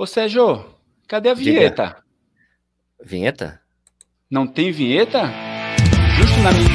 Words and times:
Ô 0.00 0.06
Sérgio, 0.06 0.64
cadê 1.06 1.28
a 1.28 1.34
vinheta? 1.34 1.84
Diga. 1.84 1.96
Vinheta? 3.04 3.60
Não 4.30 4.46
tem 4.46 4.72
vinheta? 4.72 5.30
Justo 6.16 6.40
na 6.40 6.52
minha. 6.52 6.70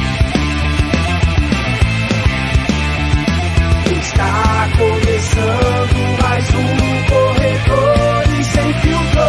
Está 3.99 4.67
começando 4.78 6.22
mais 6.22 6.46
um 6.49 6.76
Corredores 7.10 8.46
Sem 8.46 8.74
Filtro. 8.76 9.22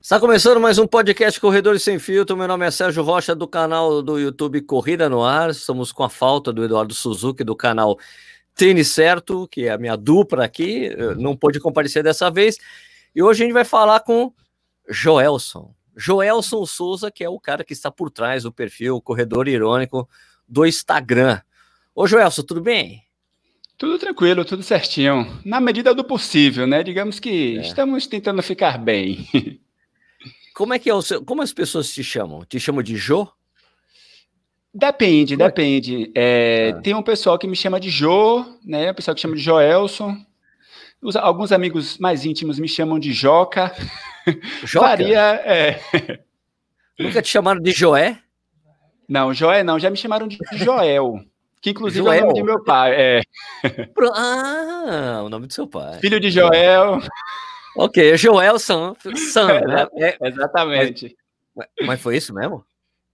Está 0.00 0.20
começando 0.20 0.60
mais 0.60 0.78
um 0.78 0.86
podcast 0.86 1.40
Corredores 1.40 1.82
Sem 1.82 1.98
Filtro. 1.98 2.36
Meu 2.36 2.46
nome 2.46 2.64
é 2.64 2.70
Sérgio 2.70 3.02
Rocha, 3.02 3.34
do 3.34 3.48
canal 3.48 4.00
do 4.00 4.16
YouTube 4.16 4.60
Corrida 4.60 5.08
no 5.08 5.24
Ar. 5.24 5.50
Estamos 5.50 5.90
com 5.90 6.04
a 6.04 6.08
falta 6.08 6.52
do 6.52 6.64
Eduardo 6.64 6.94
Suzuki, 6.94 7.42
do 7.42 7.56
canal 7.56 7.98
Tênis 8.56 8.88
Certo, 8.88 9.46
que 9.48 9.66
é 9.66 9.70
a 9.70 9.78
minha 9.78 9.96
dupla 9.96 10.44
aqui. 10.44 10.90
Não 11.16 11.36
pôde 11.36 11.60
comparecer 11.60 12.02
dessa 12.02 12.30
vez. 12.30 12.56
E 13.14 13.22
hoje 13.22 13.42
a 13.42 13.46
gente 13.46 13.52
vai 13.54 13.64
falar 13.64 14.00
com 14.00 14.32
Joelson. 14.88 15.74
Joelson 15.96 16.66
Souza, 16.66 17.10
que 17.10 17.22
é 17.24 17.28
o 17.28 17.38
cara 17.40 17.62
que 17.64 17.72
está 17.72 17.90
por 17.90 18.10
trás 18.10 18.42
do 18.42 18.52
perfil 18.52 19.00
Corredor 19.00 19.46
Irônico 19.48 20.08
do 20.48 20.66
Instagram. 20.66 21.40
Ô 21.94 22.06
Joelson, 22.06 22.42
tudo 22.42 22.60
bem? 22.60 23.02
Tudo 23.78 23.98
tranquilo, 23.98 24.44
tudo 24.44 24.62
certinho. 24.62 25.40
Na 25.44 25.60
medida 25.60 25.94
do 25.94 26.02
possível, 26.04 26.66
né? 26.66 26.82
Digamos 26.82 27.20
que 27.20 27.58
É. 27.58 27.60
estamos 27.60 28.06
tentando 28.06 28.42
ficar 28.42 28.78
bem. 28.78 29.28
Como 30.54 30.72
é 30.72 30.78
que 30.78 30.88
é 30.88 30.94
o 30.94 31.02
seu. 31.02 31.22
Como 31.22 31.42
as 31.42 31.52
pessoas 31.52 31.92
te 31.92 32.02
chamam? 32.02 32.42
Te 32.46 32.58
chamam 32.58 32.82
de 32.82 32.96
Jo? 32.96 33.28
Depende, 34.78 35.34
é- 35.34 35.36
depende. 35.38 36.12
É, 36.14 36.74
Ah. 36.76 36.80
Tem 36.82 36.94
um 36.94 37.02
pessoal 37.02 37.38
que 37.38 37.46
me 37.46 37.56
chama 37.56 37.80
de 37.80 37.88
Jô, 37.88 38.44
né? 38.64 38.90
O 38.90 38.94
pessoal 38.94 39.14
que 39.14 39.20
chama 39.20 39.34
de 39.34 39.40
Joelson. 39.42 40.16
Os- 41.02 41.16
alguns 41.16 41.50
amigos 41.52 41.96
mais 41.98 42.24
íntimos 42.26 42.58
me 42.58 42.68
chamam 42.68 42.98
de 42.98 43.12
Joca. 43.12 43.72
Joca? 44.64 44.86
Varia, 44.88 45.40
é. 45.44 45.80
Nunca 46.98 47.22
te 47.22 47.28
chamaram 47.28 47.60
de 47.60 47.70
Joé? 47.70 48.18
Não, 49.08 49.32
Joé 49.32 49.62
não, 49.62 49.78
já 49.78 49.88
me 49.88 49.96
chamaram 49.96 50.26
de 50.28 50.36
Joel. 50.54 51.14
Que 51.62 51.70
inclusive 51.70 52.00
é 52.00 52.02
o 52.02 52.12
Joel. 52.12 52.20
nome 52.22 52.34
de 52.34 52.42
meu 52.42 52.62
pai. 52.64 52.92
É. 52.94 53.20
Ah, 54.14 55.22
o 55.24 55.28
nome 55.28 55.46
do 55.46 55.52
seu 55.52 55.66
pai. 55.66 55.98
Filho 56.00 56.20
de 56.20 56.30
Joel. 56.30 56.98
Ok, 57.76 58.12
é 58.12 58.16
Joelson. 58.16 58.94
Sam, 59.32 59.60
né? 59.66 59.86
É, 59.96 60.18
Exatamente. 60.28 61.16
mas 61.82 62.00
foi 62.00 62.16
isso 62.16 62.34
mesmo? 62.34 62.64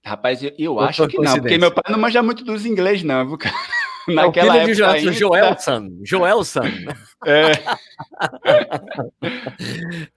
Rapaz, 0.05 0.43
eu, 0.43 0.53
eu 0.59 0.81
acho 0.81 1.07
que 1.09 1.19
não, 1.19 1.35
porque 1.39 1.59
meu 1.59 1.71
pai 1.71 1.85
não 1.91 1.99
manja 1.99 2.23
muito 2.23 2.45
dos 2.45 2.67
inglês, 2.67 3.03
não, 3.03 3.27
viu, 3.27 3.39
cara? 3.39 3.55
É 4.09 4.11
o 4.11 4.15
Naquela 4.17 4.55
filho 4.65 4.75
de 4.75 4.83
época 4.83 5.13
Joelson. 5.13 5.71
ainda, 5.71 6.05
Joelson. 6.05 6.05
Joelson. 6.05 6.63
é, 7.25 7.53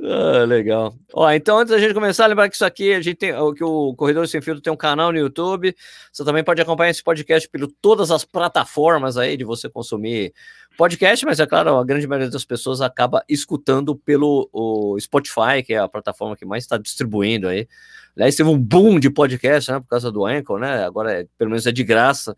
Ah, 0.01 0.43
legal. 0.45 0.95
Ó, 1.13 1.29
então, 1.31 1.59
antes 1.59 1.71
da 1.71 1.77
gente 1.79 1.93
começar, 1.93 2.25
lembrar 2.27 2.49
que 2.49 2.55
isso 2.55 2.65
aqui, 2.65 2.93
a 2.93 3.01
gente 3.01 3.15
tem, 3.15 3.33
o- 3.35 3.53
que 3.53 3.63
o 3.63 3.93
Corredor 3.95 4.27
Sem 4.27 4.41
Filtro 4.41 4.61
tem 4.61 4.73
um 4.73 4.77
canal 4.77 5.11
no 5.11 5.17
YouTube. 5.19 5.75
Você 6.11 6.25
também 6.25 6.43
pode 6.43 6.59
acompanhar 6.61 6.89
esse 6.89 7.03
podcast 7.03 7.47
por 7.47 7.67
todas 7.79 8.09
as 8.11 8.25
plataformas 8.25 9.17
aí 9.17 9.37
de 9.37 9.43
você 9.43 9.69
consumir 9.69 10.33
podcast, 10.77 11.25
mas 11.25 11.39
é 11.39 11.45
claro, 11.45 11.77
a 11.77 11.85
grande 11.85 12.07
maioria 12.07 12.29
das 12.29 12.43
pessoas 12.43 12.81
acaba 12.81 13.23
escutando 13.29 13.95
pelo 13.95 14.49
o 14.51 14.97
Spotify, 14.99 15.63
que 15.65 15.73
é 15.73 15.77
a 15.77 15.87
plataforma 15.87 16.35
que 16.35 16.45
mais 16.45 16.63
está 16.63 16.77
distribuindo 16.77 17.47
aí. 17.47 17.67
Aliás, 18.15 18.35
teve 18.35 18.49
um 18.49 18.57
boom 18.57 18.99
de 18.99 19.09
podcast, 19.09 19.71
né, 19.71 19.79
por 19.79 19.87
causa 19.87 20.11
do 20.11 20.25
Anchor, 20.25 20.59
né? 20.59 20.85
Agora, 20.85 21.21
é, 21.21 21.27
pelo 21.37 21.49
menos 21.51 21.65
é 21.65 21.71
de 21.71 21.83
graça 21.83 22.35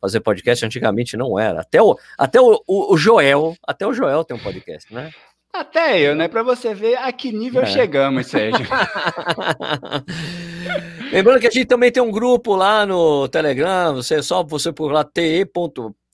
fazer 0.00 0.20
podcast, 0.20 0.64
antigamente 0.66 1.16
não 1.16 1.38
era. 1.38 1.62
Até 1.62 1.80
o, 1.80 1.96
até 2.18 2.38
o, 2.40 2.62
o, 2.66 2.96
Joel, 2.96 3.56
até 3.66 3.86
o 3.86 3.94
Joel 3.94 4.22
tem 4.22 4.36
um 4.36 4.40
podcast, 4.40 4.92
né? 4.92 5.10
até 5.50 5.98
eu, 6.00 6.14
né? 6.16 6.26
Pra 6.28 6.42
você 6.42 6.74
ver 6.74 6.96
a 6.96 7.10
que 7.12 7.32
nível 7.32 7.62
É. 7.62 7.66
chegamos, 7.66 8.26
Sérgio. 8.26 8.66
Lembrando 11.12 11.40
que 11.40 11.46
a 11.46 11.50
gente 11.50 11.66
também 11.66 11.92
tem 11.92 12.02
um 12.02 12.10
grupo 12.10 12.56
lá 12.56 12.84
no 12.84 13.28
Telegram, 13.28 13.94
você 13.94 14.16
é 14.16 14.22
só 14.22 14.42
você 14.42 14.72
por 14.72 14.90
lá 14.90 15.04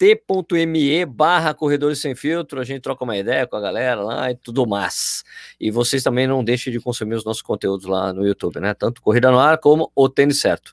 t.me 0.01 1.05
barra 1.05 1.53
Corredores 1.53 2.01
Sem 2.01 2.15
Filtro, 2.15 2.59
a 2.59 2.65
gente 2.65 2.81
troca 2.81 3.05
uma 3.05 3.19
ideia 3.19 3.47
com 3.47 3.55
a 3.55 3.61
galera 3.61 4.01
lá 4.01 4.31
e 4.31 4.35
tudo 4.35 4.67
mais. 4.67 5.23
E 5.61 5.71
vocês 5.71 6.03
também 6.03 6.27
não 6.27 6.43
deixem 6.43 6.73
de 6.73 6.81
consumir 6.81 7.17
os 7.17 7.25
nossos 7.25 7.43
conteúdos 7.43 7.85
lá 7.85 8.11
no 8.11 8.27
YouTube, 8.27 8.61
né? 8.61 8.73
Tanto 8.73 9.03
Corrida 9.03 9.31
no 9.31 9.39
Ar 9.39 9.59
como 9.59 9.93
o 9.95 10.09
Tênis 10.09 10.41
Certo. 10.41 10.73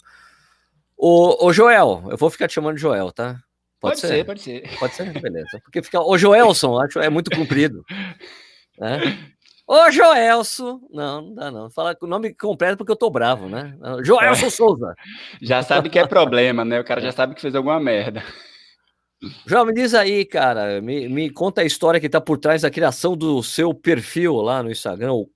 O, 0.95 1.45
o 1.45 1.51
Joel, 1.51 2.05
eu 2.09 2.15
vou 2.15 2.29
ficar 2.29 2.47
te 2.47 2.53
chamando 2.53 2.75
de 2.75 2.81
Joel, 2.81 3.11
tá? 3.11 3.37
Pode, 3.81 3.99
ser? 3.99 4.25
pode 4.25 4.41
ser. 4.41 4.63
Pode 4.79 4.95
ser, 4.95 5.11
beleza. 5.19 5.59
Porque 5.61 5.83
fica. 5.83 5.99
Ô, 5.99 6.17
Joelson, 6.17 6.79
acho 6.79 6.97
é 6.99 7.09
muito 7.09 7.29
comprido. 7.29 7.83
Né? 8.79 9.33
Ô, 9.67 9.91
Joelson. 9.91 10.79
Não, 10.89 11.21
não 11.21 11.35
dá, 11.35 11.51
não. 11.51 11.69
Fala 11.69 11.97
o 12.01 12.07
nome 12.07 12.33
completo 12.33 12.77
porque 12.77 12.93
eu 12.93 12.95
tô 12.95 13.09
bravo, 13.09 13.49
né? 13.49 13.77
Joelson 14.03 14.49
Souza. 14.49 14.95
Já 15.41 15.61
sabe 15.63 15.89
que 15.89 15.99
é 15.99 16.07
problema, 16.07 16.63
né? 16.63 16.79
O 16.79 16.83
cara 16.85 17.01
já 17.01 17.11
sabe 17.11 17.35
que 17.35 17.41
fez 17.41 17.53
alguma 17.53 17.77
merda. 17.77 18.23
João, 19.45 19.65
me 19.65 19.73
diz 19.73 19.93
aí, 19.93 20.25
cara. 20.25 20.81
Me, 20.81 21.09
me 21.09 21.29
conta 21.29 21.61
a 21.61 21.65
história 21.65 21.99
que 21.99 22.09
tá 22.09 22.21
por 22.21 22.37
trás 22.37 22.61
da 22.61 22.69
criação 22.69 23.17
do 23.17 23.41
seu 23.41 23.73
perfil 23.73 24.35
lá 24.35 24.61
no 24.61 24.71
Instagram, 24.71 25.13
o 25.13 25.29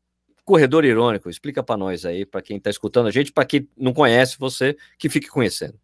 Corredor 0.46 0.86
Irônico. 0.86 1.30
Explica 1.30 1.64
pra 1.64 1.78
nós 1.78 2.06
aí, 2.06 2.26
pra 2.26 2.42
quem 2.42 2.60
tá 2.60 2.70
escutando 2.70 3.08
a 3.08 3.12
gente, 3.12 3.32
pra 3.32 3.46
quem 3.46 3.68
não 3.78 3.94
conhece 3.94 4.38
você, 4.38 4.78
que 5.00 5.10
fique 5.10 5.28
conhecendo. 5.28 5.80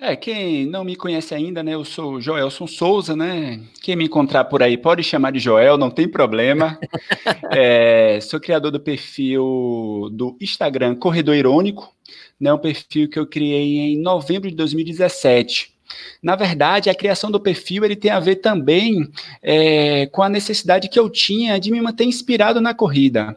É, 0.00 0.16
quem 0.16 0.66
não 0.66 0.82
me 0.82 0.96
conhece 0.96 1.34
ainda, 1.34 1.62
né? 1.62 1.74
Eu 1.74 1.84
sou 1.84 2.20
Joelson 2.20 2.66
Souza, 2.66 3.14
né? 3.14 3.62
Quem 3.80 3.94
me 3.94 4.04
encontrar 4.04 4.44
por 4.44 4.60
aí 4.60 4.76
pode 4.76 5.04
chamar 5.04 5.30
de 5.30 5.38
Joel, 5.38 5.78
não 5.78 5.90
tem 5.90 6.08
problema. 6.08 6.78
É, 7.56 8.18
sou 8.20 8.40
criador 8.40 8.72
do 8.72 8.80
perfil 8.80 10.10
do 10.12 10.36
Instagram 10.40 10.96
Corredor 10.96 11.36
Irônico, 11.36 11.94
né? 12.40 12.52
Um 12.52 12.58
perfil 12.58 13.08
que 13.08 13.16
eu 13.16 13.26
criei 13.26 13.92
em 13.92 14.00
novembro 14.00 14.50
de 14.50 14.56
2017. 14.56 15.73
Na 16.22 16.36
verdade, 16.36 16.90
a 16.90 16.94
criação 16.94 17.30
do 17.30 17.40
perfil 17.40 17.84
ele 17.84 17.96
tem 17.96 18.10
a 18.10 18.20
ver 18.20 18.36
também 18.36 19.08
é, 19.42 20.06
com 20.06 20.22
a 20.22 20.28
necessidade 20.28 20.88
que 20.88 20.98
eu 20.98 21.10
tinha 21.10 21.58
de 21.58 21.70
me 21.70 21.80
manter 21.80 22.04
inspirado 22.04 22.60
na 22.60 22.74
corrida. 22.74 23.36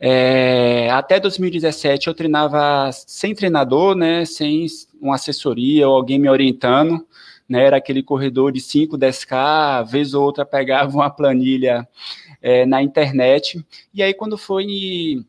É, 0.00 0.90
até 0.90 1.20
2017 1.20 2.08
eu 2.08 2.14
treinava 2.14 2.90
sem 2.92 3.34
treinador, 3.34 3.94
né, 3.94 4.24
sem 4.24 4.66
uma 5.00 5.14
assessoria 5.14 5.88
ou 5.88 5.94
alguém 5.94 6.18
me 6.18 6.28
orientando, 6.28 7.06
né, 7.48 7.64
era 7.64 7.76
aquele 7.76 8.02
corredor 8.02 8.52
de 8.52 8.60
5, 8.60 8.98
10K, 8.98 9.86
vez 9.86 10.12
ou 10.12 10.24
outra 10.24 10.44
pegava 10.44 10.90
uma 10.94 11.10
planilha 11.10 11.88
é, 12.42 12.66
na 12.66 12.82
internet, 12.82 13.64
e 13.94 14.02
aí 14.02 14.12
quando 14.12 14.36
foi 14.36 15.24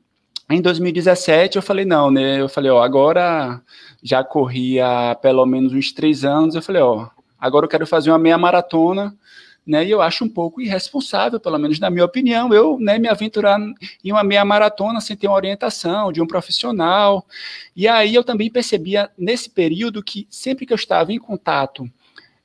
em 0.50 0.62
2017 0.62 1.56
eu 1.56 1.62
falei, 1.62 1.86
não, 1.86 2.12
né, 2.12 2.42
eu 2.42 2.50
falei, 2.50 2.72
ó, 2.72 2.84
agora 2.84 3.62
já 4.06 4.24
corri 4.24 4.80
há 4.80 5.18
pelo 5.20 5.44
menos 5.48 5.74
uns 5.74 5.92
três 5.92 6.24
anos, 6.24 6.54
eu 6.54 6.62
falei, 6.62 6.80
ó, 6.80 7.08
agora 7.40 7.66
eu 7.66 7.70
quero 7.70 7.88
fazer 7.88 8.12
uma 8.12 8.20
meia 8.20 8.38
maratona, 8.38 9.18
né, 9.66 9.84
e 9.84 9.90
eu 9.90 10.00
acho 10.00 10.24
um 10.24 10.30
pouco 10.30 10.62
irresponsável, 10.62 11.40
pelo 11.40 11.58
menos 11.58 11.80
na 11.80 11.90
minha 11.90 12.06
opinião, 12.06 12.54
eu 12.54 12.78
né, 12.80 13.00
me 13.00 13.08
aventurar 13.08 13.60
em 14.04 14.12
uma 14.12 14.24
meia 14.24 14.46
maratona 14.46 15.02
sem 15.02 15.18
ter 15.18 15.28
uma 15.28 15.36
orientação 15.36 16.12
de 16.12 16.22
um 16.22 16.28
profissional. 16.28 17.26
E 17.76 17.88
aí 17.88 18.14
eu 18.14 18.24
também 18.24 18.52
percebia 18.52 19.10
nesse 19.18 19.50
período 19.50 20.04
que 20.04 20.28
sempre 20.30 20.68
que 20.68 20.74
eu 20.74 20.76
estava 20.76 21.12
em 21.12 21.18
contato 21.18 21.90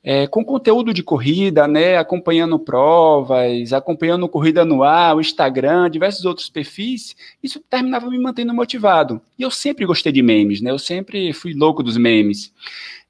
é, 0.03 0.25
com 0.27 0.43
conteúdo 0.43 0.93
de 0.93 1.03
corrida, 1.03 1.67
né, 1.67 1.97
acompanhando 1.97 2.57
provas, 2.57 3.71
acompanhando 3.71 4.27
corrida 4.27 4.65
no 4.65 4.83
ar, 4.83 5.15
o 5.15 5.21
Instagram, 5.21 5.89
diversos 5.89 6.25
outros 6.25 6.49
perfis, 6.49 7.15
isso 7.43 7.59
terminava 7.69 8.09
me 8.09 8.17
mantendo 8.17 8.53
motivado. 8.53 9.21
E 9.37 9.43
eu 9.43 9.51
sempre 9.51 9.85
gostei 9.85 10.11
de 10.11 10.21
memes, 10.21 10.61
né? 10.61 10.71
Eu 10.71 10.79
sempre 10.79 11.31
fui 11.33 11.53
louco 11.53 11.83
dos 11.83 11.97
memes. 11.97 12.51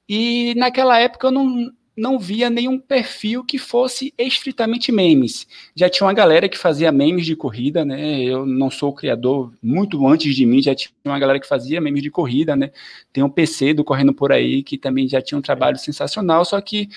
E 0.08 0.54
naquela 0.56 0.98
época 0.98 1.28
eu 1.28 1.30
não 1.30 1.72
não 1.96 2.18
via 2.18 2.48
nenhum 2.48 2.78
perfil 2.78 3.44
que 3.44 3.58
fosse 3.58 4.14
estritamente 4.16 4.90
memes. 4.90 5.46
Já 5.74 5.90
tinha 5.90 6.06
uma 6.06 6.14
galera 6.14 6.48
que 6.48 6.56
fazia 6.56 6.90
memes 6.90 7.26
de 7.26 7.36
corrida, 7.36 7.84
né? 7.84 8.22
Eu 8.22 8.46
não 8.46 8.70
sou 8.70 8.90
o 8.90 8.94
criador, 8.94 9.52
muito 9.62 10.06
antes 10.06 10.34
de 10.34 10.46
mim 10.46 10.62
já 10.62 10.74
tinha 10.74 10.90
uma 11.04 11.18
galera 11.18 11.38
que 11.38 11.46
fazia 11.46 11.80
memes 11.80 12.02
de 12.02 12.10
corrida, 12.10 12.56
né? 12.56 12.70
Tem 13.12 13.22
um 13.22 13.28
PC 13.28 13.74
do 13.74 13.84
Correndo 13.84 14.14
Por 14.14 14.32
Aí 14.32 14.62
que 14.62 14.78
também 14.78 15.06
já 15.06 15.20
tinha 15.20 15.38
um 15.38 15.42
trabalho 15.42 15.76
sensacional, 15.76 16.44
só 16.44 16.60
que 16.60 16.88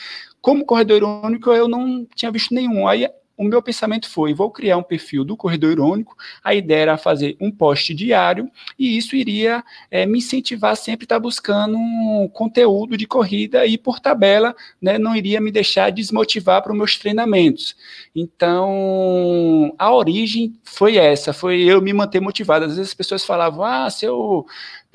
como 0.41 0.65
corredor 0.65 0.97
irônico 0.97 1.51
eu 1.51 1.67
não 1.67 2.05
tinha 2.15 2.31
visto 2.31 2.53
nenhum. 2.53 2.87
Aí 2.87 3.07
o 3.37 3.43
meu 3.43 3.61
pensamento 3.61 4.09
foi: 4.09 4.33
vou 4.33 4.49
criar 4.49 4.77
um 4.77 4.83
perfil 4.83 5.23
do 5.23 5.35
Corredor 5.35 5.71
Irônico. 5.71 6.15
A 6.43 6.53
ideia 6.53 6.81
era 6.81 6.97
fazer 6.97 7.35
um 7.39 7.51
post 7.51 7.93
diário 7.93 8.49
e 8.77 8.97
isso 8.97 9.15
iria 9.15 9.63
é, 9.91 10.05
me 10.05 10.19
incentivar 10.19 10.75
sempre 10.77 11.03
a 11.03 11.05
estar 11.05 11.19
buscando 11.19 11.77
um 11.77 12.29
conteúdo 12.31 12.97
de 12.97 13.05
corrida 13.05 13.65
e, 13.65 13.77
por 13.77 13.99
tabela, 13.99 14.55
né, 14.81 14.97
não 14.97 15.15
iria 15.15 15.41
me 15.41 15.51
deixar 15.51 15.91
desmotivar 15.91 16.61
para 16.61 16.71
os 16.71 16.77
meus 16.77 16.97
treinamentos. 16.97 17.75
Então, 18.15 19.73
a 19.77 19.93
origem 19.93 20.57
foi 20.63 20.97
essa: 20.97 21.33
foi 21.33 21.61
eu 21.61 21.81
me 21.81 21.93
manter 21.93 22.21
motivado. 22.21 22.65
Às 22.65 22.77
vezes 22.77 22.91
as 22.91 22.95
pessoas 22.95 23.25
falavam, 23.25 23.63
ah, 23.65 23.89
seu 23.89 24.45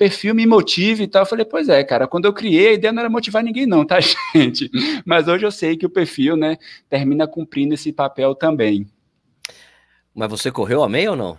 perfil 0.01 0.33
me 0.33 0.47
motive 0.47 1.03
e 1.03 1.07
tal. 1.07 1.21
Eu 1.21 1.27
falei, 1.27 1.45
pois 1.45 1.69
é, 1.69 1.83
cara, 1.83 2.07
quando 2.07 2.25
eu 2.25 2.33
criei, 2.33 2.69
a 2.69 2.73
ideia 2.73 2.91
não 2.91 3.01
era 3.01 3.09
motivar 3.09 3.43
ninguém, 3.43 3.67
não, 3.67 3.85
tá, 3.85 3.99
gente? 4.33 4.71
Mas 5.05 5.27
hoje 5.27 5.45
eu 5.45 5.51
sei 5.51 5.77
que 5.77 5.85
o 5.85 5.89
perfil, 5.91 6.35
né, 6.35 6.57
termina 6.89 7.27
cumprindo 7.27 7.75
esse 7.75 7.93
papel 7.93 8.33
também. 8.33 8.89
Mas 10.15 10.27
você 10.27 10.51
correu 10.51 10.81
a 10.81 10.89
meia 10.89 11.11
ou 11.11 11.15
não? 11.15 11.37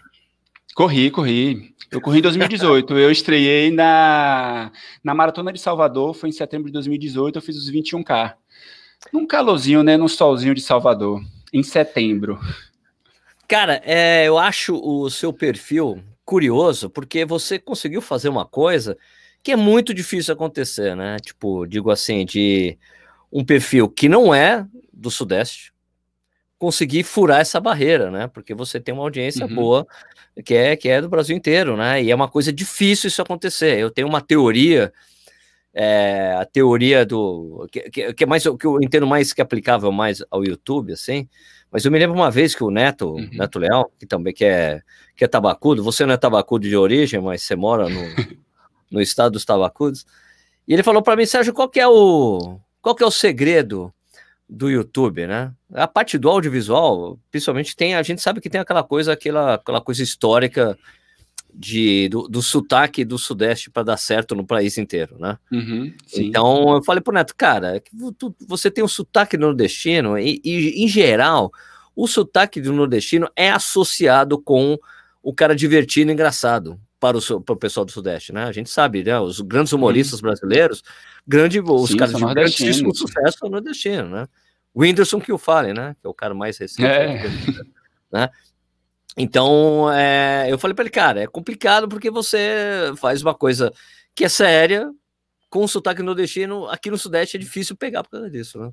Corri, 0.76 1.10
corri. 1.10 1.74
Eu 1.90 2.00
corri 2.00 2.20
em 2.20 2.22
2018. 2.22 2.96
eu 2.96 3.10
estreiei 3.10 3.72
na, 3.72 4.70
na 5.02 5.12
Maratona 5.12 5.52
de 5.52 5.58
Salvador, 5.58 6.14
foi 6.14 6.28
em 6.28 6.32
setembro 6.32 6.66
de 6.66 6.72
2018, 6.74 7.36
eu 7.36 7.42
fiz 7.42 7.56
os 7.56 7.68
21K. 7.68 8.34
Num 9.12 9.26
calorzinho, 9.26 9.82
né? 9.82 9.96
Num 9.96 10.06
solzinho 10.06 10.54
de 10.54 10.60
Salvador, 10.60 11.20
em 11.52 11.64
setembro. 11.64 12.38
Cara, 13.48 13.82
é, 13.84 14.28
eu 14.28 14.38
acho 14.38 14.76
o 14.76 15.10
seu 15.10 15.32
perfil 15.32 16.00
curioso, 16.24 16.88
porque 16.88 17.24
você 17.24 17.58
conseguiu 17.58 18.00
fazer 18.00 18.28
uma 18.28 18.46
coisa 18.46 18.96
que 19.42 19.52
é 19.52 19.56
muito 19.56 19.92
difícil 19.92 20.34
acontecer, 20.34 20.94
né? 20.94 21.16
Tipo, 21.18 21.66
digo 21.66 21.90
assim, 21.90 22.24
de 22.24 22.78
um 23.32 23.44
perfil 23.44 23.88
que 23.88 24.08
não 24.08 24.34
é 24.34 24.66
do 24.92 25.10
Sudeste, 25.10 25.72
conseguir 26.58 27.02
furar 27.02 27.40
essa 27.40 27.58
barreira, 27.58 28.10
né? 28.10 28.28
Porque 28.28 28.54
você 28.54 28.78
tem 28.78 28.94
uma 28.94 29.02
audiência 29.02 29.46
uhum. 29.46 29.54
boa 29.54 29.86
que 30.44 30.54
é, 30.54 30.76
que 30.76 30.88
é 30.88 31.00
do 31.00 31.08
Brasil 31.08 31.36
inteiro, 31.36 31.76
né? 31.76 32.00
E 32.00 32.10
é 32.10 32.14
uma 32.14 32.28
coisa 32.28 32.52
difícil 32.52 33.08
isso 33.08 33.20
acontecer. 33.20 33.78
Eu 33.78 33.90
tenho 33.90 34.06
uma 34.06 34.20
teoria, 34.20 34.92
é, 35.74 36.36
a 36.38 36.44
teoria 36.44 37.04
do. 37.04 37.66
Que, 37.70 37.90
que, 37.90 38.14
que, 38.14 38.24
é 38.24 38.26
mais 38.26 38.44
que 38.44 38.66
eu 38.66 38.78
entendo 38.80 39.06
mais 39.08 39.32
que 39.32 39.40
é 39.40 39.44
aplicável 39.44 39.90
mais 39.90 40.22
ao 40.30 40.44
YouTube, 40.44 40.92
assim. 40.92 41.28
Mas 41.72 41.84
eu 41.84 41.90
me 41.90 41.98
lembro 41.98 42.14
uma 42.14 42.30
vez 42.30 42.54
que 42.54 42.62
o 42.62 42.70
Neto, 42.70 43.14
uhum. 43.14 43.30
Neto 43.32 43.58
Leal, 43.58 43.90
que 43.98 44.04
também 44.04 44.34
que 44.34 44.44
é, 44.44 44.82
que 45.16 45.24
é 45.24 45.28
tabacudo, 45.28 45.82
você 45.82 46.04
não 46.04 46.12
é 46.12 46.18
tabacudo 46.18 46.68
de 46.68 46.76
origem, 46.76 47.18
mas 47.18 47.42
você 47.42 47.56
mora 47.56 47.88
no, 47.88 48.00
no 48.92 49.00
estado 49.00 49.32
dos 49.32 49.44
tabacudos, 49.44 50.04
e 50.68 50.74
ele 50.74 50.82
falou 50.82 51.02
para 51.02 51.16
mim, 51.16 51.24
Sérgio, 51.24 51.54
qual 51.54 51.68
que 51.68 51.80
é 51.80 51.88
o 51.88 52.58
qual 52.82 52.94
que 52.94 53.02
é 53.02 53.06
o 53.06 53.10
segredo 53.10 53.92
do 54.48 54.68
YouTube, 54.68 55.26
né? 55.26 55.52
A 55.72 55.88
parte 55.88 56.18
do 56.18 56.28
audiovisual, 56.28 57.18
principalmente 57.30 57.74
tem, 57.74 57.94
a 57.94 58.02
gente 58.02 58.20
sabe 58.20 58.40
que 58.40 58.50
tem 58.50 58.60
aquela 58.60 58.82
coisa, 58.82 59.14
aquela, 59.14 59.54
aquela 59.54 59.80
coisa 59.80 60.02
histórica 60.02 60.78
de, 61.54 62.08
do, 62.08 62.28
do 62.28 62.42
sotaque 62.42 63.04
do 63.04 63.18
Sudeste 63.18 63.70
para 63.70 63.82
dar 63.82 63.96
certo 63.96 64.34
no 64.34 64.46
país 64.46 64.78
inteiro, 64.78 65.16
né? 65.18 65.38
Uhum, 65.52 65.92
então 66.14 66.76
eu 66.76 66.82
falei 66.82 67.02
pro 67.02 67.12
Neto, 67.12 67.34
cara, 67.36 67.76
é 67.76 67.82
você 68.46 68.70
tem 68.70 68.82
um 68.82 68.88
sotaque 68.88 69.36
nordestino 69.36 70.18
e, 70.18 70.40
e, 70.44 70.84
em 70.84 70.88
geral, 70.88 71.52
o 71.94 72.06
sotaque 72.06 72.60
do 72.60 72.72
nordestino 72.72 73.28
é 73.36 73.50
associado 73.50 74.40
com 74.40 74.78
o 75.22 75.32
cara 75.34 75.54
divertido 75.54 76.10
e 76.10 76.14
engraçado 76.14 76.80
para 76.98 77.18
o, 77.18 77.40
para 77.40 77.52
o 77.52 77.56
pessoal 77.56 77.84
do 77.84 77.92
Sudeste, 77.92 78.32
né? 78.32 78.44
A 78.44 78.52
gente 78.52 78.70
sabe, 78.70 79.02
né? 79.04 79.18
Os 79.20 79.40
grandes 79.40 79.72
humoristas 79.72 80.20
uhum. 80.20 80.28
brasileiros, 80.28 80.82
grande, 81.26 81.60
os 81.60 81.90
Sim, 81.90 81.96
caras 81.96 82.14
de 82.14 82.24
grandíssimo 82.24 82.94
sucesso 82.94 83.38
são 83.38 83.48
nordestinos, 83.50 84.10
né? 84.10 84.26
O 84.72 84.82
Whindersson 84.82 85.20
que 85.20 85.32
o 85.32 85.38
fale, 85.38 85.74
né? 85.74 85.94
Que 86.00 86.06
é 86.06 86.10
o 86.10 86.14
cara 86.14 86.34
mais 86.34 86.56
recente. 86.58 86.86
É. 86.86 87.24
Né? 88.10 88.28
Então, 89.16 89.92
é, 89.92 90.46
eu 90.50 90.58
falei 90.58 90.74
para 90.74 90.84
ele, 90.84 90.90
cara, 90.90 91.22
é 91.22 91.26
complicado 91.26 91.88
porque 91.88 92.10
você 92.10 92.92
faz 92.96 93.22
uma 93.22 93.34
coisa 93.34 93.72
que 94.14 94.24
é 94.24 94.28
séria, 94.28 94.90
com 95.50 95.66
sotaque 95.68 96.02
nordestino, 96.02 96.66
aqui 96.68 96.90
no 96.90 96.96
Sudeste 96.96 97.36
é 97.36 97.40
difícil 97.40 97.76
pegar 97.76 98.02
por 98.02 98.10
causa 98.10 98.30
disso, 98.30 98.58
né? 98.58 98.72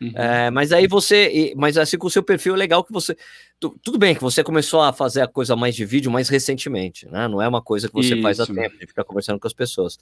Uhum. 0.00 0.12
É, 0.14 0.48
mas 0.50 0.70
aí 0.70 0.86
você, 0.86 1.52
mas 1.56 1.76
assim 1.76 1.98
com 1.98 2.06
o 2.06 2.10
seu 2.10 2.22
perfil 2.22 2.54
é 2.54 2.56
legal 2.56 2.84
que 2.84 2.92
você, 2.92 3.16
tu, 3.58 3.76
tudo 3.82 3.98
bem 3.98 4.14
que 4.14 4.20
você 4.20 4.44
começou 4.44 4.80
a 4.80 4.92
fazer 4.92 5.22
a 5.22 5.26
coisa 5.26 5.56
mais 5.56 5.74
de 5.74 5.84
vídeo 5.84 6.10
mais 6.10 6.28
recentemente, 6.28 7.08
né? 7.08 7.26
Não 7.26 7.42
é 7.42 7.48
uma 7.48 7.60
coisa 7.60 7.88
que 7.88 7.94
você 7.94 8.14
Isso. 8.14 8.22
faz 8.22 8.38
há 8.38 8.46
tempo 8.46 8.78
de 8.78 8.86
ficar 8.86 9.02
conversando 9.02 9.40
com 9.40 9.46
as 9.48 9.52
pessoas. 9.52 9.98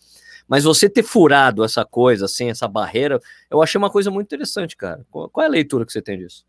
Mas 0.46 0.64
você 0.64 0.90
ter 0.90 1.02
furado 1.02 1.64
essa 1.64 1.84
coisa, 1.84 2.26
assim, 2.26 2.50
essa 2.50 2.68
barreira, 2.68 3.18
eu 3.50 3.62
achei 3.62 3.78
uma 3.78 3.88
coisa 3.88 4.10
muito 4.10 4.26
interessante, 4.26 4.76
cara. 4.76 5.06
Qual, 5.10 5.30
qual 5.30 5.44
é 5.44 5.46
a 5.46 5.50
leitura 5.50 5.86
que 5.86 5.92
você 5.92 6.02
tem 6.02 6.18
disso? 6.18 6.44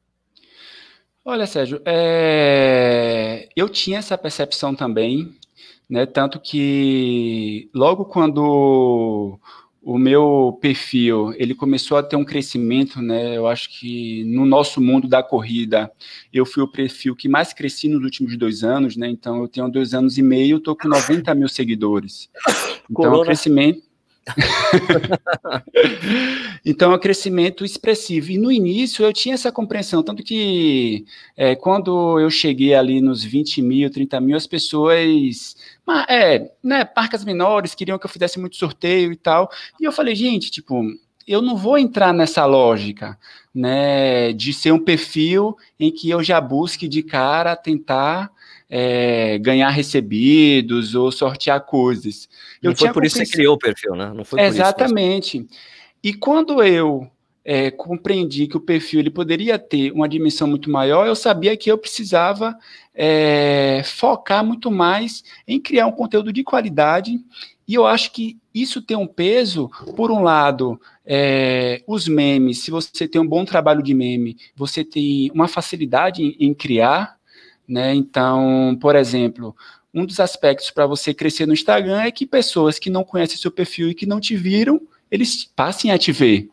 Olha, 1.30 1.46
Sérgio, 1.46 1.82
é... 1.84 3.50
eu 3.54 3.68
tinha 3.68 4.00
essa 4.00 4.18
percepção 4.18 4.74
também, 4.74 5.36
né? 5.90 6.06
Tanto 6.06 6.40
que 6.40 7.70
logo 7.74 8.06
quando 8.06 9.38
o 9.84 9.98
meu 9.98 10.58
perfil 10.62 11.34
ele 11.36 11.54
começou 11.54 11.98
a 11.98 12.04
ter 12.04 12.16
um 12.16 12.24
crescimento, 12.24 13.02
né? 13.02 13.36
Eu 13.36 13.46
acho 13.46 13.78
que 13.78 14.24
no 14.24 14.46
nosso 14.46 14.80
mundo 14.80 15.06
da 15.06 15.22
corrida 15.22 15.92
eu 16.32 16.46
fui 16.46 16.64
o 16.64 16.72
perfil 16.72 17.14
que 17.14 17.28
mais 17.28 17.52
cresci 17.52 17.90
nos 17.90 18.02
últimos 18.06 18.38
dois 18.38 18.64
anos, 18.64 18.96
né? 18.96 19.10
Então 19.10 19.42
eu 19.42 19.50
tenho 19.50 19.70
dois 19.70 19.94
anos 19.94 20.18
e 20.18 20.22
meio, 20.22 20.60
estou 20.60 20.78
com 20.78 20.88
90 20.88 21.36
mil 21.36 21.50
seguidores. 21.50 22.30
Então 22.90 23.14
o 23.14 23.26
crescimento 23.26 23.87
então, 26.66 26.92
é 26.92 26.96
um 26.96 27.00
crescimento 27.00 27.64
expressivo. 27.64 28.32
E 28.32 28.38
no 28.38 28.52
início 28.52 29.06
eu 29.06 29.14
tinha 29.14 29.36
essa 29.36 29.52
compreensão, 29.52 30.04
tanto 30.04 30.24
que 30.24 31.06
é, 31.36 31.56
quando 31.56 32.20
eu 32.20 32.30
cheguei 32.30 32.74
ali 32.74 33.02
nos 33.02 33.24
20 33.24 33.62
mil, 33.62 33.90
30 33.90 34.20
mil, 34.22 34.38
as 34.38 34.48
pessoas, 34.48 35.56
é, 36.10 36.52
né, 36.64 36.88
marcas 36.96 37.24
menores 37.24 37.76
queriam 37.76 37.98
que 37.98 38.06
eu 38.06 38.10
fizesse 38.10 38.40
muito 38.40 38.56
sorteio 38.56 39.12
e 39.12 39.16
tal. 39.16 39.50
E 39.80 39.86
eu 39.86 39.92
falei, 39.92 40.16
gente, 40.16 40.52
tipo, 40.52 40.84
eu 41.28 41.42
não 41.42 41.58
vou 41.58 41.78
entrar 41.78 42.14
nessa 42.14 42.46
lógica, 42.46 43.18
né, 43.54 44.32
de 44.34 44.54
ser 44.54 44.72
um 44.72 44.80
perfil 44.80 45.58
em 45.80 45.92
que 45.92 46.10
eu 46.10 46.24
já 46.24 46.40
busque 46.40 46.88
de 46.88 47.04
cara 47.04 47.56
tentar 47.56 48.32
é, 48.70 49.38
ganhar 49.38 49.70
recebidos 49.70 50.96
ou 50.96 51.12
sortear 51.12 51.62
coisas. 51.66 52.28
Eu 52.62 52.72
não 52.72 52.78
foi 52.78 52.92
por 52.92 53.06
isso 53.06 53.18
que 53.18 53.26
você 53.26 53.32
criou 53.32 53.56
o 53.56 53.60
perfil, 53.60 53.96
né? 53.96 54.12
Não 54.14 54.26
foi 54.26 54.42
Exatamente. 54.42 55.38
Isso, 55.38 55.48
e 56.04 56.14
quando 56.14 56.64
eu 56.64 57.10
é, 57.44 57.72
compreendi 57.72 58.46
que 58.46 58.58
o 58.58 58.62
perfil 58.62 59.00
ele 59.00 59.10
poderia 59.10 59.58
ter 59.58 59.92
uma 59.94 60.10
dimensão 60.10 60.48
muito 60.48 60.70
maior, 60.70 61.08
eu 61.08 61.16
sabia 61.16 61.56
que 61.56 61.72
eu 61.72 61.78
precisava 61.78 62.58
é, 62.94 63.82
focar 63.86 64.44
muito 64.44 64.70
mais 64.70 65.24
em 65.48 65.60
criar 65.60 65.88
um 65.88 65.92
conteúdo 65.92 66.34
de 66.34 66.44
qualidade. 66.44 67.20
E 67.66 67.74
eu 67.74 67.86
acho 67.86 68.12
que 68.12 68.38
isso 68.54 68.82
tem 68.82 68.98
um 68.98 69.08
peso, 69.08 69.70
por 69.96 70.12
um 70.12 70.24
lado, 70.24 70.80
é, 71.06 71.82
os 71.88 72.08
memes, 72.08 72.60
se 72.60 72.72
você 72.72 73.08
tem 73.08 73.22
um 73.22 73.28
bom 73.28 73.46
trabalho 73.46 73.82
de 73.82 73.94
meme, 73.94 74.38
você 74.56 74.84
tem 74.84 75.32
uma 75.34 75.48
facilidade 75.48 76.22
em, 76.22 76.36
em 76.40 76.54
criar, 76.54 77.17
né? 77.68 77.94
Então, 77.94 78.78
por 78.80 78.96
exemplo, 78.96 79.56
um 79.94 80.06
dos 80.06 80.20
aspectos 80.20 80.72
para 80.72 80.86
você 80.86 81.14
crescer 81.14 81.46
no 81.46 81.54
Instagram 81.54 82.02
é 82.02 82.12
que 82.12 82.26
pessoas 82.26 82.80
que 82.80 82.90
não 82.90 83.04
conhecem 83.04 83.38
seu 83.38 83.52
perfil 83.52 83.90
e 83.90 83.96
que 83.96 84.06
não 84.06 84.20
te 84.20 84.36
viram, 84.36 84.82
eles 85.10 85.44
passem 85.44 85.92
a 85.92 85.98
te 85.98 86.12
ver. 86.12 86.50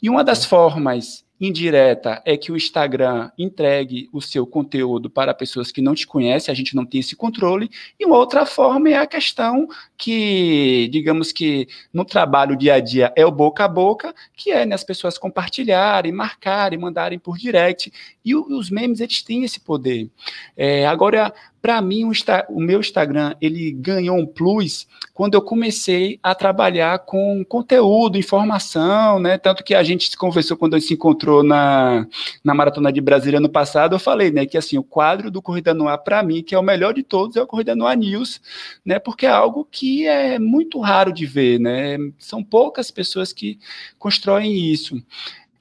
E 0.00 0.08
uma 0.08 0.24
das 0.24 0.44
formas 0.44 1.24
indireta 1.40 2.20
é 2.24 2.36
que 2.36 2.50
o 2.50 2.56
Instagram 2.56 3.30
entregue 3.38 4.08
o 4.12 4.20
seu 4.20 4.46
conteúdo 4.46 5.08
para 5.08 5.34
pessoas 5.34 5.70
que 5.70 5.80
não 5.80 5.94
te 5.94 6.06
conhecem, 6.06 6.50
a 6.50 6.54
gente 6.54 6.74
não 6.74 6.84
tem 6.84 7.00
esse 7.00 7.14
controle. 7.14 7.70
E 7.98 8.04
uma 8.04 8.16
outra 8.16 8.44
forma 8.44 8.88
é 8.88 8.96
a 8.96 9.06
questão 9.06 9.68
que, 9.96 10.88
digamos 10.90 11.32
que 11.32 11.68
no 11.92 12.04
trabalho 12.04 12.56
dia 12.56 12.74
a 12.74 12.80
dia 12.80 13.12
é 13.16 13.24
o 13.24 13.30
boca 13.30 13.64
a 13.64 13.68
boca, 13.68 14.14
que 14.36 14.50
é 14.50 14.66
né, 14.66 14.74
as 14.74 14.84
pessoas 14.84 15.18
compartilharem, 15.18 16.12
marcarem, 16.12 16.78
mandarem 16.78 17.18
por 17.18 17.36
direct. 17.38 17.92
E 18.24 18.34
os 18.34 18.70
memes, 18.70 19.00
eles 19.00 19.22
têm 19.22 19.44
esse 19.44 19.60
poder. 19.60 20.10
É, 20.56 20.86
agora, 20.86 21.32
para 21.60 21.80
mim, 21.82 22.04
o, 22.04 22.12
o, 22.50 22.60
meu 22.60 22.80
Instagram 22.80 23.34
ele 23.40 23.72
ganhou 23.72 24.16
um 24.16 24.26
plus 24.26 24.86
quando 25.12 25.34
eu 25.34 25.42
comecei 25.42 26.18
a 26.22 26.34
trabalhar 26.34 27.00
com 27.00 27.44
conteúdo, 27.44 28.16
informação, 28.16 29.18
né? 29.18 29.36
Tanto 29.36 29.64
que 29.64 29.74
a 29.74 29.82
gente 29.82 30.08
se 30.08 30.16
conversou 30.16 30.56
quando 30.56 30.74
a 30.74 30.78
gente 30.78 30.88
se 30.88 30.94
encontrou 30.94 31.42
na, 31.42 32.06
na 32.44 32.54
Maratona 32.54 32.92
de 32.92 33.00
Brasília 33.00 33.40
no 33.40 33.48
passado, 33.48 33.94
eu 33.94 33.98
falei, 33.98 34.30
né, 34.30 34.46
que 34.46 34.56
assim, 34.56 34.78
o 34.78 34.82
quadro 34.82 35.30
do 35.30 35.42
Corrida 35.42 35.74
no 35.74 35.88
Ar, 35.88 35.98
para 35.98 36.22
mim, 36.22 36.42
que 36.42 36.54
é 36.54 36.58
o 36.58 36.62
melhor 36.62 36.94
de 36.94 37.02
todos, 37.02 37.36
é 37.36 37.42
o 37.42 37.46
Corrida 37.46 37.74
no 37.74 37.86
Ar 37.86 37.96
News, 37.96 38.40
né? 38.84 38.98
Porque 38.98 39.26
é 39.26 39.30
algo 39.30 39.66
que 39.70 40.06
é 40.06 40.38
muito 40.38 40.80
raro 40.80 41.12
de 41.12 41.26
ver, 41.26 41.58
né? 41.58 41.98
São 42.18 42.42
poucas 42.42 42.90
pessoas 42.90 43.32
que 43.32 43.58
constroem 43.98 44.70
isso. 44.70 45.02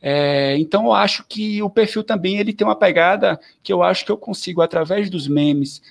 É, 0.02 0.58
então 0.58 0.86
eu 0.86 0.94
acho 0.94 1.26
que 1.28 1.62
o 1.62 1.70
perfil 1.70 2.04
também 2.04 2.38
ele 2.38 2.54
tem 2.54 2.66
uma 2.66 2.76
pegada 2.76 3.40
que 3.64 3.74
eu 3.74 3.82
acho 3.82 4.06
que 4.06 4.12
eu 4.12 4.18
consigo 4.18 4.62
através 4.62 5.10
dos 5.10 5.28
memes 5.28 5.82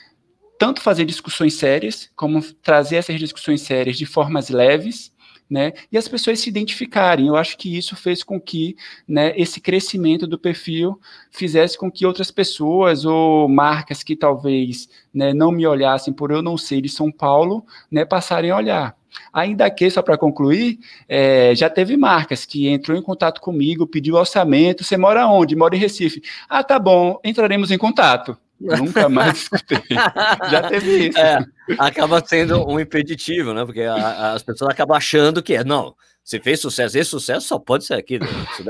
tanto 0.58 0.80
fazer 0.80 1.04
discussões 1.04 1.54
sérias 1.54 2.10
como 2.16 2.42
trazer 2.62 2.96
essas 2.96 3.18
discussões 3.18 3.62
sérias 3.62 3.96
de 3.96 4.06
formas 4.06 4.48
leves 4.48 5.12
né, 5.48 5.72
e 5.92 5.96
as 5.96 6.08
pessoas 6.08 6.40
se 6.40 6.48
identificarem. 6.48 7.28
Eu 7.28 7.36
acho 7.36 7.56
que 7.56 7.76
isso 7.76 7.94
fez 7.94 8.22
com 8.22 8.40
que 8.40 8.76
né, 9.06 9.32
esse 9.36 9.60
crescimento 9.60 10.26
do 10.26 10.38
perfil 10.38 11.00
fizesse 11.30 11.78
com 11.78 11.90
que 11.90 12.04
outras 12.04 12.30
pessoas 12.30 13.04
ou 13.04 13.48
marcas 13.48 14.02
que 14.02 14.16
talvez 14.16 14.88
né, 15.14 15.32
não 15.32 15.52
me 15.52 15.66
olhassem 15.66 16.12
por 16.12 16.30
eu 16.30 16.42
não 16.42 16.58
ser 16.58 16.80
de 16.80 16.88
São 16.88 17.12
Paulo, 17.12 17.64
né, 17.90 18.04
passarem 18.04 18.50
a 18.50 18.56
olhar. 18.56 18.96
Ainda 19.32 19.70
que, 19.70 19.90
só 19.90 20.02
para 20.02 20.18
concluir, 20.18 20.78
é, 21.08 21.54
já 21.54 21.68
teve 21.68 21.96
marcas 21.96 22.44
que 22.44 22.68
entrou 22.68 22.96
em 22.96 23.02
contato 23.02 23.40
comigo, 23.40 23.87
pediu 23.87 24.16
orçamento. 24.16 24.85
Você 24.85 24.96
mora 24.96 25.26
onde? 25.26 25.56
Mora 25.56 25.76
em 25.76 25.78
Recife. 25.78 26.23
Ah, 26.49 26.64
tá 26.64 26.78
bom, 26.78 27.20
entraremos 27.25 27.70
em 27.70 27.78
contato. 27.78 28.37
Nunca 28.58 29.08
mais 29.08 29.42
escutei. 29.42 29.82
Já 30.50 30.68
teve 30.68 31.08
isso. 31.08 31.18
É, 31.18 31.44
acaba 31.78 32.25
sendo 32.25 32.66
um 32.66 32.80
impeditivo, 32.80 33.52
né? 33.52 33.64
Porque 33.64 33.82
a, 33.82 34.32
as 34.32 34.42
pessoas 34.42 34.70
acabam 34.70 34.96
achando 34.96 35.42
que 35.42 35.54
é, 35.54 35.62
não, 35.62 35.94
se 36.25 36.40
fez 36.40 36.61
sucesso, 36.61 36.99
esse 36.99 37.11
sucesso 37.11 37.46
só 37.46 37.58
pode 37.58 37.85
ser 37.85 37.94
aqui, 37.94 38.18
né? 38.18 38.26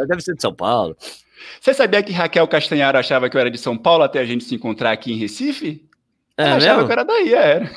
deve 0.07 0.21
ser 0.21 0.35
de 0.35 0.43
São 0.43 0.55
Paulo. 0.55 0.97
Você 1.61 1.73
sabia 1.73 2.03
que 2.03 2.13
Raquel 2.13 2.47
Castanharo 2.49 2.99
achava 2.99 3.31
que 3.31 3.37
eu 3.37 3.41
era 3.41 3.51
de 3.51 3.59
São 3.59 3.77
Paulo 3.77 4.03
até 4.03 4.19
a 4.19 4.25
gente 4.25 4.45
se 4.45 4.55
encontrar 4.55 4.93
aqui 4.93 5.13
em 5.13 5.17
Recife? 5.17 5.87
Ela 6.37 6.51
é 6.51 6.57
achava 6.57 6.83
mesmo? 6.83 6.87
que 6.87 6.93
eu 6.93 6.93
era 6.93 7.05
daí, 7.05 7.35
era. 7.35 7.71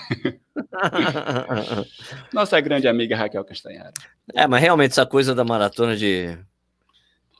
Nossa 2.33 2.59
grande 2.59 2.87
amiga 2.87 3.15
Raquel 3.15 3.43
Castanharo. 3.43 3.93
É, 4.33 4.47
mas 4.47 4.61
realmente 4.61 4.91
essa 4.91 5.05
coisa 5.05 5.33
da 5.35 5.43
maratona 5.43 5.95
de, 5.95 6.37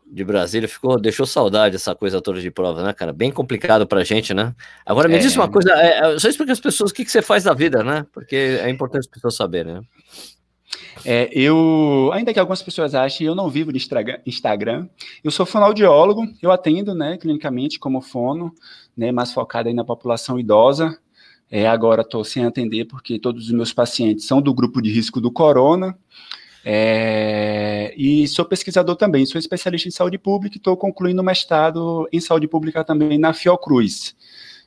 de 0.06 0.24
Brasília 0.24 0.68
ficou, 0.68 1.00
deixou 1.00 1.26
saudade 1.26 1.76
essa 1.76 1.94
coisa 1.94 2.22
toda 2.22 2.42
de 2.42 2.50
prova, 2.50 2.84
né, 2.84 2.94
cara? 2.94 3.14
Bem 3.14 3.32
complicado 3.32 3.86
pra 3.86 4.04
gente, 4.04 4.34
né? 4.34 4.56
Agora 4.86 5.08
me 5.08 5.16
é. 5.16 5.20
diz 5.20 5.36
uma 5.36 5.50
coisa, 5.50 5.72
é, 5.74 6.16
é 6.16 6.20
só 6.20 6.28
explica 6.28 6.52
as 6.52 6.60
pessoas 6.60 6.92
o 6.92 6.94
que, 6.94 7.06
que 7.06 7.12
você 7.12 7.22
faz 7.22 7.44
da 7.44 7.54
vida, 7.54 7.84
né? 7.84 8.06
Porque 8.12 8.36
é 8.36 8.70
importante 8.70 9.02
as 9.02 9.08
pessoas 9.08 9.36
saberem, 9.36 9.74
né? 9.76 9.82
É, 11.06 11.30
eu, 11.32 12.12
ainda 12.14 12.34
que 12.34 12.40
algumas 12.40 12.62
pessoas 12.62 12.94
achem, 12.94 13.26
eu 13.26 13.36
não 13.36 13.50
vivo 13.50 13.72
de 13.72 13.80
Instagram. 14.26 14.90
Eu 15.24 15.32
sou 15.32 15.46
fonoaudiólogo, 15.46 16.24
eu 16.42 16.52
atendo, 16.52 16.94
né, 16.94 17.18
clinicamente 17.18 17.80
como 17.80 18.02
fono, 18.02 18.54
né, 18.96 19.12
mais 19.12 19.32
focado 19.32 19.70
aí 19.70 19.74
na 19.74 19.86
população 19.86 20.40
idosa. 20.40 20.98
É, 21.52 21.68
agora 21.68 22.02
estou 22.02 22.24
sem 22.24 22.46
atender 22.46 22.86
porque 22.86 23.18
todos 23.18 23.46
os 23.46 23.52
meus 23.52 23.74
pacientes 23.74 24.26
são 24.26 24.42
do 24.42 24.54
grupo 24.54 24.82
de 24.82 24.92
risco 24.92 25.20
do 25.20 25.32
corona. 25.32 25.98
É, 26.64 27.94
e 27.98 28.28
sou 28.28 28.46
pesquisador 28.46 28.96
também, 28.96 29.26
sou 29.26 29.40
especialista 29.40 29.88
em 29.88 29.92
saúde 29.92 30.18
pública 30.18 30.56
e 30.56 30.60
estou 30.60 30.76
concluindo 30.76 31.24
mestrado 31.24 32.08
em 32.12 32.20
saúde 32.20 32.48
pública 32.48 32.84
também 32.84 33.18
na 33.18 33.34
Fiocruz. 33.34 34.16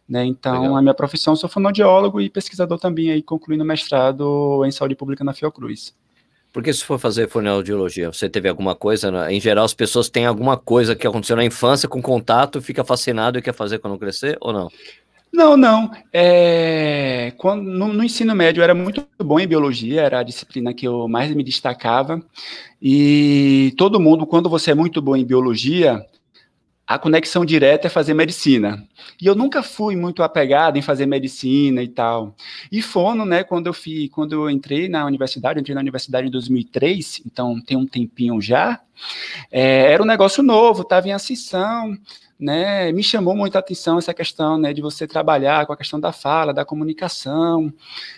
Né, 0.09 0.25
então, 0.25 0.63
Legal. 0.63 0.77
a 0.77 0.83
minha 0.83 0.95
profissão, 0.95 1.37
sou 1.37 1.49
fonoaudiólogo 1.49 2.21
e 2.21 2.29
pesquisador 2.29 2.79
também, 2.79 3.11
aí, 3.11 3.23
concluindo 3.23 3.65
mestrado 3.65 4.65
em 4.67 4.71
saúde 4.71 4.97
pública 4.97 5.23
na 5.23 5.33
Fiocruz. 5.33 5.95
Porque 6.53 6.73
se 6.73 6.85
for 6.85 6.99
fazer 6.99 7.31
fonoaudiologia, 7.31 8.13
você 8.13 8.29
teve 8.29 8.47
alguma 8.47 8.75
coisa, 8.75 9.11
em 9.31 9.41
geral 9.41 9.65
as 9.65 9.73
pessoas 9.73 10.11
têm 10.11 10.27
alguma 10.27 10.57
coisa 10.57 10.95
que 10.95 11.07
aconteceu 11.07 11.35
na 11.35 11.45
infância 11.45 11.89
com 11.89 12.03
contato, 12.03 12.61
fica 12.61 12.85
fascinado 12.85 13.39
e 13.39 13.43
quer 13.43 13.55
fazer 13.55 13.79
quando 13.79 13.99
crescer, 13.99 14.37
ou 14.39 14.53
não? 14.53 14.69
Não, 15.33 15.57
não. 15.57 15.91
É, 16.13 17.33
quando, 17.39 17.63
no, 17.63 17.93
no, 17.93 18.05
ensino 18.05 18.35
médio 18.35 18.61
eu 18.61 18.65
era 18.65 18.75
muito 18.75 19.07
bom 19.19 19.41
em 19.41 19.47
biologia, 19.47 20.03
era 20.03 20.19
a 20.21 20.23
disciplina 20.23 20.75
que 20.75 20.87
eu 20.87 21.09
mais 21.09 21.35
me 21.35 21.43
destacava. 21.43 22.23
E 22.81 23.75
todo 23.79 24.01
mundo, 24.01 24.27
quando 24.27 24.51
você 24.51 24.73
é 24.73 24.75
muito 24.75 25.01
bom 25.01 25.17
em 25.17 25.25
biologia, 25.25 26.05
a 26.87 26.99
conexão 26.99 27.45
direta 27.45 27.87
é 27.87 27.91
fazer 27.91 28.13
medicina. 28.13 28.87
E 29.21 29.27
eu 29.27 29.35
nunca 29.35 29.63
fui 29.63 29.97
muito 29.97 30.23
apegado 30.23 30.77
em 30.77 30.83
fazer 30.83 31.07
medicina 31.07 31.83
e 31.83 31.89
tal. 31.89 32.37
E 32.71 32.83
fono, 32.83 33.25
né, 33.25 33.43
quando 33.43 33.69
eu 33.69 33.73
fui, 33.73 34.11
quando 34.11 34.33
eu 34.35 34.51
entrei 34.51 34.89
na 34.89 35.07
universidade, 35.07 35.59
entrei 35.59 35.75
na 35.75 35.81
universidade 35.81 36.29
em 36.29 36.31
2003, 36.31 37.23
então 37.25 37.59
tem 37.63 37.79
um 37.79 37.87
tempinho 37.87 38.39
já, 38.43 38.81
é, 39.51 39.93
era 39.93 40.03
um 40.03 40.07
negócio 40.07 40.43
novo, 40.43 40.83
estava 40.83 41.09
em 41.09 41.13
ascensão, 41.13 41.97
né, 42.43 42.91
me 42.91 43.05
chamou 43.05 43.37
muita 43.37 43.61
atenção 43.61 43.99
essa 43.99 44.13
questão, 44.13 44.59
né, 44.59 44.73
de 44.73 44.83
você 44.83 45.07
trabalhar 45.07 45.65
com 45.65 45.73
a 45.73 45.77
questão 45.77 46.01
da 46.01 46.13
fala, 46.13 46.53
da 46.53 46.65
comunicação. 46.65 47.73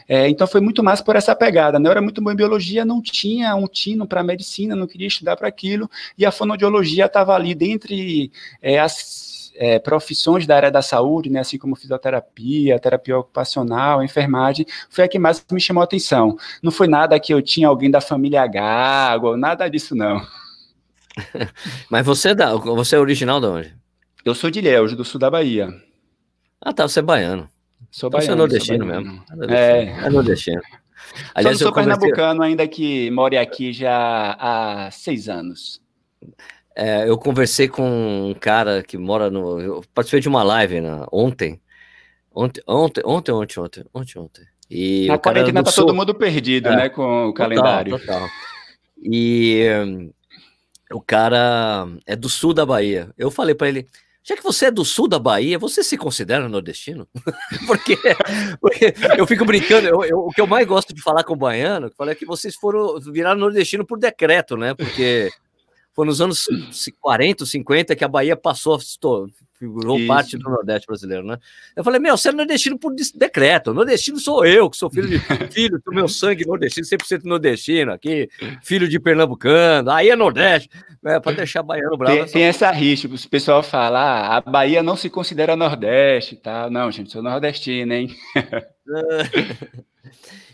É, 0.09 0.29
então 0.31 0.47
foi 0.47 0.63
muito 0.63 0.83
mais 0.83 1.03
por 1.03 1.15
essa 1.15 1.37
pegada. 1.37 1.79
Né? 1.79 1.87
Eu 1.87 1.91
era 1.91 2.01
muito 2.01 2.23
bom 2.23 2.33
em 2.33 2.37
biologia, 2.37 2.87
não 2.87 3.03
tinha 3.03 3.55
um 3.55 3.67
tino 3.67 4.07
para 4.07 4.23
medicina, 4.23 4.75
não 4.75 4.87
queria 4.87 5.09
estudar 5.09 5.37
para 5.37 5.47
aquilo, 5.47 5.91
e 6.17 6.25
a 6.25 6.33
fonoaudiologia 6.33 7.05
estava 7.05 7.35
ali 7.35 7.55
dentre 7.55 8.33
é, 8.63 8.81
as 8.81 9.53
é, 9.57 9.79
profissões 9.79 10.47
da 10.47 10.57
área 10.57 10.71
da 10.71 10.81
saúde, 10.81 11.29
né, 11.29 11.41
assim 11.41 11.59
como 11.59 11.77
fisioterapia, 11.77 12.79
terapia 12.79 13.19
ocupacional, 13.19 14.03
enfermagem, 14.03 14.65
foi 14.89 15.05
a 15.05 15.09
que 15.09 15.19
mais 15.19 15.45
me 15.53 15.61
chamou 15.61 15.83
a 15.83 15.85
atenção. 15.85 16.39
Não 16.63 16.73
foi 16.73 16.89
nada 16.89 17.21
que 17.21 17.35
eu 17.35 17.43
tinha 17.43 17.69
alguém 17.69 17.91
da 17.91 18.01
família 18.01 18.47
Gago, 18.47 19.37
nada 19.37 19.69
disso 19.69 19.95
não. 19.95 20.27
Mas 21.91 22.07
você 22.07 22.31
é, 22.31 22.35
você 22.75 22.97
é 22.97 22.99
original 22.99 23.39
de 23.39 23.47
onde? 23.47 23.84
Eu 24.25 24.35
sou 24.35 24.51
de 24.51 24.59
Ilhéus, 24.59 24.97
do 24.97 25.05
sul 25.05 25.21
da 25.21 25.31
Bahia. 25.31 25.69
Ah, 26.59 26.73
tá, 26.73 26.89
você 26.89 27.01
é 27.01 27.03
baiano. 27.03 27.47
Sou 27.91 28.09
então, 28.09 28.19
baiano. 28.19 28.25
Você 28.25 28.33
é 28.33 28.35
nordestino 28.35 28.87
mesmo. 28.87 29.25
É, 29.51 30.07
é 30.07 30.09
nordestino. 30.09 30.63
Aliás, 31.35 31.59
Só 31.59 31.65
não 31.65 31.73
sou 31.73 31.73
conversei... 31.73 32.01
pernambucano, 32.01 32.43
ainda 32.43 32.67
que 32.67 33.11
more 33.11 33.37
aqui 33.37 33.73
já 33.73 34.35
há 34.39 34.91
seis 34.91 35.29
anos. 35.29 35.83
É, 36.75 37.09
eu 37.09 37.19
conversei 37.19 37.69
com 37.69 38.31
um 38.31 38.35
cara 38.35 38.83
que 38.83 38.97
mora 38.97 39.31
no. 39.31 39.61
Eu 39.61 39.85
participei 39.93 40.21
de 40.21 40.29
uma 40.29 40.43
live 40.43 40.81
na, 40.81 41.07
ontem. 41.13 41.61
Ontem, 42.35 42.63
ontem, 42.67 43.03
ontem, 43.05 43.33
ontem, 43.33 43.61
ontem, 43.61 43.85
ontem, 43.93 44.19
ontem. 44.19 44.47
E 44.71 45.07
Na 45.07 45.19
quarentena 45.19 45.63
tá 45.63 45.71
sul. 45.71 45.85
todo 45.85 45.95
mundo 45.95 46.15
perdido, 46.15 46.69
é, 46.71 46.77
né, 46.77 46.89
com 46.89 47.27
o 47.27 47.33
total, 47.33 47.35
calendário. 47.35 47.99
Total. 47.99 48.27
E 49.01 49.67
um, 49.87 50.11
o 50.93 51.01
cara 51.01 51.87
é 52.07 52.17
do 52.17 52.29
sul 52.29 52.55
da 52.55 52.65
Bahia. 52.65 53.11
Eu 53.17 53.31
falei 53.31 53.55
para 53.55 53.69
ele, 53.69 53.87
já 54.27 54.35
que 54.35 54.43
você 54.43 54.67
é 54.67 54.71
do 54.71 54.87
sul 54.87 55.07
da 55.07 55.19
Bahia, 55.19 55.59
você 55.59 55.85
se 55.85 55.99
considera 55.99 56.49
nordestino? 56.49 57.07
porque, 57.67 57.99
porque, 58.59 58.95
eu 59.19 59.27
fico 59.27 59.45
brincando, 59.45 59.87
eu, 59.87 60.03
eu, 60.03 60.19
o 60.21 60.31
que 60.31 60.41
eu 60.41 60.47
mais 60.47 60.67
gosto 60.67 60.95
de 60.95 61.03
falar 61.03 61.23
com 61.25 61.35
o 61.35 61.37
baiano, 61.37 61.91
que 61.91 62.03
é 62.03 62.15
que 62.15 62.25
vocês 62.25 62.55
foram 62.55 62.99
virar 63.01 63.35
nordestino 63.35 63.87
por 63.87 63.99
decreto, 63.99 64.57
né? 64.57 64.75
Porque 64.75 65.31
foi 65.93 66.07
nos 66.07 66.23
anos 66.23 66.47
40, 67.03 67.45
50 67.45 67.95
que 67.95 68.03
a 68.03 68.09
Bahia 68.09 68.35
passou, 68.35 68.79
virou 69.67 69.99
Isso. 69.99 70.07
parte 70.07 70.39
do 70.39 70.51
Nordeste 70.51 70.87
brasileiro, 70.87 71.27
né? 71.27 71.39
Eu 71.75 71.85
falei, 71.85 72.01
meu, 72.01 72.17
você 72.17 72.29
é 72.29 72.33
nordestino 72.33 72.79
por 72.79 72.95
decreto. 73.15 73.75
Nordestino 73.75 74.19
sou 74.19 74.45
eu, 74.45 74.69
que 74.71 74.77
sou 74.77 74.91
filho 74.91 75.09
de 75.09 75.19
filho 75.53 75.81
do 75.85 75.93
meu 75.93 76.09
sangue 76.09 76.47
nordestino, 76.47 76.87
100% 76.87 77.25
nordestino 77.25 77.93
aqui, 77.93 78.29
filho 78.63 78.89
de 78.89 78.99
pernambucano, 78.99 79.91
aí 79.91 80.11
é 80.11 80.17
Nordeste, 80.17 80.69
né? 81.03 81.21
Para 81.21 81.37
deixar 81.37 81.63
baiano 81.63 81.97
bravo. 81.97 82.17
Tem, 82.17 82.27
tem 82.27 82.43
essa 82.43 82.71
rixa, 82.71 83.09
o 83.09 83.29
pessoal 83.29 83.63
fala, 83.63 84.01
ah, 84.01 84.37
a 84.37 84.41
Bahia 84.41 84.83
não 84.83 84.97
se 84.97 85.11
considera 85.11 85.57
Nordeste, 85.57 86.37
tá? 86.37 86.69
Não, 86.71 86.91
gente, 86.91 87.13
sou 87.13 87.23
nordestino, 87.23 87.93
hein? 87.93 88.15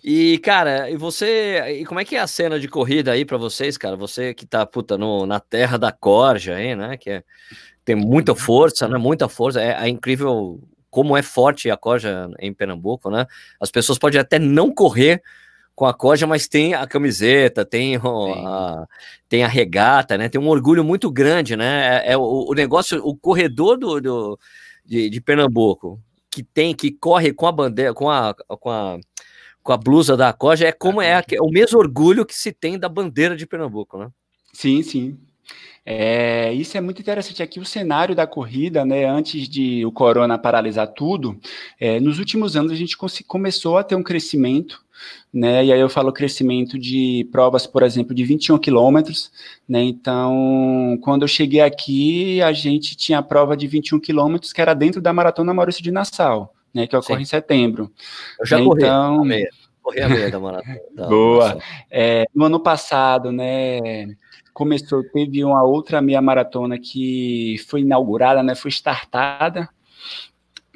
E, 0.02 0.38
cara, 0.38 0.90
e 0.90 0.96
você. 0.96 1.80
E 1.80 1.84
como 1.84 2.00
é 2.00 2.04
que 2.04 2.16
é 2.16 2.20
a 2.20 2.26
cena 2.26 2.58
de 2.58 2.68
corrida 2.68 3.12
aí 3.12 3.24
para 3.24 3.36
vocês, 3.36 3.76
cara? 3.76 3.96
Você 3.96 4.32
que 4.32 4.46
tá, 4.46 4.64
puta, 4.64 4.96
no, 4.96 5.26
na 5.26 5.38
terra 5.40 5.76
da 5.76 5.92
corja 5.92 6.54
aí, 6.54 6.74
né? 6.74 6.96
Que 6.96 7.10
é, 7.10 7.24
tem 7.90 7.96
muita 7.96 8.36
força, 8.36 8.86
né? 8.86 8.96
Muita 8.96 9.28
força. 9.28 9.60
É, 9.60 9.72
é 9.84 9.88
incrível 9.88 10.60
como 10.88 11.16
é 11.16 11.22
forte 11.22 11.68
a 11.70 11.76
corja 11.76 12.30
em 12.38 12.54
Pernambuco, 12.54 13.10
né? 13.10 13.26
As 13.60 13.70
pessoas 13.70 13.98
podem 13.98 14.20
até 14.20 14.38
não 14.38 14.72
correr 14.72 15.20
com 15.74 15.86
a 15.86 15.94
corja, 15.94 16.24
mas 16.26 16.46
tem 16.46 16.74
a 16.74 16.86
camiseta, 16.86 17.64
tem, 17.64 17.96
o, 17.96 18.34
a, 18.46 18.86
tem 19.28 19.42
a 19.42 19.48
regata, 19.48 20.16
né? 20.16 20.28
Tem 20.28 20.40
um 20.40 20.48
orgulho 20.48 20.84
muito 20.84 21.10
grande, 21.10 21.56
né? 21.56 22.04
É, 22.06 22.12
é 22.12 22.16
o, 22.16 22.46
o, 22.48 22.54
negócio, 22.54 23.04
o 23.04 23.16
corredor 23.16 23.76
do, 23.76 24.00
do 24.00 24.38
de, 24.84 25.10
de, 25.10 25.20
Pernambuco 25.20 26.00
que 26.30 26.44
tem, 26.44 26.74
que 26.74 26.92
corre 26.92 27.32
com 27.32 27.46
a 27.48 27.52
bandeira, 27.52 27.92
com 27.92 28.08
a, 28.08 28.34
com 28.34 28.70
a 28.70 28.98
com 29.62 29.72
a 29.72 29.76
blusa 29.76 30.16
da 30.16 30.32
Coja, 30.32 30.68
é 30.68 30.72
como 30.72 31.02
é, 31.02 31.22
é 31.30 31.42
o 31.42 31.50
mesmo 31.50 31.78
orgulho 31.78 32.24
que 32.24 32.34
se 32.34 32.50
tem 32.50 32.78
da 32.78 32.88
bandeira 32.88 33.36
de 33.36 33.46
Pernambuco, 33.46 33.98
né? 33.98 34.10
Sim, 34.54 34.82
sim. 34.82 35.18
É, 35.84 36.52
isso 36.52 36.76
é 36.76 36.80
muito 36.80 37.00
interessante 37.00 37.42
aqui, 37.42 37.58
o 37.58 37.64
cenário 37.64 38.14
da 38.14 38.26
corrida, 38.26 38.84
né, 38.84 39.06
antes 39.06 39.48
de 39.48 39.84
o 39.84 39.90
corona 39.90 40.38
paralisar 40.38 40.86
tudo, 40.88 41.40
é, 41.80 41.98
nos 41.98 42.18
últimos 42.18 42.54
anos 42.54 42.70
a 42.70 42.76
gente 42.76 42.96
começou 43.26 43.78
a 43.78 43.82
ter 43.82 43.94
um 43.94 44.02
crescimento, 44.02 44.84
né, 45.32 45.64
e 45.64 45.72
aí 45.72 45.80
eu 45.80 45.88
falo 45.88 46.12
crescimento 46.12 46.78
de 46.78 47.26
provas, 47.32 47.66
por 47.66 47.82
exemplo, 47.82 48.14
de 48.14 48.22
21 48.24 48.58
quilômetros, 48.58 49.32
né, 49.66 49.82
então, 49.82 50.98
quando 51.02 51.22
eu 51.22 51.28
cheguei 51.28 51.62
aqui, 51.62 52.42
a 52.42 52.52
gente 52.52 52.94
tinha 52.94 53.18
a 53.18 53.22
prova 53.22 53.56
de 53.56 53.66
21 53.66 53.98
quilômetros, 53.98 54.52
que 54.52 54.60
era 54.60 54.74
dentro 54.74 55.00
da 55.00 55.14
Maratona 55.14 55.54
Maurício 55.54 55.82
de 55.82 55.90
Nassau, 55.90 56.54
né, 56.74 56.86
que 56.86 56.94
ocorre 56.94 57.16
Sim. 57.16 57.22
em 57.22 57.26
setembro. 57.26 57.90
Eu 58.38 58.46
já 58.46 58.62
corri 58.62 58.82
então... 58.82 59.22
a 59.22 59.24
meia, 59.24 59.50
corri 59.82 60.02
a 60.02 60.08
meia 60.10 60.30
da 60.30 60.38
maratona. 60.38 60.78
Boa. 61.08 61.58
É, 61.90 62.26
no 62.34 62.44
ano 62.44 62.60
passado, 62.60 63.32
né, 63.32 64.14
começou, 64.52 65.02
teve 65.04 65.44
uma 65.44 65.62
outra 65.62 66.00
meia 66.00 66.20
maratona 66.20 66.78
que 66.78 67.56
foi 67.68 67.80
inaugurada, 67.80 68.42
né, 68.42 68.54
foi 68.54 68.70
startada, 68.70 69.68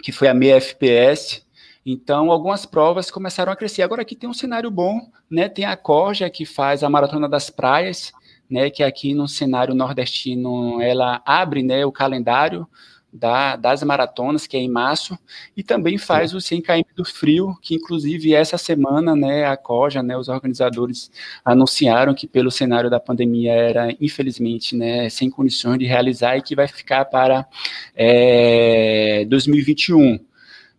que 0.03 0.13
foi 0.13 0.29
a 0.29 0.35
meia 0.35 0.57
FPS. 0.57 1.43
Então, 1.87 2.31
algumas 2.31 2.65
provas 2.65 3.11
começaram 3.11 3.53
a 3.53 3.57
crescer. 3.57 3.83
Agora 3.83 4.03
aqui 4.03 4.17
tem 4.17 4.29
um 4.29 4.35
cenário 4.35 4.71
bom, 4.71 5.01
né? 5.31 5.51
Tem 5.51 5.67
a 5.67 5.77
Corja 5.77 6.31
que 6.31 6.47
faz 6.47 6.83
a 6.83 6.89
maratona 6.89 7.29
das 7.29 7.51
praias, 7.51 8.11
né? 8.49 8.71
Que 8.71 8.83
aqui 8.83 9.15
no 9.15 9.29
cenário 9.29 9.75
nordestino 9.75 10.81
ela 10.81 11.23
abre, 11.27 11.63
né, 11.63 11.85
o 11.85 11.93
calendário 11.93 12.67
da, 13.15 13.55
das 13.55 13.81
maratonas, 13.85 14.45
que 14.45 14.57
é 14.57 14.61
em 14.61 14.69
março, 14.69 15.17
e 15.57 15.63
também 15.63 15.97
faz 15.97 16.33
Sim. 16.33 16.37
o 16.37 16.41
100 16.41 16.63
km 16.63 16.83
do 16.97 17.05
frio, 17.05 17.57
que 17.63 17.77
inclusive 17.77 18.35
essa 18.35 18.59
semana, 18.59 19.15
né, 19.15 19.47
a 19.47 19.57
COJA, 19.57 20.03
né, 20.03 20.17
os 20.17 20.29
organizadores 20.29 21.13
anunciaram 21.45 22.13
que 22.13 22.27
pelo 22.27 22.51
cenário 22.51 22.91
da 22.91 22.99
pandemia 22.99 23.53
era, 23.53 23.95
infelizmente, 24.01 24.77
né, 24.77 25.09
sem 25.09 25.31
condições 25.31 25.79
de 25.79 25.87
realizar 25.87 26.37
e 26.37 26.43
que 26.43 26.57
vai 26.57 26.67
ficar 26.67 27.05
para 27.05 27.47
é, 27.95 29.25
2021. 29.29 30.19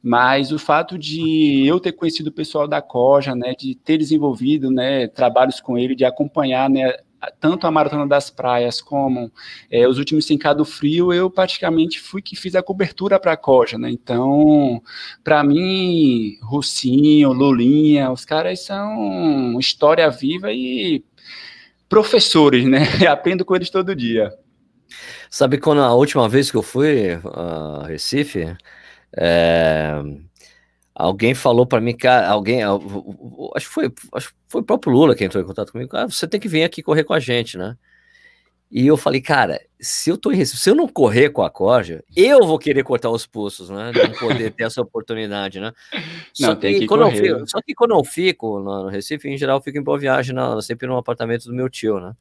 mas 0.08 0.52
o 0.52 0.60
fato 0.60 1.00
de 1.00 1.66
eu 1.66 1.80
ter 1.80 1.92
conhecido 1.94 2.28
o 2.28 2.32
pessoal 2.32 2.68
da 2.68 2.80
Coja, 2.80 3.34
né, 3.34 3.56
de 3.58 3.74
ter 3.74 3.98
desenvolvido, 3.98 4.70
né, 4.70 5.08
trabalhos 5.08 5.60
com 5.60 5.78
ele, 5.80 5.96
de 5.96 6.06
acompanhar, 6.06 6.70
né, 6.70 6.94
tanto 7.40 7.68
a 7.68 7.72
Maratona 7.72 8.08
das 8.08 8.30
Praias 8.30 8.82
como 8.82 9.32
é, 9.70 9.88
os 9.88 9.98
últimos 9.98 10.26
5K 10.26 10.54
do 10.54 10.66
Frio, 10.66 11.14
eu 11.14 11.30
praticamente 11.30 12.00
fui 12.00 12.22
que 12.22 12.36
fiz 12.36 12.56
a 12.56 12.64
cobertura 12.64 13.20
para 13.20 13.34
a 13.34 13.38
Coja, 13.38 13.78
né? 13.78 13.90
Então, 13.90 14.82
para 15.24 15.44
mim, 15.44 16.38
Russinho, 16.42 17.32
Lulinha, 17.32 18.12
os 18.12 18.26
caras 18.26 18.66
são 18.66 19.58
história 19.60 20.10
viva 20.10 20.52
e 20.52 21.04
professores, 21.88 22.66
né? 22.66 22.80
aprendo 23.10 23.46
com 23.46 23.56
eles 23.56 23.70
todo 23.70 23.96
dia. 23.96 24.34
Sabe 25.30 25.58
quando 25.58 25.82
a 25.82 25.94
última 25.94 26.30
vez 26.30 26.50
que 26.50 26.58
eu 26.58 26.62
fui 26.62 27.20
a 27.34 27.88
Recife, 27.88 28.56
é, 29.18 30.02
alguém 30.96 31.36
falou 31.36 31.66
para 31.66 31.82
mim, 31.82 31.96
cara, 31.96 32.30
alguém, 32.30 32.64
acho 32.64 33.68
que 33.68 33.74
foi, 33.74 33.94
acho 34.14 34.30
que 34.30 34.36
foi 34.48 34.62
o 34.62 34.64
próprio 34.64 34.94
Lula 34.94 35.16
que 35.16 35.26
entrou 35.26 35.44
em 35.44 35.46
contato 35.46 35.74
comigo, 35.74 35.96
ah, 35.98 36.06
você 36.06 36.26
tem 36.26 36.40
que 36.40 36.48
vir 36.48 36.64
aqui 36.64 36.82
correr 36.82 37.04
com 37.04 37.14
a 37.14 37.20
gente, 37.20 37.58
né? 37.58 37.76
E 38.72 38.88
eu 38.88 38.98
falei, 38.98 39.22
cara, 39.22 39.62
se 39.80 40.10
eu 40.10 40.18
tô 40.18 40.32
em 40.32 40.36
Recife, 40.36 40.62
se 40.62 40.70
eu 40.70 40.76
não 40.76 40.88
correr 40.88 41.30
com 41.30 41.44
a 41.44 41.50
corja, 41.50 42.04
eu 42.16 42.46
vou 42.48 42.58
querer 42.58 42.84
cortar 42.84 43.10
os 43.10 43.26
pulsos, 43.26 43.70
né? 43.70 43.92
Não 43.94 44.12
poder 44.18 44.52
ter 44.52 44.64
essa 44.64 44.82
oportunidade, 44.82 45.60
né? 45.60 45.72
Só, 46.34 46.48
não, 46.48 46.56
que, 46.56 46.80
que 46.80 46.88
quando 46.88 47.04
correr, 47.04 47.30
eu 47.30 47.36
fico, 47.38 47.50
só 47.50 47.62
que 47.62 47.76
quando 47.76 47.92
eu 47.94 48.04
fico 48.04 48.60
no 48.60 48.88
Recife, 48.88 49.30
em 49.30 49.38
geral, 49.38 49.58
eu 49.58 49.62
fico 49.62 49.78
em 49.78 49.84
boa 49.84 50.00
viagem, 50.00 50.34
na, 50.34 50.62
sempre 50.62 50.88
no 50.88 50.98
apartamento 50.98 51.46
do 51.46 51.54
meu 51.54 51.70
tio, 51.70 52.00
né? 52.00 52.14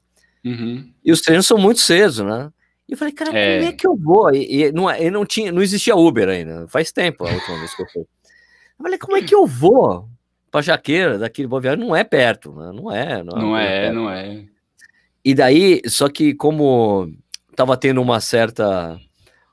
Uhum. 0.45 0.93
E 1.03 1.11
os 1.11 1.23
treinos 1.23 1.47
são 1.47 1.57
muito 1.57 1.81
cedo, 1.81 2.25
né? 2.25 2.53
E 2.87 2.93
eu 2.93 2.99
falei, 2.99 3.15
cara, 3.15 3.37
é. 3.37 3.59
como 3.59 3.69
é 3.71 3.73
que 3.73 3.87
eu 3.87 3.97
vou? 3.97 4.35
E, 4.35 4.65
e 4.65 4.73
não, 4.73 4.91
e 4.91 5.11
não, 5.11 5.25
tinha, 5.25 5.51
não 5.51 5.63
existia 5.63 5.97
Uber 5.97 6.29
ainda, 6.29 6.69
faz 6.69 6.93
tempo 6.93 7.27
a 7.27 7.33
última 7.33 7.59
vez 7.59 7.75
que 7.75 7.83
eu 7.83 7.89
fui. 7.89 8.05
Eu 8.79 8.83
falei, 8.83 8.99
como 8.99 9.17
é 9.17 9.23
que 9.23 9.35
eu 9.35 9.47
vou 9.47 10.09
para 10.51 10.63
Jaqueira, 10.63 11.19
daqui 11.19 11.43
de 11.43 11.49
Boa 11.49 11.61
Viagem? 11.61 11.85
Não 11.85 11.95
é 11.95 12.05
perto, 12.05 12.53
né? 12.53 12.73
não 12.75 12.91
é. 12.91 13.23
Não, 13.23 13.37
não 13.37 13.57
é, 13.57 13.87
é 13.87 13.93
não 13.93 14.11
é. 14.11 14.45
E 15.25 15.35
daí, 15.35 15.81
só 15.87 16.09
que 16.09 16.35
como 16.35 17.11
tava 17.57 17.77
tendo 17.77 18.03
uma 18.03 18.21
certa 18.21 18.99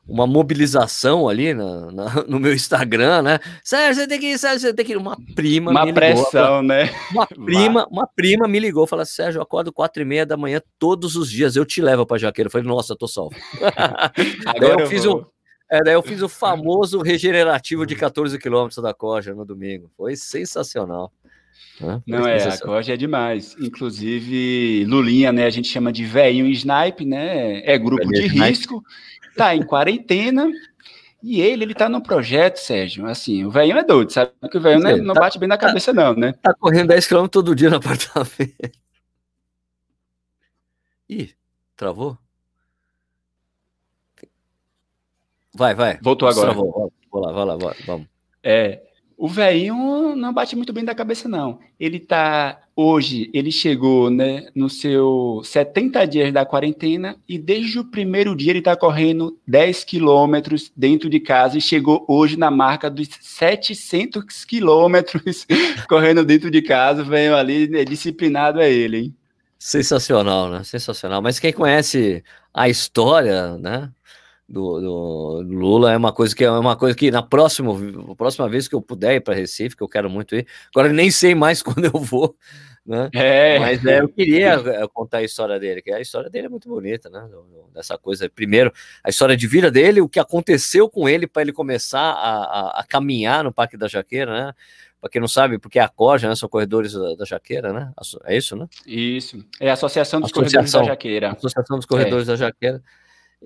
uma 0.08 0.28
mobilização 0.28 1.30
ali 1.30 1.54
na, 1.54 1.92
na, 1.92 2.24
no 2.28 2.40
meu 2.40 2.54
Instagram, 2.54 3.22
né? 3.22 3.40
Sérgio, 3.63 4.01
você 4.01 4.08
tem 4.08 4.20
que 4.20 4.25
ir, 4.34 4.38
Sérgio, 4.38 4.60
você 4.60 4.74
tem 4.74 4.86
que 4.86 4.92
ir. 4.94 4.98
Uma 4.98 5.16
prima 5.36 5.72
uma 5.72 5.94
pressão, 5.94 6.62
ligou, 6.62 6.63
né? 6.63 6.90
Uma 7.12 7.28
prima, 7.46 7.88
uma 7.90 8.08
prima 8.08 8.48
me 8.48 8.60
ligou, 8.60 8.86
falou: 8.86 9.06
Sérgio, 9.06 9.40
eu 9.40 9.44
acordo 9.44 9.72
quatro 9.72 10.01
e 10.01 10.06
meia 10.06 10.25
da 10.25 10.36
manhã 10.36 10.62
todos 10.78 11.16
os 11.16 11.32
dias, 11.32 11.56
eu 11.56 11.66
te 11.66 11.82
levo 11.82 12.06
para 12.06 12.18
Jaqueira. 12.18 12.48
Eu 12.48 12.51
falei, 12.51 12.68
nossa, 12.68 12.96
tô 12.96 13.08
salvo. 13.08 13.36
Agora 14.46 14.74
eu, 14.74 14.80
eu 14.82 14.88
fiz 14.88 15.06
o, 15.06 15.25
é, 15.72 15.84
daí 15.84 15.94
eu 15.94 16.04
fiz 16.04 16.22
o 16.22 16.28
famoso 16.30 17.00
regenerativo 17.01 17.86
de 17.86 17.96
14 17.96 18.38
quilômetros 18.38 18.84
da 18.84 18.94
Coja 18.94 19.34
no 19.34 19.46
domingo. 19.46 19.90
Foi 19.96 20.16
sensacional. 20.16 21.12
Né? 21.80 22.01
Não 22.06 22.28
é, 22.28 22.44
a 22.44 22.58
Coja 22.60 22.94
é 22.94 22.98
demais. 22.98 23.56
Inclusive, 23.60 24.86
Lulinha, 24.86 25.32
né? 25.32 25.46
A 25.46 25.50
gente 25.50 25.68
chama 25.68 25.92
de 25.92 26.06
velho 26.06 26.46
snipe, 26.48 27.06
né? 27.06 27.62
É 27.66 27.78
grupo 27.78 28.08
de 28.10 28.28
risco 28.28 28.84
tá 29.36 29.56
em 29.56 29.63
quarentena. 29.63 30.51
E 31.24 31.40
ele, 31.40 31.63
ele 31.63 31.75
tá 31.75 31.88
no 31.88 32.01
projeto, 32.01 32.58
Sérgio. 32.58 33.06
Assim, 33.06 33.46
o 33.46 33.51
velho 33.51 33.78
é 33.78 33.84
doido, 33.84 34.12
sabe? 34.12 34.32
Que 34.50 34.58
o 34.58 34.62
velho 34.62 34.82
não, 34.82 34.90
é, 34.90 34.98
não 34.98 35.13
tá, 35.13 35.22
bate 35.22 35.38
bem 35.38 35.48
na 35.48 35.58
tá 35.58 35.68
cabeça, 35.68 35.94
tá, 35.94 36.04
não, 36.04 36.16
né? 36.16 36.34
Tá 36.42 36.54
correndo 36.54 36.88
10 36.88 37.08
km 37.08 37.28
todo 37.28 37.56
dia 37.56 37.70
no 37.70 37.78
apartamento. 37.78 38.72
Ih, 41.08 41.32
travou? 41.75 42.18
Vai, 45.53 45.75
vai. 45.75 46.00
Voltou 46.01 46.27
agora. 46.27 46.51
Travou. 46.51 46.91
Vou 47.12 47.22
lá, 47.22 47.31
vai 47.31 47.46
lá, 47.46 47.75
vamos. 47.86 48.08
É, 48.43 48.81
o 49.22 49.27
velhinho 49.27 50.15
não 50.15 50.34
bate 50.34 50.55
muito 50.55 50.74
bem 50.74 50.84
da 50.84 50.96
cabeça, 50.96 51.29
não. 51.29 51.60
Ele 51.79 52.00
tá. 52.00 52.60
Hoje, 52.75 53.29
ele 53.36 53.51
chegou 53.51 54.10
né, 54.10 54.48
no 54.55 54.67
seu 54.67 55.41
70 55.43 56.08
dias 56.08 56.34
da 56.34 56.43
quarentena 56.43 57.15
e 57.29 57.38
desde 57.38 57.77
o 57.77 57.86
primeiro 57.86 58.36
dia 58.36 58.51
ele 58.51 58.63
tá 58.63 58.75
correndo 58.75 59.38
10 59.46 59.84
quilômetros 59.84 60.72
dentro 60.75 61.08
de 61.08 61.20
casa 61.20 61.55
e 61.55 61.62
chegou 61.62 62.03
hoje 62.08 62.36
na 62.36 62.50
marca 62.50 62.89
dos 62.89 63.10
700 63.22 64.44
quilômetros 64.46 65.46
correndo 65.87 66.25
dentro 66.25 66.50
de 66.50 66.64
casa. 66.64 67.03
Veio 67.03 67.35
ali, 67.35 67.68
né, 67.68 67.85
disciplinado 67.85 68.59
é 68.59 68.72
ele, 68.72 68.98
hein? 68.98 69.16
Sensacional, 69.59 70.50
né? 70.50 70.64
Sensacional. 70.64 71.22
Mas 71.22 71.37
quem 71.37 71.53
conhece 71.53 72.24
a 72.51 72.68
história, 72.68 73.55
né? 73.59 73.92
Do, 74.51 74.81
do, 74.81 75.42
Lula 75.44 75.94
é 75.94 75.98
uma 75.98 76.11
coisa 76.11 76.35
que 76.35 76.44
é 76.44 76.51
uma 76.51 76.75
coisa 76.75 76.96
que 76.96 77.09
na 77.09 77.24
próxima, 77.24 77.74
próxima 78.18 78.50
vez 78.50 78.68
que 78.68 78.75
eu 78.75 78.81
puder 78.81 79.16
ir 79.16 79.22
para 79.22 79.33
Recife, 79.33 79.77
que 79.77 79.83
eu 79.83 79.87
quero 79.87 80.09
muito 80.09 80.35
ir, 80.35 80.46
agora 80.75 80.92
nem 80.92 81.09
sei 81.09 81.33
mais 81.33 81.64
quando 81.64 81.85
eu 81.85 82.00
vou, 82.00 82.35
né? 82.85 83.09
É. 83.14 83.59
Mas 83.59 83.85
é, 83.85 84.01
eu 84.01 84.09
queria 84.09 84.55
eh, 84.55 84.87
contar 84.94 85.20
a 85.20 85.24
história 85.24 85.57
dele, 85.59 85.81
que 85.81 85.92
a 85.92 86.01
história 86.01 86.29
dele 86.29 86.48
é 86.48 86.50
muito 86.50 86.68
bonita, 86.68 87.09
né? 87.09 87.27
Dessa 87.74 87.98
coisa, 87.98 88.29
primeiro, 88.29 88.74
a 89.03 89.09
história 89.09 89.37
de 89.37 89.48
vida 89.48 89.72
dele, 89.72 90.01
o 90.01 90.09
que 90.09 90.20
aconteceu 90.20 90.90
com 90.90 91.07
ele 91.07 91.25
para 91.27 91.44
ele 91.44 91.53
começar 91.53 92.11
a, 92.11 92.44
a, 92.44 92.79
a, 92.81 92.83
caminhar 92.83 93.46
no 93.46 93.53
Parque 93.53 93.77
da 93.77 93.87
Jaqueira, 93.87 94.33
né? 94.33 94.53
Para 95.00 95.09
quem 95.09 95.22
não 95.22 95.27
sabe, 95.27 95.57
porque 95.57 95.79
a 95.79 95.87
Corja, 95.87 96.27
né, 96.27 96.35
são 96.35 96.48
corredores 96.48 96.94
da, 96.94 97.16
da, 97.16 97.25
Jaqueira, 97.25 97.74
né? 97.74 97.92
É 98.25 98.37
isso, 98.37 98.55
né? 98.55 98.68
Isso. 98.85 99.44
É 99.59 99.70
a 99.70 99.74
Associação 99.74 100.20
dos 100.20 100.29
Associação, 100.31 100.61
Corredores 100.61 100.74
da 100.74 100.83
Jaqueira. 100.83 101.31
Associação 101.31 101.77
dos 101.77 101.85
Corredores 101.85 102.27
é. 102.27 102.31
da 102.31 102.35
Jaqueira. 102.35 102.83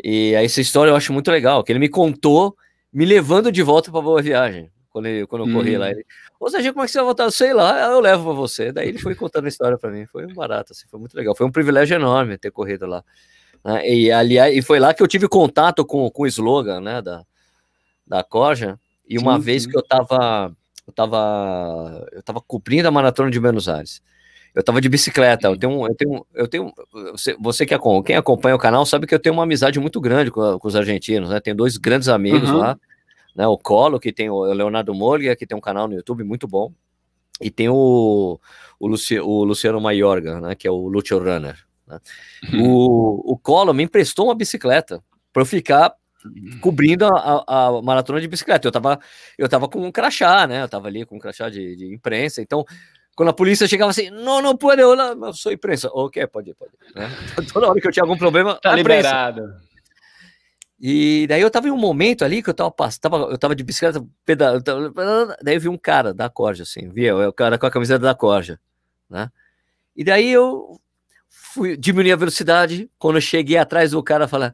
E 0.03 0.33
essa 0.33 0.61
história 0.61 0.91
eu 0.91 0.95
acho 0.95 1.13
muito 1.13 1.31
legal, 1.31 1.63
que 1.63 1.71
ele 1.71 1.79
me 1.79 1.89
contou 1.89 2.55
me 2.91 3.05
levando 3.05 3.51
de 3.51 3.61
volta 3.61 3.91
para 3.91 4.01
Boa 4.01 4.21
Viagem, 4.21 4.71
quando, 4.89 5.05
ele, 5.07 5.27
quando 5.27 5.47
eu 5.47 5.53
corri 5.53 5.77
lá. 5.77 5.87
Hum. 5.87 5.89
Ele, 5.89 6.05
Ô 6.39 6.49
Serginho, 6.49 6.73
como 6.73 6.83
é 6.83 6.87
que 6.87 6.91
você 6.91 6.97
vai 6.97 7.05
voltar? 7.05 7.31
Sei 7.31 7.53
lá, 7.53 7.91
eu 7.91 7.99
levo 7.99 8.25
para 8.25 8.33
você. 8.33 8.71
Daí 8.71 8.89
ele 8.89 8.99
foi 8.99 9.13
contando 9.15 9.45
a 9.45 9.49
história 9.49 9.77
para 9.77 9.91
mim, 9.91 10.05
foi 10.05 10.25
um 10.25 10.33
barato, 10.33 10.73
assim, 10.73 10.87
foi 10.87 10.99
muito 10.99 11.15
legal. 11.15 11.35
Foi 11.35 11.45
um 11.45 11.51
privilégio 11.51 11.95
enorme 11.95 12.37
ter 12.37 12.51
corrido 12.51 12.85
lá. 12.85 13.03
Né? 13.63 13.89
E, 13.89 14.11
aliás, 14.11 14.55
e 14.55 14.61
foi 14.61 14.79
lá 14.79 14.93
que 14.93 15.01
eu 15.01 15.07
tive 15.07 15.27
contato 15.27 15.85
com, 15.85 16.09
com 16.09 16.23
o 16.23 16.27
slogan 16.27 16.81
né, 16.81 17.01
da, 17.01 17.25
da 18.05 18.23
Corja. 18.23 18.79
E 19.07 19.17
uma 19.17 19.35
sim, 19.35 19.41
vez 19.41 19.63
sim. 19.63 19.69
que 19.69 19.77
eu 19.77 19.81
estava 19.81 20.55
eu 20.87 20.93
tava, 20.93 22.07
eu 22.11 22.21
tava 22.21 22.41
cobrindo 22.41 22.87
a 22.87 22.91
maratona 22.91 23.31
de 23.31 23.39
Buenos 23.39 23.67
Aires. 23.67 24.01
Eu 24.55 24.63
tava 24.63 24.79
de 24.79 24.87
bicicleta, 24.87 25.49
eu 25.49 25.57
tenho, 25.57 25.85
eu 25.85 25.95
tenho, 25.95 26.25
eu 26.33 26.47
tenho, 26.47 26.73
você, 27.11 27.35
você 27.37 27.65
que 27.65 27.75
quem 28.05 28.15
acompanha 28.15 28.55
o 28.55 28.59
canal 28.59 28.85
sabe 28.85 29.05
que 29.05 29.13
eu 29.13 29.19
tenho 29.19 29.35
uma 29.35 29.43
amizade 29.43 29.77
muito 29.81 29.99
grande 29.99 30.31
com, 30.31 30.57
com 30.57 30.67
os 30.67 30.77
argentinos, 30.77 31.29
né? 31.29 31.41
Tenho 31.41 31.57
dois 31.57 31.75
grandes 31.75 32.07
amigos 32.07 32.49
uhum. 32.49 32.57
lá, 32.59 32.79
né? 33.35 33.45
O 33.45 33.57
Colo, 33.57 33.99
que 33.99 34.13
tem 34.13 34.29
o 34.29 34.45
Leonardo 34.45 34.95
Molga, 34.95 35.35
que 35.35 35.45
tem 35.45 35.57
um 35.57 35.61
canal 35.61 35.89
no 35.89 35.95
YouTube 35.95 36.23
muito 36.23 36.47
bom, 36.47 36.71
e 37.41 37.51
tem 37.51 37.67
o, 37.67 38.39
o, 38.79 38.87
Luci, 38.87 39.19
o 39.19 39.43
Luciano 39.43 39.81
Maiorga, 39.81 40.39
né? 40.39 40.55
Que 40.55 40.69
é 40.69 40.71
o 40.71 40.87
Lucio 40.87 41.19
Runner. 41.19 41.57
Né? 41.85 41.99
Uhum. 42.53 42.71
O, 42.71 43.33
o 43.33 43.37
Colo 43.37 43.73
me 43.73 43.83
emprestou 43.83 44.27
uma 44.27 44.35
bicicleta 44.35 45.03
para 45.33 45.41
eu 45.41 45.45
ficar 45.45 45.93
cobrindo 46.61 47.05
a, 47.05 47.43
a, 47.45 47.67
a, 47.67 47.81
maratona 47.81 48.21
de 48.21 48.27
bicicleta. 48.27 48.67
Eu 48.67 48.71
tava, 48.71 48.99
eu 49.37 49.49
tava 49.49 49.67
com 49.67 49.85
um 49.85 49.91
crachá, 49.91 50.47
né? 50.47 50.63
Eu 50.63 50.69
tava 50.69 50.87
ali 50.87 51.05
com 51.05 51.17
um 51.17 51.19
crachá 51.19 51.49
de, 51.49 51.75
de 51.75 51.93
imprensa, 51.93 52.41
então 52.41 52.65
quando 53.15 53.29
a 53.29 53.33
polícia 53.33 53.67
chegava 53.67 53.91
assim, 53.91 54.09
não, 54.09 54.41
não 54.41 54.57
pode, 54.57 54.81
eu, 54.81 54.93
eu 54.93 55.33
sou 55.33 55.51
imprensa. 55.51 55.89
Ok, 55.93 56.25
pode, 56.27 56.53
pode. 56.53 56.73
Né? 56.93 57.09
Toda 57.51 57.69
hora 57.69 57.79
que 57.79 57.87
eu 57.87 57.91
tinha 57.91 58.03
algum 58.03 58.17
problema, 58.17 58.59
tá 58.61 58.75
liberado. 58.75 59.55
E 60.77 61.25
daí 61.27 61.41
eu 61.41 61.49
tava 61.49 61.69
em 61.69 61.71
um 61.71 61.77
momento 61.77 62.25
ali 62.25 62.43
que 62.43 62.49
eu 62.49 62.53
tava, 62.53 62.73
tava 62.99 63.17
eu 63.17 63.37
tava 63.37 63.55
de 63.55 63.63
bicicleta 63.63 64.05
pedalando, 64.25 65.33
daí 65.41 65.55
eu 65.55 65.61
vi 65.61 65.69
um 65.69 65.77
cara 65.77 66.13
da 66.13 66.29
Corja, 66.29 66.63
assim, 66.63 66.89
via 66.89 67.15
o 67.15 67.31
cara 67.31 67.57
com 67.57 67.65
a 67.65 67.71
camiseta 67.71 67.99
da 67.99 68.13
Corja, 68.13 68.59
né? 69.09 69.31
E 69.95 70.03
daí 70.03 70.29
eu 70.29 70.79
fui 71.29 71.77
diminuir 71.77 72.11
a 72.11 72.17
velocidade, 72.17 72.91
quando 72.99 73.15
eu 73.15 73.21
cheguei 73.21 73.57
atrás 73.57 73.91
do 73.91 74.03
cara, 74.03 74.27
falar, 74.27 74.53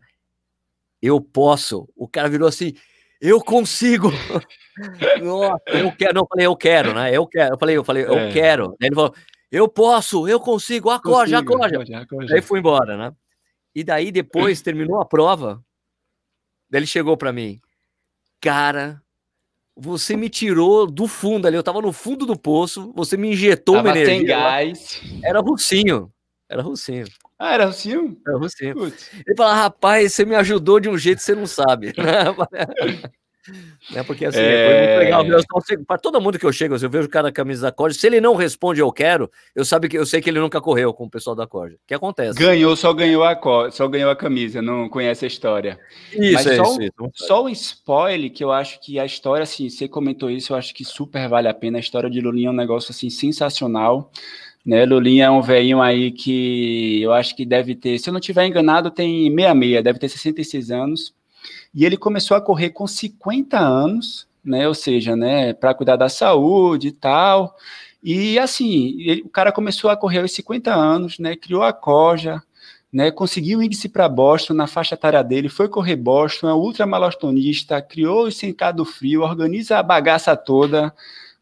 eu 1.01 1.19
posso. 1.19 1.89
O 1.95 2.07
cara 2.07 2.29
virou 2.29 2.47
assim, 2.47 2.75
eu 3.21 3.39
consigo. 3.39 4.09
Nossa, 5.21 5.61
eu 5.67 5.91
quero. 5.91 6.13
Não, 6.15 6.21
eu 6.23 6.27
falei, 6.27 6.45
eu 6.47 6.55
quero, 6.55 6.93
né? 6.93 7.15
Eu 7.15 7.27
quero. 7.27 7.53
Eu 7.53 7.57
falei, 7.57 7.77
eu 7.77 7.83
falei, 7.83 8.03
eu 8.03 8.17
é. 8.17 8.31
quero. 8.31 8.75
Aí 8.81 8.87
ele 8.87 8.95
falou, 8.95 9.13
eu 9.51 9.67
posso, 9.67 10.27
eu 10.27 10.39
consigo, 10.39 10.89
acorde, 10.89 11.35
acorde. 11.35 11.75
Aí 12.33 12.41
fui 12.41 12.59
embora, 12.59 12.97
né? 12.97 13.13
E 13.75 13.83
daí 13.83 14.11
depois 14.11 14.61
terminou 14.63 14.99
a 14.99 15.05
prova. 15.05 15.63
Daí 16.69 16.79
ele 16.79 16.87
chegou 16.87 17.15
para 17.15 17.31
mim, 17.31 17.59
cara, 18.39 19.01
você 19.75 20.15
me 20.15 20.29
tirou 20.29 20.87
do 20.87 21.07
fundo 21.07 21.47
ali. 21.47 21.55
Eu 21.55 21.63
tava 21.63 21.81
no 21.81 21.91
fundo 21.91 22.25
do 22.25 22.37
poço, 22.37 22.91
você 22.95 23.17
me 23.17 23.33
injetou 23.33 23.75
tava 23.75 23.89
uma 23.89 23.97
energia. 23.97 24.17
Sem 24.17 24.25
gás. 24.25 25.01
Era 25.23 25.41
Russinho. 25.41 26.11
Era 26.49 26.61
Russinho. 26.61 27.05
Ah, 27.41 27.55
era 27.55 27.65
Russinho? 27.65 28.15
Era 28.27 28.37
Russinho. 28.37 28.75
Putz. 28.75 29.09
Ele 29.25 29.35
falou, 29.35 29.55
rapaz, 29.55 30.13
você 30.13 30.23
me 30.23 30.35
ajudou 30.35 30.79
de 30.79 30.87
um 30.87 30.95
jeito 30.95 31.17
que 31.17 31.23
você 31.23 31.33
não 31.33 31.47
sabe. 31.47 31.91
Né? 33.91 34.03
Porque 34.03 34.25
assim, 34.25 34.39
é... 34.39 34.67
foi 34.67 35.15
muito 35.15 35.33
legal. 35.33 35.85
Para 35.87 35.97
todo 35.97 36.21
mundo 36.21 36.37
que 36.37 36.45
eu 36.45 36.53
chego, 36.53 36.75
eu 36.75 36.89
vejo 36.89 37.07
o 37.07 37.09
cara 37.09 37.29
da 37.29 37.31
camisa 37.31 37.63
da 37.63 37.71
Corda, 37.71 37.93
se 37.93 38.05
ele 38.05 38.21
não 38.21 38.35
responde 38.35 38.79
eu 38.79 38.91
quero, 38.91 39.29
eu, 39.55 39.65
sabe 39.65 39.89
que, 39.89 39.97
eu 39.97 40.05
sei 40.05 40.21
que 40.21 40.29
ele 40.29 40.39
nunca 40.39 40.61
correu 40.61 40.93
com 40.93 41.05
o 41.05 41.09
pessoal 41.09 41.35
da 41.35 41.47
Corda. 41.47 41.75
O 41.75 41.79
que 41.87 41.93
acontece? 41.93 42.37
Ganhou, 42.37 42.75
só 42.75 42.93
ganhou 42.93 43.23
a, 43.23 43.35
só 43.71 43.87
ganhou 43.87 44.11
a 44.11 44.15
camisa, 44.15 44.61
não 44.61 44.87
conhece 44.87 45.25
a 45.25 45.27
história. 45.27 45.79
Isso, 46.13 46.33
Mas 46.33 46.47
é 46.47 46.55
só, 46.55 46.63
isso, 46.63 46.81
isso. 46.83 47.11
Só 47.15 47.43
um 47.43 47.49
spoiler, 47.49 48.31
que 48.31 48.43
eu 48.43 48.51
acho 48.51 48.79
que 48.79 48.99
a 48.99 49.05
história, 49.05 49.43
assim, 49.43 49.69
você 49.69 49.87
comentou 49.87 50.29
isso, 50.29 50.53
eu 50.53 50.57
acho 50.57 50.73
que 50.73 50.85
super 50.85 51.27
vale 51.27 51.47
a 51.47 51.53
pena. 51.53 51.77
A 51.77 51.81
história 51.81 52.09
de 52.09 52.21
Lulinha 52.21 52.49
é 52.49 52.51
um 52.51 52.55
negócio, 52.55 52.91
assim, 52.91 53.09
sensacional. 53.09 54.11
Né, 54.65 54.85
Lulinha 54.85 55.25
é 55.25 55.29
um 55.29 55.41
velhinho 55.41 55.81
aí 55.81 56.11
que 56.11 57.01
eu 57.01 57.11
acho 57.13 57.35
que 57.35 57.45
deve 57.45 57.73
ter, 57.73 57.97
se 57.97 58.09
eu 58.09 58.13
não 58.13 58.19
estiver 58.19 58.45
enganado, 58.45 58.91
tem 58.91 59.29
66, 59.29 59.83
deve 59.83 59.99
ter 59.99 60.09
66 60.09 60.69
anos 60.69 61.13
e 61.73 61.85
ele 61.85 61.97
começou 61.97 62.35
a 62.37 62.41
correr 62.41 62.69
com 62.69 62.85
50 62.85 63.57
anos, 63.57 64.27
né? 64.43 64.67
Ou 64.67 64.73
seja, 64.73 65.15
né, 65.15 65.53
para 65.53 65.73
cuidar 65.73 65.95
da 65.95 66.09
saúde 66.09 66.89
e 66.89 66.91
tal. 66.91 67.55
E 68.03 68.37
assim, 68.39 68.95
ele, 69.01 69.21
o 69.21 69.29
cara 69.29 69.51
começou 69.51 69.89
a 69.89 69.97
correr 69.97 70.19
aos 70.19 70.31
50 70.33 70.73
anos, 70.73 71.19
né? 71.19 71.35
Criou 71.35 71.63
a 71.63 71.73
Coja, 71.73 72.41
né, 72.91 73.09
conseguiu 73.11 73.61
índice 73.61 73.87
para 73.87 74.09
Boston 74.09 74.53
na 74.53 74.67
faixa 74.67 74.95
etária 74.95 75.23
dele, 75.23 75.47
foi 75.49 75.69
correr 75.69 75.95
Boston, 75.95 76.49
é 76.49 76.53
ultramaratonista, 76.53 77.81
criou 77.81 78.25
o 78.25 78.29
100K 78.29 78.73
do 78.73 78.85
frio, 78.85 79.21
organiza 79.21 79.79
a 79.79 79.83
bagaça 79.83 80.35
toda. 80.35 80.93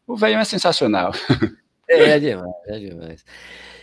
O 0.06 0.16
velho 0.16 0.38
é 0.38 0.44
sensacional. 0.44 1.12
É, 1.90 2.10
é 2.10 2.18
demais, 2.20 2.54
é 2.68 2.78
demais. 2.78 3.24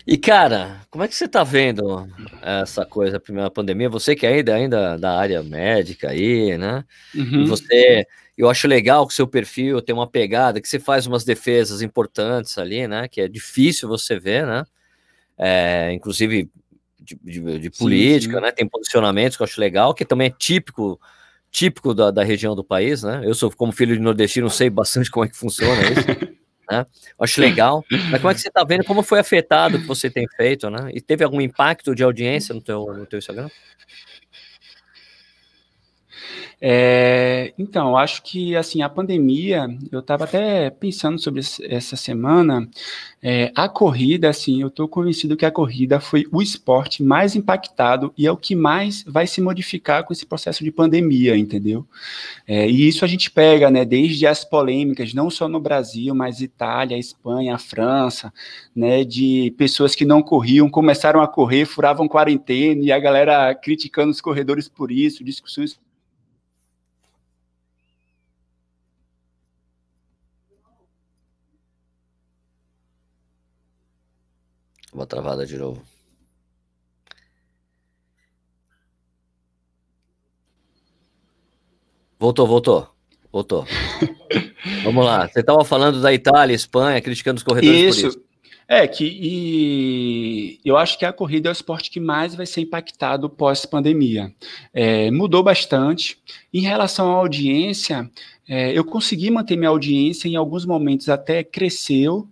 E, 0.05 0.17
cara, 0.17 0.79
como 0.89 1.03
é 1.03 1.07
que 1.07 1.15
você 1.15 1.25
está 1.25 1.43
vendo 1.43 2.07
essa 2.41 2.85
coisa, 2.85 3.17
a 3.17 3.19
primeira 3.19 3.51
pandemia? 3.51 3.89
Você 3.89 4.15
que 4.15 4.25
ainda 4.25 4.55
ainda 4.55 4.97
da 4.97 5.19
área 5.19 5.43
médica 5.43 6.11
aí, 6.11 6.57
né? 6.57 6.85
Uhum. 7.13 7.45
você, 7.45 8.07
eu 8.37 8.49
acho 8.49 8.65
legal 8.65 9.05
que 9.05 9.11
o 9.11 9.15
seu 9.15 9.27
perfil 9.27 9.81
tem 9.81 9.93
uma 9.93 10.09
pegada, 10.09 10.61
que 10.61 10.67
você 10.69 10.79
faz 10.79 11.05
umas 11.05 11.25
defesas 11.25 11.81
importantes 11.81 12.57
ali, 12.57 12.87
né? 12.87 13.09
Que 13.09 13.19
é 13.19 13.27
difícil 13.27 13.89
você 13.89 14.17
ver, 14.17 14.47
né? 14.47 14.63
É, 15.37 15.91
inclusive 15.91 16.49
de, 16.97 17.19
de, 17.21 17.59
de 17.59 17.69
política, 17.69 18.35
sim, 18.35 18.39
sim. 18.39 18.45
né? 18.45 18.51
Tem 18.53 18.65
posicionamentos 18.65 19.35
que 19.35 19.43
eu 19.43 19.45
acho 19.45 19.59
legal, 19.59 19.93
que 19.93 20.05
também 20.05 20.27
é 20.27 20.35
típico 20.37 20.97
típico 21.51 21.93
da, 21.93 22.11
da 22.11 22.23
região 22.23 22.55
do 22.55 22.63
país, 22.63 23.03
né? 23.03 23.21
Eu 23.23 23.33
sou 23.33 23.51
como 23.51 23.71
filho 23.71 23.95
de 23.95 24.01
nordestino, 24.01 24.49
sei 24.49 24.69
bastante 24.69 25.09
como 25.09 25.25
é 25.25 25.29
que 25.29 25.35
funciona 25.35 25.81
isso. 25.81 26.36
né? 26.69 26.85
Acho 27.19 27.41
legal. 27.41 27.83
Mas 28.09 28.21
como 28.21 28.31
é 28.31 28.33
que 28.33 28.41
você 28.41 28.47
está 28.49 28.63
vendo 28.63 28.83
como 28.83 29.03
foi 29.03 29.19
afetado 29.19 29.77
o 29.77 29.81
que 29.81 29.87
você 29.87 30.09
tem 30.09 30.27
feito, 30.35 30.69
né? 30.69 30.91
E 30.93 31.01
teve 31.01 31.23
algum 31.23 31.41
impacto 31.41 31.95
de 31.95 32.03
audiência 32.03 32.53
no 32.53 32.61
teu, 32.61 32.85
no 32.93 33.05
teu 33.05 33.19
Instagram? 33.19 33.49
É, 36.59 37.53
então, 37.57 37.95
acho 37.95 38.23
que 38.23 38.55
assim 38.55 38.81
a 38.81 38.89
pandemia, 38.89 39.67
eu 39.91 39.99
estava 39.99 40.23
até 40.23 40.71
pensando 40.71 41.19
sobre 41.19 41.41
essa 41.69 41.95
semana, 41.95 42.67
é, 43.21 43.51
a 43.55 43.69
corrida, 43.69 44.27
assim, 44.29 44.61
eu 44.61 44.67
estou 44.67 44.87
convencido 44.87 45.37
que 45.37 45.45
a 45.45 45.51
corrida 45.51 45.99
foi 45.99 46.25
o 46.31 46.41
esporte 46.41 47.03
mais 47.03 47.35
impactado 47.35 48.11
e 48.17 48.25
é 48.25 48.31
o 48.31 48.37
que 48.37 48.55
mais 48.55 49.03
vai 49.07 49.27
se 49.27 49.39
modificar 49.39 50.03
com 50.03 50.13
esse 50.13 50.25
processo 50.25 50.63
de 50.63 50.71
pandemia, 50.71 51.37
entendeu? 51.37 51.85
É, 52.47 52.67
e 52.67 52.87
isso 52.87 53.05
a 53.05 53.07
gente 53.07 53.29
pega, 53.29 53.69
né, 53.69 53.85
desde 53.85 54.25
as 54.25 54.43
polêmicas, 54.43 55.13
não 55.13 55.29
só 55.29 55.47
no 55.47 55.59
Brasil, 55.59 56.15
mas 56.15 56.41
Itália, 56.41 56.97
Espanha, 56.97 57.57
França, 57.59 58.33
né, 58.75 59.03
de 59.03 59.53
pessoas 59.57 59.93
que 59.93 60.05
não 60.05 60.23
corriam, 60.23 60.69
começaram 60.69 61.21
a 61.21 61.27
correr, 61.27 61.65
furavam 61.65 62.07
quarentena 62.07 62.83
e 62.83 62.91
a 62.91 62.99
galera 62.99 63.53
criticando 63.53 64.11
os 64.11 64.21
corredores 64.21 64.67
por 64.67 64.91
isso, 64.91 65.23
discussões 65.23 65.79
Uma 74.97 75.05
travada 75.05 75.45
de 75.45 75.55
novo. 75.55 75.79
Voltou, 82.17 82.47
voltou. 82.47 82.89
Voltou. 83.31 83.67
Vamos 84.83 85.05
lá. 85.05 85.27
Você 85.27 85.41
estava 85.41 85.63
falando 85.63 86.01
da 86.01 86.11
Itália, 86.11 86.55
Espanha, 86.55 86.99
criticando 86.99 87.37
os 87.37 87.43
corredores 87.43 87.95
isso. 87.95 88.01
por 88.01 88.07
isso. 88.07 88.27
É, 88.67 88.87
que 88.87 89.05
e 89.05 90.59
eu 90.65 90.75
acho 90.75 90.97
que 90.97 91.05
a 91.05 91.13
corrida 91.13 91.47
é 91.47 91.51
o 91.51 91.53
esporte 91.53 91.91
que 91.91 91.99
mais 91.99 92.33
vai 92.33 92.47
ser 92.47 92.61
impactado 92.61 93.29
pós-pandemia. 93.29 94.33
É, 94.73 95.11
mudou 95.11 95.43
bastante. 95.43 96.17
Em 96.51 96.61
relação 96.61 97.11
à 97.11 97.13
audiência, 97.13 98.09
é, 98.49 98.75
eu 98.75 98.83
consegui 98.83 99.29
manter 99.29 99.55
minha 99.57 99.69
audiência, 99.69 100.27
em 100.27 100.35
alguns 100.35 100.65
momentos 100.65 101.07
até 101.07 101.43
cresceu, 101.43 102.27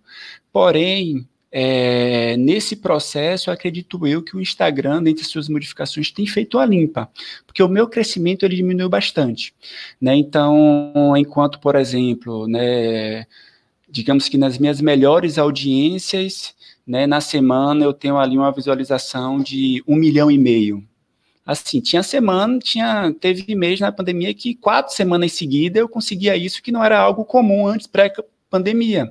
porém, 0.52 1.28
é, 1.58 2.36
nesse 2.36 2.76
processo, 2.76 3.50
acredito 3.50 4.06
eu 4.06 4.22
que 4.22 4.36
o 4.36 4.42
Instagram, 4.42 5.02
dentre 5.02 5.24
suas 5.24 5.48
modificações, 5.48 6.12
tem 6.12 6.28
feito 6.28 6.60
a 6.60 6.66
limpa, 6.66 7.10
porque 7.48 7.64
o 7.64 7.70
meu 7.70 7.88
crescimento 7.88 8.44
ele 8.44 8.58
diminuiu 8.58 8.90
bastante. 8.90 9.56
Né? 10.02 10.18
Então, 10.18 11.16
enquanto, 11.16 11.58
por 11.62 11.78
exemplo, 11.78 12.46
né, 12.46 13.26
digamos 13.90 14.28
que 14.28 14.38
nas 14.38 14.58
minhas 14.58 14.82
melhores 14.82 15.38
audiências, 15.38 16.54
né, 16.86 17.08
na 17.08 17.22
semana 17.22 17.86
eu 17.86 17.94
tenho 17.94 18.18
ali 18.18 18.38
uma 18.38 18.52
visualização 18.52 19.40
de 19.40 19.82
um 19.88 19.96
milhão 19.96 20.30
e 20.30 20.38
meio. 20.38 20.84
Assim, 21.46 21.80
tinha 21.80 22.04
semana, 22.04 22.60
tinha, 22.60 23.16
teve 23.18 23.56
mês 23.56 23.80
na 23.80 23.94
pandemia 23.94 24.34
que 24.34 24.56
quatro 24.56 24.94
semanas 24.94 25.32
seguidas 25.32 25.80
eu 25.80 25.88
conseguia 25.88 26.36
isso, 26.36 26.62
que 26.62 26.72
não 26.74 26.84
era 26.84 27.00
algo 27.00 27.24
comum 27.24 27.66
antes 27.66 27.88
pré-pandemia 27.88 29.10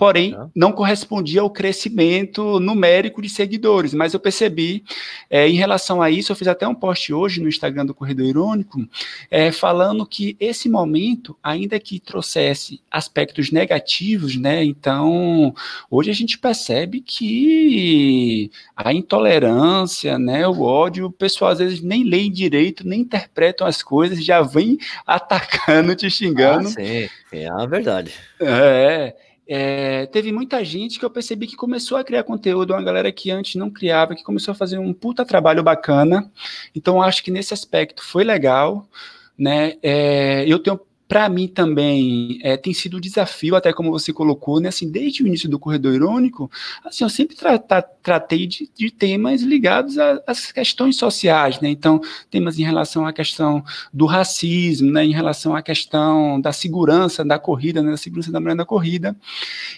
porém 0.00 0.34
não 0.56 0.72
correspondia 0.72 1.42
ao 1.42 1.50
crescimento 1.50 2.58
numérico 2.58 3.20
de 3.20 3.28
seguidores. 3.28 3.92
Mas 3.92 4.14
eu 4.14 4.18
percebi, 4.18 4.82
é, 5.28 5.46
em 5.46 5.56
relação 5.56 6.00
a 6.00 6.10
isso, 6.10 6.32
eu 6.32 6.36
fiz 6.36 6.48
até 6.48 6.66
um 6.66 6.74
post 6.74 7.12
hoje 7.12 7.38
no 7.38 7.50
Instagram 7.50 7.84
do 7.84 7.92
Corredor 7.92 8.24
Irônico, 8.24 8.82
é, 9.30 9.52
falando 9.52 10.06
que 10.06 10.38
esse 10.40 10.70
momento, 10.70 11.36
ainda 11.42 11.78
que 11.78 12.00
trouxesse 12.00 12.80
aspectos 12.90 13.50
negativos, 13.50 14.36
né? 14.36 14.64
Então, 14.64 15.54
hoje 15.90 16.10
a 16.10 16.14
gente 16.14 16.38
percebe 16.38 17.02
que 17.02 18.50
a 18.74 18.94
intolerância, 18.94 20.18
né, 20.18 20.48
o 20.48 20.62
ódio, 20.62 21.08
o 21.08 21.12
pessoal 21.12 21.50
às 21.50 21.58
vezes 21.58 21.82
nem 21.82 22.04
lê 22.04 22.26
direito, 22.30 22.88
nem 22.88 23.00
interpretam 23.00 23.66
as 23.66 23.82
coisas, 23.82 24.24
já 24.24 24.40
vem 24.40 24.78
atacando, 25.06 25.94
te 25.94 26.08
xingando. 26.10 26.68
Ah, 26.68 26.70
sim, 26.70 27.08
é 27.32 27.48
a 27.50 27.66
verdade. 27.66 28.14
É. 28.40 29.14
É, 29.52 30.06
teve 30.06 30.30
muita 30.30 30.64
gente 30.64 30.96
que 30.96 31.04
eu 31.04 31.10
percebi 31.10 31.44
que 31.44 31.56
começou 31.56 31.98
a 31.98 32.04
criar 32.04 32.22
conteúdo, 32.22 32.72
uma 32.72 32.84
galera 32.84 33.10
que 33.10 33.32
antes 33.32 33.56
não 33.56 33.68
criava, 33.68 34.14
que 34.14 34.22
começou 34.22 34.52
a 34.52 34.54
fazer 34.54 34.78
um 34.78 34.92
puta 34.92 35.24
trabalho 35.24 35.60
bacana. 35.60 36.30
Então, 36.72 37.02
acho 37.02 37.24
que 37.24 37.32
nesse 37.32 37.52
aspecto 37.52 38.00
foi 38.04 38.22
legal. 38.22 38.88
Né? 39.36 39.76
É, 39.82 40.44
eu 40.46 40.60
tenho 40.60 40.78
para 41.10 41.28
mim 41.28 41.48
também 41.48 42.38
é, 42.40 42.56
tem 42.56 42.72
sido 42.72 42.96
um 42.96 43.00
desafio, 43.00 43.56
até 43.56 43.72
como 43.72 43.90
você 43.90 44.12
colocou, 44.12 44.60
né? 44.60 44.68
Assim, 44.68 44.88
desde 44.88 45.24
o 45.24 45.26
início 45.26 45.48
do 45.48 45.58
Corredor 45.58 45.92
Irônico, 45.92 46.48
assim, 46.84 47.02
eu 47.02 47.10
sempre 47.10 47.34
tra 47.34 47.58
tra 47.58 47.82
tratei 47.82 48.46
de, 48.46 48.70
de, 48.72 48.92
temas 48.92 49.42
ligados 49.42 49.98
às 50.24 50.52
questões 50.52 50.94
sociais, 50.94 51.60
né? 51.60 51.68
Então, 51.68 52.00
temas 52.30 52.60
em 52.60 52.62
relação 52.62 53.04
à 53.04 53.12
questão 53.12 53.64
do 53.92 54.06
racismo, 54.06 54.92
né? 54.92 55.04
Em 55.04 55.10
relação 55.10 55.56
à 55.56 55.60
questão 55.60 56.40
da 56.40 56.52
segurança 56.52 57.24
da 57.24 57.40
corrida, 57.40 57.82
né? 57.82 57.90
Da 57.90 57.96
segurança 57.96 58.30
da 58.30 58.38
mulher 58.38 58.54
na 58.54 58.64
corrida, 58.64 59.16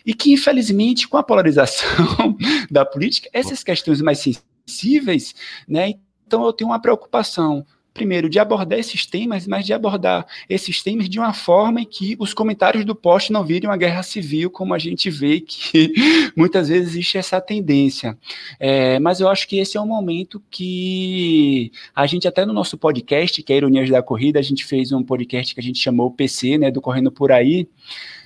e 0.05 0.13
que, 0.13 0.35
infelizmente, 0.35 1.09
com 1.09 1.17
a 1.17 1.23
polarização 1.23 2.37
da 2.71 2.85
política, 2.85 3.31
essas 3.33 3.65
questões 3.65 4.03
mais 4.03 4.19
sensíveis, 4.19 5.35
né? 5.67 5.95
Então, 6.27 6.45
eu 6.45 6.53
tenho 6.53 6.69
uma 6.69 6.79
preocupação 6.79 7.65
primeiro, 7.93 8.29
de 8.29 8.39
abordar 8.39 8.79
esses 8.79 9.07
temas, 9.07 9.47
mas 9.47 9.67
de 9.67 9.73
abordar 9.73 10.27
esses 10.49 10.83
temas 10.83 11.09
de 11.09 11.19
uma 11.19 11.33
forma 11.33 11.81
em 11.81 11.85
que 11.85 12.17
os 12.19 12.33
comentários 12.33 12.85
do 12.85 12.95
post 12.95 13.33
não 13.33 13.45
virem 13.45 13.69
uma 13.69 13.77
guerra 13.77 14.03
civil, 14.03 14.51
como 14.51 14.75
a 14.75 14.79
gente 14.79 15.11
vê 15.11 15.41
que 15.41 15.93
muitas 16.37 16.69
vezes 16.69 16.91
existe 16.91 17.19
essa 17.19 17.41
tendência. 17.41 18.17
É, 18.59 18.99
mas 18.99 19.21
eu 19.21 19.29
acho 19.29 19.47
que 19.47 19.59
esse 19.59 19.77
é 19.77 19.81
um 19.81 19.87
momento 19.87 20.43
que 20.51 21.71
a 21.95 22.07
gente, 22.07 22.27
até 22.27 22.45
no 22.47 22.53
nosso 22.53 22.79
podcast, 22.79 23.43
que 23.43 23.53
é 23.53 23.57
Ironias 23.57 23.89
da 23.91 24.03
Corrida, 24.03 24.39
a 24.39 24.43
gente 24.43 24.65
fez 24.65 24.93
um 24.93 25.03
podcast 25.03 25.55
que 25.55 25.61
a 25.61 25.65
gente 25.65 25.79
chamou 25.79 26.11
PC, 26.11 26.59
né, 26.59 26.71
do 26.71 26.81
Correndo 26.81 27.13
Por 27.13 27.31
Aí, 27.31 27.69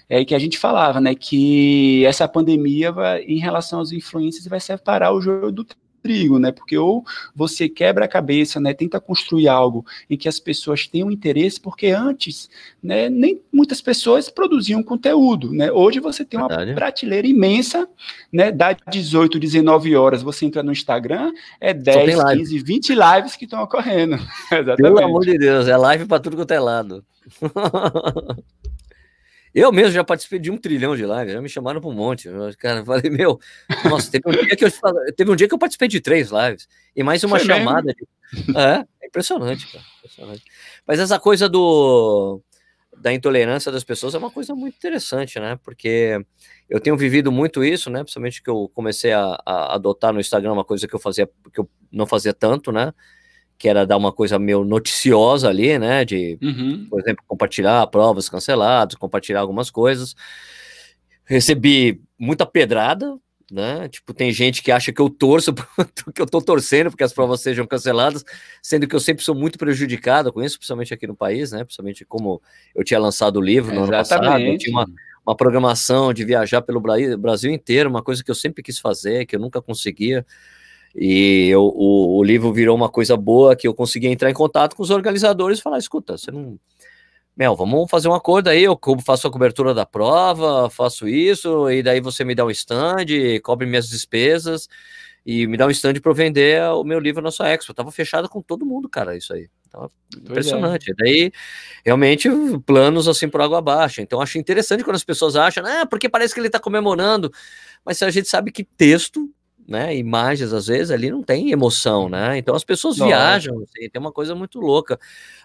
é 0.08 0.24
que 0.24 0.34
a 0.34 0.38
gente 0.38 0.58
falava, 0.58 1.00
né, 1.00 1.14
que 1.14 2.04
essa 2.06 2.28
pandemia, 2.28 2.92
vai, 2.92 3.22
em 3.22 3.38
relação 3.38 3.80
aos 3.80 3.90
influências, 3.90 4.46
vai 4.46 4.60
separar 4.60 5.12
o 5.12 5.20
jogo 5.20 5.50
do 5.50 5.66
trigo, 6.06 6.38
né? 6.38 6.52
Porque 6.52 6.78
ou 6.78 7.04
você 7.34 7.68
quebra 7.68 8.04
a 8.04 8.08
cabeça, 8.08 8.60
né? 8.60 8.72
Tenta 8.72 9.00
construir 9.00 9.48
algo 9.48 9.84
em 10.08 10.16
que 10.16 10.28
as 10.28 10.38
pessoas 10.38 10.86
tenham 10.86 11.10
interesse, 11.10 11.60
porque 11.60 11.88
antes, 11.88 12.48
né? 12.82 13.08
Nem 13.08 13.40
muitas 13.52 13.80
pessoas 13.80 14.30
produziam 14.30 14.82
conteúdo, 14.82 15.52
né? 15.52 15.72
Hoje 15.72 15.98
você 15.98 16.24
tem 16.24 16.38
uma 16.38 16.48
Verdade. 16.48 16.74
prateleira 16.74 17.26
imensa, 17.26 17.88
né? 18.32 18.52
Dá 18.52 18.72
18, 18.72 19.38
19 19.38 19.96
horas, 19.96 20.22
você 20.22 20.46
entra 20.46 20.62
no 20.62 20.72
Instagram, 20.72 21.32
é 21.60 21.74
tem 21.74 21.82
10, 21.82 22.16
live. 22.16 22.40
15, 22.42 22.58
20 22.58 22.94
lives 22.94 23.36
que 23.36 23.44
estão 23.44 23.62
ocorrendo. 23.62 24.14
Exatamente. 24.50 24.76
Pelo 24.76 25.02
amor 25.02 25.24
de 25.24 25.36
Deus, 25.36 25.66
é 25.66 25.76
live 25.76 26.06
pra 26.06 26.20
tudo 26.20 26.36
quanto 26.36 26.52
é 26.52 26.60
lado. 26.60 27.04
Eu 29.56 29.72
mesmo 29.72 29.92
já 29.92 30.04
participei 30.04 30.38
de 30.38 30.50
um 30.50 30.58
trilhão 30.58 30.94
de 30.94 31.06
lives, 31.06 31.32
já 31.32 31.40
me 31.40 31.48
chamaram 31.48 31.80
para 31.80 31.88
um 31.88 31.94
monte. 31.94 32.28
Cara, 32.58 32.84
falei, 32.84 33.08
meu, 33.10 33.40
nossa, 33.88 34.10
teve 34.10 34.28
um, 34.28 34.32
dia 34.32 34.54
que 34.54 34.66
eu, 34.66 34.70
teve 35.16 35.30
um 35.30 35.34
dia 35.34 35.48
que 35.48 35.54
eu 35.54 35.58
participei 35.58 35.88
de 35.88 35.98
três 35.98 36.28
lives 36.30 36.68
e 36.94 37.02
mais 37.02 37.24
uma 37.24 37.38
Foi 37.38 37.46
chamada. 37.46 37.94
De, 37.94 38.06
é, 38.54 38.84
é 39.02 39.06
impressionante, 39.06 39.66
cara. 39.72 39.82
impressionante. 39.98 40.44
Mas 40.86 41.00
essa 41.00 41.18
coisa 41.18 41.48
do 41.48 42.42
da 42.98 43.14
intolerância 43.14 43.72
das 43.72 43.82
pessoas 43.82 44.14
é 44.14 44.18
uma 44.18 44.30
coisa 44.30 44.54
muito 44.54 44.76
interessante, 44.76 45.40
né? 45.40 45.58
Porque 45.64 46.22
eu 46.68 46.78
tenho 46.78 46.96
vivido 46.96 47.32
muito 47.32 47.64
isso, 47.64 47.88
né? 47.88 48.00
Principalmente 48.02 48.42
que 48.42 48.50
eu 48.50 48.70
comecei 48.74 49.12
a, 49.12 49.40
a 49.46 49.74
adotar 49.74 50.12
no 50.12 50.20
Instagram 50.20 50.52
uma 50.52 50.64
coisa 50.64 50.86
que 50.86 50.94
eu 50.94 51.00
fazia, 51.00 51.26
que 51.50 51.60
eu 51.60 51.70
não 51.90 52.06
fazia 52.06 52.34
tanto, 52.34 52.70
né? 52.70 52.92
Que 53.58 53.68
era 53.68 53.86
dar 53.86 53.96
uma 53.96 54.12
coisa 54.12 54.38
meio 54.38 54.64
noticiosa 54.64 55.48
ali, 55.48 55.78
né? 55.78 56.04
De 56.04 56.38
Uhum. 56.42 56.86
por 56.90 57.00
exemplo, 57.00 57.24
compartilhar 57.26 57.86
provas 57.86 58.28
canceladas, 58.28 58.96
compartilhar 58.96 59.40
algumas 59.40 59.70
coisas. 59.70 60.14
Recebi 61.24 62.00
muita 62.18 62.46
pedrada, 62.46 63.16
né? 63.50 63.88
Tipo, 63.88 64.14
tem 64.14 64.30
gente 64.32 64.62
que 64.62 64.70
acha 64.70 64.92
que 64.92 65.00
eu 65.00 65.08
torço, 65.10 65.52
que 66.14 66.22
eu 66.22 66.26
tô 66.26 66.40
torcendo 66.40 66.90
porque 66.90 67.02
as 67.02 67.12
provas 67.12 67.40
sejam 67.40 67.66
canceladas, 67.66 68.24
sendo 68.62 68.86
que 68.86 68.94
eu 68.94 69.00
sempre 69.00 69.24
sou 69.24 69.34
muito 69.34 69.58
prejudicado 69.58 70.32
com 70.32 70.42
isso, 70.42 70.58
principalmente 70.58 70.94
aqui 70.94 71.06
no 71.06 71.16
país, 71.16 71.50
né? 71.52 71.64
Principalmente 71.64 72.04
como 72.04 72.40
eu 72.74 72.84
tinha 72.84 73.00
lançado 73.00 73.38
o 73.38 73.42
livro 73.42 73.74
no 73.74 73.82
ano 73.84 73.92
passado, 73.92 74.24
eu 74.52 74.58
tinha 74.58 74.76
uma, 74.76 74.86
uma 75.26 75.36
programação 75.36 76.12
de 76.12 76.24
viajar 76.24 76.62
pelo 76.62 76.80
Bra- 76.80 77.16
Brasil 77.18 77.50
inteiro, 77.52 77.90
uma 77.90 78.02
coisa 78.02 78.22
que 78.22 78.30
eu 78.30 78.34
sempre 78.34 78.62
quis 78.62 78.78
fazer, 78.78 79.26
que 79.26 79.34
eu 79.34 79.40
nunca 79.40 79.60
conseguia. 79.60 80.24
E 80.96 81.48
eu- 81.48 81.62
o, 81.74 82.18
o 82.18 82.24
livro 82.24 82.52
virou 82.52 82.76
uma 82.76 82.88
coisa 82.88 83.16
boa 83.16 83.54
que 83.56 83.68
eu 83.68 83.74
consegui 83.74 84.08
entrar 84.08 84.30
em 84.30 84.34
contato 84.34 84.74
com 84.76 84.82
os 84.82 84.90
organizadores 84.90 85.58
e 85.58 85.62
falar: 85.62 85.78
escuta, 85.78 86.16
você 86.18 86.30
não. 86.30 86.58
Mel, 87.36 87.54
vamos 87.54 87.90
fazer 87.90 88.08
um 88.08 88.14
acordo 88.14 88.48
aí, 88.48 88.64
eu 88.64 88.78
faço 89.04 89.28
a 89.28 89.30
cobertura 89.30 89.74
da 89.74 89.84
prova, 89.84 90.70
faço 90.70 91.06
isso, 91.06 91.70
e 91.70 91.82
daí 91.82 92.00
você 92.00 92.24
me 92.24 92.34
dá 92.34 92.46
um 92.46 92.50
stand, 92.50 93.04
cobre 93.42 93.66
minhas 93.66 93.88
despesas 93.90 94.68
e 95.24 95.46
me 95.46 95.56
dá 95.56 95.66
um 95.66 95.70
stand 95.70 95.94
para 95.94 96.10
eu 96.10 96.14
vender 96.14 96.62
o 96.70 96.84
meu 96.84 96.98
livro 97.00 97.20
na 97.20 97.30
sua 97.30 97.50
Expo. 97.50 97.74
Tava 97.74 97.90
fechado 97.90 98.28
com 98.28 98.40
todo 98.40 98.64
mundo, 98.64 98.88
cara, 98.88 99.16
isso 99.16 99.34
aí. 99.34 99.48
Tava 99.70 99.90
Pois 100.12 100.22
é. 100.24 100.30
impressionante. 100.30 100.94
Daí, 100.96 101.32
realmente, 101.84 102.28
planos 102.64 103.08
assim 103.08 103.28
por 103.28 103.40
água 103.42 103.58
abaixo. 103.58 104.00
Então, 104.00 104.20
acho 104.20 104.38
interessante 104.38 104.84
quando 104.84 104.96
as 104.96 105.04
pessoas 105.04 105.36
acham, 105.36 105.64
ah, 105.66 105.84
porque 105.84 106.08
parece 106.08 106.32
que 106.32 106.40
ele 106.40 106.46
está 106.46 106.60
comemorando. 106.60 107.30
Mas 107.84 108.00
a 108.02 108.10
gente 108.10 108.28
sabe 108.28 108.52
que 108.52 108.64
texto, 108.64 109.28
né, 109.68 109.96
imagens, 109.96 110.52
às 110.52 110.66
vezes, 110.66 110.90
ali 110.90 111.10
não 111.10 111.22
tem 111.22 111.50
emoção, 111.50 112.08
né? 112.08 112.38
Então, 112.38 112.54
as 112.54 112.64
pessoas 112.64 112.96
viajam, 112.96 113.56
assim, 113.62 113.88
tem 113.90 114.00
uma 114.00 114.12
coisa 114.12 114.34
muito 114.34 114.60
louca. 114.60 114.98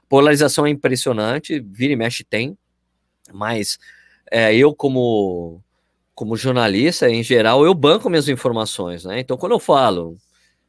Polarização 0.10 0.66
é 0.66 0.70
impressionante, 0.70 1.60
vira 1.60 1.94
e 1.94 1.96
mexe 1.96 2.24
tem, 2.24 2.58
mas 3.34 3.80
é, 4.32 4.56
eu, 4.56 4.74
como, 4.76 5.62
como 6.16 6.36
jornalista, 6.36 7.10
em 7.10 7.24
geral, 7.24 7.66
eu 7.66 7.74
banco 7.74 8.10
minhas 8.10 8.30
informações, 8.30 9.06
né? 9.06 9.20
Então, 9.20 9.38
quando 9.38 9.54
eu 9.54 9.60
falo 9.60 10.18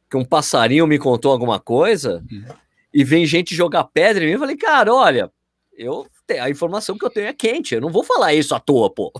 que 0.09 0.17
um 0.17 0.25
passarinho 0.25 0.87
me 0.87 0.99
contou 0.99 1.31
alguma 1.31 1.59
coisa 1.59 2.23
Uhum. 2.31 2.45
e 2.93 3.03
vem 3.03 3.25
gente 3.25 3.55
jogar 3.55 3.83
pedra 3.85 4.23
em 4.23 4.27
mim, 4.27 4.33
eu 4.33 4.39
falei, 4.39 4.57
cara, 4.57 4.93
olha, 4.93 5.31
eu 5.77 6.05
a 6.39 6.49
informação 6.49 6.97
que 6.97 7.05
eu 7.05 7.09
tenho 7.09 7.27
é 7.27 7.33
quente, 7.33 7.75
eu 7.75 7.81
não 7.81 7.89
vou 7.91 8.03
falar 8.03 8.33
isso 8.33 8.55
à 8.55 8.59
toa, 8.59 8.89
pô. 8.93 9.11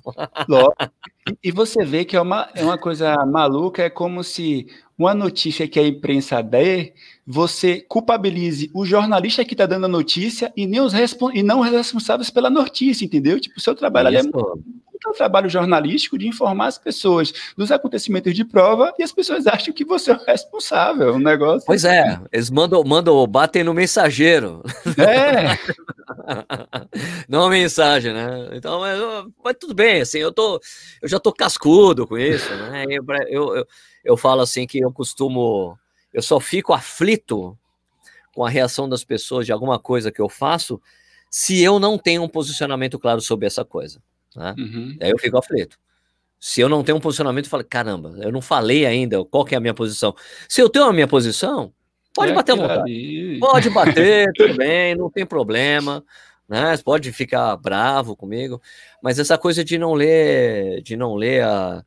E- 1.28 1.38
E 1.50 1.52
você 1.52 1.84
vê 1.86 2.06
que 2.06 2.16
é 2.16 2.22
uma, 2.22 2.50
é 2.56 2.63
uma 2.63 2.78
coisa 2.78 3.16
maluca, 3.26 3.84
é 3.84 3.89
como 3.89 4.24
se 4.24 4.68
uma 5.04 5.13
notícia 5.13 5.68
que 5.68 5.80
a 5.80 5.88
imprensa 5.88 6.42
der, 6.42 6.94
você 7.26 7.80
culpabilize 7.88 8.70
o 8.74 8.86
jornalista 8.86 9.46
que 9.46 9.54
está 9.54 9.66
dando 9.66 9.86
a 9.86 9.89
notícia 9.89 10.52
e, 10.56 10.68
nem 10.68 10.82
os 10.82 10.94
respon- 10.94 11.32
e 11.34 11.42
não 11.42 11.62
os 11.62 11.70
responsáveis 11.70 12.30
pela 12.30 12.50
notícia, 12.50 13.06
entendeu? 13.06 13.39
Tipo, 13.39 13.58
o 13.58 13.62
seu 13.62 13.76
trabalho 13.76 14.08
ali 14.08 14.18
é 14.18 14.24
muito 14.24 14.63
um 15.10 15.13
trabalho 15.13 15.50
jornalístico 15.50 16.18
de 16.18 16.28
informar 16.28 16.68
as 16.68 16.78
pessoas 16.78 17.34
dos 17.58 17.72
acontecimentos 17.72 18.34
de 18.34 18.46
prova 18.46 18.94
e 18.98 19.04
as 19.04 19.12
pessoas 19.12 19.46
acham 19.48 19.74
que 19.74 19.84
você 19.84 20.12
é 20.12 20.16
o 20.16 20.24
responsável. 20.26 21.16
Um 21.16 21.20
negócio. 21.20 21.66
Pois 21.66 21.84
é, 21.84 22.20
eles 22.32 22.50
mandam, 22.50 22.84
mandam, 22.84 23.26
batem 23.28 23.63
no 23.63 23.74
mensageiro, 23.74 24.63
É, 24.98 25.58
não 27.28 27.42
uma 27.42 27.50
mensagem, 27.50 28.13
né? 28.13 28.50
Então, 28.54 28.80
mas, 28.80 29.00
mas 29.44 29.56
tudo 29.60 29.74
bem, 29.74 30.02
assim, 30.02 30.20
eu 30.20 30.32
tô, 30.32 30.60
eu 31.02 31.10
já 31.10 31.20
tô 31.20 31.34
cascudo 31.34 32.08
com 32.08 32.18
isso, 32.18 32.50
né? 32.56 32.86
Eu, 32.88 33.04
eu, 33.28 33.56
eu, 33.58 33.68
eu 34.04 34.18
falo 34.18 34.42
assim 34.42 34.66
que 34.68 34.80
eu 34.80 34.92
costumo, 34.92 35.78
eu 36.13 36.22
só 36.22 36.39
fico 36.39 36.74
aflito 36.74 37.58
com 38.34 38.44
a 38.46 38.50
reação 38.50 38.89
das 38.89 39.04
pessoas 39.04 39.46
de 39.46 39.52
alguma 39.52 39.78
coisa 39.80 40.12
que 40.12 40.22
eu 40.22 40.28
faço 40.30 40.82
se 41.30 41.62
eu 41.62 41.80
não 41.80 41.98
tenho 41.98 42.22
um 42.24 42.28
posicionamento 42.30 43.00
claro 43.00 43.22
sobre 43.22 43.46
essa 43.48 43.63
coisa, 43.66 44.00
né? 44.36 44.54
Uhum. 44.58 44.98
Aí 45.02 45.10
eu 45.12 45.18
fico 45.18 45.38
aflito. 45.38 45.78
Se 46.39 46.60
eu 46.62 46.68
não 46.68 46.84
tenho 46.84 46.98
um 46.98 47.02
posicionamento, 47.02 47.46
eu 47.46 47.50
falo, 47.50 47.63
caramba, 47.63 48.16
eu 48.22 48.32
não 48.32 48.42
falei 48.42 48.86
ainda 48.86 49.24
qual 49.26 49.46
que 49.46 49.56
é 49.56 49.58
a 49.58 49.62
minha 49.62 49.74
posição. 49.74 50.13
Se 50.50 50.62
eu 50.62 50.70
tenho 50.70 50.86
a 50.86 50.94
minha 50.94 51.08
posição, 51.08 51.72
pode 52.13 52.32
É 52.32 52.36
bater 52.36 52.52
à 52.52 52.56
aquilo 52.56 52.68
vontade. 52.68 52.92
ali. 52.92 53.39
Pode 53.39 53.70
bater, 53.70 54.32
tudo 54.36 54.56
bem, 54.58 54.94
não 54.94 55.10
tem 55.10 55.26
problema, 55.26 56.04
né? 56.50 56.76
Pode 56.84 57.12
ficar 57.13 57.56
bravo 57.56 58.16
comigo, 58.16 58.62
mas 59.02 59.18
essa 59.20 59.38
coisa 59.38 59.63
de 59.63 59.78
não 59.78 59.94
ler, 59.94 60.82
de 60.82 60.96
não 60.98 61.16
ler 61.16 61.44
a- 61.44 61.84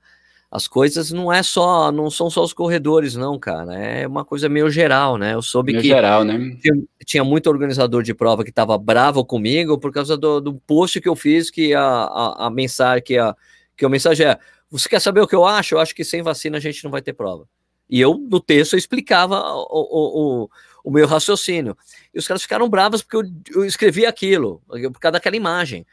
as 0.57 0.67
coisas 0.67 1.13
não 1.13 1.31
é 1.31 1.43
só, 1.43 1.93
não 1.93 2.11
são 2.11 2.31
só 2.31 2.43
os 2.43 2.55
corredores, 2.55 3.15
não, 3.15 3.39
cara. 3.39 3.75
É 3.75 4.07
uma 4.07 4.25
coisa 4.25 4.49
meio 4.49 4.71
geral, 4.71 5.19
né? 5.19 5.35
Eu 5.35 5.43
soube 5.43 5.75
No 5.75 5.83
que 5.83 5.89
geral, 5.89 6.25
né? 6.25 6.57
tinha, 6.63 6.83
tinha 7.05 7.23
muito 7.23 7.51
organizador 7.51 8.03
de 8.03 8.15
prova 8.15 8.43
que 8.43 8.49
estava 8.49 8.79
bravo 8.79 9.23
comigo 9.23 9.77
por 9.77 9.93
causa 9.93 10.17
do, 10.17 10.41
do 10.41 10.55
post 10.55 10.99
que 10.99 11.09
eu 11.11 11.15
fiz, 11.15 11.51
que 11.51 11.75
a, 11.75 11.83
a, 11.83 12.47
a 12.47 12.51
mensagem, 12.51 13.05
que 13.05 13.19
a, 13.19 13.37
que 13.77 13.85
a 13.85 13.89
mensagem 13.91 14.27
é: 14.27 14.39
você 14.71 14.89
quer 14.89 14.99
saber 14.99 15.21
o 15.21 15.29
que 15.29 15.35
eu 15.35 15.45
acho? 15.45 15.75
Eu 15.75 15.79
acho 15.79 15.95
que 15.95 16.03
sem 16.03 16.23
vacina 16.23 16.57
a 16.57 16.61
gente 16.61 16.83
não 16.83 16.91
vai 16.91 17.03
ter 17.03 17.13
prova. 17.13 17.47
E 17.87 18.01
eu, 18.01 18.17
no 18.17 18.41
texto, 18.41 18.73
eu 18.73 18.79
explicava 18.79 19.39
o, 19.39 19.67
o, 19.71 20.45
o, 20.45 20.51
o 20.85 20.91
meu 20.91 21.07
raciocínio. 21.07 21.77
E 22.15 22.19
os 22.19 22.27
caras 22.27 22.43
ficaram 22.43 22.67
bravos 22.67 23.03
porque 23.03 23.17
eu, 23.19 23.61
eu 23.61 23.65
escrevi 23.67 24.07
aquilo, 24.07 24.63
por 24.67 25.01
causa 25.01 25.13
daquela 25.13 25.37
imagem. 25.37 25.87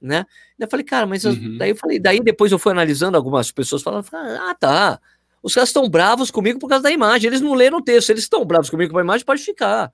Né? 0.00 0.24
Eu 0.58 0.68
falei, 0.68 0.84
cara, 0.84 1.06
mas 1.06 1.24
eu- 1.24 1.32
Uhum. 1.32 1.58
daí 1.58 1.70
eu 1.70 1.76
falei, 1.76 1.98
daí 1.98 2.20
depois 2.20 2.50
eu 2.52 2.58
fui 2.58 2.72
analisando 2.72 3.16
algumas 3.16 3.50
pessoas 3.52 3.82
falando, 3.82 4.06
ah, 4.14 4.54
tá. 4.58 5.00
Os 5.42 5.54
caras 5.54 5.68
estão 5.70 5.88
bravos 5.88 6.30
comigo 6.30 6.58
por 6.58 6.68
causa 6.68 6.82
da 6.82 6.90
imagem. 6.90 7.28
Eles 7.28 7.40
não 7.40 7.54
leram 7.54 7.78
o 7.78 7.82
texto. 7.82 8.06
Se 8.06 8.12
eles 8.12 8.24
estão 8.24 8.44
bravos 8.44 8.68
comigo 8.70 8.92
com 8.92 8.98
a 8.98 9.02
imagem, 9.02 9.24
pode 9.24 9.42
ficar. 9.42 9.90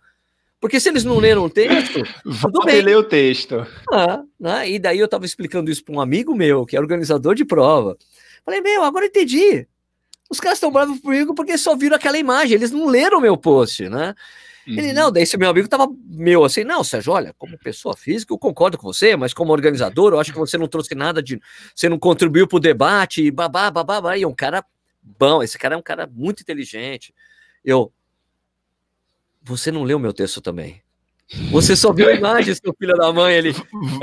Porque 0.60 0.80
se 0.80 0.88
eles 0.88 1.04
não 1.04 1.18
leram 1.18 1.44
o 1.44 1.50
texto, 1.50 2.02
Volta 2.24 2.64
bem. 2.64 2.80
lê 2.82 2.94
o 2.96 3.02
texto. 3.04 3.64
ah, 3.92 4.22
né? 4.40 4.70
E 4.70 4.78
daí 4.78 4.98
eu 4.98 5.04
estava 5.04 5.24
explicando 5.24 5.70
isso 5.70 5.84
para 5.84 5.94
um 5.94 6.00
amigo 6.00 6.34
meu, 6.34 6.64
que 6.66 6.76
é 6.76 6.80
organizador 6.80 7.34
de 7.34 7.44
prova. 7.44 7.96
Falei, 8.44 8.60
meu, 8.60 8.82
agora 8.82 9.04
eu 9.04 9.08
entendi. 9.08 9.66
Os 10.30 10.40
caras 10.40 10.56
estão 10.56 10.72
bravos 10.72 10.98
comigo 11.00 11.34
porque 11.34 11.56
só 11.58 11.76
viram 11.76 11.94
aquela 11.96 12.18
imagem, 12.18 12.54
eles 12.56 12.72
não 12.72 12.86
leram 12.86 13.18
o 13.18 13.20
meu 13.20 13.36
post, 13.36 13.88
né? 13.88 14.14
Ele, 14.66 14.88
Uhum. 14.88 14.94
não, 14.94 15.12
daí 15.12 15.22
esse 15.22 15.36
meu 15.36 15.48
amigo 15.48 15.68
tava 15.68 15.86
meu 16.08 16.44
assim, 16.44 16.64
não, 16.64 16.82
Sérgio, 16.82 17.12
olha, 17.12 17.32
como 17.38 17.56
pessoa 17.58 17.96
física, 17.96 18.34
eu 18.34 18.38
concordo 18.38 18.76
com 18.76 18.92
você, 18.92 19.14
mas 19.16 19.32
como 19.32 19.52
organizador, 19.52 20.12
eu 20.12 20.18
acho 20.20 20.32
que 20.32 20.38
você 20.38 20.58
não 20.58 20.66
trouxe 20.66 20.94
nada 20.94 21.22
de. 21.22 21.40
Você 21.74 21.88
não 21.88 21.98
contribuiu 21.98 22.48
pro 22.48 22.58
debate, 22.58 23.22
e 23.22 23.30
babá, 23.30 23.70
babá, 23.70 24.00
babá. 24.00 24.16
E 24.18 24.22
é 24.24 24.26
um 24.28 24.34
cara 24.34 24.64
bom, 25.00 25.42
esse 25.42 25.56
cara 25.56 25.74
é 25.74 25.78
um 25.78 25.82
cara 25.82 26.08
muito 26.12 26.40
inteligente. 26.42 27.14
Eu. 27.64 27.92
Você 29.42 29.70
não 29.70 29.84
leu 29.84 29.98
meu 29.98 30.12
texto 30.12 30.40
também. 30.40 30.82
Você 31.50 31.74
só 31.74 31.92
viu 31.92 32.08
a 32.08 32.12
imagem, 32.12 32.54
seu 32.54 32.72
filho 32.78 32.94
da 32.96 33.12
mãe, 33.12 33.34
ele. 33.34 33.50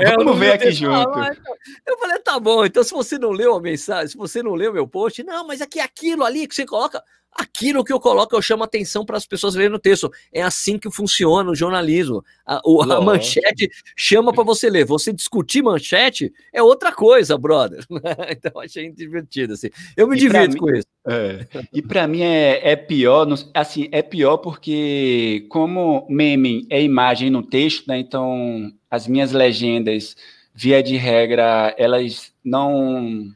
É, 0.00 0.12
eu 0.12 0.18
não 0.18 0.24
Vamos 0.26 0.38
ver 0.38 0.50
o 0.50 0.54
aqui 0.54 0.72
junto. 0.72 1.10
Mas- 1.18 1.38
Eu 1.86 1.98
falei, 1.98 2.18
tá 2.20 2.38
bom, 2.38 2.64
então 2.66 2.82
se 2.84 2.92
você 2.92 3.18
não 3.18 3.30
leu 3.30 3.54
a 3.54 3.60
mensagem, 3.60 4.08
se 4.08 4.16
você 4.16 4.42
não 4.42 4.54
leu 4.54 4.72
meu 4.72 4.86
post, 4.86 5.22
não, 5.22 5.46
mas 5.46 5.60
aqui 5.62 5.80
aquilo 5.80 6.22
ali 6.24 6.46
que 6.46 6.54
você 6.54 6.66
coloca, 6.66 7.02
aquilo 7.34 7.84
que 7.84 7.92
eu 7.92 7.98
coloco, 8.00 8.34
eu 8.34 8.42
chamo 8.42 8.62
atenção 8.64 9.04
para 9.04 9.16
as 9.16 9.26
pessoas 9.26 9.54
lerem 9.54 9.74
o 9.74 9.78
texto. 9.78 10.10
É 10.32 10.42
assim 10.42 10.78
que 10.78 10.90
funciona 10.90 11.50
o 11.50 11.54
jornalismo. 11.54 12.24
A, 12.46 12.60
o- 12.64 12.82
a 12.82 13.00
manchete 13.00 13.68
chama 13.96 14.32
para 14.32 14.44
você 14.44 14.70
ler. 14.70 14.84
Você 14.84 15.12
discutir 15.12 15.62
manchete 15.62 16.32
é 16.52 16.62
outra 16.62 16.92
coisa, 16.92 17.36
brother. 17.36 17.84
então 18.30 18.60
achei 18.60 18.90
divertido 18.92 19.54
assim. 19.54 19.68
Eu 19.96 20.06
me 20.06 20.16
E 20.16 20.20
divirto 20.20 20.52
mim- 20.54 20.58
com 20.58 20.70
isso. 20.70 20.86
É. 21.06 21.46
E 21.72 21.82
para 21.82 22.06
mim 22.06 22.22
é, 22.22 22.70
é 22.72 22.76
pior, 22.76 23.26
assim, 23.52 23.88
é 23.92 24.00
pior 24.00 24.38
porque 24.38 25.44
como 25.50 26.06
meme 26.08 26.66
é 26.70 26.82
imagem 26.82 27.30
no 27.30 27.42
texto, 27.42 27.86
né? 27.88 27.98
Então 27.98 28.72
as 28.90 29.06
minhas 29.08 29.32
legendas, 29.32 30.16
via 30.54 30.82
de 30.82 30.96
regra, 30.96 31.74
elas 31.76 32.32
não 32.44 33.28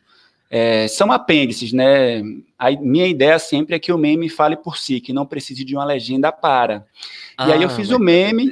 é, 0.50 0.87
são 0.88 1.11
apêndices, 1.12 1.72
né? 1.72 2.22
A 2.58 2.70
minha 2.72 3.06
ideia 3.06 3.38
sempre 3.38 3.76
é 3.76 3.78
que 3.78 3.92
o 3.92 3.98
meme 3.98 4.28
fale 4.28 4.56
por 4.56 4.76
si, 4.76 5.00
que 5.00 5.12
não 5.12 5.24
precise 5.24 5.64
de 5.64 5.74
uma 5.76 5.84
legenda 5.84 6.32
para. 6.32 6.86
Ah, 7.36 7.48
e 7.48 7.52
aí 7.52 7.62
eu 7.62 7.68
ah, 7.68 7.70
fiz 7.70 7.90
o 7.90 7.98
meme 7.98 8.50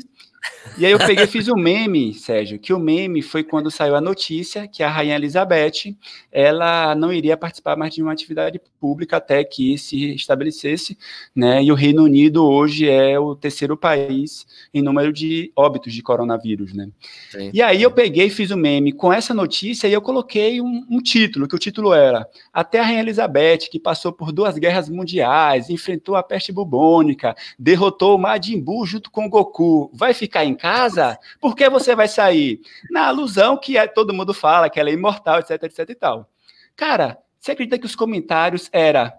e 0.78 0.84
aí 0.84 0.92
eu 0.92 0.98
peguei 0.98 1.24
e 1.24 1.26
fiz 1.26 1.48
um 1.48 1.56
meme, 1.56 2.12
Sérgio, 2.12 2.58
que 2.58 2.72
o 2.72 2.78
meme 2.78 3.22
foi 3.22 3.42
quando 3.42 3.70
saiu 3.70 3.96
a 3.96 4.00
notícia 4.00 4.66
que 4.68 4.82
a 4.82 4.88
Rainha 4.88 5.14
Elizabeth, 5.14 5.96
ela 6.30 6.94
não 6.94 7.12
iria 7.12 7.36
participar 7.36 7.76
mais 7.76 7.94
de 7.94 8.02
uma 8.02 8.12
atividade 8.12 8.60
pública 8.80 9.16
até 9.16 9.42
que 9.42 9.78
se 9.78 10.14
estabelecesse, 10.14 10.98
né? 11.34 11.62
E 11.62 11.72
o 11.72 11.74
Reino 11.74 12.04
Unido 12.04 12.44
hoje 12.44 12.88
é 12.88 13.18
o 13.18 13.34
terceiro 13.34 13.76
país 13.76 14.46
em 14.72 14.82
número 14.82 15.12
de 15.12 15.50
óbitos 15.56 15.92
de 15.92 16.02
coronavírus, 16.02 16.74
né? 16.74 16.88
Sim. 17.30 17.50
E 17.52 17.62
aí 17.62 17.82
eu 17.82 17.90
peguei 17.90 18.26
e 18.26 18.30
fiz 18.30 18.50
o 18.50 18.54
um 18.54 18.58
meme 18.58 18.92
com 18.92 19.12
essa 19.12 19.32
notícia 19.32 19.88
e 19.88 19.92
eu 19.92 20.02
coloquei 20.02 20.60
um, 20.60 20.86
um 20.90 21.00
título, 21.00 21.48
que 21.48 21.56
o 21.56 21.58
título 21.58 21.92
era 21.94 22.28
Até 22.52 22.80
a 22.80 22.82
Rainha 22.82 23.00
Elizabeth, 23.00 23.68
que 23.70 23.80
passou 23.80 24.12
por 24.12 24.30
duas 24.30 24.58
guerras 24.58 24.88
mundiais, 24.88 25.70
enfrentou 25.70 26.16
a 26.16 26.22
peste 26.22 26.52
bubônica, 26.52 27.34
derrotou 27.58 28.16
o 28.16 28.18
Majin 28.18 28.60
Buu 28.60 28.86
junto 28.86 29.10
com 29.10 29.26
o 29.26 29.28
Goku, 29.28 29.90
vai 29.92 30.12
ficar 30.12 30.35
em 30.44 30.54
casa, 30.54 31.18
por 31.40 31.54
que 31.54 31.68
você 31.68 31.94
vai 31.94 32.08
sair? 32.08 32.60
Na 32.90 33.08
alusão 33.08 33.56
que 33.56 33.76
é, 33.76 33.86
todo 33.86 34.14
mundo 34.14 34.34
fala 34.34 34.70
que 34.70 34.78
ela 34.78 34.90
é 34.90 34.92
imortal, 34.92 35.38
etc, 35.38 35.62
etc 35.62 35.90
e 35.90 35.94
tal. 35.94 36.30
Cara, 36.74 37.18
você 37.38 37.52
acredita 37.52 37.78
que 37.78 37.86
os 37.86 37.96
comentários 37.96 38.68
era 38.72 39.14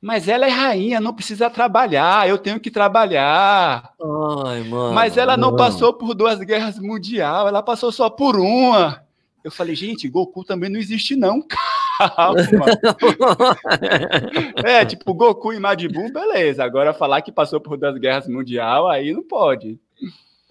mas 0.00 0.28
ela 0.28 0.46
é 0.46 0.48
rainha, 0.48 1.00
não 1.00 1.12
precisa 1.12 1.50
trabalhar, 1.50 2.28
eu 2.28 2.38
tenho 2.38 2.60
que 2.60 2.70
trabalhar. 2.70 3.92
Ai, 4.46 4.62
mano, 4.62 4.94
mas 4.94 5.16
ela 5.16 5.36
não 5.36 5.50
mano. 5.50 5.58
passou 5.58 5.92
por 5.92 6.14
duas 6.14 6.38
guerras 6.38 6.78
mundiais, 6.78 7.48
ela 7.48 7.62
passou 7.62 7.90
só 7.90 8.08
por 8.08 8.36
uma. 8.36 9.02
Eu 9.42 9.50
falei, 9.50 9.74
gente, 9.74 10.08
Goku 10.08 10.44
também 10.44 10.70
não 10.70 10.78
existe 10.78 11.16
não, 11.16 11.42
calma. 11.98 12.38
é, 14.64 14.84
tipo, 14.84 15.12
Goku 15.14 15.52
e 15.52 15.58
Majin 15.58 15.88
Buu, 15.88 16.12
beleza. 16.12 16.64
Agora 16.64 16.94
falar 16.94 17.22
que 17.22 17.32
passou 17.32 17.60
por 17.60 17.76
duas 17.76 17.96
guerras 17.98 18.28
mundiais, 18.28 18.84
aí 18.86 19.12
não 19.12 19.22
pode. 19.22 19.80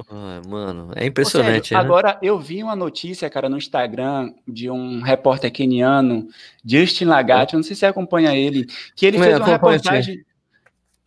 Ah, 0.09 0.41
mano, 0.47 0.91
é 0.95 1.05
impressionante. 1.07 1.73
né? 1.73 1.79
Agora, 1.79 2.19
eu 2.21 2.37
vi 2.39 2.61
uma 2.61 2.75
notícia, 2.75 3.27
cara, 3.29 3.49
no 3.49 3.57
Instagram 3.57 4.31
de 4.47 4.69
um 4.69 5.01
repórter 5.01 5.51
keniano, 5.51 6.27
Justin 6.63 7.05
Lagat, 7.05 7.53
eu 7.53 7.57
não 7.57 7.63
sei 7.63 7.75
se 7.75 7.79
você 7.79 7.85
acompanha 7.87 8.35
ele, 8.35 8.67
que 8.95 9.05
ele 9.07 9.17
fez 9.17 9.37
uma 9.37 9.47
reportagem. 9.47 10.23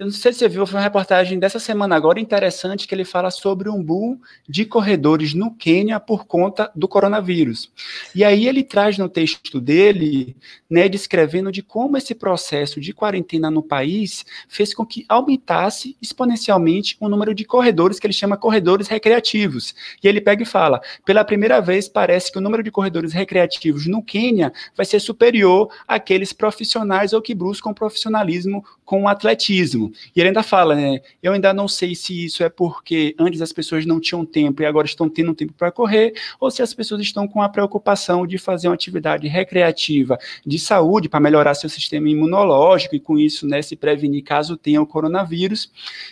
Eu 0.00 0.06
não 0.06 0.12
sei 0.14 0.32
se 0.32 0.38
você 0.38 0.48
viu, 0.48 0.66
foi 0.66 0.78
uma 0.78 0.82
reportagem 0.82 1.38
dessa 1.38 1.58
semana 1.58 1.94
agora 1.94 2.18
interessante 2.18 2.88
que 2.88 2.94
ele 2.94 3.04
fala 3.04 3.30
sobre 3.30 3.68
um 3.68 3.84
boom 3.84 4.18
de 4.48 4.64
corredores 4.64 5.34
no 5.34 5.54
Quênia 5.54 6.00
por 6.00 6.24
conta 6.24 6.72
do 6.74 6.88
coronavírus. 6.88 7.70
E 8.14 8.24
aí 8.24 8.48
ele 8.48 8.62
traz 8.62 8.96
no 8.96 9.10
texto 9.10 9.60
dele, 9.60 10.34
né, 10.70 10.88
descrevendo 10.88 11.52
de 11.52 11.62
como 11.62 11.98
esse 11.98 12.14
processo 12.14 12.80
de 12.80 12.94
quarentena 12.94 13.50
no 13.50 13.62
país 13.62 14.24
fez 14.48 14.72
com 14.72 14.86
que 14.86 15.04
aumentasse 15.06 15.94
exponencialmente 16.00 16.96
o 16.98 17.06
número 17.06 17.34
de 17.34 17.44
corredores 17.44 18.00
que 18.00 18.06
ele 18.06 18.14
chama 18.14 18.38
corredores 18.38 18.88
recreativos. 18.88 19.74
E 20.02 20.08
ele 20.08 20.22
pega 20.22 20.44
e 20.44 20.46
fala: 20.46 20.80
pela 21.04 21.26
primeira 21.26 21.60
vez 21.60 21.90
parece 21.90 22.32
que 22.32 22.38
o 22.38 22.40
número 22.40 22.62
de 22.62 22.70
corredores 22.70 23.12
recreativos 23.12 23.86
no 23.86 24.02
Quênia 24.02 24.50
vai 24.74 24.86
ser 24.86 24.98
superior 24.98 25.70
àqueles 25.86 26.32
profissionais 26.32 27.12
ou 27.12 27.20
que 27.20 27.34
buscam 27.34 27.74
profissionalismo 27.74 28.64
com 28.82 29.02
o 29.02 29.08
atletismo. 29.08 29.89
E 30.14 30.20
ele 30.20 30.28
ainda 30.28 30.42
fala, 30.42 30.74
né? 30.74 31.00
Eu 31.22 31.32
ainda 31.32 31.52
não 31.52 31.68
sei 31.68 31.94
se 31.94 32.24
isso 32.24 32.42
é 32.42 32.48
porque 32.48 33.14
antes 33.18 33.40
as 33.40 33.52
pessoas 33.52 33.86
não 33.86 34.00
tinham 34.00 34.24
tempo 34.24 34.62
e 34.62 34.66
agora 34.66 34.86
estão 34.86 35.08
tendo 35.08 35.34
tempo 35.34 35.52
para 35.52 35.70
correr, 35.70 36.12
ou 36.38 36.50
se 36.50 36.62
as 36.62 36.74
pessoas 36.74 37.00
estão 37.00 37.26
com 37.26 37.42
a 37.42 37.48
preocupação 37.48 38.26
de 38.26 38.38
fazer 38.38 38.68
uma 38.68 38.74
atividade 38.74 39.28
recreativa 39.28 40.18
de 40.46 40.58
saúde 40.58 41.08
para 41.08 41.20
melhorar 41.20 41.54
seu 41.54 41.68
sistema 41.68 42.08
imunológico 42.08 42.94
e 42.94 43.00
com 43.00 43.18
isso, 43.18 43.46
né, 43.46 43.62
se 43.62 43.76
prevenir 43.76 44.22
caso 44.22 44.56
tenha 44.56 44.80
o 44.80 44.86
coronavírus. 44.86 45.70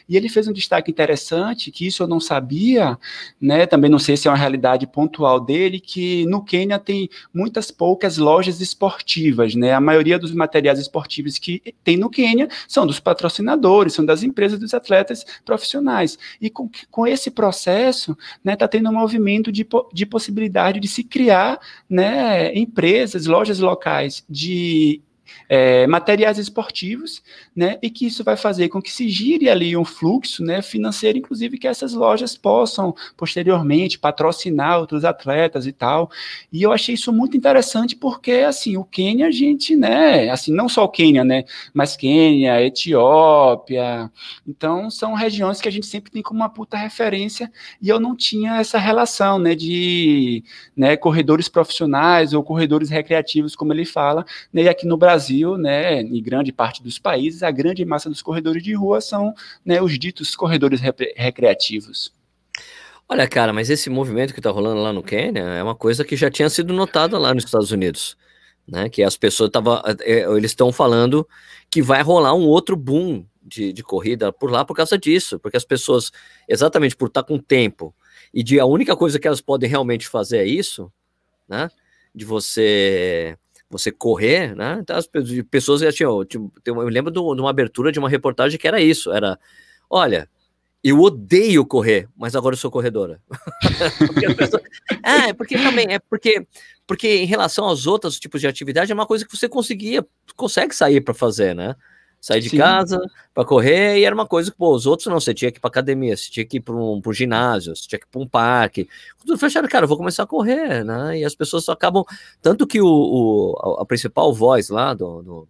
E 0.08 0.16
ele 0.16 0.28
fez 0.28 0.48
um 0.48 0.52
destaque 0.52 0.90
interessante, 0.90 1.70
que 1.70 1.86
isso 1.86 2.02
eu 2.02 2.06
não 2.06 2.20
sabia, 2.20 2.98
né? 3.40 3.66
Também 3.66 3.90
não 3.90 3.98
sei 3.98 4.16
se 4.16 4.28
é 4.28 4.30
uma 4.30 4.36
realidade 4.36 4.86
pontual 4.86 5.40
dele, 5.40 5.80
que 5.80 6.24
no 6.26 6.42
Quênia 6.42 6.78
tem 6.78 7.08
muitas 7.32 7.70
poucas 7.70 8.18
lojas 8.18 8.60
esportivas, 8.60 9.54
né? 9.54 9.72
A 9.72 9.80
maioria 9.80 10.18
dos 10.18 10.32
materiais 10.32 10.78
esportivos 10.78 11.38
que 11.38 11.62
tem 11.84 11.96
no 11.96 12.10
Quênia 12.10 12.48
são 12.66 12.86
dos 12.86 13.00
patrocinadores 13.00 13.67
são 13.90 14.04
das 14.04 14.22
empresas 14.22 14.58
dos 14.58 14.74
atletas 14.74 15.24
profissionais. 15.44 16.18
E 16.40 16.50
com, 16.50 16.70
com 16.90 17.06
esse 17.06 17.30
processo, 17.30 18.12
está 18.12 18.38
né, 18.44 18.56
tá 18.56 18.68
tendo 18.68 18.88
um 18.88 18.94
movimento 18.94 19.50
de, 19.52 19.66
de 19.92 20.06
possibilidade 20.06 20.80
de 20.80 20.88
se 20.88 21.04
criar 21.04 21.60
né, 21.88 22.54
empresas, 22.56 23.26
lojas 23.26 23.58
locais 23.58 24.24
de 24.28 25.02
é, 25.48 25.86
materiais 25.86 26.38
esportivos, 26.38 27.22
né, 27.54 27.78
e 27.82 27.90
que 27.90 28.06
isso 28.06 28.22
vai 28.22 28.36
fazer 28.36 28.68
com 28.68 28.80
que 28.80 28.90
se 28.90 29.08
gire 29.08 29.48
ali 29.48 29.76
um 29.76 29.84
fluxo, 29.84 30.44
né, 30.44 30.62
financeiro, 30.62 31.18
inclusive 31.18 31.58
que 31.58 31.66
essas 31.66 31.92
lojas 31.94 32.36
possam 32.36 32.94
posteriormente 33.16 33.98
patrocinar 33.98 34.78
outros 34.78 35.04
atletas 35.04 35.66
e 35.66 35.72
tal. 35.72 36.10
E 36.52 36.62
eu 36.62 36.72
achei 36.72 36.94
isso 36.94 37.12
muito 37.12 37.36
interessante 37.36 37.96
porque 37.96 38.32
assim 38.32 38.76
o 38.76 38.84
Quênia 38.84 39.28
a 39.28 39.30
gente, 39.30 39.74
né, 39.76 40.30
assim 40.30 40.52
não 40.52 40.68
só 40.68 40.84
o 40.84 40.88
Quênia, 40.88 41.24
né, 41.24 41.44
mas 41.72 41.96
Quênia, 41.96 42.62
Etiópia, 42.62 44.10
então 44.46 44.90
são 44.90 45.14
regiões 45.14 45.60
que 45.60 45.68
a 45.68 45.72
gente 45.72 45.86
sempre 45.86 46.10
tem 46.10 46.22
como 46.22 46.40
uma 46.40 46.48
puta 46.48 46.76
referência 46.76 47.50
e 47.80 47.88
eu 47.88 47.98
não 47.98 48.14
tinha 48.16 48.56
essa 48.58 48.78
relação, 48.78 49.38
né, 49.38 49.54
de 49.54 50.42
né, 50.76 50.96
corredores 50.96 51.48
profissionais 51.48 52.32
ou 52.32 52.42
corredores 52.42 52.90
recreativos, 52.90 53.56
como 53.56 53.72
ele 53.72 53.84
fala, 53.84 54.24
né, 54.52 54.62
e 54.62 54.68
aqui 54.68 54.86
no 54.86 54.96
Brasil 54.96 55.17
Brasil, 55.18 55.58
né, 55.58 56.00
em 56.00 56.22
grande 56.22 56.52
parte 56.52 56.80
dos 56.80 56.96
países, 56.96 57.42
a 57.42 57.50
grande 57.50 57.84
massa 57.84 58.08
dos 58.08 58.22
corredores 58.22 58.62
de 58.62 58.72
rua 58.72 59.00
são 59.00 59.34
né, 59.64 59.82
os 59.82 59.98
ditos 59.98 60.36
corredores 60.36 60.80
recreativos. 61.16 62.14
Olha, 63.08 63.26
cara, 63.26 63.52
mas 63.52 63.68
esse 63.68 63.90
movimento 63.90 64.32
que 64.32 64.38
está 64.38 64.50
rolando 64.50 64.80
lá 64.80 64.92
no 64.92 65.02
Quênia 65.02 65.42
é 65.42 65.62
uma 65.62 65.74
coisa 65.74 66.04
que 66.04 66.14
já 66.14 66.30
tinha 66.30 66.48
sido 66.48 66.72
notada 66.72 67.18
lá 67.18 67.34
nos 67.34 67.44
Estados 67.44 67.72
Unidos, 67.72 68.16
né? 68.66 68.88
Que 68.88 69.02
as 69.02 69.16
pessoas 69.16 69.48
estavam, 69.48 69.82
é, 70.02 70.20
eles 70.36 70.52
estão 70.52 70.70
falando 70.70 71.26
que 71.68 71.82
vai 71.82 72.00
rolar 72.02 72.34
um 72.34 72.46
outro 72.46 72.76
boom 72.76 73.26
de, 73.42 73.72
de, 73.72 73.82
corrida 73.82 74.32
por 74.32 74.50
lá 74.52 74.64
por 74.64 74.76
causa 74.76 74.96
disso, 74.96 75.38
porque 75.40 75.56
as 75.56 75.64
pessoas, 75.64 76.12
exatamente 76.46 76.94
por 76.94 77.08
estar 77.08 77.22
tá 77.22 77.26
com 77.28 77.38
tempo 77.38 77.94
e 78.32 78.44
de 78.44 78.60
a 78.60 78.66
única 78.66 78.94
coisa 78.94 79.18
que 79.18 79.26
elas 79.26 79.40
podem 79.40 79.68
realmente 79.68 80.06
fazer 80.06 80.38
é 80.38 80.44
isso, 80.44 80.92
né? 81.48 81.70
De 82.14 82.24
você 82.24 83.36
você 83.70 83.92
correr, 83.92 84.54
né? 84.54 84.78
Então, 84.80 84.96
as 84.96 85.08
pessoas 85.50 85.80
já 85.80 85.92
tinham. 85.92 86.24
Tipo, 86.24 86.52
eu 86.64 86.74
lembro 86.88 87.12
de 87.12 87.18
uma 87.18 87.50
abertura 87.50 87.92
de 87.92 87.98
uma 87.98 88.08
reportagem 88.08 88.58
que 88.58 88.66
era 88.66 88.80
isso: 88.80 89.12
era, 89.12 89.38
olha, 89.90 90.28
eu 90.82 91.00
odeio 91.00 91.66
correr, 91.66 92.08
mas 92.16 92.36
agora 92.36 92.54
eu 92.54 92.58
sou 92.58 92.70
corredora. 92.70 93.20
porque 93.98 94.34
pessoas... 94.34 94.62
É, 95.02 95.32
porque 95.32 95.56
também, 95.58 95.86
é 95.90 95.98
porque, 95.98 96.46
porque 96.86 97.08
em 97.08 97.26
relação 97.26 97.64
aos 97.64 97.86
outros 97.86 98.18
tipos 98.18 98.40
de 98.40 98.46
atividade, 98.46 98.90
é 98.90 98.94
uma 98.94 99.06
coisa 99.06 99.26
que 99.26 99.36
você 99.36 99.48
conseguia, 99.48 100.06
consegue 100.36 100.74
sair 100.74 101.00
para 101.00 101.14
fazer, 101.14 101.54
né? 101.54 101.74
Sair 102.20 102.40
de 102.40 102.50
Sim. 102.50 102.58
casa 102.58 103.00
para 103.32 103.44
correr 103.44 103.98
e 103.98 104.04
era 104.04 104.14
uma 104.14 104.26
coisa 104.26 104.50
que, 104.50 104.56
pô, 104.56 104.74
os 104.74 104.86
outros 104.86 105.06
não, 105.06 105.20
você 105.20 105.32
tinha 105.32 105.50
que 105.50 105.58
ir 105.58 105.60
para 105.60 105.68
academia, 105.68 106.16
você 106.16 106.30
tinha 106.30 106.44
que 106.44 106.56
ir 106.56 106.60
para 106.60 106.74
um, 106.74 107.00
um 107.04 107.12
ginásio, 107.12 107.74
você 107.74 107.86
tinha 107.86 107.98
que 107.98 108.06
ir 108.06 108.10
para 108.10 108.20
um 108.20 108.26
parque. 108.26 108.88
Tudo 109.18 109.38
fechado, 109.38 109.68
cara, 109.68 109.84
eu 109.84 109.88
vou 109.88 109.96
começar 109.96 110.24
a 110.24 110.26
correr, 110.26 110.84
né? 110.84 111.18
E 111.18 111.24
as 111.24 111.34
pessoas 111.34 111.68
acabam. 111.68 112.04
Tanto 112.42 112.66
que 112.66 112.80
o, 112.80 112.86
o 112.86 113.76
a, 113.80 113.86
principal 113.86 114.32
voz 114.32 114.68
lá 114.68 114.94
do, 114.94 115.22
do 115.22 115.48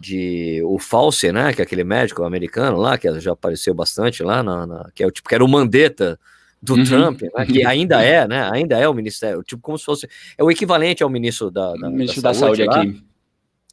de 0.00 0.60
o 0.64 0.76
Fauci, 0.78 1.30
né, 1.30 1.52
que 1.52 1.62
é 1.62 1.64
aquele 1.64 1.84
médico 1.84 2.24
americano 2.24 2.78
lá, 2.78 2.98
que 2.98 3.20
já 3.20 3.32
apareceu 3.32 3.72
bastante 3.72 4.24
lá, 4.24 4.42
na, 4.42 4.66
na 4.66 4.90
que 4.92 5.04
é 5.04 5.06
o 5.06 5.10
tipo 5.10 5.28
que 5.28 5.34
era 5.36 5.44
o 5.44 5.48
Mandetta 5.48 6.18
do 6.60 6.74
uhum. 6.74 6.84
Trump, 6.84 7.22
né, 7.22 7.46
que 7.46 7.62
ainda 7.66 8.02
é, 8.02 8.26
né, 8.26 8.50
ainda 8.50 8.76
é 8.76 8.88
o 8.88 8.94
ministério, 8.94 9.40
tipo 9.44 9.62
como 9.62 9.78
se 9.78 9.84
fosse, 9.84 10.08
é 10.36 10.42
o 10.42 10.50
equivalente 10.50 11.04
ao 11.04 11.08
ministro 11.08 11.48
da, 11.48 11.74
da, 11.74 11.88
ministro 11.88 12.20
da, 12.20 12.30
da 12.30 12.34
saúde, 12.34 12.64
saúde 12.64 12.88
aqui. 12.88 13.04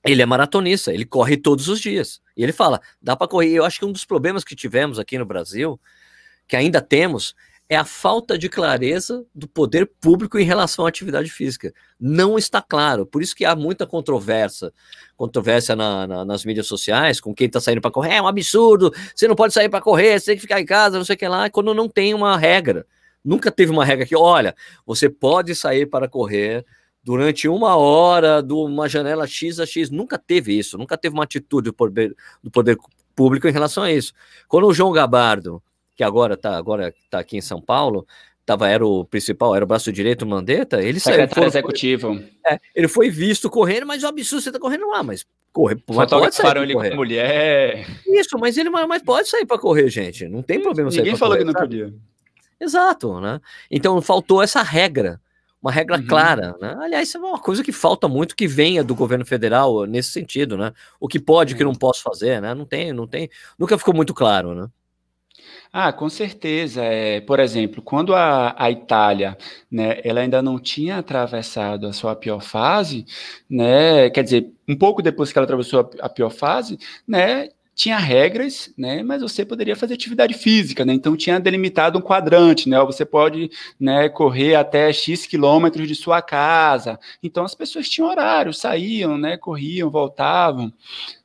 Ele 0.04 0.22
é 0.22 0.26
maratonista, 0.26 0.94
ele 0.94 1.06
corre 1.06 1.38
todos 1.38 1.68
os 1.68 1.80
dias. 1.80 2.22
E 2.36 2.44
ele 2.44 2.52
fala: 2.52 2.82
dá 3.02 3.16
para 3.16 3.28
correr. 3.28 3.52
Eu 3.52 3.66
acho 3.66 3.80
que 3.80 3.86
um 3.86 3.92
dos 3.92 4.06
problemas 4.06 4.44
que 4.44 4.56
tivemos 4.56 4.98
aqui 4.98 5.18
no 5.18 5.26
Brasil, 5.26 5.80
que 6.48 6.56
ainda 6.56 6.82
temos, 6.82 7.36
é 7.72 7.78
a 7.78 7.86
falta 7.86 8.38
de 8.38 8.50
clareza 8.50 9.26
do 9.34 9.48
poder 9.48 9.90
público 10.02 10.38
em 10.38 10.44
relação 10.44 10.86
à 10.86 10.90
atividade 10.90 11.30
física. 11.30 11.74
Não 11.98 12.38
está 12.38 12.62
claro. 12.62 13.06
Por 13.06 13.22
isso 13.22 13.34
que 13.34 13.46
há 13.46 13.56
muita 13.56 13.88
controvérsia, 13.88 14.74
controvérsia 15.16 15.74
na, 15.74 16.06
na, 16.06 16.26
nas 16.26 16.44
mídias 16.44 16.68
sociais, 16.68 17.22
com 17.22 17.34
quem 17.34 17.48
está 17.48 17.62
saindo 17.62 17.80
para 17.80 17.90
correr. 17.90 18.16
É 18.16 18.22
um 18.22 18.28
absurdo, 18.28 18.92
você 19.16 19.26
não 19.26 19.36
pode 19.36 19.54
sair 19.54 19.70
para 19.70 19.80
correr, 19.80 20.20
você 20.20 20.26
tem 20.26 20.36
que 20.36 20.42
ficar 20.42 20.60
em 20.60 20.66
casa, 20.66 20.98
não 20.98 21.06
sei 21.06 21.16
o 21.16 21.18
que 21.18 21.28
lá, 21.30 21.50
quando 21.50 21.74
não 21.74 21.88
tem 21.88 22.14
uma 22.14 22.38
regra. 22.38 22.86
Nunca 23.24 23.50
teve 23.50 23.72
uma 23.72 23.86
regra 23.86 24.06
que, 24.06 24.18
olha, 24.18 24.54
você 24.86 25.08
pode 25.08 25.56
sair 25.56 25.86
para 25.86 26.10
correr 26.10 26.66
durante 27.04 27.48
uma 27.48 27.76
hora, 27.76 28.42
de 28.42 28.54
uma 28.54 28.88
janela 28.88 29.28
X 29.28 29.60
a 29.60 29.66
X. 29.66 29.90
Nunca 29.90 30.18
teve 30.18 30.58
isso, 30.58 30.78
nunca 30.78 30.98
teve 30.98 31.14
uma 31.14 31.24
atitude 31.24 31.66
do 31.66 31.74
poder, 31.74 32.16
do 32.44 32.52
poder 32.52 32.78
público 33.16 33.48
em 33.48 33.52
relação 33.52 33.84
a 33.84 33.92
isso. 33.92 34.14
Quando 34.48 34.68
o 34.68 34.74
João 34.74 34.92
Gabardo, 34.92 35.62
que 35.96 36.04
agora 36.04 36.36
está 36.36 36.58
agora 36.58 36.94
tá 37.10 37.20
aqui 37.20 37.38
em 37.38 37.42
São 37.42 37.62
Paulo, 37.62 38.08
tava, 38.46 38.68
era 38.68 38.86
o 38.86 39.06
principal, 39.06 39.56
era 39.56 39.64
o 39.64 39.68
braço 39.68 39.92
direito, 39.92 40.26
Mandetta, 40.26 40.82
ele 40.82 41.00
saiu. 41.00 41.16
Secretário 41.16 41.48
executivo. 41.48 42.24
É, 42.46 42.60
ele 42.76 42.88
foi 42.88 43.10
visto 43.10 43.50
correndo, 43.50 43.86
mas 43.86 44.04
o 44.04 44.08
absurdo 44.08 44.42
você 44.42 44.52
tá 44.52 44.60
correndo 44.60 44.90
lá, 44.90 45.04
mas 45.04 45.26
correr. 45.52 45.82
Fotografaram 45.86 46.64
ele 46.64 46.74
com 46.74 46.96
mulher. 46.96 47.86
Isso, 48.08 48.38
mas 48.40 48.58
ele 48.58 48.70
mas 48.70 49.04
pode 49.04 49.30
sair 49.30 49.46
para 49.46 49.60
correr, 49.60 49.90
gente. 49.90 50.28
Não 50.28 50.42
tem 50.42 50.62
problema 50.62 50.90
Ninguém 50.90 51.16
falou 51.16 51.36
correr, 51.36 51.40
que 51.40 51.46
não 51.46 51.54
sabe? 51.54 51.68
podia. 51.68 51.94
Exato, 52.60 53.20
né? 53.20 53.42
Então 53.70 54.02
faltou 54.02 54.42
essa 54.42 54.62
regra, 54.62 55.20
uma 55.62 55.72
regra 55.72 55.98
uhum. 55.98 56.08
clara, 56.08 56.56
né? 56.60 56.76
Aliás, 56.80 57.08
isso 57.08 57.18
é 57.18 57.22
uma 57.22 57.40
coisa 57.40 57.64
que 57.64 57.72
falta 57.72 58.08
muito 58.08 58.36
que 58.36 58.48
venha 58.48 58.84
do 58.84 58.96
governo 58.96 59.26
federal 59.26 59.86
nesse 59.86 60.10
sentido, 60.10 60.58
né? 60.58 60.74
O 61.00 61.08
que 61.08 61.20
pode, 61.20 61.54
o 61.54 61.58
que 61.58 61.64
não 61.64 61.76
posso 61.76 62.02
fazer, 62.02 62.42
né? 62.42 62.54
Não 62.54 62.66
tem, 62.66 62.92
não 62.92 63.08
tem, 63.08 63.30
nunca 63.60 63.78
ficou 63.78 63.94
muito 63.94 64.14
claro, 64.14 64.56
né? 64.56 64.68
Ah, 65.74 65.94
com 65.94 66.10
certeza. 66.10 66.84
É, 66.84 67.22
por 67.22 67.40
exemplo, 67.40 67.82
quando 67.82 68.14
a, 68.14 68.56
a 68.58 68.70
Itália, 68.70 69.38
né, 69.72 70.02
ela 70.04 70.20
ainda 70.22 70.42
não 70.42 70.60
tinha 70.60 70.98
atravessado 70.98 71.88
a 71.88 71.94
sua 71.94 72.16
pior 72.16 72.42
fase, 72.42 73.06
né, 73.50 74.10
quer 74.10 74.24
dizer, 74.24 74.52
um 74.68 74.78
pouco 74.78 75.02
depois 75.02 75.32
que 75.32 75.40
ela 75.40 75.46
atravessou 75.46 75.90
a, 76.02 76.06
a 76.08 76.10
pior 76.10 76.30
fase, 76.30 76.78
né, 77.08 77.50
tinha 77.82 77.98
regras, 77.98 78.72
né, 78.78 79.02
mas 79.02 79.24
você 79.24 79.44
poderia 79.44 79.76
fazer 79.76 79.96
atividade 79.96 80.36
física, 80.36 80.86
né, 80.86 80.94
então 80.94 81.18
tinha 81.18 81.40
delimitado 81.40 81.98
um 81.98 82.02
quadrante, 82.02 82.70
né, 82.70 82.80
você 82.84 83.04
pode, 83.04 83.50
né, 83.80 84.08
correr 84.08 84.54
até 84.54 84.94
X 84.94 85.26
quilômetros 85.26 85.88
de 85.88 85.96
sua 85.96 86.22
casa, 86.22 87.00
então 87.24 87.44
as 87.44 87.56
pessoas 87.56 87.90
tinham 87.90 88.08
horário, 88.08 88.54
saíam, 88.54 89.18
né, 89.18 89.36
corriam, 89.36 89.90
voltavam, 89.90 90.72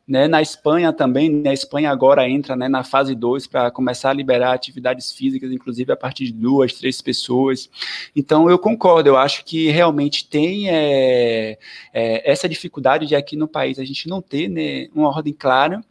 né, 0.06 0.28
na 0.28 0.40
Espanha 0.40 0.92
também, 0.92 1.28
né, 1.28 1.50
a 1.50 1.54
Espanha 1.54 1.90
agora 1.90 2.28
entra 2.28 2.54
né, 2.54 2.68
na 2.68 2.84
fase 2.84 3.14
2 3.14 3.48
para 3.48 3.72
começar 3.72 4.10
a 4.10 4.12
liberar 4.12 4.52
atividades 4.52 5.10
físicas, 5.10 5.50
inclusive 5.50 5.90
a 5.92 5.96
partir 5.96 6.26
de 6.26 6.32
duas, 6.32 6.74
três 6.74 7.02
pessoas. 7.02 7.68
Então, 8.14 8.48
eu 8.48 8.58
concordo, 8.58 9.08
eu 9.08 9.16
acho 9.16 9.44
que 9.44 9.68
realmente 9.68 10.28
tem 10.28 10.70
é, 10.70 11.58
é, 11.92 12.30
essa 12.30 12.48
dificuldade 12.48 13.06
de 13.06 13.16
aqui 13.16 13.36
no 13.36 13.48
país 13.48 13.80
a 13.80 13.84
gente 13.84 14.08
não 14.08 14.22
ter 14.22 14.48
né, 14.48 14.88
uma 14.94 15.08
ordem 15.08 15.32
clara 15.32 15.84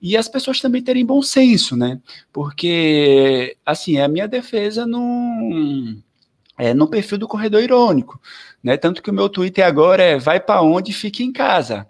e 0.00 0.14
as 0.14 0.28
pessoas 0.28 0.60
também 0.60 0.82
terem 0.82 1.04
bom 1.06 1.22
senso, 1.22 1.74
né? 1.74 1.98
Porque, 2.30 3.56
assim, 3.64 3.98
a 3.98 4.06
minha 4.08 4.28
defesa 4.28 4.86
não 4.86 5.96
é 6.58 6.74
no 6.74 6.86
perfil 6.86 7.16
do 7.16 7.26
corredor 7.26 7.62
irônico, 7.62 8.20
né? 8.62 8.76
Tanto 8.76 9.02
que 9.02 9.10
o 9.10 9.14
meu 9.14 9.28
Twitter 9.30 9.64
agora 9.64 10.02
é 10.02 10.18
vai 10.18 10.38
para 10.38 10.60
onde 10.60 10.92
fique 10.92 11.24
em 11.24 11.32
casa. 11.32 11.86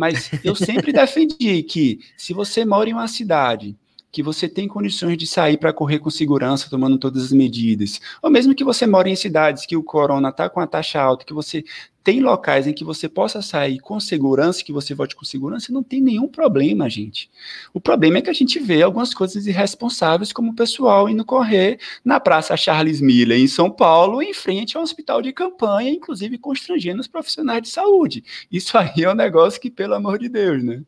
Mas 0.00 0.30
eu 0.42 0.54
sempre 0.54 0.94
defendi 0.94 1.62
que 1.62 2.00
se 2.16 2.32
você 2.32 2.64
mora 2.64 2.88
em 2.88 2.94
uma 2.94 3.06
cidade 3.06 3.76
que 4.12 4.22
você 4.22 4.48
tem 4.48 4.66
condições 4.66 5.16
de 5.16 5.26
sair 5.26 5.56
para 5.56 5.72
correr 5.72 5.98
com 5.98 6.10
segurança, 6.10 6.68
tomando 6.68 6.98
todas 6.98 7.24
as 7.24 7.32
medidas, 7.32 8.00
ou 8.22 8.30
mesmo 8.30 8.54
que 8.54 8.64
você 8.64 8.86
mora 8.86 9.08
em 9.08 9.16
cidades 9.16 9.66
que 9.66 9.76
o 9.76 9.82
corona 9.82 10.30
está 10.30 10.48
com 10.48 10.60
a 10.60 10.66
taxa 10.66 11.00
alta, 11.00 11.24
que 11.24 11.32
você 11.32 11.64
tem 12.02 12.20
locais 12.20 12.66
em 12.66 12.72
que 12.72 12.82
você 12.82 13.08
possa 13.08 13.42
sair 13.42 13.78
com 13.78 14.00
segurança, 14.00 14.64
que 14.64 14.72
você 14.72 14.94
volte 14.94 15.14
com 15.14 15.24
segurança, 15.24 15.72
não 15.72 15.82
tem 15.82 16.00
nenhum 16.00 16.26
problema, 16.26 16.88
gente. 16.88 17.30
O 17.74 17.80
problema 17.80 18.18
é 18.18 18.22
que 18.22 18.30
a 18.30 18.34
gente 18.34 18.58
vê 18.58 18.82
algumas 18.82 19.12
coisas 19.12 19.46
irresponsáveis, 19.46 20.32
como 20.32 20.52
o 20.52 20.54
pessoal 20.54 21.08
indo 21.08 21.24
correr 21.24 21.78
na 22.04 22.18
Praça 22.18 22.56
Charles 22.56 23.00
Miller, 23.00 23.38
em 23.38 23.46
São 23.46 23.70
Paulo, 23.70 24.22
em 24.22 24.32
frente 24.32 24.76
ao 24.76 24.82
hospital 24.82 25.20
de 25.20 25.32
campanha, 25.32 25.90
inclusive 25.90 26.38
constrangendo 26.38 27.00
os 27.00 27.06
profissionais 27.06 27.62
de 27.62 27.68
saúde. 27.68 28.24
Isso 28.50 28.76
aí 28.78 29.04
é 29.04 29.10
um 29.10 29.14
negócio 29.14 29.60
que, 29.60 29.70
pelo 29.70 29.94
amor 29.94 30.18
de 30.18 30.28
Deus, 30.28 30.64
né? 30.64 30.82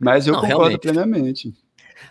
Mas 0.00 0.26
eu 0.26 0.32
não, 0.32 0.40
concordo 0.40 0.62
realmente. 0.62 0.80
plenamente. 0.80 1.54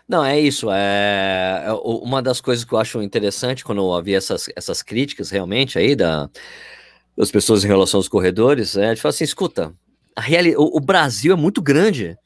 Não, 0.07 0.23
é 0.23 0.39
isso. 0.39 0.69
É, 0.71 1.63
é 1.67 1.73
uma 1.73 2.21
das 2.21 2.41
coisas 2.41 2.65
que 2.65 2.73
eu 2.73 2.79
acho 2.79 3.01
interessante 3.01 3.63
quando 3.63 3.79
eu 3.79 3.93
havia 3.93 4.17
essas, 4.17 4.49
essas 4.55 4.81
críticas 4.81 5.29
realmente 5.29 5.77
aí 5.77 5.95
da, 5.95 6.29
das 7.17 7.31
pessoas 7.31 7.63
em 7.63 7.67
relação 7.67 7.99
aos 7.99 8.07
corredores, 8.07 8.75
é 8.75 8.93
de 8.93 9.01
falar 9.01 9.11
assim, 9.11 9.23
escuta, 9.23 9.73
a 10.15 10.21
reali 10.21 10.55
o, 10.55 10.77
o 10.77 10.79
Brasil 10.79 11.33
é 11.33 11.35
muito 11.35 11.61
grande 11.61 12.17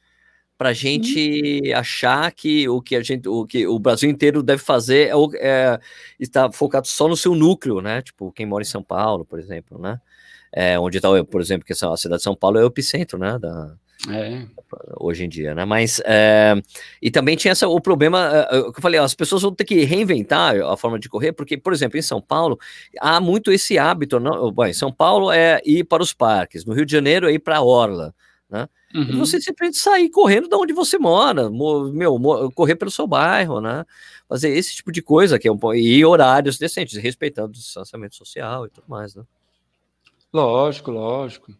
para 0.57 0.69
a 0.69 0.73
gente 0.73 1.61
hum. 1.65 1.77
achar 1.77 2.31
que 2.31 2.67
o 2.69 2.81
que 2.81 2.95
a 2.95 3.03
gente, 3.03 3.27
o 3.27 3.45
que 3.45 3.67
o 3.67 3.77
Brasil 3.77 4.09
inteiro 4.09 4.41
deve 4.41 4.61
fazer 4.61 5.09
é, 5.09 5.13
é 5.39 5.79
está 6.19 6.51
focado 6.51 6.87
só 6.87 7.07
no 7.07 7.17
seu 7.17 7.35
núcleo, 7.35 7.81
né? 7.81 8.01
Tipo 8.01 8.31
quem 8.31 8.45
mora 8.45 8.63
em 8.63 8.65
São 8.65 8.83
Paulo, 8.83 9.25
por 9.25 9.39
exemplo, 9.39 9.79
né? 9.79 9.99
É, 10.51 10.79
onde 10.79 10.97
está, 10.97 11.09
por 11.25 11.41
exemplo, 11.41 11.65
que 11.65 11.73
a 11.73 11.97
cidade 11.97 12.19
de 12.19 12.23
São 12.23 12.35
Paulo 12.35 12.57
é 12.57 12.63
o 12.63 12.67
epicentro, 12.67 13.17
né? 13.17 13.37
Da, 13.37 13.75
é. 14.09 14.45
Hoje 14.99 15.23
em 15.23 15.29
dia, 15.29 15.55
né? 15.55 15.63
Mas 15.65 16.01
é, 16.05 16.53
e 17.01 17.09
também 17.09 17.35
tinha 17.35 17.51
essa, 17.51 17.67
o 17.67 17.79
problema 17.79 18.47
é, 18.51 18.61
que 18.71 18.77
eu 18.77 18.81
falei, 18.81 18.99
as 18.99 19.15
pessoas 19.15 19.41
vão 19.41 19.53
ter 19.53 19.63
que 19.63 19.83
reinventar 19.83 20.55
a 20.61 20.75
forma 20.75 20.99
de 20.99 21.07
correr, 21.07 21.31
porque, 21.31 21.57
por 21.57 21.71
exemplo, 21.73 21.97
em 21.97 22.01
São 22.01 22.21
Paulo 22.21 22.59
há 22.99 23.19
muito 23.21 23.51
esse 23.51 23.77
hábito. 23.77 24.19
Não, 24.19 24.51
bom, 24.51 24.65
em 24.65 24.73
São 24.73 24.91
Paulo 24.91 25.31
é 25.31 25.61
ir 25.65 25.85
para 25.85 26.03
os 26.03 26.13
parques, 26.13 26.65
no 26.65 26.73
Rio 26.73 26.85
de 26.85 26.91
Janeiro 26.91 27.29
é 27.29 27.33
ir 27.33 27.39
para 27.39 27.57
a 27.57 27.63
orla, 27.63 28.13
né? 28.49 28.67
Uhum. 28.93 29.19
Você 29.19 29.41
simplesmente 29.41 29.77
sair 29.77 30.09
correndo 30.09 30.47
de 30.47 30.55
onde 30.55 30.73
você 30.73 30.97
mora, 30.97 31.49
meu, 31.49 32.19
correr 32.53 32.75
pelo 32.75 32.91
seu 32.91 33.05
bairro, 33.05 33.59
né? 33.59 33.85
Fazer 34.27 34.49
esse 34.49 34.75
tipo 34.75 34.91
de 34.91 35.01
coisa 35.01 35.37
que 35.37 35.47
é 35.47 35.51
um 35.51 35.73
e 35.73 36.05
horários 36.05 36.57
decentes, 36.57 36.97
respeitando 36.97 37.49
o 37.49 37.53
distanciamento 37.53 38.15
social 38.15 38.65
e 38.65 38.69
tudo 38.69 38.85
mais, 38.87 39.15
né? 39.15 39.23
Lógico, 40.33 40.91
lógico. 40.91 41.53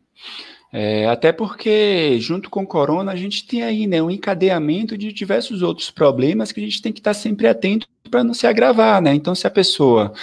É, 0.72 1.07
até 1.07 1.32
porque, 1.32 2.18
junto 2.20 2.49
com 2.49 2.63
o 2.63 2.68
corona, 2.68 3.11
a 3.11 3.16
gente 3.16 3.47
tem 3.47 3.63
aí 3.63 3.88
né, 3.88 4.01
um 4.01 4.11
encadeamento 4.11 4.97
de 4.97 5.13
diversos 5.13 5.61
outros 5.61 5.89
problemas 5.89 6.51
que 6.51 6.59
a 6.59 6.63
gente 6.63 6.82
tem 6.82 6.91
que 6.91 6.99
estar 6.99 7.13
sempre 7.13 7.47
atento 7.47 7.88
para 8.10 8.24
não 8.24 8.34
se 8.34 8.47
agravar, 8.47 9.01
né? 9.01 9.14
Então, 9.14 9.34
se 9.34 9.47
a 9.47 9.51
pessoa 9.51 10.14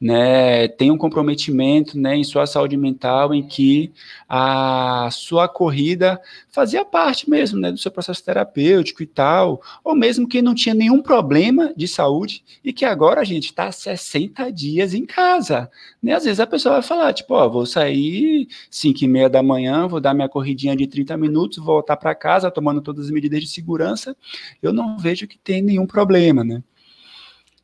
né, 0.00 0.68
tem 0.68 0.90
um 0.90 0.98
comprometimento 0.98 1.98
né, 1.98 2.16
em 2.16 2.24
sua 2.24 2.46
saúde 2.46 2.76
mental, 2.76 3.34
em 3.34 3.42
que 3.42 3.92
a 4.28 5.08
sua 5.10 5.48
corrida 5.48 6.20
fazia 6.48 6.84
parte 6.84 7.28
mesmo 7.28 7.58
né, 7.58 7.72
do 7.72 7.78
seu 7.78 7.90
processo 7.90 8.24
terapêutico 8.24 9.02
e 9.02 9.06
tal, 9.06 9.60
ou 9.82 9.94
mesmo 9.94 10.28
que 10.28 10.42
não 10.42 10.54
tinha 10.54 10.74
nenhum 10.74 11.00
problema 11.02 11.72
de 11.76 11.88
saúde 11.88 12.44
e 12.64 12.72
que 12.72 12.84
agora 12.84 13.20
a 13.20 13.24
gente 13.24 13.46
está 13.46 13.70
60 13.70 14.50
dias 14.52 14.94
em 14.94 15.06
casa. 15.06 15.70
Né? 16.02 16.12
Às 16.12 16.24
vezes 16.24 16.40
a 16.40 16.46
pessoa 16.46 16.74
vai 16.74 16.82
falar, 16.82 17.12
tipo, 17.12 17.34
ó, 17.34 17.48
vou 17.48 17.66
sair 17.66 18.48
5 18.70 19.04
e 19.04 19.08
meia 19.08 19.28
da 19.28 19.42
manhã, 19.42 19.88
vou 19.88 20.00
dar 20.00 20.14
minha 20.14 20.28
corridinha 20.28 20.76
de 20.76 20.86
30 20.86 21.16
minutos, 21.16 21.58
voltar 21.58 21.96
para 21.96 22.14
casa 22.14 22.50
tomando 22.50 22.80
todas 22.80 23.06
as 23.06 23.10
medidas 23.10 23.40
de 23.40 23.48
segurança, 23.48 24.16
eu 24.62 24.72
não 24.72 24.98
vejo 24.98 25.26
que 25.26 25.38
tem 25.38 25.62
nenhum 25.62 25.86
problema, 25.86 26.44
né? 26.44 26.62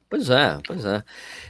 Pois 0.09 0.31
é, 0.31 0.59
pois 0.65 0.85
é. 0.85 1.03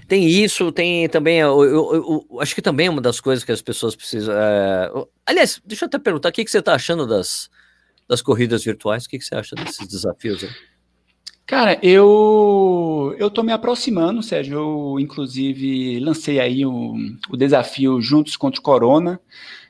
Tem 0.09 0.27
isso, 0.27 0.73
tem 0.73 1.09
também. 1.09 1.39
Eu, 1.41 1.63
eu, 1.63 2.27
eu 2.31 2.41
acho 2.41 2.55
que 2.55 2.63
também 2.63 2.87
é 2.87 2.91
uma 2.91 3.03
das 3.03 3.21
coisas 3.21 3.45
que 3.45 3.53
as 3.53 3.61
pessoas 3.61 3.95
precisam. 3.95 4.35
É... 4.35 4.91
Aliás, 5.27 5.61
deixa 5.65 5.85
eu 5.85 5.89
até 5.89 5.99
perguntar: 5.99 6.31
o 6.31 6.33
que, 6.33 6.45
que 6.45 6.51
você 6.51 6.59
está 6.59 6.75
achando 6.75 7.07
das, 7.07 7.51
das 8.09 8.23
corridas 8.23 8.65
virtuais? 8.65 9.05
O 9.05 9.09
que, 9.09 9.19
que 9.19 9.25
você 9.25 9.35
acha 9.35 9.55
desses 9.55 9.87
desafios? 9.87 10.43
Aí? 10.43 10.51
Cara, 11.47 11.79
eu 11.83 13.15
eu 13.19 13.31
tô 13.31 13.43
me 13.43 13.53
aproximando, 13.53 14.23
Sérgio. 14.23 14.57
Eu, 14.59 15.01
inclusive, 15.01 16.01
lancei 16.01 16.41
aí 16.41 16.65
o, 16.65 16.95
o 17.29 17.37
desafio 17.37 18.01
Juntos 18.01 18.37
contra 18.37 18.59
o 18.59 18.63
Corona. 18.63 19.21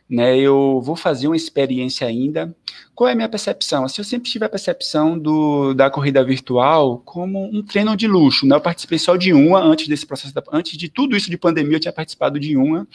Né, 0.08 0.38
eu 0.38 0.80
vou 0.84 0.94
fazer 0.94 1.26
uma 1.26 1.34
experiência 1.34 2.06
ainda. 2.06 2.54
Qual 2.94 3.08
é 3.08 3.12
a 3.12 3.14
minha 3.16 3.28
percepção? 3.28 3.84
Assim, 3.84 4.00
eu 4.00 4.04
sempre 4.04 4.30
tive 4.30 4.44
a 4.44 4.48
percepção 4.48 5.18
do, 5.18 5.74
da 5.74 5.90
corrida 5.90 6.22
virtual 6.22 7.02
como 7.04 7.44
um 7.44 7.60
treino 7.60 7.96
de 7.96 8.06
luxo. 8.06 8.46
Né? 8.46 8.54
Eu 8.54 8.60
participei 8.60 9.00
só 9.00 9.16
de 9.16 9.32
uma 9.32 9.60
antes 9.60 9.88
desse 9.88 10.06
processo, 10.06 10.32
da, 10.32 10.44
antes 10.52 10.78
de 10.78 10.88
tudo 10.88 11.16
isso 11.16 11.28
de 11.28 11.36
pandemia, 11.36 11.76
eu 11.76 11.80
tinha 11.80 11.92
participado 11.92 12.38
de 12.38 12.56
uma 12.56 12.86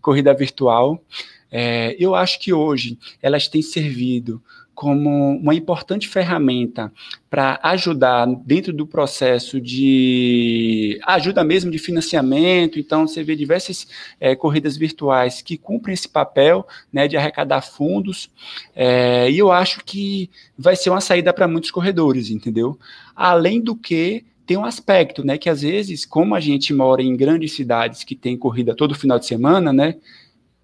corrida 0.00 0.32
virtual. 0.32 1.02
É, 1.50 1.96
eu 1.98 2.14
acho 2.14 2.38
que 2.38 2.52
hoje 2.52 2.96
elas 3.20 3.48
têm 3.48 3.62
servido 3.62 4.40
como 4.74 5.36
uma 5.36 5.54
importante 5.54 6.08
ferramenta 6.08 6.92
para 7.28 7.60
ajudar 7.62 8.26
dentro 8.44 8.72
do 8.72 8.86
processo 8.86 9.60
de 9.60 10.98
ajuda 11.04 11.44
mesmo 11.44 11.70
de 11.70 11.78
financiamento. 11.78 12.78
Então, 12.78 13.06
você 13.06 13.22
vê 13.22 13.36
diversas 13.36 13.86
é, 14.18 14.34
corridas 14.34 14.76
virtuais 14.76 15.42
que 15.42 15.56
cumprem 15.56 15.94
esse 15.94 16.08
papel 16.08 16.66
né, 16.92 17.06
de 17.06 17.16
arrecadar 17.16 17.62
fundos, 17.62 18.30
é, 18.74 19.30
e 19.30 19.38
eu 19.38 19.52
acho 19.52 19.84
que 19.84 20.30
vai 20.58 20.74
ser 20.74 20.90
uma 20.90 21.00
saída 21.00 21.32
para 21.32 21.48
muitos 21.48 21.70
corredores, 21.70 22.30
entendeu? 22.30 22.78
Além 23.14 23.60
do 23.60 23.76
que 23.76 24.24
tem 24.50 24.56
um 24.56 24.64
aspecto, 24.64 25.24
né, 25.24 25.38
que 25.38 25.48
às 25.48 25.62
vezes, 25.62 26.04
como 26.04 26.34
a 26.34 26.40
gente 26.40 26.74
mora 26.74 27.00
em 27.00 27.16
grandes 27.16 27.52
cidades 27.52 28.02
que 28.02 28.16
tem 28.16 28.36
corrida 28.36 28.74
todo 28.74 28.96
final 28.96 29.16
de 29.16 29.26
semana, 29.26 29.72
né, 29.72 29.94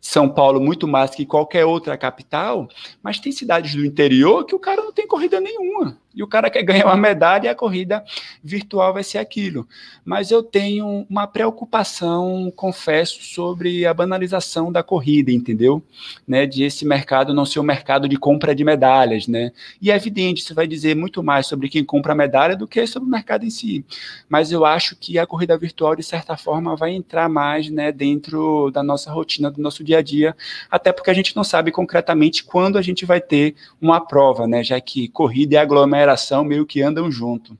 são 0.07 0.28
Paulo 0.28 0.61
muito 0.61 0.86
mais 0.86 1.11
que 1.11 1.26
qualquer 1.26 1.64
outra 1.64 1.96
capital, 1.98 2.68
mas 3.02 3.18
tem 3.18 3.32
cidades 3.32 3.74
do 3.74 3.84
interior 3.84 4.44
que 4.44 4.54
o 4.54 4.59
cara 4.59 4.82
não 4.82 4.92
tem 4.92 5.07
corrida 5.07 5.40
nenhuma. 5.40 5.98
E 6.16 6.22
o 6.22 6.26
cara 6.26 6.48
quer 6.48 6.62
ganhar 6.62 6.86
uma 6.86 6.96
medalha 6.96 7.46
e 7.46 7.48
a 7.50 7.54
corrida 7.54 8.02
virtual 8.42 8.94
vai 8.94 9.04
ser 9.04 9.18
aquilo. 9.18 9.68
Mas 10.02 10.30
eu 10.30 10.42
tenho 10.42 11.06
uma 11.10 11.26
preocupação, 11.26 12.50
confesso, 12.56 13.22
sobre 13.22 13.84
a 13.84 13.92
banalização 13.92 14.72
da 14.72 14.82
corrida, 14.82 15.30
entendeu? 15.30 15.82
Né, 16.26 16.46
de 16.46 16.64
esse 16.64 16.86
mercado 16.86 17.34
não 17.34 17.44
ser 17.44 17.60
um 17.60 17.62
mercado 17.62 18.08
de 18.08 18.16
compra 18.16 18.54
de 18.54 18.64
medalhas, 18.64 19.28
né? 19.28 19.52
E 19.80 19.90
é 19.90 19.96
evidente, 19.96 20.40
isso 20.40 20.54
vai 20.54 20.66
dizer 20.66 20.96
muito 20.96 21.22
mais 21.22 21.46
sobre 21.46 21.68
quem 21.68 21.84
compra 21.84 22.14
a 22.14 22.16
medalha 22.16 22.56
do 22.56 22.66
que 22.66 22.86
sobre 22.86 23.06
o 23.06 23.12
mercado 23.12 23.44
em 23.44 23.50
si. 23.50 23.84
Mas 24.26 24.50
eu 24.50 24.64
acho 24.64 24.96
que 24.96 25.18
a 25.18 25.26
corrida 25.26 25.58
virtual, 25.58 25.94
de 25.94 26.02
certa 26.02 26.34
forma, 26.34 26.74
vai 26.74 26.92
entrar 26.92 27.28
mais 27.28 27.68
né, 27.68 27.92
dentro 27.92 28.70
da 28.70 28.82
nossa 28.82 29.12
rotina, 29.12 29.50
do 29.50 29.60
nosso 29.60 29.84
dia 29.84 29.98
a 29.98 30.02
dia, 30.02 30.34
até 30.70 30.92
porque 30.92 31.10
a 31.10 31.14
gente 31.14 31.36
não 31.36 31.44
sabe 31.44 31.70
concretamente 31.70 32.42
quando 32.42 32.78
a 32.78 32.82
gente 32.82 33.04
vai 33.04 33.20
ter 33.20 33.54
uma 33.78 34.00
prova, 34.00 34.46
né? 34.46 34.64
Já 34.64 34.80
que 34.80 35.08
corrida 35.08 35.54
e 35.54 35.58
aglomeração 35.58 36.05
meio 36.44 36.66
que 36.66 36.82
andam 36.82 37.11
junto. 37.11 37.57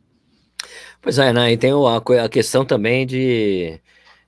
Pois 1.01 1.19
é, 1.19 1.33
né? 1.33 1.53
E 1.53 1.57
tem 1.57 1.71
a, 1.71 2.25
a 2.25 2.29
questão 2.29 2.65
também 2.65 3.07
de, 3.07 3.81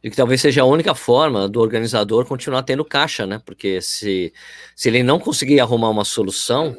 de 0.02 0.10
que 0.10 0.16
talvez 0.16 0.40
seja 0.40 0.62
a 0.62 0.64
única 0.64 0.94
forma 0.94 1.48
do 1.48 1.60
organizador 1.60 2.24
continuar 2.24 2.62
tendo 2.62 2.84
caixa, 2.84 3.26
né? 3.26 3.40
Porque 3.44 3.82
se, 3.82 4.32
se 4.74 4.88
ele 4.88 5.02
não 5.02 5.18
conseguir 5.18 5.60
arrumar 5.60 5.90
uma 5.90 6.04
solução, 6.04 6.76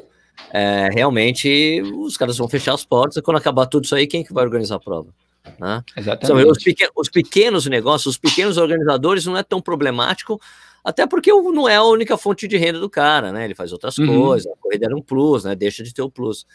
é, 0.52 0.88
realmente 0.92 1.82
os 1.96 2.16
caras 2.16 2.38
vão 2.38 2.48
fechar 2.48 2.74
as 2.74 2.84
portas 2.84 3.16
e 3.18 3.22
quando 3.22 3.36
acabar 3.36 3.66
tudo 3.66 3.84
isso 3.84 3.94
aí, 3.94 4.06
quem 4.06 4.24
que 4.24 4.32
vai 4.32 4.44
organizar 4.44 4.76
a 4.76 4.80
prova? 4.80 5.12
Né? 5.58 5.82
Exatamente. 5.96 6.40
Então, 6.40 6.50
os, 6.50 6.62
pequenos, 6.62 6.92
os 6.96 7.08
pequenos 7.08 7.66
negócios, 7.66 8.14
os 8.14 8.18
pequenos 8.18 8.56
organizadores 8.56 9.26
não 9.26 9.36
é 9.36 9.42
tão 9.42 9.60
problemático, 9.60 10.40
até 10.84 11.06
porque 11.06 11.30
não 11.30 11.68
é 11.68 11.76
a 11.76 11.84
única 11.84 12.16
fonte 12.16 12.48
de 12.48 12.56
renda 12.56 12.80
do 12.80 12.88
cara, 12.88 13.32
né? 13.32 13.44
Ele 13.44 13.54
faz 13.54 13.72
outras 13.72 13.98
uhum. 13.98 14.06
coisas, 14.06 14.50
a 14.50 14.56
corrida 14.56 14.86
era 14.86 14.96
um 14.96 15.02
plus, 15.02 15.44
né? 15.44 15.54
Deixa 15.54 15.82
de 15.82 15.92
ter 15.92 16.02
o 16.02 16.10
plus. 16.10 16.46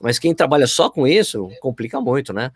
Mas 0.00 0.18
quem 0.18 0.34
trabalha 0.34 0.66
só 0.66 0.88
com 0.88 1.06
isso 1.06 1.50
complica 1.60 2.00
muito, 2.00 2.32
né? 2.32 2.52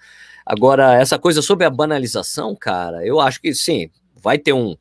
Agora, 0.47 0.95
essa 0.95 1.19
coisa 1.19 1.43
sobre 1.43 1.65
a 1.65 1.71
banalização, 1.71 2.55
cara, 2.55 3.05
eu 3.07 3.21
acho 3.21 3.41
que 3.41 3.55
sim, 3.55 3.91
vai 4.15 4.39
ter 4.39 4.53
um. 4.53 4.77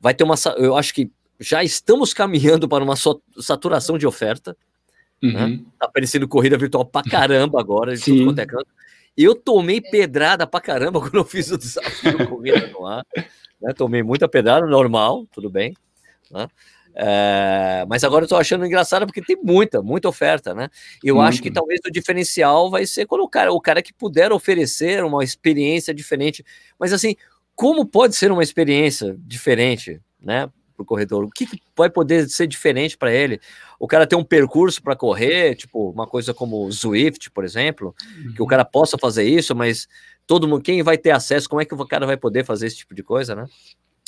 Vai 0.00 0.14
ter 0.14 0.24
uma. 0.24 0.34
Eu 0.56 0.76
acho 0.76 0.92
que 0.94 1.10
já 1.38 1.62
estamos 1.62 2.12
caminhando 2.14 2.68
para 2.68 2.82
uma 2.82 2.96
saturação 3.38 3.96
de 3.96 4.06
oferta. 4.06 4.56
Né? 5.22 5.28
Uhum. 5.30 5.48
Né? 5.48 5.60
Tá 5.78 5.86
aparecendo 5.86 6.26
corrida 6.28 6.58
virtual 6.58 6.84
pra 6.84 7.02
caramba 7.02 7.60
agora, 7.60 7.94
de 7.94 8.00
sim. 8.00 8.12
tudo 8.12 8.24
quanto 8.26 8.38
é 8.40 8.46
canto. 8.46 8.68
Eu 9.16 9.34
tomei 9.34 9.80
pedrada 9.80 10.46
pra 10.46 10.60
caramba 10.60 10.98
quando 11.02 11.16
eu 11.16 11.24
fiz 11.24 11.50
o 11.50 11.58
desafio 11.58 12.28
corrida 12.28 12.66
no 12.68 12.86
ar. 12.86 13.04
Né? 13.60 13.72
Tomei 13.76 14.02
muita 14.02 14.28
pedrada, 14.28 14.66
normal, 14.66 15.26
tudo 15.32 15.50
bem. 15.50 15.74
Né? 16.30 16.48
É, 16.94 17.84
mas 17.88 18.04
agora 18.04 18.24
eu 18.24 18.28
tô 18.28 18.36
achando 18.36 18.66
engraçado 18.66 19.06
porque 19.06 19.22
tem 19.22 19.36
muita, 19.42 19.82
muita 19.82 20.08
oferta, 20.08 20.54
né? 20.54 20.68
Eu 21.02 21.20
acho 21.20 21.42
que 21.42 21.50
talvez 21.50 21.80
o 21.86 21.90
diferencial 21.90 22.70
vai 22.70 22.86
ser 22.86 23.06
quando 23.06 23.22
o 23.22 23.60
cara, 23.60 23.82
que 23.82 23.92
puder 23.94 24.32
oferecer 24.32 25.02
uma 25.04 25.24
experiência 25.24 25.94
diferente. 25.94 26.44
Mas 26.78 26.92
assim, 26.92 27.16
como 27.54 27.86
pode 27.86 28.14
ser 28.14 28.30
uma 28.30 28.42
experiência 28.42 29.16
diferente, 29.18 30.00
né? 30.20 30.50
Para 30.74 30.82
o 30.82 30.86
corredor, 30.86 31.24
o 31.24 31.30
que, 31.30 31.46
que, 31.46 31.60
vai 31.76 31.90
poder 31.90 32.28
ser 32.28 32.46
diferente 32.46 32.96
para 32.96 33.12
ele? 33.12 33.40
O 33.78 33.86
cara 33.86 34.06
tem 34.06 34.18
um 34.18 34.24
percurso 34.24 34.82
para 34.82 34.96
correr, 34.96 35.54
tipo 35.54 35.90
uma 35.90 36.06
coisa 36.06 36.32
como 36.32 36.64
o 36.64 36.72
Zwift, 36.72 37.30
por 37.30 37.44
exemplo, 37.44 37.94
uhum. 38.02 38.32
que 38.34 38.40
o 38.40 38.44
uhum. 38.44 38.48
cara 38.48 38.64
possa 38.64 38.96
fazer 38.98 39.24
isso, 39.24 39.54
mas 39.54 39.86
todo 40.26 40.48
mundo, 40.48 40.62
quem 40.62 40.82
vai 40.82 40.96
ter 40.96 41.10
acesso? 41.10 41.48
Como 41.48 41.60
é 41.60 41.64
que 41.64 41.74
o 41.74 41.86
cara 41.86 42.06
vai 42.06 42.16
poder 42.16 42.44
fazer 42.44 42.66
esse 42.66 42.76
tipo 42.76 42.94
de 42.94 43.02
coisa, 43.02 43.34
né? 43.34 43.46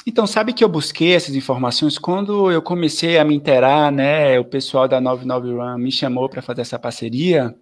Então, 0.07 0.27
sabe 0.27 0.53
que 0.53 0.63
eu 0.63 0.69
busquei 0.69 1.15
essas 1.15 1.35
informações 1.35 1.97
quando 1.97 2.53
eu 2.53 2.61
comecei 2.61 3.17
a 3.19 3.25
me 3.25 3.35
interar, 3.35 3.91
né? 3.91 4.39
O 4.39 4.45
pessoal 4.45 4.87
da 4.87 5.01
99 5.01 5.53
Run 5.55 5.79
me 5.79 5.91
chamou 5.91 6.29
para 6.29 6.43
fazer 6.43 6.61
essa 6.61 6.79
parceria. 6.79 7.55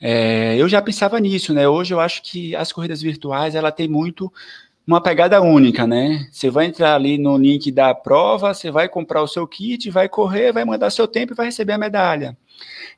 É, 0.00 0.56
eu 0.56 0.68
já 0.68 0.80
pensava 0.80 1.18
nisso, 1.18 1.52
né? 1.52 1.68
Hoje 1.68 1.92
eu 1.92 1.98
acho 1.98 2.22
que 2.22 2.54
as 2.54 2.70
corridas 2.70 3.02
virtuais 3.02 3.56
ela 3.56 3.72
tem 3.72 3.88
muito 3.88 4.32
uma 4.86 5.00
pegada 5.00 5.40
única, 5.40 5.84
né? 5.84 6.28
Você 6.30 6.48
vai 6.48 6.66
entrar 6.66 6.94
ali 6.94 7.18
no 7.18 7.36
link 7.36 7.72
da 7.72 7.92
prova, 7.92 8.54
você 8.54 8.70
vai 8.70 8.88
comprar 8.88 9.22
o 9.22 9.28
seu 9.28 9.46
kit, 9.46 9.90
vai 9.90 10.08
correr, 10.08 10.52
vai 10.52 10.64
mandar 10.64 10.90
seu 10.90 11.08
tempo 11.08 11.32
e 11.32 11.36
vai 11.36 11.46
receber 11.46 11.72
a 11.72 11.78
medalha. 11.78 12.36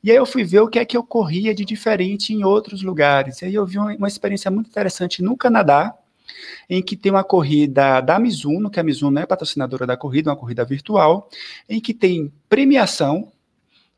E 0.03 0.11
aí 0.11 0.17
eu 0.17 0.25
fui 0.25 0.43
ver 0.43 0.59
o 0.59 0.67
que 0.67 0.77
é 0.77 0.85
que 0.85 0.97
ocorria 0.97 1.53
de 1.53 1.65
diferente 1.65 2.31
em 2.31 2.43
outros 2.43 2.83
lugares. 2.83 3.41
E 3.41 3.45
aí 3.45 3.55
eu 3.55 3.65
vi 3.65 3.79
uma 3.79 4.07
experiência 4.07 4.51
muito 4.51 4.69
interessante 4.69 5.23
no 5.23 5.35
Canadá, 5.35 5.95
em 6.69 6.81
que 6.81 6.95
tem 6.95 7.11
uma 7.11 7.23
corrida 7.23 8.01
da 8.01 8.19
Mizuno, 8.19 8.69
que 8.69 8.79
a 8.79 8.83
Mizuno 8.83 9.19
é 9.19 9.25
patrocinadora 9.25 9.85
da 9.85 9.97
corrida, 9.97 10.29
uma 10.29 10.37
corrida 10.37 10.63
virtual, 10.65 11.29
em 11.69 11.79
que 11.79 11.93
tem 11.93 12.31
premiação, 12.49 13.31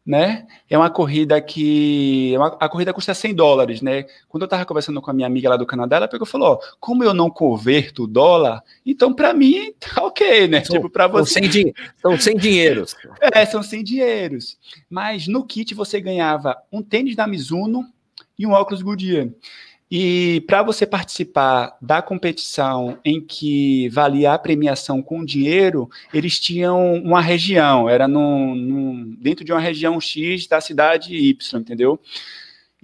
né? 0.05 0.45
É 0.69 0.77
uma 0.77 0.89
corrida 0.89 1.41
que 1.41 2.35
é 2.35 2.37
a 2.59 2.69
corrida 2.69 2.93
custa 2.93 3.13
100 3.13 3.33
dólares, 3.33 3.81
né? 3.81 4.05
Quando 4.29 4.43
eu 4.43 4.45
estava 4.45 4.63
conversando 4.63 5.01
com 5.01 5.09
a 5.09 5.13
minha 5.13 5.25
amiga 5.25 5.49
lá 5.49 5.57
do 5.57 5.65
Canadá, 5.65 5.95
ela 5.95 6.07
pegou 6.07 6.27
e 6.27 6.29
falou: 6.29 6.53
ó, 6.53 6.59
como 6.79 7.03
eu 7.03 7.13
não 7.13 7.29
converto 7.29 8.03
o 8.03 8.07
dólar, 8.07 8.61
então 8.85 9.11
para 9.13 9.33
mim 9.33 9.73
tá 9.79 10.03
ok, 10.03 10.47
né? 10.47 10.63
São, 10.63 10.75
tipo 10.75 10.89
para 10.89 11.07
você 11.07 11.41
são 11.41 11.51
sem, 11.51 11.73
são 11.99 12.19
sem 12.19 12.37
dinheiros. 12.37 12.95
É, 13.33 13.45
são 13.45 13.63
sem 13.63 13.83
dinheiros. 13.83 14.57
Mas 14.87 15.27
no 15.27 15.43
kit 15.43 15.73
você 15.73 15.99
ganhava 15.99 16.55
um 16.71 16.83
tênis 16.83 17.15
da 17.15 17.25
Mizuno 17.25 17.83
e 18.37 18.45
um 18.45 18.51
óculos 18.51 18.83
Goodyear. 18.83 19.29
E 19.89 20.43
para 20.47 20.63
você 20.63 20.85
participar 20.85 21.77
da 21.79 22.01
competição 22.01 22.97
em 23.05 23.21
que 23.21 23.87
valia 23.89 24.33
a 24.33 24.39
premiação 24.39 25.01
com 25.01 25.23
dinheiro, 25.23 25.87
eles 26.11 26.39
tinham 26.39 26.95
uma 26.95 27.21
região, 27.21 27.87
era 27.87 28.07
no, 28.07 28.55
no, 28.55 29.05
dentro 29.17 29.45
de 29.45 29.51
uma 29.51 29.61
região 29.61 30.01
X 30.01 30.47
da 30.47 30.59
cidade 30.59 31.15
Y, 31.15 31.59
entendeu? 31.59 31.99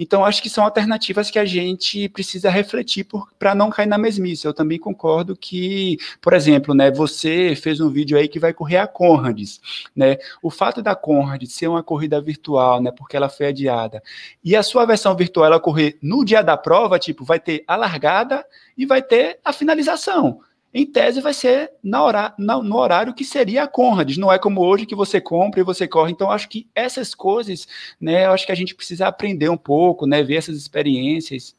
Então, 0.01 0.25
acho 0.25 0.41
que 0.41 0.49
são 0.49 0.63
alternativas 0.63 1.29
que 1.29 1.37
a 1.37 1.45
gente 1.45 2.09
precisa 2.09 2.49
refletir 2.49 3.05
para 3.37 3.53
não 3.53 3.69
cair 3.69 3.85
na 3.85 3.99
mesmice. 3.99 4.47
Eu 4.47 4.53
também 4.53 4.79
concordo 4.79 5.37
que, 5.37 5.95
por 6.19 6.33
exemplo, 6.33 6.73
né, 6.73 6.89
você 6.89 7.55
fez 7.55 7.79
um 7.79 7.87
vídeo 7.87 8.17
aí 8.17 8.27
que 8.27 8.39
vai 8.39 8.51
correr 8.51 8.77
a 8.77 8.87
Conrads, 8.87 9.61
né? 9.95 10.17
O 10.41 10.49
fato 10.49 10.81
da 10.81 10.95
Conrad 10.95 11.43
ser 11.45 11.67
uma 11.67 11.83
corrida 11.83 12.19
virtual, 12.19 12.81
né, 12.81 12.91
porque 12.91 13.15
ela 13.15 13.29
foi 13.29 13.45
adiada, 13.45 14.01
e 14.43 14.55
a 14.55 14.63
sua 14.63 14.87
versão 14.87 15.15
virtual 15.15 15.45
ela 15.45 15.59
correr 15.59 15.99
no 16.01 16.25
dia 16.25 16.41
da 16.41 16.57
prova, 16.57 16.97
tipo, 16.97 17.23
vai 17.23 17.39
ter 17.39 17.63
a 17.67 17.75
largada 17.75 18.43
e 18.75 18.87
vai 18.87 19.03
ter 19.03 19.39
a 19.45 19.53
finalização 19.53 20.41
em 20.73 20.85
tese 20.85 21.19
vai 21.19 21.33
ser 21.33 21.71
na 21.83 22.01
hora, 22.01 22.33
na, 22.39 22.61
no 22.61 22.77
horário 22.77 23.13
que 23.13 23.25
seria 23.25 23.63
a 23.63 23.67
Conrads, 23.67 24.17
não 24.17 24.31
é 24.31 24.39
como 24.39 24.61
hoje 24.61 24.85
que 24.85 24.95
você 24.95 25.19
compra 25.19 25.59
e 25.59 25.63
você 25.63 25.87
corre. 25.87 26.11
Então, 26.11 26.31
acho 26.31 26.47
que 26.47 26.67
essas 26.73 27.13
coisas, 27.13 27.67
né, 27.99 28.25
eu 28.25 28.31
acho 28.31 28.45
que 28.45 28.51
a 28.51 28.55
gente 28.55 28.73
precisa 28.73 29.07
aprender 29.07 29.49
um 29.49 29.57
pouco, 29.57 30.07
né, 30.07 30.23
ver 30.23 30.35
essas 30.35 30.55
experiências. 30.55 31.55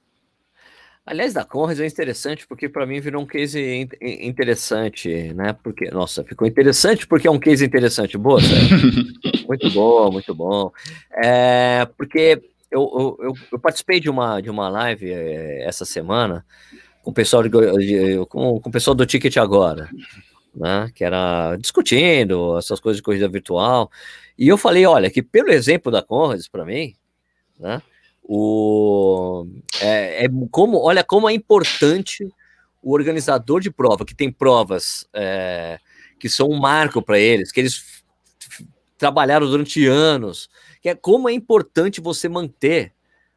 Aliás, 1.05 1.35
da 1.35 1.45
Conrads 1.45 1.81
é 1.81 1.87
interessante 1.87 2.47
porque 2.47 2.69
para 2.69 2.87
mim 2.87 3.01
virou 3.01 3.23
um 3.23 3.27
case 3.27 3.89
interessante, 4.01 5.35
né? 5.35 5.53
Porque, 5.53 5.91
nossa, 5.91 6.23
ficou 6.23 6.47
interessante 6.47 7.09
porque 7.09 7.27
é 7.27 7.31
um 7.31 7.41
case 7.41 7.65
interessante. 7.65 8.17
Boa, 8.17 8.39
muito 9.49 9.69
bom, 9.71 10.13
muito 10.13 10.33
bom. 10.33 10.71
É, 11.13 11.87
porque 11.99 12.41
eu, 12.71 13.19
eu, 13.21 13.35
eu, 13.51 13.59
participei 13.59 13.99
de 13.99 14.09
uma, 14.09 14.41
de 14.41 14.49
uma 14.49 14.69
live 14.69 15.13
é, 15.13 15.65
essa 15.67 15.85
semana 15.85 16.47
com 17.03 17.11
o 17.11 17.15
pessoal, 17.15 17.43
com, 18.29 18.61
com 18.61 18.69
o 18.69 18.73
pessoal 18.73 18.95
do 18.95 19.05
Ticket 19.05 19.37
Agora, 19.37 19.89
né, 20.55 20.91
que 20.95 21.05
era 21.05 21.57
discutindo 21.57 22.57
essas 22.59 22.79
coisas 22.79 22.99
de 22.99 23.03
corrida 23.03 23.29
virtual, 23.29 23.91
e 24.39 24.49
eu 24.49 24.57
falei, 24.57 24.87
olha, 24.87 25.11
que 25.11 25.23
pelo 25.23 25.51
exemplo 25.51 25.91
da 25.91 26.03
Conrads, 26.03 26.49
para 26.49 26.65
mim, 26.65 26.95
né, 27.59 27.83
o, 28.23 29.47
é, 29.81 30.25
é, 30.25 30.29
como, 30.51 30.79
olha 30.79 31.03
como 31.03 31.29
é 31.29 31.33
importante 31.33 32.27
o 32.83 32.93
organizador 32.93 33.61
de 33.61 33.71
prova, 33.71 34.05
que 34.05 34.15
tem 34.15 34.31
provas 34.31 35.07
é, 35.13 35.79
que 36.19 36.29
são 36.29 36.49
um 36.49 36.59
marco 36.59 37.03
para 37.03 37.19
eles, 37.19 37.51
que 37.51 37.61
eles 37.61 38.03
trabalharam 38.97 39.49
durante 39.49 39.85
anos, 39.87 40.49
que 40.81 40.89
é 40.89 40.95
como 40.95 41.29
é 41.29 41.33
importante 41.33 42.01
você 42.01 42.29
manter, 42.29 42.93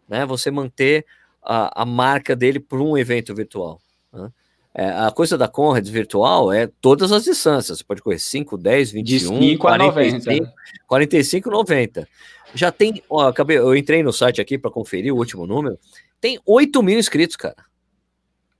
né, 0.07 0.25
você 0.25 0.51
manter 0.51 1.05
a, 1.45 1.83
a 1.83 1.85
marca 1.85 2.35
dele 2.35 2.59
para 2.59 2.79
um 2.79 2.97
evento 2.97 3.33
virtual. 3.33 3.79
Né? 4.11 4.29
É, 4.77 4.89
a 4.89 5.09
coisa 5.09 5.37
da 5.37 5.47
Conrad 5.47 5.87
virtual 5.87 6.51
é 6.51 6.69
todas 6.81 7.11
as 7.13 7.23
distâncias. 7.23 7.77
Você 7.77 7.83
pode 7.83 8.01
correr 8.01 8.19
5, 8.19 8.57
10, 8.57 8.91
21, 8.91 9.39
De 9.39 9.57
45, 9.57 10.51
45, 10.85 11.49
90. 11.49 12.07
Já 12.53 12.71
tem. 12.71 13.01
Ó, 13.09 13.27
acabei, 13.27 13.57
eu 13.57 13.73
entrei 13.75 14.03
no 14.03 14.11
site 14.11 14.41
aqui 14.41 14.57
para 14.57 14.69
conferir 14.69 15.13
o 15.13 15.17
último 15.17 15.47
número. 15.47 15.79
Tem 16.19 16.39
8 16.45 16.83
mil 16.83 16.99
inscritos, 16.99 17.37
cara. 17.37 17.55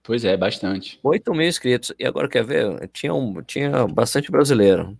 Pois 0.03 0.23
é, 0.23 0.37
bastante. 0.37 0.99
8 1.03 1.33
mil 1.33 1.47
inscritos. 1.47 1.91
E 1.99 2.05
agora 2.05 2.29
quer 2.29 2.45
ver? 2.45 2.89
Tinha, 2.93 3.13
um, 3.13 3.41
tinha 3.41 3.85
bastante 3.87 4.31
brasileiro. 4.31 4.97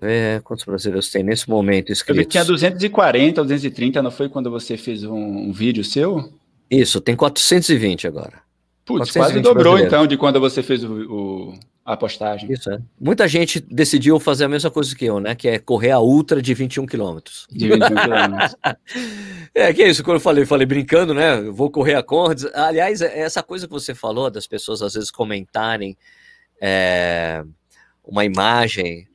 É, 0.00 0.40
quantos 0.44 0.64
brasileiros 0.64 1.10
tem 1.10 1.22
nesse 1.22 1.48
momento 1.48 1.90
inscritos? 1.90 2.24
Eu 2.24 2.28
tinha 2.28 2.44
240, 2.44 3.42
230, 3.42 4.02
não 4.02 4.10
foi 4.10 4.28
quando 4.28 4.50
você 4.50 4.76
fez 4.76 5.04
um, 5.04 5.16
um 5.16 5.52
vídeo 5.52 5.82
seu? 5.82 6.32
Isso, 6.72 7.02
tem 7.02 7.14
420 7.14 8.06
agora. 8.06 8.40
Putz, 8.84 9.12
quase 9.12 9.40
dobrou 9.40 9.78
então 9.78 10.06
de 10.06 10.16
quando 10.16 10.40
você 10.40 10.62
fez 10.62 10.82
o, 10.82 10.92
o, 10.92 11.54
a 11.84 11.96
postagem. 11.96 12.50
Isso 12.50 12.70
é. 12.70 12.80
Muita 12.98 13.28
gente 13.28 13.60
decidiu 13.60 14.18
fazer 14.18 14.44
a 14.44 14.48
mesma 14.48 14.70
coisa 14.70 14.96
que 14.96 15.04
eu, 15.04 15.20
né? 15.20 15.34
Que 15.34 15.48
é 15.48 15.58
correr 15.58 15.90
a 15.90 16.00
ultra 16.00 16.40
de 16.40 16.54
21 16.54 16.86
quilômetros. 16.86 17.46
De 17.50 17.68
21 17.68 17.78
quilômetros. 17.94 18.56
é, 19.54 19.72
que 19.72 19.82
é 19.82 19.88
isso, 19.88 20.02
quando 20.02 20.16
eu 20.16 20.20
falei, 20.20 20.46
falei 20.46 20.66
brincando, 20.66 21.12
né? 21.12 21.38
Eu 21.40 21.52
vou 21.52 21.70
correr 21.70 21.94
a 21.94 22.02
Conrads. 22.02 22.46
Aliás, 22.54 23.02
é, 23.02 23.20
essa 23.20 23.42
coisa 23.42 23.66
que 23.66 23.72
você 23.72 23.94
falou, 23.94 24.30
das 24.30 24.46
pessoas 24.46 24.80
às 24.80 24.94
vezes 24.94 25.10
comentarem 25.10 25.96
é, 26.58 27.44
uma 28.02 28.24
imagem 28.24 29.06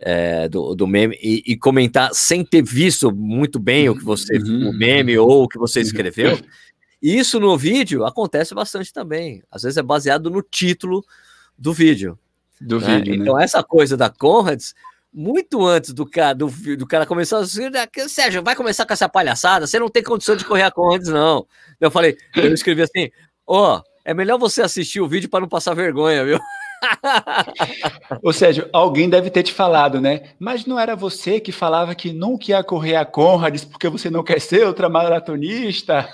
é, 0.00 0.48
do, 0.48 0.74
do 0.74 0.86
meme 0.86 1.16
e, 1.22 1.42
e, 1.46 1.56
comentar 1.56 2.10
sem 2.12 2.44
ter 2.44 2.62
visto 2.62 3.14
muito 3.14 3.58
bem 3.58 3.88
o 3.88 3.96
que 3.96 4.04
você, 4.04 4.36
uhum. 4.36 4.70
o 4.70 4.72
meme 4.72 5.16
ou 5.16 5.44
o 5.44 5.48
que 5.48 5.58
você 5.58 5.80
escreveu. 5.80 6.38
Isso 7.04 7.38
no 7.38 7.54
vídeo 7.58 8.06
acontece 8.06 8.54
bastante 8.54 8.90
também. 8.90 9.42
Às 9.50 9.62
vezes 9.62 9.76
é 9.76 9.82
baseado 9.82 10.30
no 10.30 10.40
título 10.40 11.04
do 11.58 11.70
vídeo. 11.70 12.18
Do 12.58 12.80
né? 12.80 12.96
vídeo, 12.96 13.14
né? 13.14 13.18
Então, 13.20 13.38
essa 13.38 13.62
coisa 13.62 13.94
da 13.94 14.08
Conrads, 14.08 14.74
muito 15.12 15.66
antes 15.66 15.92
do 15.92 16.06
cara, 16.06 16.34
do, 16.34 16.46
do 16.78 16.86
cara 16.86 17.04
começar 17.04 17.40
a 17.40 17.42
dizer, 17.42 17.70
Sérgio, 18.08 18.42
vai 18.42 18.56
começar 18.56 18.86
com 18.86 18.94
essa 18.94 19.06
palhaçada, 19.06 19.66
você 19.66 19.78
não 19.78 19.90
tem 19.90 20.02
condição 20.02 20.34
de 20.34 20.46
correr 20.46 20.62
a 20.62 20.70
Conrads, 20.70 21.08
não. 21.08 21.46
Eu 21.78 21.90
falei, 21.90 22.16
eu 22.34 22.54
escrevi 22.54 22.80
assim, 22.80 23.10
ó, 23.46 23.76
oh, 23.76 23.82
é 24.02 24.14
melhor 24.14 24.38
você 24.38 24.62
assistir 24.62 25.02
o 25.02 25.08
vídeo 25.08 25.28
para 25.28 25.40
não 25.40 25.48
passar 25.48 25.74
vergonha, 25.74 26.24
viu? 26.24 26.40
Ou 28.22 28.32
seja, 28.32 28.66
alguém 28.72 29.10
deve 29.10 29.28
ter 29.28 29.42
te 29.42 29.52
falado, 29.52 30.00
né? 30.00 30.30
Mas 30.38 30.64
não 30.64 30.80
era 30.80 30.96
você 30.96 31.38
que 31.38 31.52
falava 31.52 31.94
que 31.94 32.14
nunca 32.14 32.50
ia 32.50 32.64
correr 32.64 32.96
a 32.96 33.04
Conrads 33.04 33.62
porque 33.62 33.90
você 33.90 34.08
não 34.08 34.24
quer 34.24 34.40
ser 34.40 34.66
ultramaratonista? 34.66 36.08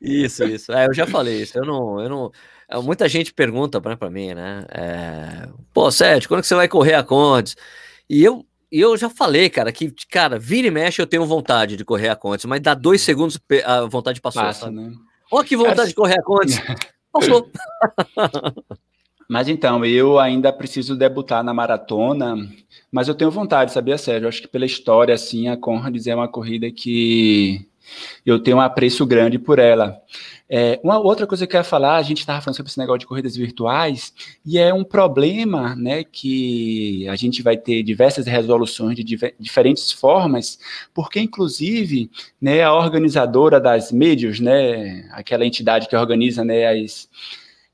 Isso, 0.00 0.44
isso. 0.44 0.72
É, 0.72 0.86
eu 0.86 0.94
já 0.94 1.06
falei 1.06 1.42
isso. 1.42 1.58
Eu 1.58 1.64
não, 1.64 2.00
eu 2.00 2.08
não. 2.08 2.32
É, 2.68 2.78
muita 2.78 3.08
gente 3.08 3.32
pergunta 3.32 3.80
para 3.80 4.10
mim, 4.10 4.34
né? 4.34 4.64
É, 4.70 5.48
Pô, 5.72 5.90
Sérgio, 5.90 6.28
quando 6.28 6.42
que 6.42 6.46
você 6.46 6.54
vai 6.54 6.68
correr 6.68 6.94
a 6.94 7.02
Condes? 7.02 7.56
E 8.08 8.22
eu, 8.22 8.46
eu 8.70 8.96
já 8.96 9.10
falei, 9.10 9.50
cara, 9.50 9.72
que, 9.72 9.92
cara, 10.10 10.38
vira 10.38 10.68
e 10.68 10.70
mexe 10.70 11.02
eu 11.02 11.06
tenho 11.06 11.26
vontade 11.26 11.76
de 11.76 11.84
correr 11.84 12.08
a 12.08 12.16
Condes, 12.16 12.44
mas 12.44 12.60
dá 12.60 12.74
dois 12.74 13.00
segundos 13.00 13.38
a 13.64 13.82
vontade 13.86 14.20
passou. 14.20 14.42
Passa, 14.42 14.70
né? 14.70 14.92
Olha 15.30 15.46
que 15.46 15.56
vontade 15.56 15.76
cara, 15.76 15.88
de 15.88 15.94
correr 15.94 16.18
a 16.18 16.22
Condes. 16.22 16.60
Passou. 17.10 17.50
Mas 19.28 19.46
então, 19.46 19.84
eu 19.84 20.18
ainda 20.18 20.50
preciso 20.50 20.96
debutar 20.96 21.44
na 21.44 21.52
maratona, 21.52 22.34
mas 22.90 23.08
eu 23.08 23.14
tenho 23.14 23.30
vontade, 23.30 23.72
sabia, 23.72 23.98
Sérgio? 23.98 24.24
Eu 24.24 24.28
acho 24.30 24.40
que 24.40 24.48
pela 24.48 24.64
história, 24.64 25.14
assim, 25.14 25.48
a 25.48 25.56
Conrads 25.56 26.06
é 26.06 26.14
uma 26.14 26.28
corrida 26.28 26.70
que 26.70 27.68
eu 28.24 28.38
tenho 28.38 28.58
um 28.58 28.60
apreço 28.60 29.04
grande 29.06 29.38
por 29.38 29.58
ela. 29.58 30.00
É, 30.50 30.80
uma 30.82 30.98
outra 30.98 31.26
coisa 31.26 31.46
que 31.46 31.50
eu 31.50 31.58
quero 31.58 31.68
falar, 31.68 31.96
a 31.96 32.02
gente 32.02 32.20
estava 32.20 32.40
falando 32.40 32.56
sobre 32.56 32.70
esse 32.70 32.78
negócio 32.78 33.00
de 33.00 33.06
corridas 33.06 33.36
virtuais, 33.36 34.14
e 34.46 34.58
é 34.58 34.72
um 34.72 34.82
problema 34.82 35.76
né, 35.76 36.04
que 36.04 37.06
a 37.08 37.16
gente 37.16 37.42
vai 37.42 37.56
ter 37.56 37.82
diversas 37.82 38.26
resoluções 38.26 38.96
de 38.96 39.04
diver, 39.04 39.34
diferentes 39.38 39.92
formas, 39.92 40.58
porque, 40.94 41.20
inclusive, 41.20 42.10
né, 42.40 42.62
a 42.62 42.72
organizadora 42.72 43.60
das 43.60 43.92
médios, 43.92 44.40
né, 44.40 45.06
aquela 45.12 45.44
entidade 45.44 45.86
que 45.86 45.94
organiza 45.94 46.42
né, 46.42 46.66
as, 46.66 47.08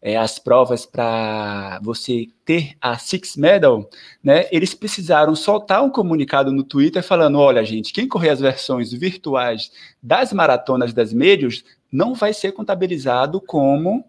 é, 0.05 0.19
as 0.19 0.39
provas 0.39 0.85
para 0.85 1.81
você 1.83 2.27
ter 2.45 2.77
a 2.79 2.99
Six 2.99 3.39
Medal, 3.39 3.89
né, 4.23 4.47
eles 4.53 4.75
precisaram 4.75 5.35
soltar 5.35 5.83
um 5.83 5.89
comunicado 5.89 6.53
no 6.53 6.63
Twitter 6.63 7.03
falando: 7.03 7.39
olha, 7.39 7.65
gente, 7.65 7.91
quem 7.91 8.07
correr 8.07 8.29
as 8.29 8.39
versões 8.39 8.93
virtuais 8.93 9.73
das 10.03 10.31
maratonas 10.31 10.93
das 10.93 11.11
médios 11.11 11.65
não 11.91 12.13
vai 12.13 12.35
ser 12.35 12.53
contabilizado 12.53 13.41
como 13.41 14.05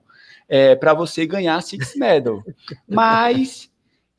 é, 0.49 0.75
para 0.75 0.93
você 0.93 1.25
ganhar 1.25 1.55
a 1.55 1.61
Six 1.61 1.95
Medal. 1.95 2.43
Mas 2.85 3.69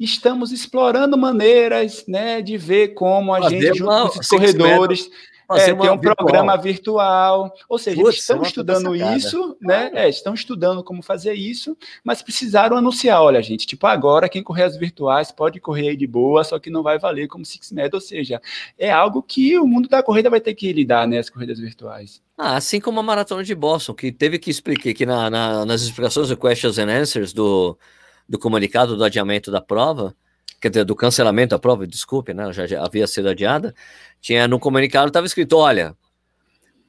estamos 0.01 0.53
explorando 0.53 1.19
maneiras 1.19 2.07
né, 2.09 2.41
de 2.41 2.57
ver 2.57 2.95
como 2.95 3.35
a 3.35 3.51
gente, 3.51 3.77
junto 3.77 3.91
com 3.91 4.09
esses 4.09 4.29
corredores. 4.29 5.03
Medal 5.05 5.36
é, 5.51 5.65
tem 5.65 5.75
um 5.75 5.79
virtual. 5.79 6.17
programa 6.17 6.57
virtual. 6.57 7.55
Ou 7.69 7.79
seja, 7.79 7.97
Putz, 7.97 8.09
eles 8.09 8.21
estão 8.21 8.43
estudando 8.43 8.97
isso, 8.97 9.57
né? 9.61 9.91
É, 9.95 10.09
estão 10.09 10.35
estudando 10.35 10.83
como 10.83 11.03
fazer 11.03 11.35
isso, 11.35 11.77
mas 12.03 12.23
precisaram 12.23 12.77
anunciar: 12.77 13.23
olha, 13.23 13.43
gente, 13.43 13.67
tipo, 13.67 13.87
agora 13.87 14.29
quem 14.29 14.43
correr 14.43 14.65
as 14.65 14.77
virtuais 14.77 15.31
pode 15.31 15.61
correr 15.61 15.91
aí 15.91 15.97
de 15.97 16.07
boa, 16.07 16.43
só 16.43 16.59
que 16.59 16.71
não 16.71 16.83
vai 16.83 16.99
valer 16.99 17.29
como 17.29 17.45
Six 17.45 17.71
Med, 17.73 17.95
ou 17.95 18.01
seja, 18.01 18.41
é 18.79 18.91
algo 18.91 19.23
que 19.23 19.59
o 19.59 19.67
mundo 19.67 19.89
da 19.89 20.03
corrida 20.03 20.29
vai 20.29 20.41
ter 20.41 20.55
que 20.55 20.73
lidar, 20.73 21.07
né? 21.07 21.19
As 21.19 21.31
corridas 21.31 21.59
virtuais. 21.59 22.21
Ah, 22.37 22.57
assim 22.57 22.81
como 22.81 23.01
a 23.01 23.03
maratona 23.03 23.43
de 23.43 23.55
Boston, 23.55 23.95
que 23.95 24.13
teve 24.13 24.39
que 24.39 24.51
explicar 24.51 24.93
que 24.93 25.07
na, 25.07 25.31
na, 25.31 25.65
nas 25.65 25.83
explicações 25.83 26.29
do 26.29 26.37
Questions 26.37 26.79
and 26.79 26.91
Answers 26.91 27.33
do, 27.33 27.79
do 28.29 28.39
comunicado 28.39 28.97
do 28.97 29.05
adiamento 29.05 29.51
da 29.51 29.61
prova, 29.61 30.15
quer 30.61 30.71
dizer, 30.71 30.85
do 30.85 30.97
cancelamento 30.97 31.51
da 31.51 31.59
prova, 31.59 31.87
desculpe, 31.87 32.33
né? 32.35 32.53
Já, 32.53 32.67
já 32.67 32.85
havia 32.85 33.07
sido 33.07 33.29
adiada 33.29 33.75
tinha 34.27 34.49
no 34.49 34.59
comunicado 34.59 35.07
estava 35.07 35.27
escrito, 35.27 35.57
olha, 35.57 35.95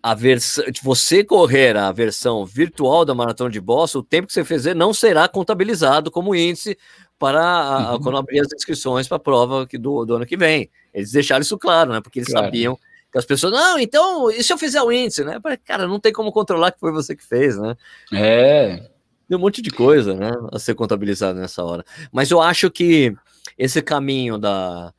a 0.01 0.15
versão, 0.15 0.63
você 0.81 1.23
correr 1.23 1.77
a 1.77 1.91
versão 1.91 2.45
virtual 2.45 3.05
da 3.05 3.13
maratona 3.13 3.51
de 3.51 3.61
Boston, 3.61 3.99
o 3.99 4.03
tempo 4.03 4.27
que 4.27 4.33
você 4.33 4.43
fizer 4.43 4.75
não 4.75 4.91
será 4.91 5.27
contabilizado 5.27 6.09
como 6.09 6.33
índice 6.33 6.77
para 7.19 7.43
a, 7.43 7.93
uhum. 7.93 8.01
quando 8.01 8.17
abrir 8.17 8.39
as 8.39 8.51
inscrições 8.53 9.07
para 9.07 9.17
a 9.17 9.19
prova 9.19 9.67
que 9.67 9.77
do, 9.77 10.03
do, 10.05 10.15
ano 10.15 10.25
que 10.25 10.35
vem. 10.35 10.69
Eles 10.93 11.11
deixaram 11.11 11.41
isso 11.41 11.57
claro, 11.59 11.91
né? 11.91 12.01
Porque 12.01 12.19
eles 12.19 12.31
claro. 12.31 12.47
sabiam 12.47 12.79
que 13.11 13.17
as 13.17 13.25
pessoas, 13.25 13.53
não, 13.53 13.77
então, 13.77 14.31
e 14.31 14.43
se 14.43 14.51
eu 14.51 14.57
fizer 14.57 14.81
o 14.81 14.91
índice, 14.91 15.23
né? 15.23 15.39
Cara, 15.63 15.87
não 15.87 15.99
tem 15.99 16.11
como 16.11 16.31
controlar 16.31 16.71
que 16.71 16.79
foi 16.79 16.91
você 16.91 17.15
que 17.15 17.23
fez, 17.23 17.57
né? 17.57 17.75
É. 18.11 18.77
Tem 19.27 19.37
um 19.37 19.41
monte 19.41 19.61
de 19.61 19.69
coisa, 19.69 20.15
né? 20.15 20.31
A 20.51 20.57
ser 20.57 20.73
contabilizado 20.73 21.39
nessa 21.39 21.63
hora. 21.63 21.83
Mas 22.11 22.31
eu 22.31 22.41
acho 22.41 22.71
que 22.71 23.15
esse 23.57 23.81
caminho 23.81 24.37
da 24.37 24.93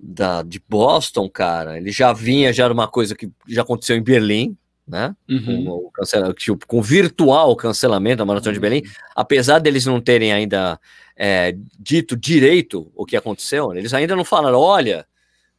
da, 0.00 0.42
de 0.42 0.62
Boston, 0.68 1.28
cara, 1.28 1.76
ele 1.76 1.90
já 1.90 2.12
vinha, 2.12 2.52
já 2.52 2.64
era 2.64 2.72
uma 2.72 2.86
coisa 2.86 3.16
que 3.16 3.28
já 3.48 3.62
aconteceu 3.62 3.96
em 3.96 4.02
Berlim, 4.02 4.56
né? 4.86 5.14
Uhum. 5.28 5.64
Com, 5.64 5.70
o 5.70 5.90
cancela, 5.90 6.32
tipo, 6.32 6.66
com 6.66 6.80
virtual 6.80 7.56
cancelamento 7.56 8.18
da 8.18 8.24
Maratona 8.24 8.54
de 8.54 8.60
Berlim, 8.60 8.82
apesar 9.14 9.58
deles 9.58 9.84
não 9.84 10.00
terem 10.00 10.32
ainda 10.32 10.78
é, 11.16 11.54
dito 11.78 12.16
direito 12.16 12.90
o 12.94 13.04
que 13.04 13.16
aconteceu, 13.16 13.74
eles 13.74 13.92
ainda 13.92 14.14
não 14.14 14.24
falaram, 14.24 14.60
olha, 14.60 15.04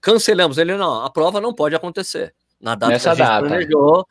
cancelamos. 0.01 0.57
Ele, 0.57 0.75
não, 0.75 1.03
a 1.03 1.09
prova 1.09 1.41
não 1.41 1.53
pode 1.53 1.75
acontecer. 1.75 2.33
Na 2.59 2.75
data 2.75 2.93
Nessa 2.93 3.15
que 3.15 3.21
a 3.21 3.25
data. 3.25 3.47
planejou. 3.47 4.07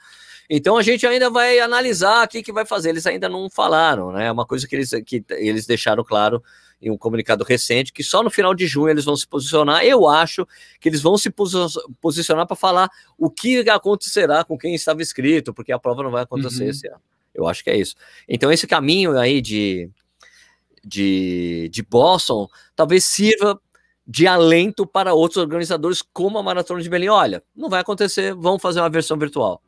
Então 0.49 0.79
a 0.79 0.83
gente 0.83 1.07
ainda 1.07 1.29
vai 1.29 1.59
analisar 1.59 2.25
o 2.25 2.29
que, 2.29 2.43
que 2.43 2.53
vai 2.53 2.65
fazer. 2.65 2.91
Eles 2.91 3.07
ainda 3.07 3.29
não 3.29 3.51
falaram, 3.51 4.13
né? 4.13 4.27
É 4.27 4.33
uma 4.33 4.47
coisa 4.47 4.67
que 4.67 4.77
eles, 4.77 4.91
que 5.05 5.23
eles 5.31 5.67
deixaram 5.67 6.03
claro 6.03 6.43
em 6.81 6.91
um 6.91 6.97
comunicado 6.97 7.45
recente, 7.45 7.93
que 7.93 8.03
só 8.03 8.23
no 8.23 8.31
final 8.31 8.55
de 8.55 8.67
junho 8.67 8.89
eles 8.89 9.05
vão 9.05 9.17
se 9.17 9.27
posicionar. 9.27 9.85
Eu 9.85 10.09
acho 10.09 10.47
que 10.81 10.89
eles 10.89 11.01
vão 11.01 11.19
se 11.19 11.31
posicionar 12.01 12.47
para 12.47 12.57
falar 12.57 12.89
o 13.17 13.31
que 13.31 13.69
acontecerá 13.69 14.45
com 14.45 14.57
quem 14.57 14.75
estava 14.75 15.03
inscrito, 15.03 15.53
porque 15.53 15.73
a 15.73 15.79
prova 15.79 16.03
não 16.03 16.11
vai 16.11 16.23
acontecer 16.23 16.65
uhum. 16.65 16.71
esse 16.71 16.89
ano. 16.89 17.01
Eu 17.35 17.47
acho 17.47 17.63
que 17.63 17.71
é 17.71 17.77
isso. 17.77 17.95
Então, 18.29 18.51
esse 18.51 18.67
caminho 18.67 19.19
aí 19.19 19.41
de, 19.41 19.91
de, 20.85 21.69
de 21.71 21.83
Boston 21.83 22.49
talvez 22.75 23.05
sirva 23.05 23.61
de 24.07 24.27
alento 24.27 24.87
para 24.87 25.13
outros 25.13 25.37
organizadores, 25.37 26.01
como 26.01 26.39
a 26.39 26.43
Maratona 26.43 26.81
de 26.81 26.89
Berlim. 26.89 27.09
Olha, 27.09 27.43
não 27.55 27.69
vai 27.69 27.81
acontecer, 27.81 28.35
vamos 28.35 28.63
fazer 28.63 28.81
uma 28.81 28.89
versão 28.89 29.19
virtual. 29.19 29.63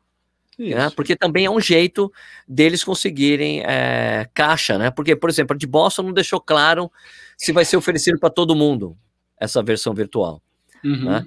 Né? 0.59 0.91
Porque 0.95 1.15
também 1.15 1.45
é 1.45 1.49
um 1.49 1.59
jeito 1.59 2.11
deles 2.47 2.83
conseguirem 2.83 3.61
é, 3.65 4.29
caixa, 4.33 4.77
né? 4.77 4.91
Porque, 4.91 5.15
por 5.15 5.29
exemplo, 5.29 5.55
a 5.55 5.57
de 5.57 5.65
Boston 5.65 6.03
não 6.03 6.13
deixou 6.13 6.39
claro 6.39 6.91
se 7.37 7.51
vai 7.51 7.65
ser 7.65 7.77
oferecido 7.77 8.19
para 8.19 8.29
todo 8.29 8.55
mundo 8.55 8.95
essa 9.39 9.63
versão 9.63 9.93
virtual. 9.93 10.41
Uhum. 10.83 11.05
Né? 11.05 11.25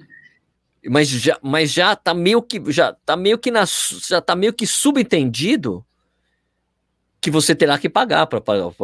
Mas 0.87 1.09
já, 1.09 1.37
mas 1.41 1.71
já 1.71 1.95
tá 1.95 2.13
meio 2.13 2.41
que 2.41 2.61
já 2.71 2.93
tá 3.05 3.17
meio 3.17 3.37
que 3.37 3.51
na, 3.51 3.65
já 4.07 4.21
tá 4.21 4.35
meio 4.35 4.53
que 4.53 4.67
subentendido 4.67 5.83
que 7.19 7.31
você 7.31 7.55
terá 7.55 7.77
que 7.79 7.89
pagar 7.89 8.27
para 8.27 8.39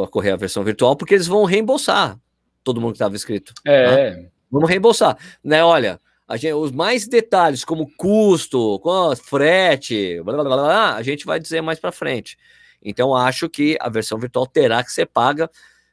correr 0.08 0.32
a 0.32 0.36
versão 0.36 0.64
virtual, 0.64 0.96
porque 0.96 1.14
eles 1.14 1.28
vão 1.28 1.46
reembolsar 1.46 2.20
todo 2.64 2.82
mundo 2.82 2.94
que 2.94 2.96
estava 2.96 3.16
inscrito. 3.16 3.54
É. 3.64 4.16
Né? 4.16 4.30
Vamos 4.52 4.68
reembolsar, 4.68 5.18
né? 5.44 5.64
Olha, 5.64 6.02
gente, 6.38 6.54
os 6.54 6.72
mais 6.72 7.08
detalhes, 7.08 7.64
como 7.66 7.92
custo, 7.98 8.80
frete, 9.24 10.22
blá, 10.24 10.44
blá, 10.44 10.44
blá, 10.44 10.96
a 10.96 11.04
gente 11.04 11.26
vai 11.26 11.40
dizer 11.40 11.62
mais 11.62 11.80
para 11.80 11.92
frente. 11.92 12.38
Então, 12.82 13.16
acho 13.16 13.50
que 13.50 13.78
a 13.80 13.90
versão 13.90 14.18
virtual 14.18 14.48
terá 14.48 14.84
que 14.84 14.92
ser 14.92 15.06
paga. 15.06 15.50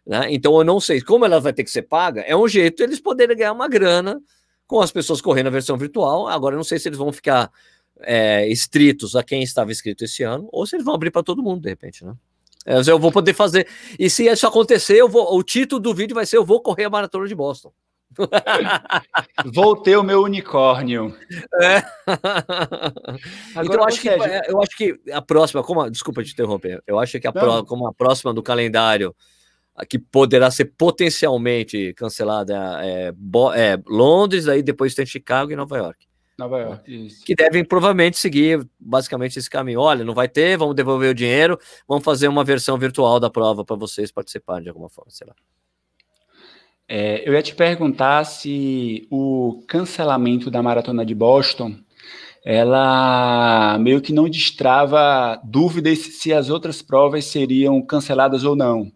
Né? 0.06 0.28
Então, 0.30 0.56
eu 0.56 0.64
não 0.64 0.80
sei 0.80 1.00
como 1.00 1.24
ela 1.24 1.38
vai 1.38 1.52
ter 1.52 1.64
que 1.64 1.70
ser 1.70 1.82
paga. 1.82 2.22
É 2.22 2.34
um 2.34 2.48
jeito 2.48 2.82
eles 2.82 3.00
poderem 3.00 3.36
ganhar 3.36 3.52
uma 3.52 3.68
grana 3.68 4.20
com 4.66 4.80
as 4.80 4.90
pessoas 4.90 5.20
correndo 5.20 5.48
a 5.48 5.50
versão 5.50 5.76
virtual. 5.76 6.28
Agora, 6.28 6.54
eu 6.54 6.58
não 6.58 6.64
sei 6.64 6.78
se 6.78 6.88
eles 6.88 6.98
vão 6.98 7.12
ficar 7.12 7.50
é, 8.00 8.46
estritos 8.48 9.16
a 9.16 9.22
quem 9.22 9.42
estava 9.42 9.70
inscrito 9.70 10.04
esse 10.04 10.22
ano 10.22 10.48
ou 10.52 10.66
se 10.66 10.76
eles 10.76 10.84
vão 10.84 10.94
abrir 10.94 11.10
para 11.10 11.22
todo 11.22 11.42
mundo, 11.42 11.62
de 11.62 11.68
repente, 11.68 12.04
né? 12.04 12.14
Eu 12.86 12.98
vou 12.98 13.10
poder 13.10 13.32
fazer. 13.32 13.66
E 13.98 14.10
se 14.10 14.26
isso 14.26 14.46
acontecer, 14.46 14.96
eu 14.96 15.08
vou, 15.08 15.34
o 15.34 15.42
título 15.42 15.80
do 15.80 15.94
vídeo 15.94 16.14
vai 16.14 16.26
ser 16.26 16.36
Eu 16.36 16.44
vou 16.44 16.60
correr 16.60 16.84
a 16.84 16.90
maratona 16.90 17.26
de 17.26 17.34
Boston. 17.34 17.72
Voltei 19.52 19.96
o 19.96 20.02
meu 20.02 20.22
unicórnio. 20.22 21.14
É. 21.60 21.82
Então, 23.50 23.74
eu 23.74 23.84
acho, 23.84 24.00
que, 24.00 24.08
eu 24.08 24.62
acho 24.62 24.76
que 24.76 25.00
a 25.12 25.22
próxima, 25.22 25.62
como, 25.62 25.88
desculpa 25.90 26.22
te 26.22 26.32
interromper, 26.32 26.82
eu 26.86 26.98
acho 26.98 27.18
que 27.20 27.26
a 27.26 27.32
pro, 27.32 27.64
como 27.64 27.86
a 27.86 27.92
próxima 27.92 28.32
do 28.32 28.42
calendário 28.42 29.14
que 29.88 29.98
poderá 29.98 30.50
ser 30.50 30.66
potencialmente 30.76 31.92
cancelada 31.94 32.80
é, 32.82 33.12
é, 33.54 33.78
Londres, 33.86 34.48
aí 34.48 34.62
depois 34.62 34.94
tem 34.94 35.06
Chicago 35.06 35.52
e 35.52 35.56
Nova 35.56 35.76
York. 35.76 36.06
Nova 36.38 36.58
York, 36.58 37.06
isso. 37.06 37.24
Que 37.24 37.34
devem 37.34 37.64
provavelmente 37.64 38.16
seguir 38.16 38.64
basicamente 38.78 39.38
esse 39.38 39.50
caminho. 39.50 39.80
Olha, 39.80 40.04
não 40.04 40.14
vai 40.14 40.28
ter, 40.28 40.56
vamos 40.56 40.74
devolver 40.74 41.10
o 41.10 41.14
dinheiro, 41.14 41.58
vamos 41.86 42.04
fazer 42.04 42.28
uma 42.28 42.44
versão 42.44 42.78
virtual 42.78 43.18
da 43.18 43.28
prova 43.28 43.64
para 43.64 43.76
vocês 43.76 44.12
participarem 44.12 44.62
de 44.62 44.68
alguma 44.68 44.88
forma, 44.88 45.10
sei 45.10 45.26
lá. 45.26 45.34
É, 46.88 47.28
eu 47.28 47.34
ia 47.34 47.42
te 47.42 47.54
perguntar 47.54 48.24
se 48.24 49.06
o 49.10 49.62
cancelamento 49.68 50.50
da 50.50 50.62
maratona 50.62 51.04
de 51.04 51.14
Boston 51.14 51.76
ela 52.44 53.76
meio 53.78 54.00
que 54.00 54.12
não 54.12 54.28
destrava 54.28 55.38
dúvidas 55.44 55.98
se 55.98 56.32
as 56.32 56.48
outras 56.48 56.80
provas 56.80 57.26
seriam 57.26 57.82
canceladas 57.82 58.42
ou 58.42 58.56
não. 58.56 58.90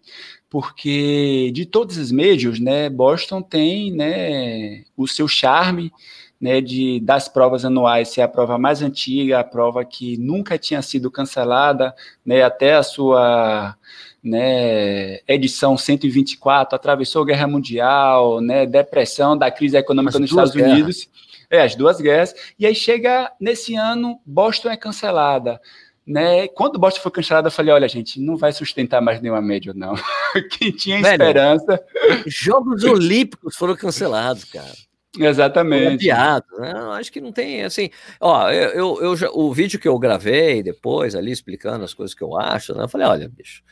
Porque 0.49 1.51
de 1.55 1.66
todos 1.66 1.99
os 1.99 2.11
médios, 2.11 2.59
né, 2.61 2.88
Boston 2.88 3.43
tem 3.43 3.93
né, 3.93 4.84
o 4.97 5.07
seu 5.07 5.28
charme, 5.28 5.93
né, 6.40 6.61
de 6.62 6.99
das 7.01 7.28
provas 7.28 7.64
anuais 7.64 8.09
ser 8.09 8.22
a 8.22 8.28
prova 8.28 8.59
mais 8.59 8.82
antiga, 8.82 9.40
a 9.40 9.45
prova 9.45 9.84
que 9.84 10.16
nunca 10.18 10.59
tinha 10.59 10.80
sido 10.82 11.11
cancelada, 11.11 11.95
né, 12.24 12.43
até 12.43 12.74
a 12.74 12.82
sua 12.82 13.76
né, 14.23 15.18
edição 15.27 15.77
124, 15.77 16.77
atravessou 16.77 17.23
a 17.23 17.27
Guerra 17.27 17.47
Mundial, 17.47 18.41
né, 18.41 18.64
depressão 18.64 19.37
da 19.37 19.51
crise 19.51 19.77
econômica 19.77 20.16
as 20.16 20.20
nos 20.20 20.31
Estados 20.31 20.55
guerras. 20.55 20.73
Unidos, 20.73 21.09
é, 21.51 21.62
as 21.62 21.75
duas 21.75 22.01
guerras, 22.01 22.35
e 22.59 22.66
aí 22.66 22.75
chega 22.75 23.31
nesse 23.41 23.75
ano, 23.75 24.20
Boston 24.25 24.70
é 24.70 24.77
cancelada. 24.77 25.61
Né? 26.05 26.49
Quando 26.49 26.79
Boston 26.79 27.01
foi 27.01 27.12
cancelada, 27.12 27.47
eu 27.47 27.53
falei: 27.53 27.73
olha, 27.73 27.89
gente, 27.89 28.20
não 28.20 28.37
vai 28.37 28.53
sustentar 28.53 29.01
mais 29.01 29.20
nenhuma 29.20 29.41
média, 29.41 29.73
não. 29.73 29.95
Quem 30.51 30.73
tinha 30.73 31.01
Velho, 31.01 31.12
esperança. 31.12 31.81
Jogos 32.27 32.83
Olímpicos 32.83 33.55
foram 33.55 33.77
cancelados, 33.77 34.45
cara. 34.45 34.73
Exatamente. 35.18 35.99
Piado, 35.99 36.47
né? 36.59 36.73
Acho 36.93 37.12
que 37.12 37.20
não 37.20 37.31
tem 37.31 37.62
assim. 37.62 37.91
Ó, 38.18 38.51
eu, 38.51 38.70
eu, 38.70 39.03
eu 39.03 39.16
já, 39.16 39.31
o 39.31 39.53
vídeo 39.53 39.79
que 39.79 39.87
eu 39.87 39.99
gravei 39.99 40.62
depois 40.62 41.14
ali 41.14 41.31
explicando 41.31 41.85
as 41.85 41.93
coisas 41.93 42.14
que 42.14 42.23
eu 42.23 42.37
acho, 42.37 42.75
né? 42.75 42.85
Eu 42.85 42.89
falei, 42.89 43.07
olha, 43.07 43.29
bicho, 43.29 43.62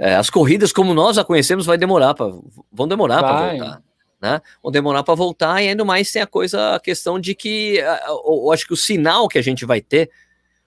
é, 0.00 0.14
as 0.14 0.30
corridas 0.30 0.72
como 0.72 0.94
nós 0.94 1.18
a 1.18 1.24
conhecemos 1.24 1.66
vai 1.66 1.76
demorar 1.76 2.14
vão 2.72 2.88
demorar 2.88 3.22
para 3.22 3.50
voltar. 3.50 3.82
Né? 4.18 4.40
Vão 4.62 4.72
demorar 4.72 5.02
para 5.02 5.14
voltar, 5.14 5.62
e 5.62 5.68
ainda 5.68 5.84
mais 5.84 6.10
tem 6.10 6.22
a 6.22 6.26
coisa, 6.26 6.74
a 6.74 6.80
questão 6.80 7.20
de 7.20 7.34
que 7.34 7.76
eu, 7.76 8.44
eu 8.44 8.52
acho 8.52 8.66
que 8.66 8.72
o 8.72 8.76
sinal 8.76 9.28
que 9.28 9.38
a 9.38 9.42
gente 9.42 9.66
vai 9.66 9.82
ter, 9.82 10.10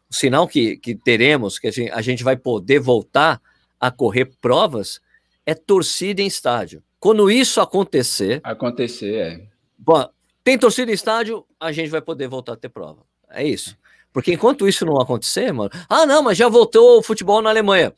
o 0.09 0.13
sinal 0.13 0.47
que, 0.47 0.77
que 0.77 0.93
teremos, 0.93 1.57
que 1.57 1.67
a 1.67 1.71
gente, 1.71 1.91
a 1.91 2.01
gente 2.01 2.23
vai 2.23 2.35
poder 2.35 2.79
voltar 2.79 3.41
a 3.79 3.89
correr 3.89 4.25
provas, 4.39 5.01
é 5.47 5.55
torcida 5.55 6.21
em 6.21 6.27
estádio. 6.27 6.83
Quando 6.99 7.29
isso 7.29 7.59
acontecer. 7.59 8.39
Acontecer, 8.43 9.15
é 9.15 9.41
Bom, 9.77 10.07
tem 10.43 10.59
torcida 10.59 10.91
em 10.91 10.95
estádio, 10.95 11.43
a 11.59 11.71
gente 11.71 11.89
vai 11.89 12.01
poder 12.01 12.27
voltar 12.27 12.53
a 12.53 12.57
ter 12.57 12.69
prova. 12.69 13.01
É 13.31 13.43
isso. 13.43 13.75
Porque 14.11 14.31
enquanto 14.31 14.67
isso 14.67 14.85
não 14.85 15.01
acontecer, 15.01 15.51
mano. 15.51 15.71
Ah, 15.89 16.05
não, 16.05 16.21
mas 16.21 16.37
já 16.37 16.47
voltou 16.47 16.99
o 16.99 17.03
futebol 17.03 17.41
na 17.41 17.49
Alemanha. 17.49 17.91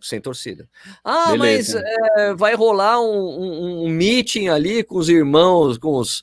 Sem 0.00 0.20
torcida. 0.20 0.68
Ah, 1.04 1.32
Beleza. 1.32 1.82
mas 1.82 2.18
é, 2.18 2.34
vai 2.34 2.54
rolar 2.54 3.00
um, 3.00 3.06
um, 3.06 3.84
um, 3.84 3.88
meeting 3.88 4.48
ali 4.48 4.82
com 4.82 4.98
os 4.98 5.08
irmãos, 5.08 5.78
com 5.78 5.96
os, 5.96 6.22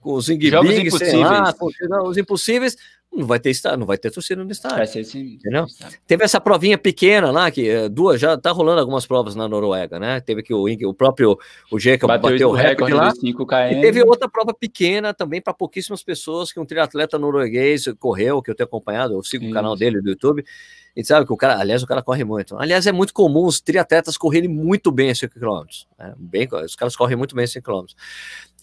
com 0.00 0.14
os 0.14 0.26
Jogos 0.26 0.98
sei 0.98 1.16
lá, 1.16 1.52
com 1.52 1.68
os 2.08 2.16
impossíveis 2.16 2.76
não 3.16 3.26
vai 3.26 3.38
ter 3.38 3.50
estádio, 3.50 3.78
não 3.78 3.86
vai 3.86 3.96
ter 3.96 4.10
torcida 4.10 4.42
no 4.42 4.50
estádio. 4.50 4.78
Vai 4.78 4.86
ser 4.86 5.00
assim, 5.00 5.34
entendeu? 5.34 5.66
Teve 6.06 6.24
essa 6.24 6.40
provinha 6.40 6.76
pequena 6.76 7.30
lá, 7.30 7.50
que 7.50 7.68
eh, 7.68 7.88
duas, 7.88 8.20
já 8.20 8.36
tá 8.36 8.50
rolando 8.50 8.80
algumas 8.80 9.06
provas 9.06 9.34
na 9.34 9.46
Noruega, 9.48 9.98
né? 9.98 10.20
Teve 10.20 10.42
que 10.42 10.52
o, 10.52 10.64
o 10.64 10.94
próprio 10.94 11.38
o 11.70 11.78
Jeca 11.78 12.06
bateu, 12.06 12.30
bateu 12.30 12.48
o 12.50 12.52
recorde, 12.52 12.92
lá. 12.92 13.10
5 13.12 13.46
km. 13.46 13.54
E 13.72 13.80
teve 13.80 14.02
outra 14.02 14.28
prova 14.28 14.52
pequena 14.52 15.14
também 15.14 15.40
para 15.40 15.54
pouquíssimas 15.54 16.02
pessoas, 16.02 16.52
que 16.52 16.58
um 16.58 16.66
triatleta 16.66 17.18
norueguês 17.18 17.84
correu, 17.98 18.42
que 18.42 18.50
eu 18.50 18.54
tenho 18.54 18.66
acompanhado, 18.66 19.14
eu 19.14 19.22
sigo 19.22 19.44
Sim. 19.44 19.50
o 19.50 19.54
canal 19.54 19.76
dele 19.76 20.00
do 20.00 20.10
YouTube. 20.10 20.44
E 20.96 21.04
sabe 21.04 21.26
que 21.26 21.32
o 21.32 21.36
cara, 21.36 21.58
aliás, 21.58 21.82
o 21.82 21.86
cara 21.86 22.02
corre 22.02 22.22
muito. 22.22 22.56
Aliás, 22.56 22.86
é 22.86 22.92
muito 22.92 23.12
comum 23.12 23.46
os 23.46 23.60
triatletas 23.60 24.16
correrem 24.16 24.48
muito 24.48 24.92
bem 24.92 25.10
a 25.10 25.14
5 25.14 25.34
km. 25.34 25.64
Né? 25.98 26.14
Bem, 26.16 26.48
os 26.64 26.76
caras 26.76 26.94
correm 26.94 27.16
muito 27.16 27.34
bem 27.34 27.44
a 27.44 27.48
5 27.48 27.64
km. 27.64 27.86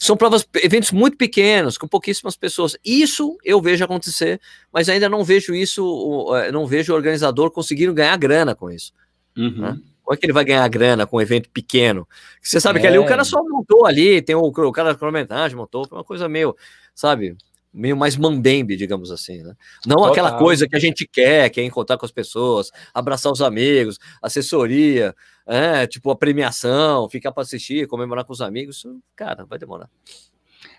São 0.02 0.18
provas, 0.18 0.44
eventos 0.64 0.92
muito 0.92 1.16
pequenos, 1.16 1.78
com 1.78 1.88
pouquíssimas 1.88 2.36
pessoas. 2.36 2.76
Isso 2.84 3.38
eu 3.46 3.62
vejo 3.62 3.86
acontecer, 3.86 4.42
mas 4.74 4.90
ainda 4.90 5.08
não 5.08 5.24
vejo 5.24 5.54
isso, 5.54 6.36
é, 6.38 6.52
não 6.52 6.66
vejo 6.66 6.92
o 6.92 6.96
organizador 6.96 7.52
conseguindo 7.52 7.94
ganhar 7.94 8.18
grana 8.18 8.56
com 8.56 8.72
isso. 8.72 8.94
Uhum. 9.38 9.62
Né? 9.62 9.80
Como 10.02 10.16
é 10.16 10.18
que 10.18 10.26
ele 10.26 10.34
vai 10.34 10.44
ganhar 10.44 10.68
grana 10.70 11.06
com 11.06 11.18
um 11.18 11.22
evento 11.22 11.52
pequeno? 11.52 12.08
Você 12.42 12.60
sabe 12.60 12.80
é. 12.80 12.82
que 12.82 12.88
ali 12.88 12.98
o 12.98 13.06
cara 13.06 13.24
só 13.24 13.44
montou 13.44 13.86
ali, 13.86 14.24
tem 14.24 14.36
o, 14.36 14.42
o 14.42 14.72
cara 14.72 14.92
da 14.92 14.98
cronometragem 14.98 15.56
montou, 15.56 15.88
foi 15.88 16.00
uma 16.00 16.04
coisa 16.04 16.28
meio, 16.28 16.56
sabe, 16.96 17.38
meio 17.72 17.96
mais 17.96 18.18
mambembe, 18.18 18.76
digamos 18.76 19.12
assim, 19.12 19.44
né? 19.44 19.54
Não 19.86 19.98
Total. 19.98 20.12
aquela 20.12 20.32
coisa 20.40 20.68
que 20.68 20.76
a 20.76 20.80
gente 20.80 21.08
quer, 21.08 21.48
que 21.52 21.62
é 21.62 21.64
encontrar 21.64 22.00
com 22.00 22.08
as 22.08 22.12
pessoas, 22.12 22.72
abraçar 22.92 23.32
os 23.32 23.40
amigos, 23.40 24.00
assessoria, 24.20 25.16
é, 25.46 25.88
tipo 25.88 26.12
a 26.12 26.16
premiação, 26.16 27.10
ficar 27.10 27.32
para 27.32 27.44
assistir, 27.44 27.88
comemorar 27.88 28.26
com 28.26 28.34
os 28.34 28.42
amigos, 28.42 28.86
cara, 29.16 29.46
vai 29.46 29.60
demorar. 29.60 29.90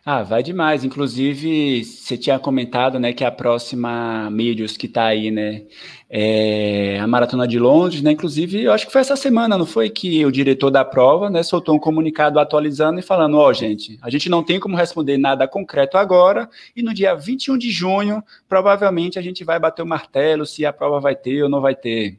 Ah, 0.05 0.23
vai 0.25 0.43
demais. 0.43 0.83
Inclusive, 0.83 1.85
você 1.85 2.17
tinha 2.17 2.37
comentado, 2.39 2.99
né, 2.99 3.13
que 3.13 3.25
a 3.25 3.31
próxima 3.31 4.29
Medios 4.31 4.77
que 4.77 4.87
está 4.87 5.05
aí, 5.07 5.31
né, 5.31 5.63
é 6.11 6.99
a 7.01 7.07
Maratona 7.07 7.47
de 7.47 7.57
Londres, 7.59 8.03
né, 8.03 8.11
inclusive, 8.11 8.65
eu 8.65 8.73
acho 8.73 8.87
que 8.87 8.93
foi 8.93 9.01
essa 9.01 9.15
semana, 9.15 9.57
não 9.57 9.65
foi, 9.65 9.89
que 9.91 10.25
o 10.27 10.33
diretor 10.33 10.71
da 10.71 10.85
prova, 10.85 11.31
né, 11.31 11.45
soltou 11.45 11.77
um 11.77 11.79
comunicado 11.79 12.41
atualizando 12.41 12.99
e 12.99 13.03
falando, 13.03 13.37
ó, 13.39 13.49
oh, 13.49 13.53
gente, 13.53 13.97
a 14.03 14.11
gente 14.11 14.29
não 14.29 14.43
tem 14.43 14.59
como 14.59 14.77
responder 14.77 15.17
nada 15.19 15.47
concreto 15.47 15.97
agora, 15.97 16.51
e 16.75 16.83
no 16.83 16.93
dia 16.93 17.15
21 17.15 17.57
de 17.57 17.71
junho, 17.71 18.25
provavelmente 18.49 19.21
a 19.21 19.23
gente 19.23 19.45
vai 19.45 19.61
bater 19.61 19.83
o 19.83 19.87
martelo 19.87 20.45
se 20.45 20.67
a 20.67 20.73
prova 20.73 20.99
vai 20.99 21.15
ter 21.15 21.45
ou 21.45 21.49
não 21.49 21.61
vai 21.61 21.77
ter. 21.77 22.19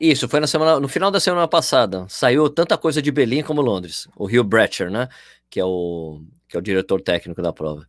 Isso, 0.00 0.28
foi 0.28 0.38
na 0.40 0.46
semana, 0.46 0.78
no 0.78 0.88
final 0.88 1.10
da 1.10 1.18
semana 1.18 1.48
passada. 1.48 2.06
Saiu 2.08 2.48
tanta 2.48 2.78
coisa 2.78 3.02
de 3.02 3.10
Berlim 3.10 3.42
como 3.42 3.60
Londres. 3.60 4.08
O 4.16 4.26
Rio 4.26 4.44
Bretcher, 4.44 4.90
né? 4.90 5.08
Que 5.50 5.58
é 5.60 5.64
o 5.64 6.22
que 6.48 6.56
é 6.56 6.60
o 6.60 6.62
diretor 6.62 7.00
técnico 7.02 7.42
da 7.42 7.52
prova. 7.52 7.86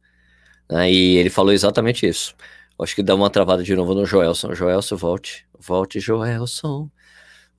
Né, 0.70 0.92
e 0.92 1.18
ele 1.18 1.30
falou 1.30 1.54
exatamente 1.54 2.08
isso. 2.08 2.36
Acho 2.80 2.96
que 2.96 3.04
dá 3.04 3.16
uma 3.16 3.30
travada 3.30 3.64
de 3.64 3.76
novo 3.76 3.94
no 3.94 4.06
Joelson. 4.06 4.54
Joelson, 4.54 4.96
volte. 4.96 5.48
Volte, 5.58 6.00
Joelson. 6.00 6.90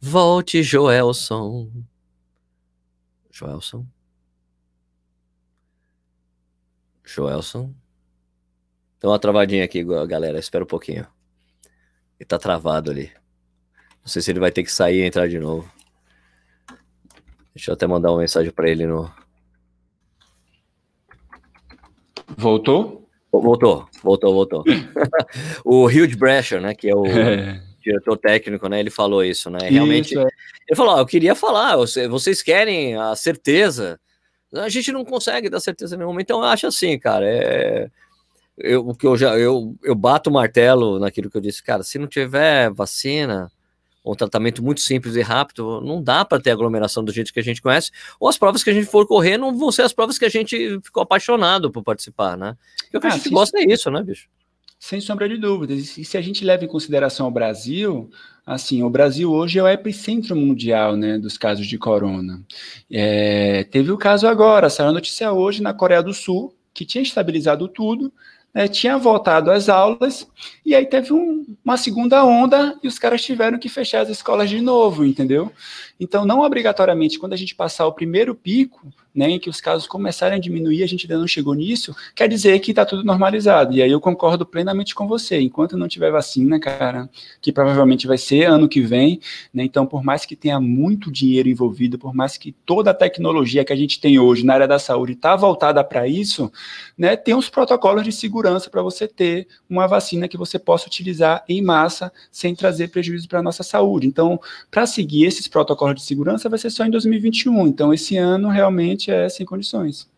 Volte, 0.01 0.63
Joelson. 0.63 1.71
Joelson. 3.31 3.87
Joelson. 7.05 7.75
Dá 9.01 9.09
uma 9.09 9.19
travadinha 9.19 9.65
aqui, 9.65 9.83
galera. 9.85 10.39
Espera 10.39 10.65
um 10.65 10.67
pouquinho. 10.67 11.07
Ele 12.19 12.27
tá 12.27 12.39
travado 12.39 12.91
ali. 12.91 13.13
Não 14.03 14.09
sei 14.09 14.23
se 14.23 14.31
ele 14.31 14.41
vai 14.41 14.51
ter 14.51 14.63
que 14.63 14.73
sair 14.73 15.03
e 15.03 15.07
entrar 15.07 15.29
de 15.29 15.39
novo. 15.39 15.71
Deixa 17.55 17.71
eu 17.71 17.75
até 17.75 17.87
mandar 17.87 18.11
uma 18.11 18.21
mensagem 18.21 18.51
para 18.51 18.69
ele 18.69 18.87
no, 18.87 19.11
Voltou? 22.37 23.09
Voltou, 23.33 23.89
voltou, 24.03 24.35
voltou. 24.35 24.65
o 25.65 25.87
Hugh 25.87 26.17
Brescher, 26.17 26.61
né, 26.61 26.75
que 26.75 26.89
é 26.89 26.95
o 26.95 27.07
é. 27.07 27.63
diretor 27.81 28.17
técnico, 28.17 28.69
né, 28.69 28.81
ele 28.81 28.91
falou 28.91 29.25
isso, 29.25 29.49
né, 29.51 29.59
realmente, 29.69 30.13
isso, 30.13 30.21
é. 30.21 30.29
ele 30.69 30.77
falou, 30.77 30.99
eu 30.99 31.07
queria 31.07 31.35
falar, 31.35 31.77
vocês 32.09 32.43
querem 32.43 32.97
a 32.97 33.15
certeza, 33.15 34.01
a 34.53 34.69
gente 34.69 34.91
não 34.91 35.05
consegue 35.05 35.49
dar 35.49 35.61
certeza 35.61 35.97
nenhuma, 35.97 36.21
então 36.21 36.41
eu 36.41 36.47
acho 36.47 36.67
assim, 36.67 36.99
cara, 36.99 37.25
é, 37.25 37.89
eu, 38.59 38.93
que 38.95 39.07
eu 39.07 39.17
já, 39.17 39.39
eu, 39.39 39.77
eu 39.85 39.95
bato 39.95 40.29
o 40.29 40.33
martelo 40.33 40.99
naquilo 40.99 41.31
que 41.31 41.37
eu 41.37 41.43
disse, 41.43 41.63
cara, 41.63 41.85
se 41.85 41.99
não 41.99 42.09
tiver 42.09 42.71
vacina, 42.71 43.51
um 44.05 44.15
tratamento 44.15 44.63
muito 44.63 44.81
simples 44.81 45.15
e 45.15 45.21
rápido, 45.21 45.81
não 45.81 46.03
dá 46.03 46.25
para 46.25 46.41
ter 46.41 46.51
aglomeração 46.51 47.05
do 47.05 47.13
jeito 47.13 47.33
que 47.33 47.41
a 47.41 47.43
gente 47.43 47.61
conhece, 47.61 47.91
ou 48.19 48.29
as 48.29 48.39
provas 48.39 48.65
que 48.65 48.71
a 48.71 48.73
gente 48.73 48.87
for 48.87 49.07
correr 49.07 49.37
não 49.37 49.57
vão 49.57 49.71
ser 49.71 49.83
as 49.83 49.93
provas 49.93 50.19
que 50.19 50.25
a 50.25 50.29
gente 50.29 50.81
ficou 50.83 51.03
apaixonado 51.03 51.71
por 51.71 51.83
participar, 51.83 52.37
né? 52.37 52.57
Porque 52.83 52.97
o 52.97 53.01
que 53.01 53.07
ah, 53.07 53.11
a 53.11 53.17
gente 53.17 53.31
gosta 53.31 53.59
é 53.59 53.65
isso, 53.65 53.91
né, 53.91 54.03
bicho? 54.03 54.29
Sem 54.79 55.01
sombra 55.01 55.29
de 55.29 55.37
dúvidas. 55.37 55.99
E 55.99 56.05
se 56.05 56.17
a 56.17 56.23
gente 56.23 56.43
leva 56.43 56.65
em 56.65 56.69
consideração 56.69 57.29
o 57.29 57.31
Brasil, 57.31 58.11
assim, 58.47 58.83
o 58.83 58.89
Brasil 58.89 59.31
hoje 59.31 59.59
é 59.59 59.63
o 59.63 59.69
epicentro 59.69 60.35
mundial, 60.35 60.97
né, 60.97 61.19
dos 61.19 61.37
casos 61.37 61.67
de 61.67 61.77
corona. 61.77 62.43
É, 62.91 63.65
teve 63.65 63.93
o 63.93 63.99
caso 63.99 64.27
agora, 64.27 64.71
saiu 64.71 64.89
a 64.89 64.93
notícia 64.93 65.31
hoje 65.33 65.63
na 65.63 65.75
Coreia 65.75 66.03
do 66.03 66.15
Sul, 66.15 66.55
que 66.73 66.87
tinha 66.87 67.03
estabilizado 67.03 67.69
tudo, 67.69 68.11
né, 68.55 68.69
tinha 68.69 68.99
voltado 68.99 69.51
às 69.51 69.69
aulas, 69.69 70.27
e 70.65 70.75
aí 70.75 70.87
teve 70.87 71.13
um, 71.13 71.47
uma 71.65 71.77
segunda 71.77 72.25
onda 72.25 72.77
e 72.83 72.89
os 72.89 72.99
caras 72.99 73.23
tiveram 73.23 73.59
que 73.59 73.69
fechar 73.69 74.01
as 74.01 74.09
escolas 74.09 74.51
de 74.51 74.61
novo, 74.61 75.05
entendeu? 75.05 75.53
Então, 76.01 76.25
não 76.25 76.41
obrigatoriamente, 76.41 77.19
quando 77.19 77.35
a 77.35 77.37
gente 77.37 77.55
passar 77.55 77.87
o 77.87 77.93
primeiro 77.93 78.35
pico, 78.35 78.91
né, 79.15 79.29
em 79.31 79.39
que 79.39 79.51
os 79.51 79.61
casos 79.61 79.87
começarem 79.87 80.39
a 80.39 80.41
diminuir, 80.41 80.83
a 80.83 80.87
gente 80.87 81.05
ainda 81.05 81.19
não 81.19 81.27
chegou 81.27 81.55
nisso, 81.55 81.95
quer 82.15 82.29
dizer 82.29 82.59
que 82.61 82.71
está 82.71 82.85
tudo 82.85 83.05
normalizado. 83.05 83.75
E 83.75 83.83
aí 83.83 83.91
eu 83.91 84.01
concordo 84.01 84.47
plenamente 84.47 84.95
com 84.95 85.07
você. 85.07 85.41
Enquanto 85.41 85.77
não 85.77 85.89
tiver 85.89 86.11
vacina, 86.11 86.59
cara, 86.61 87.09
que 87.41 87.53
provavelmente 87.53 88.07
vai 88.07 88.17
ser 88.17 88.45
ano 88.45 88.69
que 88.69 88.81
vem, 88.81 89.21
né, 89.53 89.65
então 89.65 89.85
por 89.85 90.03
mais 90.03 90.25
que 90.25 90.37
tenha 90.37 90.61
muito 90.61 91.11
dinheiro 91.11 91.49
envolvido, 91.49 91.99
por 91.99 92.15
mais 92.15 92.37
que 92.37 92.53
toda 92.65 92.93
a 92.93 92.95
tecnologia 92.95 93.65
que 93.65 93.73
a 93.73 93.77
gente 93.77 94.01
tem 94.01 94.19
hoje 94.19 94.45
na 94.45 94.55
área 94.55 94.69
da 94.69 94.79
saúde 94.79 95.13
está 95.13 95.35
voltada 95.35 95.83
para 95.83 96.07
isso, 96.07 96.51
né, 96.97 97.17
tem 97.17 97.35
uns 97.35 97.51
protocolos 97.51 98.05
de 98.05 98.13
segurança 98.13 98.71
para 98.71 98.83
você 98.83 99.09
ter 99.09 99.49
uma 99.69 99.87
vacina 99.87 100.29
que 100.29 100.37
você 100.37 100.59
possa 100.59 100.87
utilizar 100.87 101.45
em 101.49 101.61
massa 101.61 102.13
sem 102.31 102.55
trazer 102.55 102.89
prejuízo 102.89 103.29
para 103.29 103.41
a 103.41 103.43
nossa 103.43 103.63
saúde. 103.63 104.07
Então, 104.07 104.41
para 104.71 104.87
seguir 104.87 105.25
esses 105.25 105.49
protocolos 105.49 105.90
de 105.95 106.03
segurança, 106.03 106.49
vai 106.49 106.59
ser 106.59 106.71
só 106.71 106.85
em 106.85 106.91
2021. 106.91 107.67
Então, 107.67 107.93
esse 107.93 108.17
ano 108.17 108.49
realmente 108.49 109.11
é 109.11 109.29
sem 109.29 109.45
condições. 109.45 110.09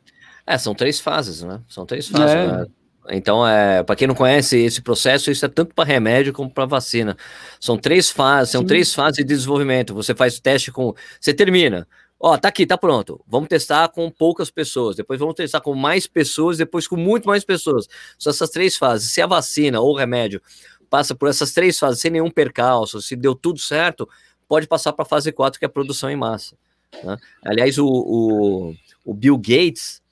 É, 0.46 0.58
são 0.58 0.74
três 0.74 1.00
fases, 1.00 1.42
né? 1.42 1.60
São 1.68 1.86
três 1.86 2.08
fases. 2.08 2.34
É. 2.34 2.46
Né? 2.46 2.66
Então, 3.10 3.46
é, 3.46 3.82
para 3.82 3.96
quem 3.96 4.06
não 4.06 4.14
conhece 4.14 4.56
esse 4.58 4.80
processo, 4.80 5.30
isso 5.30 5.44
é 5.44 5.48
tanto 5.48 5.74
para 5.74 5.84
remédio 5.84 6.32
como 6.32 6.48
para 6.50 6.66
vacina. 6.66 7.16
São 7.60 7.76
três 7.76 8.10
fases, 8.10 8.52
são 8.52 8.60
Sim. 8.60 8.66
três 8.66 8.94
fases 8.94 9.16
de 9.16 9.24
desenvolvimento. 9.24 9.94
Você 9.94 10.14
faz 10.14 10.36
o 10.36 10.42
teste 10.42 10.70
com. 10.70 10.94
Você 11.20 11.34
termina. 11.34 11.86
Ó, 12.24 12.36
tá 12.38 12.48
aqui, 12.48 12.64
tá 12.64 12.78
pronto. 12.78 13.20
Vamos 13.26 13.48
testar 13.48 13.88
com 13.88 14.08
poucas 14.08 14.48
pessoas, 14.48 14.94
depois 14.94 15.18
vamos 15.18 15.34
testar 15.34 15.60
com 15.60 15.74
mais 15.74 16.06
pessoas, 16.06 16.56
depois 16.56 16.86
com 16.86 16.96
muito 16.96 17.26
mais 17.26 17.44
pessoas. 17.44 17.88
São 18.16 18.30
essas 18.30 18.48
três 18.48 18.76
fases. 18.76 19.10
Se 19.10 19.20
a 19.20 19.26
vacina 19.26 19.80
ou 19.80 19.92
o 19.92 19.96
remédio 19.96 20.40
passa 20.88 21.16
por 21.16 21.28
essas 21.28 21.52
três 21.52 21.76
fases 21.78 22.00
sem 22.00 22.12
nenhum 22.12 22.30
percalço, 22.30 23.02
se 23.02 23.16
deu 23.16 23.34
tudo 23.34 23.58
certo, 23.58 24.08
pode 24.52 24.66
passar 24.66 24.92
para 24.92 25.04
a 25.04 25.08
fase 25.08 25.32
4, 25.32 25.58
que 25.58 25.64
é 25.64 25.66
a 25.66 25.70
produção 25.70 26.10
em 26.10 26.16
massa. 26.16 26.54
Né? 27.02 27.16
Aliás, 27.42 27.78
o, 27.78 27.86
o, 27.86 28.76
o, 29.02 29.14
Bill 29.14 29.38
Gates, 29.38 30.02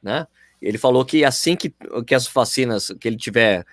né? 0.00 0.24
Ele 0.62 0.78
falou 0.78 1.04
que 1.04 1.24
assim 1.24 1.56
que, 1.56 1.74
que 2.06 2.14
as 2.14 2.28
vacinas 2.28 2.92
que 3.00 3.08
ele 3.08 3.16
tiver, 3.16 3.66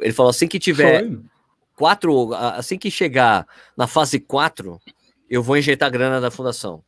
ele 0.00 0.12
falou 0.12 0.30
assim 0.30 0.46
que 0.46 0.60
tiver 0.60 1.00
Foi. 1.00 1.18
quatro, 1.74 2.32
assim 2.32 2.78
que 2.78 2.92
chegar 2.92 3.44
na 3.76 3.88
fase 3.88 4.20
4, 4.20 4.80
eu 5.28 5.42
vou 5.42 5.56
injetar 5.56 5.90
grana 5.90 6.20
da 6.20 6.30
fundação 6.30 6.84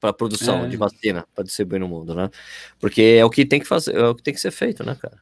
para 0.00 0.10
produção 0.10 0.64
é. 0.64 0.68
de 0.68 0.78
vacina 0.78 1.26
para 1.34 1.44
distribuir 1.44 1.78
no 1.78 1.88
mundo, 1.88 2.14
né? 2.14 2.30
Porque 2.78 3.18
é 3.18 3.24
o 3.24 3.28
que 3.28 3.44
tem 3.44 3.60
que 3.60 3.66
fazer, 3.68 3.94
é 3.94 4.08
o 4.08 4.14
que 4.14 4.22
tem 4.22 4.32
que 4.32 4.40
ser 4.40 4.50
feito, 4.50 4.82
né, 4.82 4.96
cara? 4.98 5.18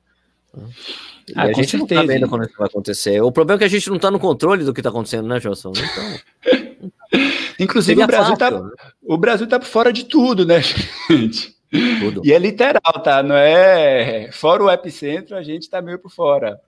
Ah, 1.35 1.43
a 1.43 1.47
gente 1.53 1.73
certeza. 1.73 1.79
não 1.79 1.87
tá 1.87 2.03
vendo 2.13 2.29
quando 2.29 2.45
isso 2.45 2.55
vai 2.57 2.69
acontecer. 2.69 3.21
O 3.21 3.33
problema 3.33 3.59
é 3.59 3.59
que 3.59 3.65
a 3.65 3.69
gente 3.69 3.91
não 3.91 3.99
tá 3.99 4.09
no 4.09 4.21
controle 4.21 4.65
do 4.65 4.73
que 4.73 4.81
tá 4.81 4.91
acontecendo, 4.91 5.27
né, 5.27 5.41
Johnson? 5.41 5.73
Então. 5.73 6.59
Inclusive, 7.59 8.03
o 8.03 8.07
Brasil, 8.07 8.37
tá, 8.37 8.51
né? 8.51 8.71
o 9.03 9.17
Brasil 9.17 9.47
tá 9.47 9.59
por 9.59 9.67
fora 9.67 9.93
de 9.93 10.05
tudo, 10.05 10.47
né, 10.47 10.61
gente? 11.11 11.57
Tudo. 12.01 12.23
E 12.25 12.33
é 12.33 12.39
literal, 12.39 13.03
tá? 13.03 13.23
Não 13.23 13.37
é. 13.37 14.31
Fora 14.33 14.65
o 14.65 14.71
epicentro, 14.71 15.37
a 15.37 15.43
gente 15.43 15.69
tá 15.69 15.83
meio 15.83 15.99
por 15.99 16.11
fora. 16.11 16.59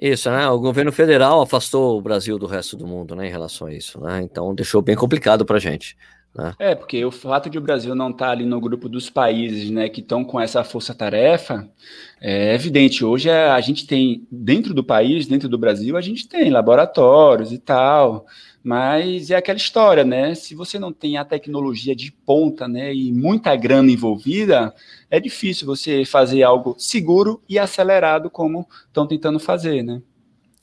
Isso, 0.00 0.28
né? 0.30 0.48
O 0.48 0.58
governo 0.58 0.92
federal 0.92 1.40
afastou 1.40 1.96
o 1.96 2.02
Brasil 2.02 2.38
do 2.38 2.46
resto 2.46 2.76
do 2.76 2.86
mundo, 2.86 3.14
né, 3.14 3.28
em 3.28 3.30
relação 3.30 3.68
a 3.68 3.72
isso, 3.72 4.00
né? 4.00 4.20
Então 4.22 4.54
deixou 4.54 4.82
bem 4.82 4.96
complicado 4.96 5.44
para 5.44 5.56
a 5.56 5.60
gente. 5.60 5.96
Né? 6.34 6.52
É, 6.58 6.74
porque 6.74 7.04
o 7.04 7.12
fato 7.12 7.48
de 7.48 7.56
o 7.56 7.60
Brasil 7.60 7.94
não 7.94 8.10
estar 8.10 8.26
tá 8.26 8.32
ali 8.32 8.44
no 8.44 8.60
grupo 8.60 8.88
dos 8.88 9.08
países 9.08 9.70
né, 9.70 9.88
que 9.88 10.00
estão 10.00 10.24
com 10.24 10.40
essa 10.40 10.64
força-tarefa 10.64 11.68
é 12.20 12.54
evidente. 12.54 13.04
Hoje 13.04 13.28
é, 13.28 13.50
a 13.50 13.60
gente 13.60 13.86
tem, 13.86 14.26
dentro 14.30 14.74
do 14.74 14.82
país, 14.82 15.28
dentro 15.28 15.48
do 15.48 15.56
Brasil, 15.56 15.96
a 15.96 16.00
gente 16.00 16.26
tem 16.26 16.50
laboratórios 16.50 17.52
e 17.52 17.58
tal, 17.58 18.26
mas 18.64 19.30
é 19.30 19.36
aquela 19.36 19.58
história, 19.58 20.04
né? 20.04 20.34
Se 20.34 20.54
você 20.54 20.78
não 20.78 20.90
tem 20.90 21.18
a 21.18 21.24
tecnologia 21.24 21.94
de 21.94 22.10
ponta 22.10 22.66
né, 22.66 22.94
e 22.94 23.12
muita 23.12 23.54
grana 23.54 23.90
envolvida, 23.90 24.74
é 25.10 25.20
difícil 25.20 25.66
você 25.66 26.02
fazer 26.06 26.42
algo 26.42 26.74
seguro 26.78 27.42
e 27.46 27.58
acelerado 27.58 28.30
como 28.30 28.66
estão 28.86 29.06
tentando 29.06 29.38
fazer, 29.38 29.82
né? 29.82 30.00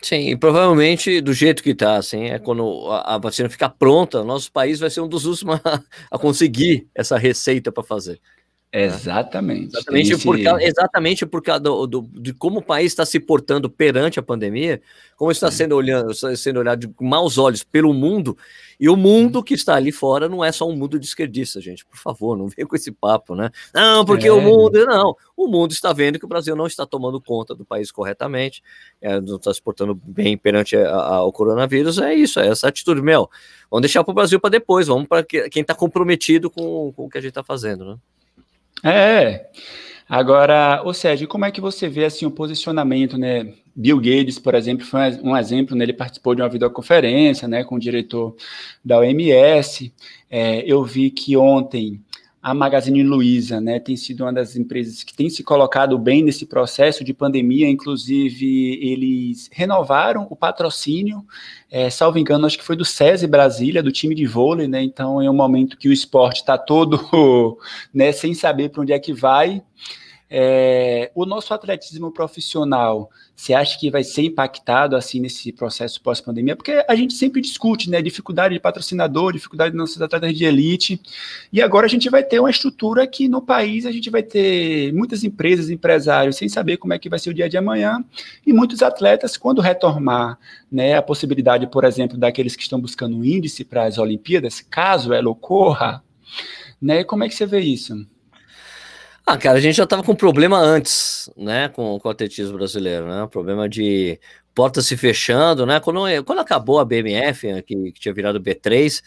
Sim, 0.02 0.32
e 0.32 0.36
provavelmente 0.36 1.22
do 1.22 1.32
jeito 1.32 1.62
que 1.62 1.70
está, 1.70 1.98
assim, 1.98 2.24
é 2.24 2.40
quando 2.40 2.88
a, 2.90 3.16
a, 3.16 3.18
vacina 3.20 3.48
ficar 3.48 3.70
pronta, 3.70 4.24
nosso 4.24 4.52
país 4.52 4.80
vai 4.80 4.90
ser 4.90 5.02
um 5.02 5.08
dos 5.08 5.28
últimos 5.28 5.60
a, 5.64 5.80
a 6.10 6.18
conseguir 6.18 6.88
essa 6.96 7.20
receita 7.20 7.72
para 7.72 7.84
fazer. 7.84 8.20
Exatamente. 8.74 9.76
Exatamente, 9.76 10.14
esse... 10.14 10.24
por, 10.24 10.40
exatamente 10.40 11.26
por 11.26 11.44
causa 11.44 11.60
do, 11.60 11.86
do, 11.86 12.10
de 12.14 12.34
como 12.34 12.60
o 12.60 12.64
país 12.64 12.94
está 12.94 13.06
se 13.06 13.20
portando 13.20 13.70
perante 13.70 14.18
a 14.18 14.24
pandemia, 14.24 14.82
como 15.18 15.30
está 15.30 15.52
sendo, 15.52 15.76
olhando, 15.76 16.14
sendo 16.14 16.60
olhado 16.60 16.88
com 16.94 17.06
maus 17.06 17.38
olhos 17.38 17.64
pelo 17.64 17.94
mundo, 17.94 18.38
e 18.80 18.88
o 18.88 18.96
mundo 18.96 19.44
que 19.44 19.54
está 19.54 19.76
ali 19.76 19.92
fora 19.92 20.30
não 20.30 20.44
é 20.44 20.54
só 20.54 20.68
um 20.68 20.76
mundo 20.76 20.98
de 20.98 21.06
esquerdista, 21.06 21.60
gente. 21.60 21.86
Por 21.86 21.98
favor, 21.98 22.38
não 22.38 22.48
venha 22.48 22.66
com 22.66 22.76
esse 22.76 22.94
papo, 22.94 23.36
né? 23.36 23.52
Não, 23.74 24.06
porque 24.06 24.28
é. 24.28 24.32
o 24.32 24.40
mundo. 24.40 24.86
Não, 24.86 25.16
o 25.36 25.48
mundo 25.48 25.74
está 25.74 25.92
vendo 25.92 26.18
que 26.18 26.26
o 26.26 26.30
Brasil 26.30 26.56
não 26.56 26.66
está 26.66 26.86
tomando 26.86 27.20
conta 27.20 27.54
do 27.54 27.66
país 27.66 27.92
corretamente, 27.92 28.64
é, 29.02 29.20
não 29.20 29.36
está 29.36 29.54
se 29.54 29.62
portando 29.62 29.94
bem 29.94 30.38
perante 30.38 30.78
a, 30.78 30.90
a, 30.90 31.16
ao 31.16 31.32
coronavírus. 31.34 32.00
É 32.00 32.16
isso, 32.16 32.40
é 32.40 32.48
essa 32.48 32.70
atitude. 32.70 33.02
Meu, 33.02 33.30
vamos 33.70 33.82
deixar 33.82 34.02
para 34.04 34.12
o 34.12 34.16
Brasil 34.16 34.40
para 34.40 34.50
depois, 34.50 34.88
vamos 34.88 35.10
para 35.10 35.24
quem 35.24 35.62
está 35.62 35.76
comprometido 35.76 36.50
com, 36.50 36.94
com 36.94 37.06
o 37.06 37.10
que 37.10 37.18
a 37.18 37.22
gente 37.22 37.32
está 37.32 37.44
fazendo, 37.44 37.84
né? 37.84 37.98
É. 38.84 39.50
Agora, 40.08 40.82
ou 40.84 40.94
seja, 40.94 41.26
como 41.26 41.46
é 41.46 41.52
que 41.52 41.62
você 41.62 41.88
vê 41.88 42.06
assim 42.06 42.26
o 42.26 42.32
posicionamento, 42.32 43.18
né? 43.18 43.54
Bill 43.74 43.98
Gates, 43.98 44.38
por 44.38 44.54
exemplo, 44.56 44.86
foi 44.86 45.00
um 45.24 45.38
exemplo, 45.38 45.76
né? 45.76 45.86
ele 45.86 45.94
participou 45.94 46.36
de 46.36 46.42
uma 46.42 46.50
videoconferência, 46.50 47.48
né, 47.48 47.64
com 47.64 47.76
o 47.76 47.80
diretor 47.80 48.36
da 48.84 49.00
OMS. 49.00 49.94
É, 50.30 50.64
eu 50.70 50.84
vi 50.84 51.10
que 51.10 51.38
ontem 51.38 52.02
a 52.42 52.56
Magazine 52.56 53.04
Luiza, 53.04 53.62
né, 53.62 53.80
tem 53.80 53.96
sido 53.96 54.24
uma 54.24 54.34
das 54.34 54.56
empresas 54.56 55.04
que 55.04 55.14
tem 55.14 55.30
se 55.30 55.44
colocado 55.44 55.98
bem 56.00 56.24
nesse 56.24 56.48
processo 56.48 57.04
de 57.04 57.14
pandemia, 57.14 57.70
inclusive 57.70 58.80
eles 58.82 59.48
renovaram 59.52 60.26
o 60.28 60.36
patrocínio, 60.36 61.24
é, 61.70 61.90
salvo 61.92 62.18
engano, 62.18 62.48
acho 62.48 62.58
que 62.58 62.64
foi 62.64 62.76
do 62.76 62.84
SESI 62.84 63.28
Brasília, 63.28 63.84
do 63.84 63.92
time 63.92 64.16
de 64.16 64.26
vôlei, 64.26 64.68
né, 64.68 64.82
então 64.82 65.22
é 65.22 65.30
um 65.30 65.36
momento 65.36 65.78
que 65.78 65.88
o 65.88 65.94
esporte 65.94 66.38
está 66.38 66.58
todo, 66.58 67.58
né, 67.94 68.12
sem 68.12 68.34
saber 68.34 68.70
para 68.70 68.82
onde 68.82 68.94
é 68.94 68.98
que 68.98 69.14
vai, 69.14 69.62
é, 70.34 71.12
o 71.14 71.26
nosso 71.26 71.54
atletismo 71.54 72.10
profissional, 72.10 73.10
você 73.36 73.54
acha 73.54 73.78
que 73.78 73.92
vai 73.92 74.02
ser 74.02 74.22
impactado 74.22 74.96
assim 74.96 75.20
nesse 75.20 75.52
processo 75.52 76.02
pós-pandemia? 76.02 76.56
Porque 76.56 76.86
a 76.88 76.96
gente 76.96 77.16
sempre 77.16 77.42
discute, 77.42 77.90
né? 77.90 78.02
Dificuldade 78.02 78.54
de 78.54 78.60
patrocinador, 78.62 79.34
dificuldade 79.34 79.72
de 79.72 79.78
nossos 79.78 80.02
atletas 80.02 80.34
de 80.34 80.46
elite. 80.46 81.02
E 81.52 81.62
agora 81.62 81.86
a 81.86 81.90
gente 81.90 82.10
vai 82.10 82.24
ter 82.24 82.40
uma 82.40 82.50
estrutura 82.50 83.06
que 83.06 83.28
no 83.28 83.42
país 83.42 83.86
a 83.86 83.92
gente 83.92 84.10
vai 84.10 84.24
ter 84.24 84.94
muitas 84.94 85.26
empresas, 85.26 85.70
empresários, 85.70 86.38
sem 86.38 86.48
saber 86.48 86.78
como 86.78 86.94
é 86.94 87.00
que 87.00 87.10
vai 87.10 87.20
ser 87.20 87.32
o 87.32 87.34
dia 87.34 87.50
de 87.50 87.58
amanhã, 87.58 88.02
e 88.48 88.54
muitos 88.54 88.82
atletas, 88.82 89.36
quando 89.36 89.60
retomar 89.60 90.40
né, 90.72 90.96
a 90.96 91.02
possibilidade, 91.02 91.68
por 91.68 91.84
exemplo, 91.84 92.18
daqueles 92.18 92.56
que 92.56 92.64
estão 92.64 92.80
buscando 92.80 93.18
um 93.18 93.26
índice 93.26 93.66
para 93.66 93.84
as 93.84 93.98
Olimpíadas, 93.98 94.62
caso 94.62 95.12
ela 95.12 95.30
ocorra, 95.30 96.02
né? 96.82 97.04
Como 97.04 97.26
é 97.26 97.28
que 97.28 97.36
você 97.36 97.46
vê 97.46 97.60
isso? 97.60 98.08
Ah, 99.34 99.38
cara, 99.38 99.58
a 99.60 99.62
gente 99.62 99.78
já 99.78 99.86
estava 99.86 100.04
com 100.04 100.14
problema 100.14 100.58
antes, 100.60 101.30
né, 101.38 101.70
com, 101.70 101.98
com 101.98 102.08
o 102.10 102.12
atletismo 102.12 102.58
brasileiro, 102.58 103.08
né, 103.08 103.26
problema 103.32 103.70
de 103.70 104.20
portas 104.54 104.86
se 104.86 104.98
fechando, 104.98 105.66
né, 105.66 105.80
quando, 105.80 106.02
quando 106.26 106.40
acabou 106.40 106.82
a 106.82 106.84
BMF, 106.84 107.48
né, 107.50 107.62
que, 107.62 107.94
que 107.94 108.00
tinha 108.02 108.14
virado 108.14 108.42
B3, 108.42 109.02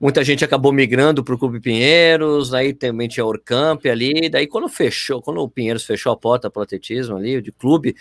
muita 0.00 0.24
gente 0.24 0.42
acabou 0.42 0.72
migrando 0.72 1.22
para 1.22 1.34
o 1.34 1.38
Clube 1.38 1.60
Pinheiros, 1.60 2.54
aí 2.54 2.72
também 2.72 3.08
tinha 3.08 3.26
Orcamp 3.26 3.84
ali, 3.84 4.30
daí 4.30 4.46
quando 4.46 4.70
fechou, 4.70 5.20
quando 5.20 5.42
o 5.42 5.50
Pinheiros 5.50 5.84
fechou 5.84 6.12
a 6.12 6.16
porta 6.16 6.50
para 6.50 6.60
o 6.60 6.62
atletismo 6.62 7.18
ali, 7.18 7.42
de 7.42 7.52
clube, 7.52 7.94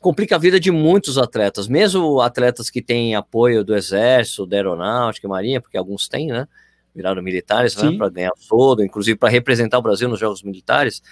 complica 0.00 0.36
a 0.36 0.38
vida 0.38 0.60
de 0.60 0.70
muitos 0.70 1.16
atletas, 1.16 1.66
mesmo 1.68 2.20
atletas 2.20 2.68
que 2.68 2.82
têm 2.82 3.14
apoio 3.14 3.64
do 3.64 3.74
Exército, 3.74 4.44
da 4.44 4.58
Aeronáutica, 4.58 5.26
Marinha, 5.26 5.58
porque 5.58 5.78
alguns 5.78 6.06
têm, 6.06 6.26
né, 6.26 6.46
viraram 6.94 7.22
militares, 7.22 7.76
né, 7.76 7.96
para 7.96 8.08
ganhar 8.08 8.32
todo, 8.48 8.84
inclusive 8.84 9.18
para 9.18 9.28
representar 9.28 9.78
o 9.78 9.82
Brasil 9.82 10.08
nos 10.08 10.20
Jogos 10.20 10.42
Militares. 10.42 11.02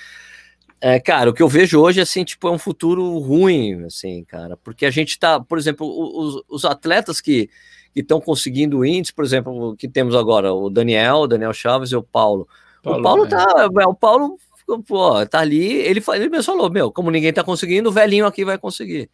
É, 0.81 0.99
cara, 0.99 1.31
o 1.31 1.33
que 1.33 1.43
eu 1.43 1.49
vejo 1.49 1.81
hoje, 1.81 2.01
assim, 2.01 2.25
tipo, 2.25 2.49
é 2.49 2.51
um 2.51 2.59
futuro 2.59 3.19
ruim, 3.19 3.85
assim, 3.85 4.25
cara, 4.25 4.57
porque 4.57 4.85
a 4.85 4.91
gente 4.91 5.19
tá, 5.19 5.39
por 5.39 5.57
exemplo, 5.57 5.87
os, 5.87 6.43
os 6.49 6.65
atletas 6.65 7.21
que 7.21 7.49
estão 7.95 8.21
conseguindo 8.21 8.85
índice, 8.85 9.13
por 9.13 9.25
exemplo, 9.25 9.77
que 9.77 9.87
temos 9.87 10.15
agora, 10.15 10.53
o 10.53 10.69
Daniel, 10.69 11.19
o 11.19 11.27
Daniel 11.29 11.53
Chaves 11.53 11.91
e 11.93 11.97
o 11.97 12.03
Paulo. 12.03 12.49
Paulo 12.83 12.99
o 12.99 13.03
Paulo 13.03 13.25
é. 13.27 13.29
tá, 13.29 13.71
é, 13.81 13.87
o 13.87 13.95
Paulo, 13.95 14.39
pô, 14.87 15.25
tá 15.27 15.39
ali, 15.39 15.73
ele, 15.73 16.03
ele 16.15 16.29
mesmo 16.29 16.45
falou, 16.45 16.69
meu, 16.69 16.91
como 16.91 17.13
ninguém 17.13 17.33
tá 17.33 17.45
conseguindo, 17.45 17.89
o 17.89 17.93
velhinho 17.93 18.27
aqui 18.27 18.45
vai 18.45 18.59
conseguir, 18.59 19.09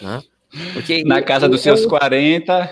né? 0.00 0.22
Porque 0.72 1.04
na 1.04 1.22
casa 1.22 1.48
dos 1.48 1.60
seus 1.60 1.86
40 1.86 2.70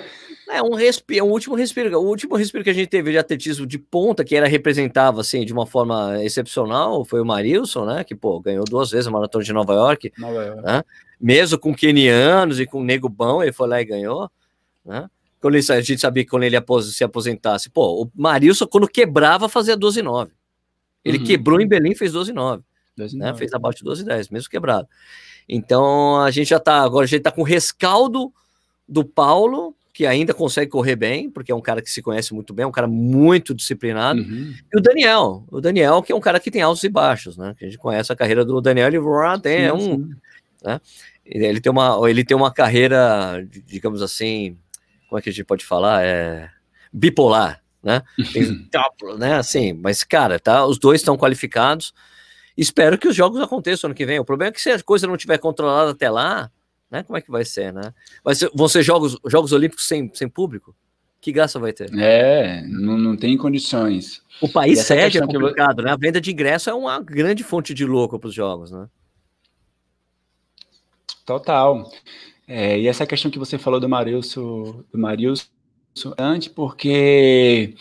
é 0.51 0.63
um 0.63 0.75
respiro, 0.75 1.25
um 1.25 1.31
último 1.31 1.55
respiro. 1.55 1.99
O 1.99 2.07
último 2.07 2.37
respiro 2.37 2.63
que 2.65 2.71
a 2.71 2.75
gente 2.75 2.89
teve 2.89 3.11
de 3.11 3.19
atletismo 3.19 3.67
de 3.67 3.79
ponta, 3.79 4.25
que 4.25 4.37
era 4.37 4.47
representava 4.47 5.21
assim 5.21 5.45
de 5.45 5.53
uma 5.53 5.67
forma 5.67 6.23
excepcional, 6.23 7.05
foi 7.05 7.21
o 7.21 7.25
Marilson, 7.25 7.85
né? 7.85 8.05
Que 8.05 8.15
pô, 8.15 8.41
ganhou 8.41 8.65
duas 8.65 8.91
vezes 8.91 9.07
a 9.07 9.11
maratona 9.11 9.45
de 9.45 9.53
Nova 9.53 9.73
York. 9.75 10.13
Nova 10.19 10.45
York. 10.45 10.63
Né? 10.63 10.83
Mesmo 11.21 11.59
com 11.59 11.75
kenianos 11.75 12.61
e 12.61 12.67
com 12.67 12.83
nego 12.83 13.09
bom, 13.09 13.43
ele 13.43 13.53
foi 13.53 13.69
lá 13.69 13.81
e 13.81 13.85
ganhou, 13.85 14.31
né? 14.85 15.09
quando 15.41 15.57
ele, 15.57 15.73
a 15.73 15.81
gente 15.83 16.01
sabia 16.01 16.25
que 16.25 16.31
quando 16.31 16.45
ele 16.45 16.57
se 16.83 17.05
aposentasse, 17.05 17.69
pô, 17.69 18.03
o 18.03 18.11
Marilson, 18.15 18.67
quando 18.67 18.89
quebrava, 18.89 19.47
fazia 19.47 19.77
12 19.77 20.01
9. 20.01 20.33
Ele 21.05 21.19
Uhum. 21.19 21.25
quebrou 21.25 21.61
em 21.61 21.69
Berlim, 21.69 21.95
fez 21.95 22.13
12 22.13 22.33
9 22.33 22.63
Dois 22.97 23.13
e 23.13 23.19
né? 23.19 23.27
nove. 23.27 23.41
Fez 23.41 23.53
abaixo 23.53 23.79
de 23.79 23.85
12 23.85 24.05
10, 24.05 24.31
mesmo 24.31 24.49
quebrado. 24.49 24.89
Então 25.47 26.21
a 26.23 26.31
gente 26.31 26.49
já 26.49 26.59
tá, 26.59 26.81
agora 26.81 27.05
a 27.05 27.07
gente 27.09 27.23
tá 27.23 27.31
com 27.31 27.43
o 27.43 27.45
rescaldo 27.45 28.33
do 28.89 29.05
Paulo, 29.05 29.75
que 29.95 30.05
ainda 30.05 30.35
consegue 30.35 30.73
correr 30.73 30.97
bem, 30.97 31.31
porque 31.31 31.53
é 31.53 31.55
um 31.55 31.61
cara 31.61 31.81
que 31.81 31.89
se 31.89 32.03
conhece 32.03 32.35
muito 32.35 32.53
bem, 32.53 32.65
é 32.65 32.67
um 32.67 32.73
cara 32.73 32.89
muito 32.89 33.55
disciplinado. 33.55 34.21
Uhum. 34.21 34.53
E 34.75 34.77
o 34.77 34.83
Daniel, 34.83 35.45
o 35.49 35.61
Daniel, 35.61 36.03
que 36.03 36.11
é 36.11 36.17
um 36.17 36.21
cara 36.21 36.41
que 36.41 36.51
tem 36.51 36.61
altos 36.61 36.83
e 36.83 36.89
baixos, 36.89 37.37
né? 37.37 37.55
Que 37.57 37.65
a 37.65 37.69
gente 37.69 37.79
conhece 37.79 38.13
a 38.13 38.17
carreira 38.17 38.45
do 38.45 38.61
Daniel, 38.61 38.89
ele 38.89 38.99
tem, 39.41 39.65
é 39.67 39.73
um, 39.73 39.79
sim. 39.79 40.11
ele 41.25 41.61
tem 41.61 41.71
uma, 41.71 42.11
ele 42.11 42.25
tem 42.25 42.37
uma 42.37 42.53
carreira, 42.53 43.47
digamos 43.65 44.03
assim, 44.03 44.59
como 45.09 45.21
é 45.21 45.23
que 45.23 45.29
a 45.29 45.33
gente 45.33 45.45
pode 45.45 45.65
falar? 45.65 46.05
É 46.05 46.51
bipolar, 46.93 47.63
né? 47.81 48.03
Tem, 48.33 48.69
né? 49.17 49.37
Assim, 49.37 49.73
mas 49.75 50.03
cara, 50.03 50.41
tá? 50.41 50.67
Os 50.67 50.77
dois 50.77 51.03
estão 51.03 51.17
qualificados. 51.17 51.95
Espero 52.57 52.99
que 52.99 53.07
os 53.07 53.15
jogos 53.15 53.41
aconteçam 53.41 53.87
ano 53.87 53.95
que 53.95 54.05
vem. 54.05 54.19
O 54.19 54.25
problema 54.25 54.49
é 54.49 54.53
que 54.53 54.61
se 54.61 54.71
a 54.71 54.83
coisa 54.83 55.07
não 55.07 55.17
tiver 55.17 55.39
controlada 55.39 55.93
até 55.93 56.11
lá, 56.11 56.51
né? 56.95 57.03
Como 57.03 57.17
é 57.17 57.21
que 57.21 57.31
vai 57.31 57.45
ser, 57.45 57.73
né? 57.73 57.93
Vai 58.23 58.37
ser, 58.37 58.49
vão 58.55 58.69
ser 58.69 58.83
jogos, 58.85 59.19
jogos 59.27 59.53
olímpicos 59.53 59.87
sem, 59.87 60.11
sem 60.15 60.29
público? 60.29 60.75
Que 61.21 61.33
graça 61.33 61.59
vai 61.59 61.73
ter? 61.73 61.93
É, 61.99 62.63
não, 62.69 62.97
não 62.97 63.17
tem 63.17 63.37
condições. 63.37 64.23
O 64.41 64.49
país 64.49 64.79
E 64.79 64.83
sede 64.85 65.19
é 65.19 65.27
complicado, 65.27 65.83
né? 65.83 65.91
A 65.91 65.97
venda 65.97 66.21
de 66.21 66.31
ingresso 66.31 66.71
é 66.71 66.75
uma 66.75 67.01
grande 67.01 67.43
fonte 67.43 67.75
de 67.75 67.85
louco 67.85 68.19
para 68.19 68.29
os 68.29 68.35
jogos, 68.35 68.71
né? 68.71 68.87
Total. 71.27 71.91
É, 72.47 72.79
e 72.79 72.87
essa 72.87 73.07
questão 73.07 73.31
que 73.31 73.39
você 73.39 73.59
falou 73.59 73.81
do 73.81 73.89
Marilson, 73.89 74.85
do 74.93 74.99
Marilson 74.99 75.47
antes, 76.19 76.49
porque 76.49 77.75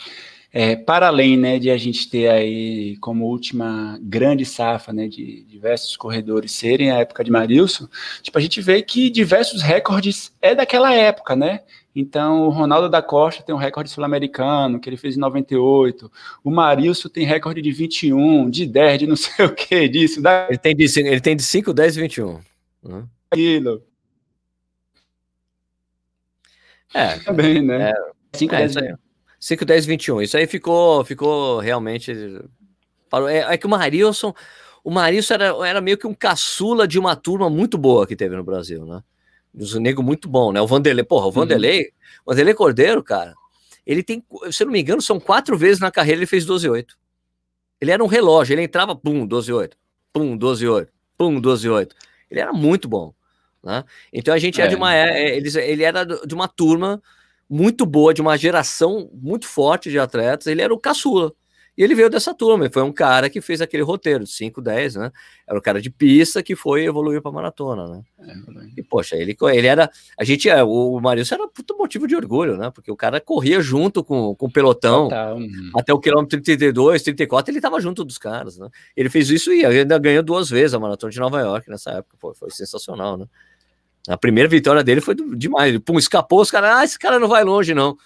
é, 0.55 0.75
para 0.75 1.07
além 1.07 1.35
né, 1.35 1.57
de 1.57 1.71
a 1.71 1.77
gente 1.77 2.07
ter 2.07 2.29
aí 2.29 2.95
como 2.97 3.25
última 3.25 3.97
grande 3.99 4.45
safra 4.45 4.93
né, 4.93 5.07
de 5.07 5.43
diversos 5.45 5.97
corredores 5.97 6.51
serem 6.51 6.91
a 6.91 6.99
época 6.99 7.23
de 7.23 7.31
Marilson, 7.31 7.87
tipo, 8.21 8.37
a 8.37 8.41
gente 8.41 8.61
vê 8.61 8.83
que 8.83 9.09
diversos 9.09 9.63
recordes 9.63 10.31
é 10.39 10.53
daquela 10.53 10.93
época, 10.93 11.35
né? 11.35 11.61
Então, 11.95 12.43
o 12.47 12.49
Ronaldo 12.49 12.87
da 12.87 13.01
Costa 13.01 13.41
tem 13.41 13.53
um 13.53 13.57
recorde 13.57 13.89
sul-americano, 13.89 14.79
que 14.79 14.87
ele 14.87 14.97
fez 14.97 15.15
em 15.15 15.19
98. 15.19 16.11
O 16.43 16.51
Marilson 16.51 17.09
tem 17.09 17.25
recorde 17.25 17.61
de 17.61 17.71
21, 17.71 18.47
de 18.49 18.67
10, 18.67 18.99
de 18.99 19.07
não 19.07 19.15
sei 19.17 19.45
o 19.45 19.53
que, 19.53 19.87
disso, 19.87 20.21
Ele 20.49 20.57
tem 20.57 20.75
de, 20.75 20.99
ele 20.99 21.21
tem 21.21 21.35
de 21.35 21.43
5, 21.43 21.73
10 21.73 21.97
e 21.97 22.01
21. 22.01 22.39
Né? 22.83 23.03
daquilo. 23.31 23.83
É, 26.93 27.17
Também, 27.19 27.61
né? 27.61 27.91
5, 28.33 28.53
É, 28.53 28.57
10, 28.59 28.71
isso 28.71 28.79
aí. 28.79 29.02
5, 29.43 29.65
10, 29.65 29.85
21. 29.85 30.21
Isso 30.21 30.37
aí 30.37 30.47
ficou, 30.47 31.03
ficou 31.03 31.59
realmente. 31.59 32.13
É, 33.29 33.53
é 33.53 33.57
que 33.57 33.65
o 33.65 33.69
Marilson. 33.69 34.33
O 34.81 34.89
Marilson 34.89 35.33
era, 35.33 35.67
era 35.67 35.81
meio 35.81 35.97
que 35.97 36.07
um 36.07 36.13
caçula 36.13 36.87
de 36.87 36.97
uma 36.97 37.13
turma 37.13 37.49
muito 37.49 37.77
boa 37.77 38.07
que 38.07 38.15
teve 38.15 38.37
no 38.37 38.43
Brasil, 38.43 38.85
né? 38.85 39.03
Dos 39.53 39.75
nego 39.75 40.01
muito 40.01 40.29
bom, 40.29 40.53
né? 40.53 40.61
O 40.61 40.67
Vanderlei, 40.67 41.03
porra, 41.03 41.27
o 41.27 41.31
Vanderlei, 41.31 41.91
o 42.25 42.31
Vanderlei 42.31 42.53
Cordeiro, 42.53 43.03
cara, 43.03 43.33
ele 43.85 44.01
tem, 44.01 44.23
se 44.49 44.63
eu 44.63 44.67
não 44.67 44.71
me 44.71 44.79
engano, 44.79 45.01
são 45.01 45.19
quatro 45.19 45.57
vezes 45.57 45.79
na 45.79 45.91
carreira 45.91 46.19
ele 46.19 46.25
fez 46.25 46.45
12-8. 46.45 46.87
Ele 47.81 47.91
era 47.91 48.03
um 48.03 48.07
relógio, 48.07 48.53
ele 48.53 48.63
entrava, 48.63 48.95
pum, 48.95 49.27
12-8, 49.27 49.73
pum, 50.13 50.37
12-8, 50.37 50.87
pum, 51.17 51.41
12-8. 51.41 51.91
Ele 52.31 52.39
era 52.39 52.53
muito 52.53 52.87
bom, 52.87 53.13
né? 53.61 53.83
Então 54.11 54.33
a 54.33 54.37
gente 54.39 54.61
é, 54.61 54.65
É. 54.65 54.67
de 54.67 54.75
uma, 54.75 54.95
é, 54.95 55.31
é, 55.31 55.35
eles, 55.37 55.55
ele 55.55 55.83
era 55.83 56.05
de 56.05 56.33
uma 56.33 56.47
turma 56.47 57.01
muito 57.53 57.85
boa, 57.85 58.13
de 58.13 58.21
uma 58.21 58.35
geração 58.35 59.09
muito 59.13 59.45
forte 59.45 59.91
de 59.91 59.99
atletas, 59.99 60.47
ele 60.47 60.61
era 60.61 60.73
o 60.73 60.79
caçula. 60.79 61.31
E 61.75 61.83
ele 61.83 61.95
veio 61.95 62.09
dessa 62.09 62.35
turma, 62.35 62.69
foi 62.71 62.83
um 62.83 62.91
cara 62.91 63.29
que 63.31 63.41
fez 63.41 63.59
aquele 63.59 63.81
roteiro 63.81 64.23
de 64.23 64.29
5, 64.29 64.61
10, 64.61 64.95
né? 64.95 65.11
Era 65.47 65.57
o 65.57 65.61
cara 65.61 65.81
de 65.81 65.89
pista 65.89 66.43
que 66.43 66.55
foi 66.55 66.85
evoluir 66.85 67.19
para 67.19 67.31
maratona, 67.31 67.87
né? 67.87 68.03
E 68.77 68.83
poxa, 68.83 69.15
ele, 69.15 69.35
ele 69.51 69.67
era, 69.67 69.89
a 70.17 70.23
gente, 70.23 70.47
é, 70.47 70.63
o 70.63 70.99
Marilson 70.99 71.33
era 71.33 71.47
puta 71.47 71.73
motivo 71.73 72.07
de 72.07 72.15
orgulho, 72.15 72.57
né? 72.57 72.69
Porque 72.69 72.91
o 72.91 72.95
cara 72.95 73.19
corria 73.19 73.59
junto 73.59 74.03
com, 74.03 74.35
com 74.35 74.45
o 74.45 74.51
pelotão, 74.51 75.05
Total. 75.05 75.37
uhum. 75.37 75.71
até 75.75 75.91
o 75.91 75.99
quilômetro 75.99 76.39
32, 76.41 77.01
34, 77.01 77.51
ele 77.51 77.61
tava 77.61 77.81
junto 77.81 78.03
dos 78.03 78.19
caras, 78.19 78.57
né? 78.59 78.69
Ele 78.95 79.09
fez 79.09 79.31
isso 79.31 79.51
e 79.51 79.65
ainda 79.65 79.97
ganhou 79.97 80.21
duas 80.21 80.51
vezes 80.51 80.75
a 80.75 80.79
maratona 80.79 81.11
de 81.11 81.19
Nova 81.19 81.39
York 81.39 81.69
nessa 81.69 81.89
época, 81.91 82.17
foi, 82.19 82.35
foi 82.35 82.51
sensacional, 82.51 83.17
né? 83.17 83.25
A 84.07 84.17
primeira 84.17 84.49
vitória 84.49 84.83
dele 84.83 85.01
foi 85.01 85.15
do- 85.15 85.35
demais. 85.35 85.69
Ele, 85.69 85.79
pum, 85.79 85.97
escapou, 85.97 86.41
os 86.41 86.51
caras, 86.51 86.75
ah, 86.75 86.83
esse 86.83 86.99
cara 86.99 87.19
não 87.19 87.27
vai 87.27 87.43
longe, 87.43 87.73
não. 87.73 87.97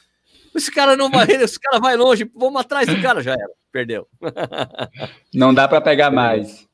Esse 0.55 0.71
cara 0.71 0.95
não 0.95 1.09
vai, 1.09 1.27
esse 1.31 1.59
cara 1.59 1.79
vai 1.79 1.95
longe, 1.95 2.29
vamos 2.35 2.59
atrás 2.61 2.87
do 2.87 3.01
cara, 3.01 3.21
já 3.21 3.33
era, 3.33 3.49
perdeu. 3.71 4.07
Não 5.33 5.53
dá 5.53 5.67
para 5.67 5.81
pegar 5.81 6.09
mais. 6.11 6.67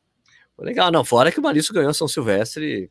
Legal, 0.58 0.92
não, 0.92 1.04
fora 1.04 1.32
que 1.32 1.40
o 1.40 1.44
Marilson 1.44 1.74
ganhou 1.74 1.94
São 1.94 2.08
Silvestre, 2.08 2.90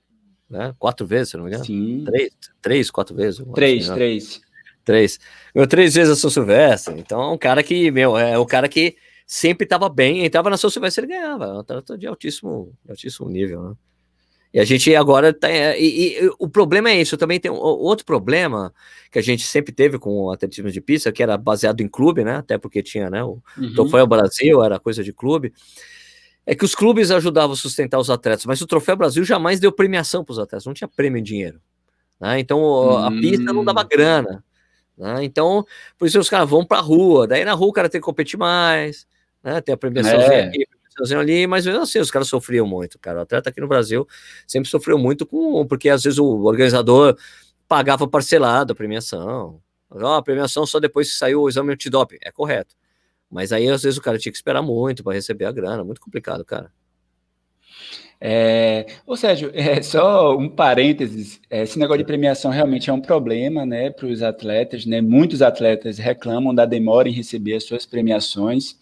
né? 0.51 0.75
Quatro 0.79 1.07
vezes, 1.07 1.31
se 1.31 1.37
não 1.37 1.45
me 1.45 1.51
engano. 1.51 1.65
Sim. 1.65 2.03
Três, 2.05 2.31
três, 2.61 2.91
quatro 2.91 3.15
vezes. 3.15 3.41
acho, 3.41 3.53
Três, 3.53 3.89
né? 3.89 3.95
três. 3.95 4.41
Três. 4.85 5.19
Ganhou 5.55 5.67
três 5.69 5.95
vezes 5.95 6.13
a 6.13 6.17
São 6.17 6.29
Silvestre. 6.29 6.95
Então, 6.99 7.23
é 7.23 7.31
um 7.31 7.39
cara 7.39 7.63
que, 7.63 7.91
meu, 7.91 8.19
é 8.19 8.37
o 8.37 8.45
cara 8.45 8.69
que 8.69 8.97
sempre 9.27 9.65
estava 9.65 9.89
bem, 9.89 10.25
entrava 10.25 10.51
na 10.51 10.57
São 10.57 10.69
Silvestre 10.69 11.05
e 11.07 11.07
ele 11.07 11.15
ganhava. 11.15 11.45
É 11.47 11.53
um 11.53 11.59
atleta 11.61 11.97
de 11.97 12.07
altíssimo, 12.07 12.75
de 12.85 12.91
altíssimo 12.91 13.29
nível, 13.31 13.63
né? 13.63 13.75
E 14.55 14.61
a 14.61 14.65
gente 14.65 14.95
agora 14.95 15.33
tá. 15.33 15.49
E, 15.77 15.83
e- 15.83 16.25
e 16.25 16.31
o 16.39 16.49
problema 16.49 16.91
é 16.91 17.01
isso. 17.01 17.17
Também 17.17 17.41
tem 17.41 17.51
um- 17.51 17.55
outro 17.57 18.05
problema 18.05 18.73
que 19.11 19.19
a 19.19 19.23
gente 19.23 19.45
sempre 19.45 19.73
teve 19.73 19.99
com 19.99 20.11
o 20.25 20.31
atletismo 20.31 20.71
de 20.71 20.81
pista, 20.81 21.11
que 21.11 21.23
era 21.23 21.37
baseado 21.39 21.81
em 21.81 21.89
clube, 21.89 22.23
né? 22.25 22.37
Até 22.37 22.59
porque 22.59 22.83
tinha, 22.83 23.09
né? 23.09 23.25
O 23.25 23.41
Uhum. 23.57 23.73
Troféu 23.75 24.07
Brasil 24.07 24.63
era 24.63 24.79
coisa 24.79 25.03
de 25.03 25.13
clube. 25.13 25.53
É 26.45 26.55
que 26.55 26.65
os 26.65 26.75
clubes 26.75 27.11
ajudavam 27.11 27.55
a 27.55 27.57
sustentar 27.57 27.99
os 27.99 28.11
atletas, 28.11 28.45
mas 28.45 28.61
o 28.61 28.67
Troféu 28.67 28.97
Brasil 28.97 29.25
jamais 29.25 29.61
deu 29.61 29.71
premiação 29.73 30.25
para 30.25 30.33
os 30.33 30.39
atletas, 30.39 30.67
não 30.67 30.75
tinha 30.75 30.89
prêmio 30.89 31.19
em 31.19 31.23
dinheiro. 31.23 31.61
né? 32.21 32.39
Então 32.39 32.99
a 32.99 33.11
pista 33.11 33.53
não 33.53 33.65
dava 33.65 33.83
Hum. 33.83 33.89
grana. 33.91 34.45
né? 34.99 35.25
Então, 35.25 35.65
por 35.99 36.07
isso 36.07 36.21
os 36.21 36.29
caras 36.29 36.49
vão 36.49 36.65
para 36.65 36.79
a 36.79 36.81
rua. 36.83 37.27
Daí 37.27 37.45
na 37.45 37.53
rua 37.55 37.69
o 37.69 37.73
cara 37.73 37.89
tem 37.89 38.01
que 38.01 38.05
competir 38.05 38.39
mais, 38.39 39.07
né? 39.43 39.61
tem 39.61 39.73
a 39.73 39.77
premiaçãozinha 39.77 40.33
É. 40.39 40.47
aqui, 40.49 40.63
a 40.63 40.82
ali, 41.19 41.47
mas 41.47 41.67
mesmo 41.67 41.83
assim 41.83 41.99
os 41.99 42.11
caras 42.11 42.29
sofriam 42.29 42.67
muito, 42.67 42.99
cara. 42.99 43.21
O 43.21 43.23
atleta 43.23 43.51
aqui 43.51 43.61
no 43.61 43.69
Brasil 43.69 44.07
sempre 44.47 44.69
sofreu 44.69 44.99
muito 44.99 45.27
com, 45.27 45.67
porque 45.67 45.89
às 45.89 46.03
vezes 46.03 46.19
o 46.19 46.27
organizador 46.45 47.17
pagava 47.69 48.07
parcelado 48.07 48.73
a 48.73 48.77
premiação. 48.77 49.61
A 49.91 50.23
premiação 50.23 50.67
só 50.67 50.81
depois 50.81 51.11
que 51.11 51.19
saiu 51.19 51.43
o 51.43 51.49
exame 51.49 51.73
antidoping. 51.73 52.19
É 52.23 52.31
correto. 52.31 52.75
Mas 53.31 53.53
aí, 53.53 53.69
às 53.69 53.83
vezes, 53.83 53.99
o 53.99 54.03
cara 54.03 54.19
tinha 54.19 54.31
que 54.31 54.37
esperar 54.37 54.63
muito 54.63 55.03
para 55.03 55.15
receber 55.15 55.47
a 55.47 55.53
grana. 55.53 55.83
Muito 55.83 56.01
complicado, 56.01 56.45
cara. 56.45 56.71
É, 58.21 58.87
ô 59.05 59.17
Sérgio, 59.17 59.51
é, 59.57 59.83
só 59.83 60.37
um 60.37 60.49
parênteses, 60.49 61.41
é, 61.51 61.63
esse 61.63 61.77
negócio 61.77 61.99
de 61.99 62.07
premiação 62.07 62.53
realmente 62.53 62.89
é 62.89 62.93
um 62.93 63.01
problema, 63.01 63.67
né, 63.67 63.91
para 63.91 64.07
os 64.07 64.23
atletas, 64.23 64.87
né, 64.87 65.01
muitos 65.01 65.43
atletas 65.43 65.99
reclamam 65.99 66.55
da 66.55 66.65
demora 66.65 67.09
em 67.09 67.13
receber 67.13 67.55
as 67.55 67.65
suas 67.65 67.85
premiações, 67.85 68.77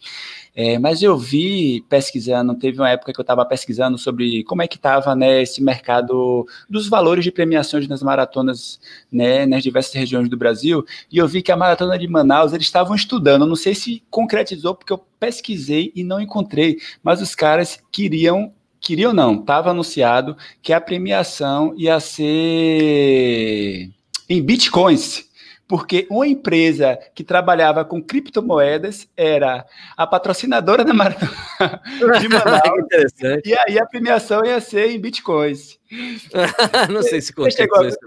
é, 0.55 0.79
mas 0.79 1.03
eu 1.03 1.17
vi 1.17 1.85
pesquisando, 1.89 2.55
teve 2.55 2.79
uma 2.79 2.91
época 2.91 3.13
que 3.13 3.21
eu 3.21 3.23
estava 3.23 3.45
pesquisando 3.45 3.97
sobre 3.97 4.43
como 4.45 4.63
é 4.63 4.69
que 4.69 4.77
estava, 4.77 5.15
né, 5.15 5.43
esse 5.43 5.63
mercado 5.63 6.47
dos 6.69 6.89
valores 6.89 7.25
de 7.25 7.31
premiações 7.31 7.87
nas 7.87 8.03
maratonas, 8.03 8.81
né, 9.13 9.47
nas 9.47 9.63
diversas 9.63 9.95
regiões 9.95 10.29
do 10.29 10.37
Brasil, 10.37 10.85
e 11.11 11.19
eu 11.19 11.29
vi 11.29 11.43
que 11.43 11.53
a 11.53 11.57
maratona 11.57 11.99
de 11.99 12.09
Manaus, 12.09 12.53
eles 12.53 12.67
estavam 12.67 12.95
estudando, 12.95 13.47
não 13.47 13.57
sei 13.57 13.75
se 13.75 14.03
concretizou, 14.11 14.75
porque 14.75 14.93
eu 14.93 15.05
pesquisei 15.19 15.93
e 15.95 16.03
não 16.03 16.21
encontrei, 16.21 16.79
mas 17.03 17.23
os 17.23 17.35
caras 17.35 17.81
queriam 17.93 18.53
queria 18.81 19.09
ou 19.09 19.15
não, 19.15 19.35
estava 19.35 19.71
anunciado 19.71 20.37
que 20.63 20.73
a 20.73 20.81
premiação 20.81 21.75
ia 21.77 22.01
ser 22.01 23.91
em 24.29 24.43
bitcoins, 24.43 25.29
porque 25.71 26.05
uma 26.11 26.27
empresa 26.27 26.99
que 27.15 27.23
trabalhava 27.23 27.85
com 27.85 28.03
criptomoedas 28.03 29.09
era 29.17 29.65
a 29.97 30.05
patrocinadora 30.05 30.85
da 30.85 30.93
maratona 30.93 31.31
de 32.21 32.29
Manaus, 32.29 33.13
e 33.45 33.55
aí 33.55 33.79
a 33.79 33.87
premiação 33.87 34.45
ia 34.45 34.61
ser 34.61 34.91
em 34.91 34.99
bitcoins. 35.01 35.79
não 36.91 37.03
sei 37.05 37.21
se 37.21 37.33
chegou 37.53 37.83
a- 37.83 37.87
isso. 37.87 37.99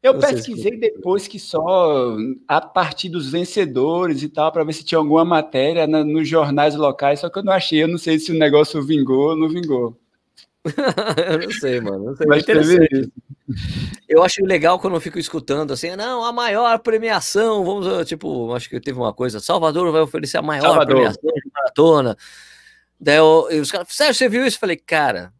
Eu 0.00 0.14
Não 0.14 0.20
sei 0.20 0.28
se 0.30 0.34
pesquisei 0.36 0.78
depois 0.78 1.26
que 1.26 1.40
só 1.40 2.16
a 2.46 2.60
partir 2.60 3.08
dos 3.08 3.28
vencedores 3.28 4.22
e 4.22 4.28
tal, 4.28 4.52
para 4.52 4.62
ver 4.62 4.72
se 4.72 4.84
tinha 4.84 4.98
alguma 5.00 5.24
matéria 5.24 5.88
na- 5.88 6.04
nos 6.04 6.28
jornais 6.28 6.76
locais, 6.76 7.18
só 7.18 7.28
que 7.28 7.40
eu 7.40 7.42
não 7.42 7.52
achei, 7.52 7.82
eu 7.82 7.88
não 7.88 7.98
sei 7.98 8.16
se 8.20 8.30
o 8.30 8.38
negócio 8.38 8.80
vingou 8.80 9.30
ou 9.30 9.36
não 9.36 9.48
vingou. 9.48 9.98
eu 11.26 11.38
não 11.38 11.50
sei, 11.52 11.80
mano. 11.80 12.04
Não 12.06 12.16
sei. 12.16 12.26
Mas 12.26 12.42
interessante. 12.42 13.12
Eu 14.08 14.22
acho 14.22 14.44
legal 14.44 14.78
quando 14.78 14.94
eu 14.94 15.00
fico 15.00 15.18
escutando 15.18 15.72
assim, 15.72 15.96
não, 15.96 16.24
a 16.24 16.32
maior 16.32 16.78
premiação, 16.78 17.64
vamos, 17.64 17.86
ah, 17.86 18.04
tipo, 18.04 18.52
acho 18.54 18.68
que 18.68 18.80
teve 18.80 18.98
uma 18.98 19.12
coisa, 19.12 19.40
Salvador 19.40 19.90
vai 19.90 20.02
oferecer 20.02 20.38
a 20.38 20.42
maior 20.42 20.62
Salvador. 20.62 20.96
premiação 20.96 21.22
de 21.22 21.50
maratona. 21.52 22.16
Daí 23.00 23.16
eu, 23.16 23.48
e 23.50 23.58
os 23.58 23.70
caras, 23.70 23.88
Sérgio, 23.90 24.14
você 24.14 24.28
viu 24.28 24.46
isso? 24.46 24.56
Eu 24.56 24.60
falei, 24.60 24.76
cara, 24.76 25.32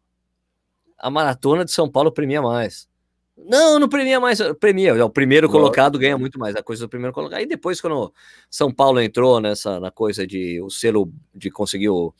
a 0.97 1.09
maratona 1.09 1.63
de 1.63 1.71
São 1.71 1.89
Paulo 1.89 2.11
premia 2.11 2.41
mais. 2.41 2.89
Não, 3.37 3.79
não 3.79 3.89
premia 3.89 4.19
mais. 4.19 4.39
Premia. 4.59 5.05
O 5.05 5.09
primeiro 5.09 5.49
colocado 5.49 5.97
ganha 5.97 6.17
muito 6.17 6.37
mais. 6.37 6.55
A 6.55 6.61
coisa 6.61 6.85
do 6.85 6.89
primeiro 6.89 7.13
colocado. 7.13 7.39
Aí 7.39 7.45
depois, 7.45 7.81
quando 7.81 8.13
São 8.49 8.71
Paulo 8.71 9.01
entrou 9.01 9.39
nessa 9.39 9.79
na 9.79 9.89
coisa 9.89 10.27
de 10.27 10.61
o 10.61 10.69
selo 10.69 11.11
de 11.33 11.49
conseguir 11.49 11.89
o, 11.89 12.13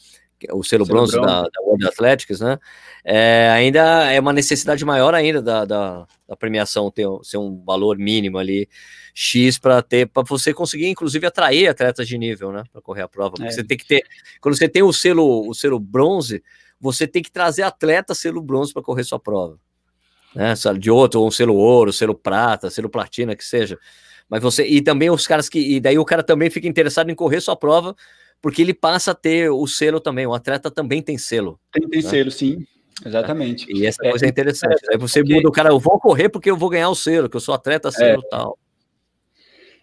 o 0.52 0.64
selo, 0.64 0.86
selo 0.86 0.86
bronze, 0.86 1.14
bronze. 1.14 1.28
Da, 1.28 1.42
da, 1.42 1.62
World 1.64 1.86
Athletics, 1.88 2.40
né? 2.40 2.58
É, 3.04 3.50
ainda 3.52 4.12
é 4.12 4.20
uma 4.20 4.34
necessidade 4.34 4.84
maior 4.86 5.14
ainda 5.14 5.42
da, 5.42 5.66
da, 5.66 6.08
da 6.28 6.36
premiação 6.36 6.90
ter 6.92 7.08
ser 7.24 7.38
um 7.38 7.64
valor 7.64 7.98
mínimo 7.98 8.38
ali 8.38 8.68
X 9.14 9.58
para 9.58 9.82
ter 9.82 10.08
para 10.08 10.24
você 10.24 10.54
conseguir 10.54 10.88
inclusive 10.88 11.26
atrair 11.26 11.68
atletas 11.68 12.08
de 12.08 12.18
nível, 12.18 12.52
né, 12.52 12.64
para 12.72 12.82
correr 12.82 13.02
a 13.02 13.08
prova. 13.08 13.32
Porque 13.32 13.48
é. 13.48 13.52
você 13.52 13.64
tem 13.64 13.78
que 13.78 13.86
ter 13.86 14.04
quando 14.40 14.58
você 14.58 14.70
tem 14.70 14.84
o 14.84 14.94
selo 14.94 15.50
o 15.50 15.54
selo 15.54 15.80
bronze, 15.80 16.44
você 16.80 17.08
tem 17.08 17.22
que 17.22 17.32
trazer 17.32 17.64
atleta 17.64 18.14
selo 18.14 18.42
bronze 18.42 18.74
para 18.74 18.82
correr 18.82 19.04
sua 19.04 19.20
prova 19.20 19.58
né? 20.36 20.54
De 20.80 20.90
outro, 20.90 21.20
ou 21.20 21.28
um 21.28 21.32
selo 21.32 21.56
ouro, 21.56 21.92
selo 21.92 22.16
prata, 22.16 22.70
selo 22.70 22.90
platina, 22.90 23.36
que 23.36 23.44
seja. 23.44 23.78
Mas 24.30 24.42
você. 24.42 24.66
E 24.66 24.82
também 24.82 25.10
os 25.10 25.28
caras 25.28 25.50
que. 25.50 25.60
E 25.60 25.80
daí 25.80 25.98
o 25.98 26.06
cara 26.06 26.24
também 26.24 26.50
fica 26.50 26.68
interessado 26.68 27.10
em 27.10 27.16
correr 27.16 27.42
sua 27.42 27.56
prova, 27.56 27.96
porque 28.42 28.62
ele 28.62 28.74
passa 28.74 29.12
a 29.12 29.16
ter 29.16 29.50
o 29.50 29.66
selo 29.68 30.00
também. 30.00 30.26
O 30.26 30.34
atleta 30.34 30.72
também 30.72 31.02
tem 31.02 31.18
selo. 31.18 31.60
Tem, 31.72 31.88
tem 31.88 32.02
né? 32.02 32.10
selo, 32.10 32.32
sim. 32.32 32.66
Exatamente. 33.06 33.72
E 33.72 33.86
essa 33.86 34.06
é, 34.06 34.10
coisa 34.10 34.26
é 34.26 34.30
interessante. 34.30 34.82
É, 34.90 34.94
aí 34.94 34.98
você 34.98 35.22
porque... 35.22 35.36
muda 35.36 35.50
o 35.50 35.52
cara, 35.52 35.70
eu 35.70 35.80
vou 35.80 36.00
correr 36.00 36.30
porque 36.30 36.50
eu 36.50 36.58
vou 36.58 36.70
ganhar 36.70 36.90
o 36.90 36.96
selo, 36.96 37.30
que 37.30 37.36
eu 37.36 37.42
sou 37.42 37.54
atleta 37.54 37.90
é. 37.90 37.92
selo 37.92 38.24
é. 38.26 38.30
tal. 38.30 38.58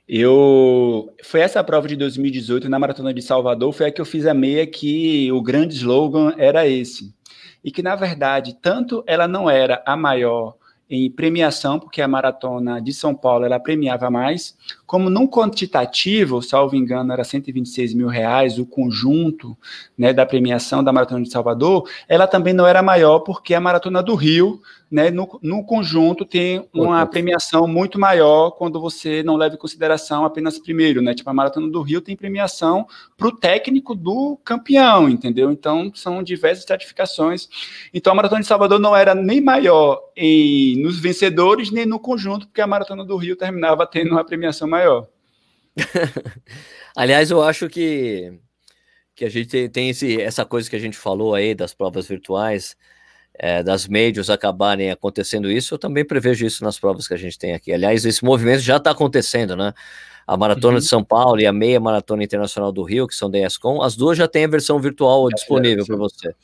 Eu 0.09 1.13
foi 1.23 1.41
essa 1.41 1.63
prova 1.63 1.87
de 1.87 1.95
2018 1.95 2.69
na 2.69 2.79
maratona 2.79 3.13
de 3.13 3.21
Salvador, 3.21 3.73
foi 3.73 3.87
a 3.87 3.93
que 3.93 4.01
eu 4.01 4.07
fiz 4.07 4.25
a 4.25 4.33
meia 4.33 4.67
que 4.67 5.31
o 5.31 5.43
grande 5.43 5.75
slogan 5.75 6.35
era 6.39 6.67
esse 6.67 7.15
e 7.63 7.71
que, 7.71 7.83
na 7.83 7.95
verdade, 7.95 8.57
tanto 8.63 9.05
ela 9.07 9.29
não 9.29 9.51
era 9.51 9.83
a 9.85 9.97
maior 9.97 10.57
em 10.89 11.11
premiação, 11.11 11.79
porque 11.79 12.01
a 12.01 12.09
maratona 12.09 12.81
de 12.81 12.95
São 12.95 13.15
Paulo 13.15 13.45
ela 13.45 13.61
premiava 13.61 14.11
mais, 14.11 14.57
como 14.89 15.11
num 15.11 15.29
quantitativo, 15.29 16.41
salvo 16.41 16.75
engano, 16.75 17.13
era 17.13 17.23
126 17.23 17.93
mil 17.93 18.09
reais 18.09 18.59
o 18.59 18.65
conjunto 18.65 19.55
né, 19.99 20.15
da 20.15 20.25
premiação 20.25 20.83
da 20.83 20.91
maratona 20.91 21.23
de 21.23 21.31
Salvador, 21.31 21.87
ela 22.09 22.27
também 22.27 22.55
não 22.55 22.67
era 22.67 22.83
maior, 22.83 23.19
porque 23.19 23.53
a 23.53 23.61
maratona 23.61 24.03
do 24.03 24.15
Rio 24.15 24.63
né, 24.91 25.11
no, 25.11 25.39
no 25.43 25.63
conjunto 25.65 26.25
tem 26.25 26.67
uma 26.73 27.05
premiação 27.07 27.67
muito 27.67 27.99
maior 27.99 28.53
quando 28.53 28.81
você 28.81 29.23
não 29.23 29.37
leva 29.37 29.55
em 29.55 29.59
consideração 29.59 30.25
apenas 30.25 30.59
primeiro, 30.59 31.03
né? 31.03 31.15
Tipo, 31.15 31.29
a 31.29 31.35
Maratona 31.35 31.69
do 31.69 31.83
Rio 31.83 32.01
tem 32.01 32.17
premiação 32.17 32.87
para 33.17 33.29
o 33.29 33.33
técnico 33.33 33.95
do 33.95 34.39
campeão, 34.43 35.09
entendeu? 35.09 35.53
Então, 35.53 35.93
são 35.95 36.23
diversas 36.23 36.65
certificações. 36.65 37.49
Então, 37.93 38.13
a 38.13 38.17
Maratona 38.17 38.41
de 38.41 38.47
Salvador 38.47 38.79
não 38.79 38.97
era 38.97 39.15
nem 39.15 39.41
maior 39.41 40.01
em, 40.17 40.83
nos 40.83 40.99
vencedores, 40.99 41.71
nem 41.71 41.85
no 41.85 41.99
conjunto, 41.99 42.47
porque 42.47 42.63
a 42.63 42.67
Maratona 42.67 43.05
do 43.05 43.17
Rio 43.17 43.37
terminava 43.37 43.87
tendo 43.87 44.13
uma 44.13 44.25
premiação 44.25 44.67
maior. 44.67 44.78
Aliás, 46.97 47.31
eu 47.31 47.43
acho 47.43 47.69
que, 47.69 48.33
que 49.15 49.25
a 49.25 49.29
gente 49.29 49.69
tem 49.69 49.91
esse, 49.91 50.21
essa 50.21 50.45
coisa 50.45 50.69
que 50.69 50.77
a 50.77 50.79
gente 50.79 50.97
falou 50.97 51.35
aí 51.35 51.55
das 51.55 51.75
provas 51.75 52.07
virtuais, 52.07 52.77
é, 53.35 53.63
das 53.63 53.87
médios 53.87 54.31
acabarem 54.31 54.91
acontecendo 54.91 55.51
isso, 55.51 55.75
eu 55.75 55.79
também 55.79 56.05
prevejo 56.05 56.45
isso 56.45 56.65
nas 56.65 56.79
provas 56.79 57.07
que 57.07 57.15
a 57.15 57.19
gente 57.19 57.39
tem 57.39 57.55
aqui. 57.55 57.73
Aliás, 57.73 58.05
esse 58.05 58.25
movimento 58.25 58.61
já 58.61 58.79
está 58.79 58.91
acontecendo, 58.91 59.55
né? 59.55 59.73
A 60.27 60.37
Maratona 60.37 60.75
uhum. 60.75 60.81
de 60.81 60.87
São 60.87 61.03
Paulo 61.03 61.41
e 61.41 61.47
a 61.47 61.53
Meia 61.53 61.81
Maratona 61.81 62.23
Internacional 62.23 62.71
do 62.71 62.83
Rio, 62.83 63.07
que 63.07 63.15
são 63.15 63.31
da 63.31 63.39
ESCOM, 63.39 63.81
as 63.81 63.97
duas 63.97 64.19
já 64.19 64.29
têm 64.29 64.45
a 64.45 64.49
versão 64.49 64.79
virtual 64.79 65.29
é, 65.29 65.35
disponível 65.35 65.87
para 65.87 65.97
você. 65.97 66.35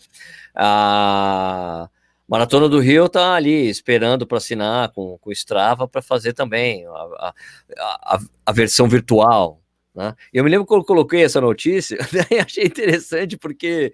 A 0.54 1.88
Maratona 2.26 2.68
do 2.68 2.80
Rio 2.80 3.06
está 3.06 3.34
ali 3.34 3.68
esperando 3.68 4.26
para 4.26 4.38
assinar 4.38 4.90
com, 4.92 5.18
com 5.18 5.30
o 5.30 5.32
Strava 5.32 5.86
para 5.86 6.00
fazer 6.00 6.32
também 6.32 6.86
a, 6.86 7.34
a, 7.78 8.18
a, 8.46 8.52
versão 8.52 8.88
virtual. 8.88 9.60
Né? 9.94 10.14
Eu 10.32 10.42
me 10.42 10.50
lembro 10.50 10.66
quando 10.66 10.80
eu 10.80 10.86
coloquei 10.86 11.22
essa 11.22 11.40
notícia, 11.40 11.98
achei 12.42 12.64
interessante 12.64 13.36
porque 13.36 13.92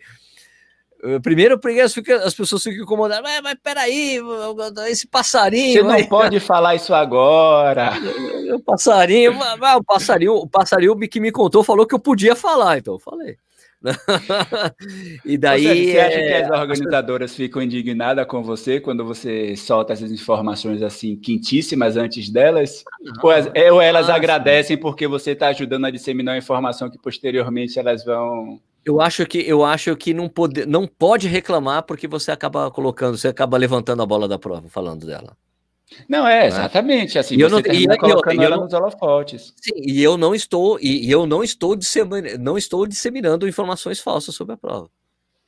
eh, 1.02 1.18
primeiro, 1.18 1.58
porque 1.58 1.80
as, 1.80 1.96
as 2.24 2.34
pessoas 2.34 2.62
ficam 2.62 2.84
incomodadas, 2.84 3.22
mas, 3.22 3.42
mas 3.42 3.56
peraí, 3.62 4.20
esse 4.88 5.08
passarinho. 5.08 5.72
Você 5.72 5.82
não 5.82 5.90
vai... 5.90 6.04
pode 6.04 6.38
falar 6.40 6.74
isso 6.74 6.94
agora. 6.94 7.92
O 8.50 8.58
passarinho, 8.58 9.32
o 9.32 9.84
passarinho, 9.84 10.34
o 10.34 10.48
passarinho 10.48 10.98
que 11.08 11.20
me 11.20 11.30
contou 11.30 11.62
falou 11.62 11.86
que 11.86 11.94
eu 11.94 12.00
podia 12.00 12.34
falar, 12.34 12.78
então 12.78 12.94
eu 12.94 12.98
falei. 12.98 13.36
e 15.24 15.38
daí. 15.38 15.62
Você, 15.62 15.92
você 15.92 15.98
acha 15.98 16.18
é... 16.18 16.26
que 16.26 16.44
as 16.44 16.60
organizadoras 16.60 17.34
ficam 17.34 17.62
indignadas 17.62 18.26
com 18.26 18.42
você 18.42 18.80
quando 18.80 19.04
você 19.04 19.56
solta 19.56 19.92
essas 19.92 20.12
informações 20.12 20.82
assim 20.82 21.16
quentíssimas 21.16 21.96
antes 21.96 22.30
delas? 22.30 22.84
Não, 23.00 23.14
ou, 23.22 23.74
ou, 23.74 23.80
elas 23.80 24.10
agradecem 24.10 24.76
porque 24.76 25.06
você 25.06 25.30
está 25.32 25.48
ajudando 25.48 25.86
a 25.86 25.90
disseminar 25.90 26.34
a 26.34 26.38
informação 26.38 26.90
que 26.90 26.98
posteriormente 26.98 27.78
elas 27.78 28.04
vão 28.04 28.60
eu 28.84 29.00
acho 29.00 29.26
que 29.26 29.38
eu 29.38 29.62
acho 29.64 29.94
que 29.94 30.14
não 30.14 30.28
pode, 30.28 30.64
não 30.64 30.86
pode 30.86 31.28
reclamar 31.28 31.82
porque 31.82 32.08
você 32.08 32.30
acaba 32.32 32.70
colocando, 32.70 33.16
você 33.16 33.28
acaba 33.28 33.58
levantando 33.58 34.02
a 34.02 34.06
bola 34.06 34.26
da 34.26 34.38
prova 34.38 34.68
falando 34.68 35.06
dela. 35.06 35.36
Não 36.08 36.26
é, 36.26 36.44
é? 36.44 36.46
exatamente 36.46 37.18
assim. 37.18 37.36
E 37.36 37.40
eu 37.40 37.48
não, 37.48 37.58
e, 37.58 37.98
colocando 37.98 38.40
eu, 38.40 38.42
ela 38.42 38.56
nos 38.56 38.72
holofotes. 38.72 39.52
Sim, 39.60 39.74
e 39.76 40.02
eu 40.02 40.16
não 40.16 40.34
estou 40.34 40.78
e, 40.80 41.06
e 41.06 41.10
eu 41.10 41.26
não 41.26 41.42
estou 41.42 41.74
disseminando, 41.74 42.38
não 42.38 42.56
estou 42.56 42.86
disseminando 42.86 43.48
informações 43.48 44.00
falsas 44.00 44.34
sobre 44.34 44.54
a 44.54 44.56
prova. 44.56 44.90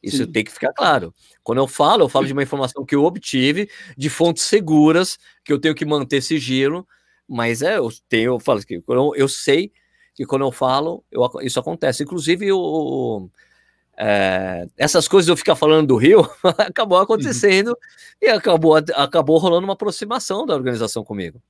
Isso 0.03 0.25
sim. 0.25 0.33
tem 0.33 0.43
que 0.43 0.51
ficar 0.51 0.73
claro. 0.73 1.15
Quando 1.45 1.59
eu 1.59 1.69
falo, 1.69 2.03
eu 2.03 2.09
falo 2.09 2.27
de 2.27 2.33
uma 2.33 2.43
informação 2.43 2.85
que 2.85 2.95
eu 2.95 3.05
obtive 3.05 3.71
de 3.97 4.11
fontes 4.11 4.43
seguras, 4.43 5.17
que 5.45 5.53
eu 5.53 5.61
tenho 5.61 5.75
que 5.75 5.85
manter 5.85 6.21
sigilo, 6.21 6.87
mas 7.29 7.63
é, 7.63 7.79
eu 7.79 7.89
tenho, 8.09 8.33
eu 8.33 8.41
falo 8.41 8.61
que 8.63 8.83
eu, 8.87 9.15
eu 9.15 9.29
sei 9.29 9.73
que 10.15 10.27
quando 10.27 10.45
eu 10.45 10.53
falo, 10.53 11.05
eu, 11.11 11.23
isso 11.43 11.61
acontece. 11.61 12.03
Inclusive, 12.03 12.53
o, 12.53 13.31
é, 13.99 14.67
essas 14.77 15.07
coisas 15.07 15.29
eu 15.29 15.37
ficar 15.37 15.55
falando 15.55 15.89
do 15.89 15.97
Rio, 15.97 16.29
acabou 16.59 16.99
uhum. 16.99 17.05
acontecendo 17.05 17.69
uhum. 17.69 17.75
e 18.21 18.29
acabou, 18.29 18.77
acabou 18.95 19.39
rolando 19.39 19.65
uma 19.65 19.75
aproximação 19.75 20.47
da 20.47 20.55
organização 20.55 21.05
comigo. 21.05 21.41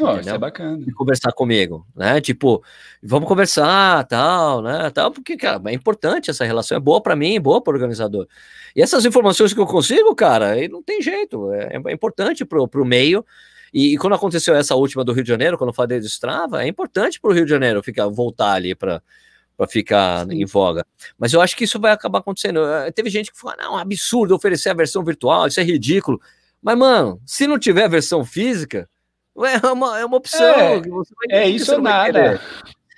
Oh, 0.00 0.16
isso 0.16 0.30
é 0.30 0.38
bacana. 0.38 0.78
De 0.78 0.90
conversar 0.92 1.32
comigo, 1.32 1.86
né? 1.94 2.18
Tipo, 2.18 2.64
vamos 3.02 3.28
conversar, 3.28 4.06
tal, 4.06 4.62
né? 4.62 4.90
Tal, 4.90 5.10
porque, 5.10 5.36
cara, 5.36 5.60
é 5.66 5.74
importante 5.74 6.30
essa 6.30 6.46
relação, 6.46 6.78
é 6.78 6.80
boa 6.80 7.02
para 7.02 7.14
mim, 7.14 7.38
boa 7.38 7.60
para 7.60 7.72
o 7.72 7.74
organizador. 7.74 8.26
E 8.74 8.80
essas 8.80 9.04
informações 9.04 9.52
que 9.52 9.60
eu 9.60 9.66
consigo, 9.66 10.14
cara, 10.14 10.54
não 10.68 10.82
tem 10.82 11.02
jeito, 11.02 11.52
é, 11.52 11.78
é 11.86 11.92
importante 11.92 12.42
pro, 12.42 12.66
pro 12.66 12.86
meio 12.86 13.22
e, 13.72 13.94
e, 13.94 13.98
quando 13.98 14.14
aconteceu 14.14 14.54
essa 14.54 14.74
última 14.74 15.02
do 15.02 15.12
Rio 15.12 15.22
de 15.22 15.28
Janeiro, 15.28 15.56
quando 15.56 15.70
eu 15.70 15.74
falei 15.74 15.98
do 15.98 16.06
Strava, 16.06 16.62
é 16.62 16.68
importante 16.68 17.18
para 17.18 17.30
o 17.30 17.34
Rio 17.34 17.44
de 17.44 17.50
Janeiro 17.50 17.82
ficar, 17.82 18.06
voltar 18.06 18.52
ali 18.52 18.74
para 18.74 19.02
para 19.62 19.68
ficar 19.68 20.26
Sim. 20.26 20.42
em 20.42 20.44
voga. 20.44 20.84
Mas 21.16 21.32
eu 21.32 21.40
acho 21.40 21.56
que 21.56 21.64
isso 21.64 21.78
vai 21.78 21.92
acabar 21.92 22.18
acontecendo. 22.18 22.64
Eh, 22.64 22.90
teve 22.90 23.08
gente 23.08 23.30
que 23.30 23.38
falou: 23.38 23.56
não, 23.56 23.64
é 23.64 23.70
um 23.70 23.78
absurdo 23.78 24.34
oferecer 24.34 24.70
a 24.70 24.74
versão 24.74 25.04
virtual, 25.04 25.46
isso 25.46 25.60
é 25.60 25.62
ridículo. 25.62 26.20
Mas, 26.60 26.76
mano, 26.76 27.20
se 27.24 27.46
não 27.46 27.58
tiver 27.58 27.84
a 27.84 27.88
versão 27.88 28.24
física, 28.24 28.88
é 29.36 29.66
uma, 29.68 30.00
é 30.00 30.04
uma 30.04 30.16
opção. 30.16 30.82
É, 31.30 31.44
é 31.44 31.48
isso 31.48 31.72
ou 31.74 31.80
nada. 31.80 32.40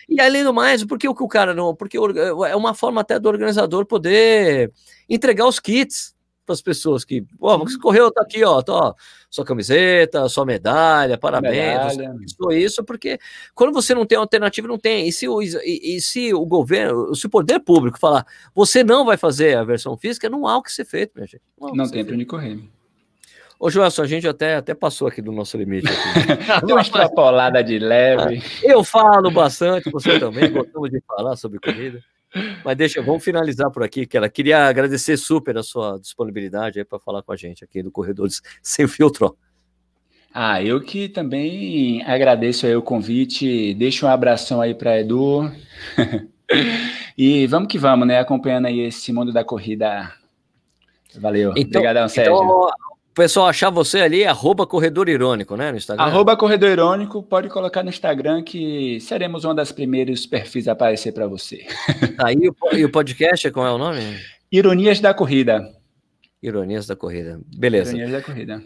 E 0.08 0.20
além 0.20 0.42
do 0.42 0.52
mais, 0.52 0.84
por 0.84 0.98
que 0.98 1.08
o 1.08 1.28
cara 1.28 1.54
não? 1.54 1.74
Porque 1.74 1.96
é 1.96 2.56
uma 2.56 2.74
forma 2.74 3.00
até 3.00 3.18
do 3.18 3.28
organizador 3.28 3.86
poder 3.86 4.72
entregar 5.08 5.46
os 5.46 5.60
kits 5.60 6.13
para 6.44 6.52
as 6.52 6.62
pessoas 6.62 7.04
que, 7.04 7.24
ó, 7.40 7.58
você 7.58 7.78
correu, 7.78 8.10
tá 8.10 8.22
aqui, 8.22 8.44
ó, 8.44 8.60
tá, 8.62 8.94
sua 9.30 9.44
camiseta, 9.44 10.28
sua 10.28 10.44
medalha, 10.44 11.16
parabéns, 11.18 11.96
medalha. 11.96 12.14
Você 12.38 12.58
isso, 12.58 12.84
porque 12.84 13.18
quando 13.54 13.72
você 13.72 13.94
não 13.94 14.06
tem 14.06 14.18
alternativa, 14.18 14.68
não 14.68 14.78
tem. 14.78 15.08
E 15.08 15.12
se 15.12 15.28
o, 15.28 15.42
e, 15.42 15.96
e, 15.96 16.00
se 16.00 16.32
o 16.34 16.44
governo, 16.44 17.14
se 17.14 17.26
o 17.26 17.30
poder 17.30 17.60
público 17.60 17.98
falar, 17.98 18.26
você 18.54 18.84
não 18.84 19.04
vai 19.04 19.16
fazer 19.16 19.56
a 19.56 19.64
versão 19.64 19.96
física, 19.96 20.28
não 20.28 20.46
há 20.46 20.56
o 20.56 20.62
que 20.62 20.72
ser 20.72 20.84
feito, 20.84 21.12
minha 21.14 21.26
gente. 21.26 21.42
Não, 21.60 21.74
não 21.74 21.90
tem 21.90 22.04
para 22.04 22.14
onde 22.14 22.24
correr. 22.24 22.58
Ô, 23.58 23.70
Joelson, 23.70 24.02
a 24.02 24.06
gente 24.06 24.26
até, 24.28 24.56
até 24.56 24.74
passou 24.74 25.08
aqui 25.08 25.22
do 25.22 25.32
nosso 25.32 25.56
limite. 25.56 25.86
Uma 26.64 26.80
extrapolada 26.80 27.62
de 27.62 27.78
leve. 27.78 28.42
Eu 28.62 28.84
falo 28.84 29.30
bastante, 29.30 29.90
você 29.90 30.18
também, 30.18 30.52
gostamos 30.52 30.90
de 30.90 31.00
falar 31.06 31.36
sobre 31.36 31.58
corrida. 31.60 32.02
Mas 32.64 32.76
deixa, 32.76 33.02
vamos 33.02 33.22
finalizar 33.22 33.70
por 33.70 33.82
aqui, 33.82 34.06
que 34.06 34.16
ela 34.16 34.28
queria 34.28 34.66
agradecer 34.66 35.16
super 35.16 35.56
a 35.56 35.62
sua 35.62 35.98
disponibilidade 35.98 36.78
aí 36.78 36.84
para 36.84 36.98
falar 36.98 37.22
com 37.22 37.32
a 37.32 37.36
gente 37.36 37.64
aqui 37.64 37.82
do 37.82 37.90
Corredores 37.90 38.40
Sem 38.62 38.86
Filtro. 38.88 39.36
Ah, 40.32 40.60
eu 40.60 40.80
que 40.80 41.08
também 41.08 42.02
agradeço 42.02 42.66
aí 42.66 42.74
o 42.74 42.82
convite, 42.82 43.72
deixo 43.74 44.04
um 44.04 44.08
abração 44.08 44.60
aí 44.60 44.74
para 44.74 44.98
Edu. 44.98 45.48
e 47.16 47.46
vamos 47.46 47.68
que 47.68 47.78
vamos, 47.78 48.06
né? 48.08 48.18
Acompanhando 48.18 48.66
aí 48.66 48.80
esse 48.80 49.12
mundo 49.12 49.32
da 49.32 49.44
corrida. 49.44 50.12
Valeu. 51.20 51.52
Então, 51.56 51.80
Obrigadão, 51.80 52.08
Sérgio. 52.08 52.34
Então, 52.34 52.68
pessoal 53.14 53.46
achar 53.46 53.70
você 53.70 54.00
ali, 54.00 54.24
arroba 54.24 54.66
Corredor 54.66 55.08
Irônico, 55.08 55.56
né? 55.56 55.70
No 55.70 55.78
Instagram. 55.78 56.04
Arroba 56.04 56.36
Corredor 56.36 56.70
Irônico, 56.70 57.22
pode 57.22 57.48
colocar 57.48 57.82
no 57.82 57.88
Instagram 57.88 58.42
que 58.42 58.98
seremos 59.00 59.44
uma 59.44 59.54
das 59.54 59.70
primeiros 59.70 60.26
perfis 60.26 60.66
a 60.66 60.72
aparecer 60.72 61.12
para 61.12 61.26
você. 61.26 61.64
Aí 62.18 62.36
tá, 62.36 62.76
e 62.76 62.84
o 62.84 62.90
podcast, 62.90 63.50
qual 63.52 63.66
é 63.66 63.70
o 63.70 63.78
nome? 63.78 64.00
Ironias 64.50 65.00
da 65.00 65.14
Corrida. 65.14 65.64
Ironias 66.42 66.86
da 66.86 66.96
Corrida. 66.96 67.40
Beleza. 67.56 67.90
Ironias 67.90 68.10
da 68.10 68.22
Corrida. 68.22 68.62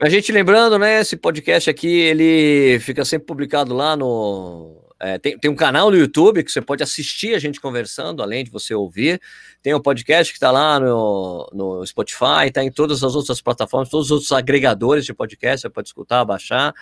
A 0.00 0.08
gente 0.08 0.32
lembrando, 0.32 0.78
né? 0.78 1.00
Esse 1.00 1.16
podcast 1.16 1.70
aqui, 1.70 1.86
ele 1.86 2.80
fica 2.80 3.04
sempre 3.04 3.26
publicado 3.26 3.72
lá 3.72 3.96
no. 3.96 4.81
É, 5.04 5.18
tem, 5.18 5.36
tem 5.36 5.50
um 5.50 5.56
canal 5.56 5.90
no 5.90 5.96
YouTube 5.96 6.44
que 6.44 6.52
você 6.52 6.62
pode 6.62 6.80
assistir 6.80 7.34
a 7.34 7.38
gente 7.40 7.60
conversando, 7.60 8.22
além 8.22 8.44
de 8.44 8.52
você 8.52 8.72
ouvir. 8.72 9.20
Tem 9.60 9.74
um 9.74 9.80
podcast 9.80 10.32
que 10.32 10.36
está 10.36 10.52
lá 10.52 10.78
no, 10.78 11.50
no 11.52 11.84
Spotify, 11.84 12.46
está 12.46 12.62
em 12.62 12.70
todas 12.70 13.02
as 13.02 13.16
outras 13.16 13.40
plataformas, 13.40 13.88
todos 13.88 14.06
os 14.06 14.10
outros 14.12 14.30
agregadores 14.30 15.04
de 15.04 15.12
podcast, 15.12 15.62
você 15.62 15.68
pode 15.68 15.88
escutar, 15.88 16.24
baixar. 16.24 16.72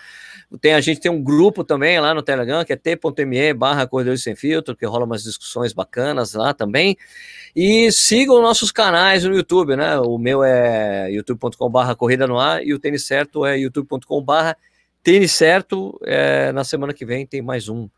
Tem, 0.61 0.75
a 0.75 0.83
gente 0.83 1.01
tem 1.01 1.11
um 1.11 1.23
grupo 1.23 1.65
também 1.65 1.99
lá 1.99 2.13
no 2.13 2.21
Telegram, 2.21 2.63
que 2.63 2.75
é 2.75 2.77
t.me 2.77 3.55
barra 3.55 3.87
Corredores 3.87 4.23
Sem 4.23 4.37
Filtro, 4.37 4.77
que 4.77 4.85
rola 4.85 5.07
umas 5.07 5.23
discussões 5.23 5.73
bacanas 5.73 6.35
lá 6.35 6.53
também. 6.53 6.99
E 7.57 7.91
sigam 7.91 8.43
nossos 8.43 8.71
canais 8.71 9.25
no 9.25 9.35
YouTube, 9.35 9.77
né? 9.77 9.99
O 9.99 10.19
meu 10.19 10.45
é 10.45 11.11
youtube.com 11.11 11.71
barra 11.71 11.97
Corrida 11.97 12.27
no 12.27 12.39
Ar 12.39 12.63
e 12.63 12.75
o 12.75 12.79
Tênis 12.79 13.07
Certo 13.07 13.47
é 13.47 13.59
youtube.com 13.59 14.23
barra 14.23 14.59
Tênis 15.03 15.33
Certo. 15.33 15.99
É, 16.05 16.53
na 16.53 16.65
semana 16.65 16.93
que 16.93 17.07
vem 17.07 17.27
tem 17.27 17.41
mais 17.41 17.67
um 17.67 17.89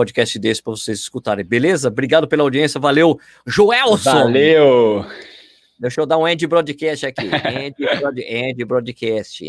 podcast 0.00 0.38
desse 0.38 0.62
para 0.62 0.70
vocês 0.70 0.98
escutarem, 0.98 1.44
beleza? 1.44 1.88
Obrigado 1.88 2.26
pela 2.26 2.42
audiência, 2.42 2.80
valeu, 2.80 3.20
Joelson! 3.46 4.10
Valeu! 4.10 5.04
Deixa 5.78 6.00
eu 6.00 6.06
dar 6.06 6.16
um 6.16 6.26
end 6.26 6.46
broadcast 6.46 7.04
aqui, 7.04 7.26
end, 7.26 7.74
broad, 7.98 8.20
end 8.22 8.64
broadcast. 8.64 9.38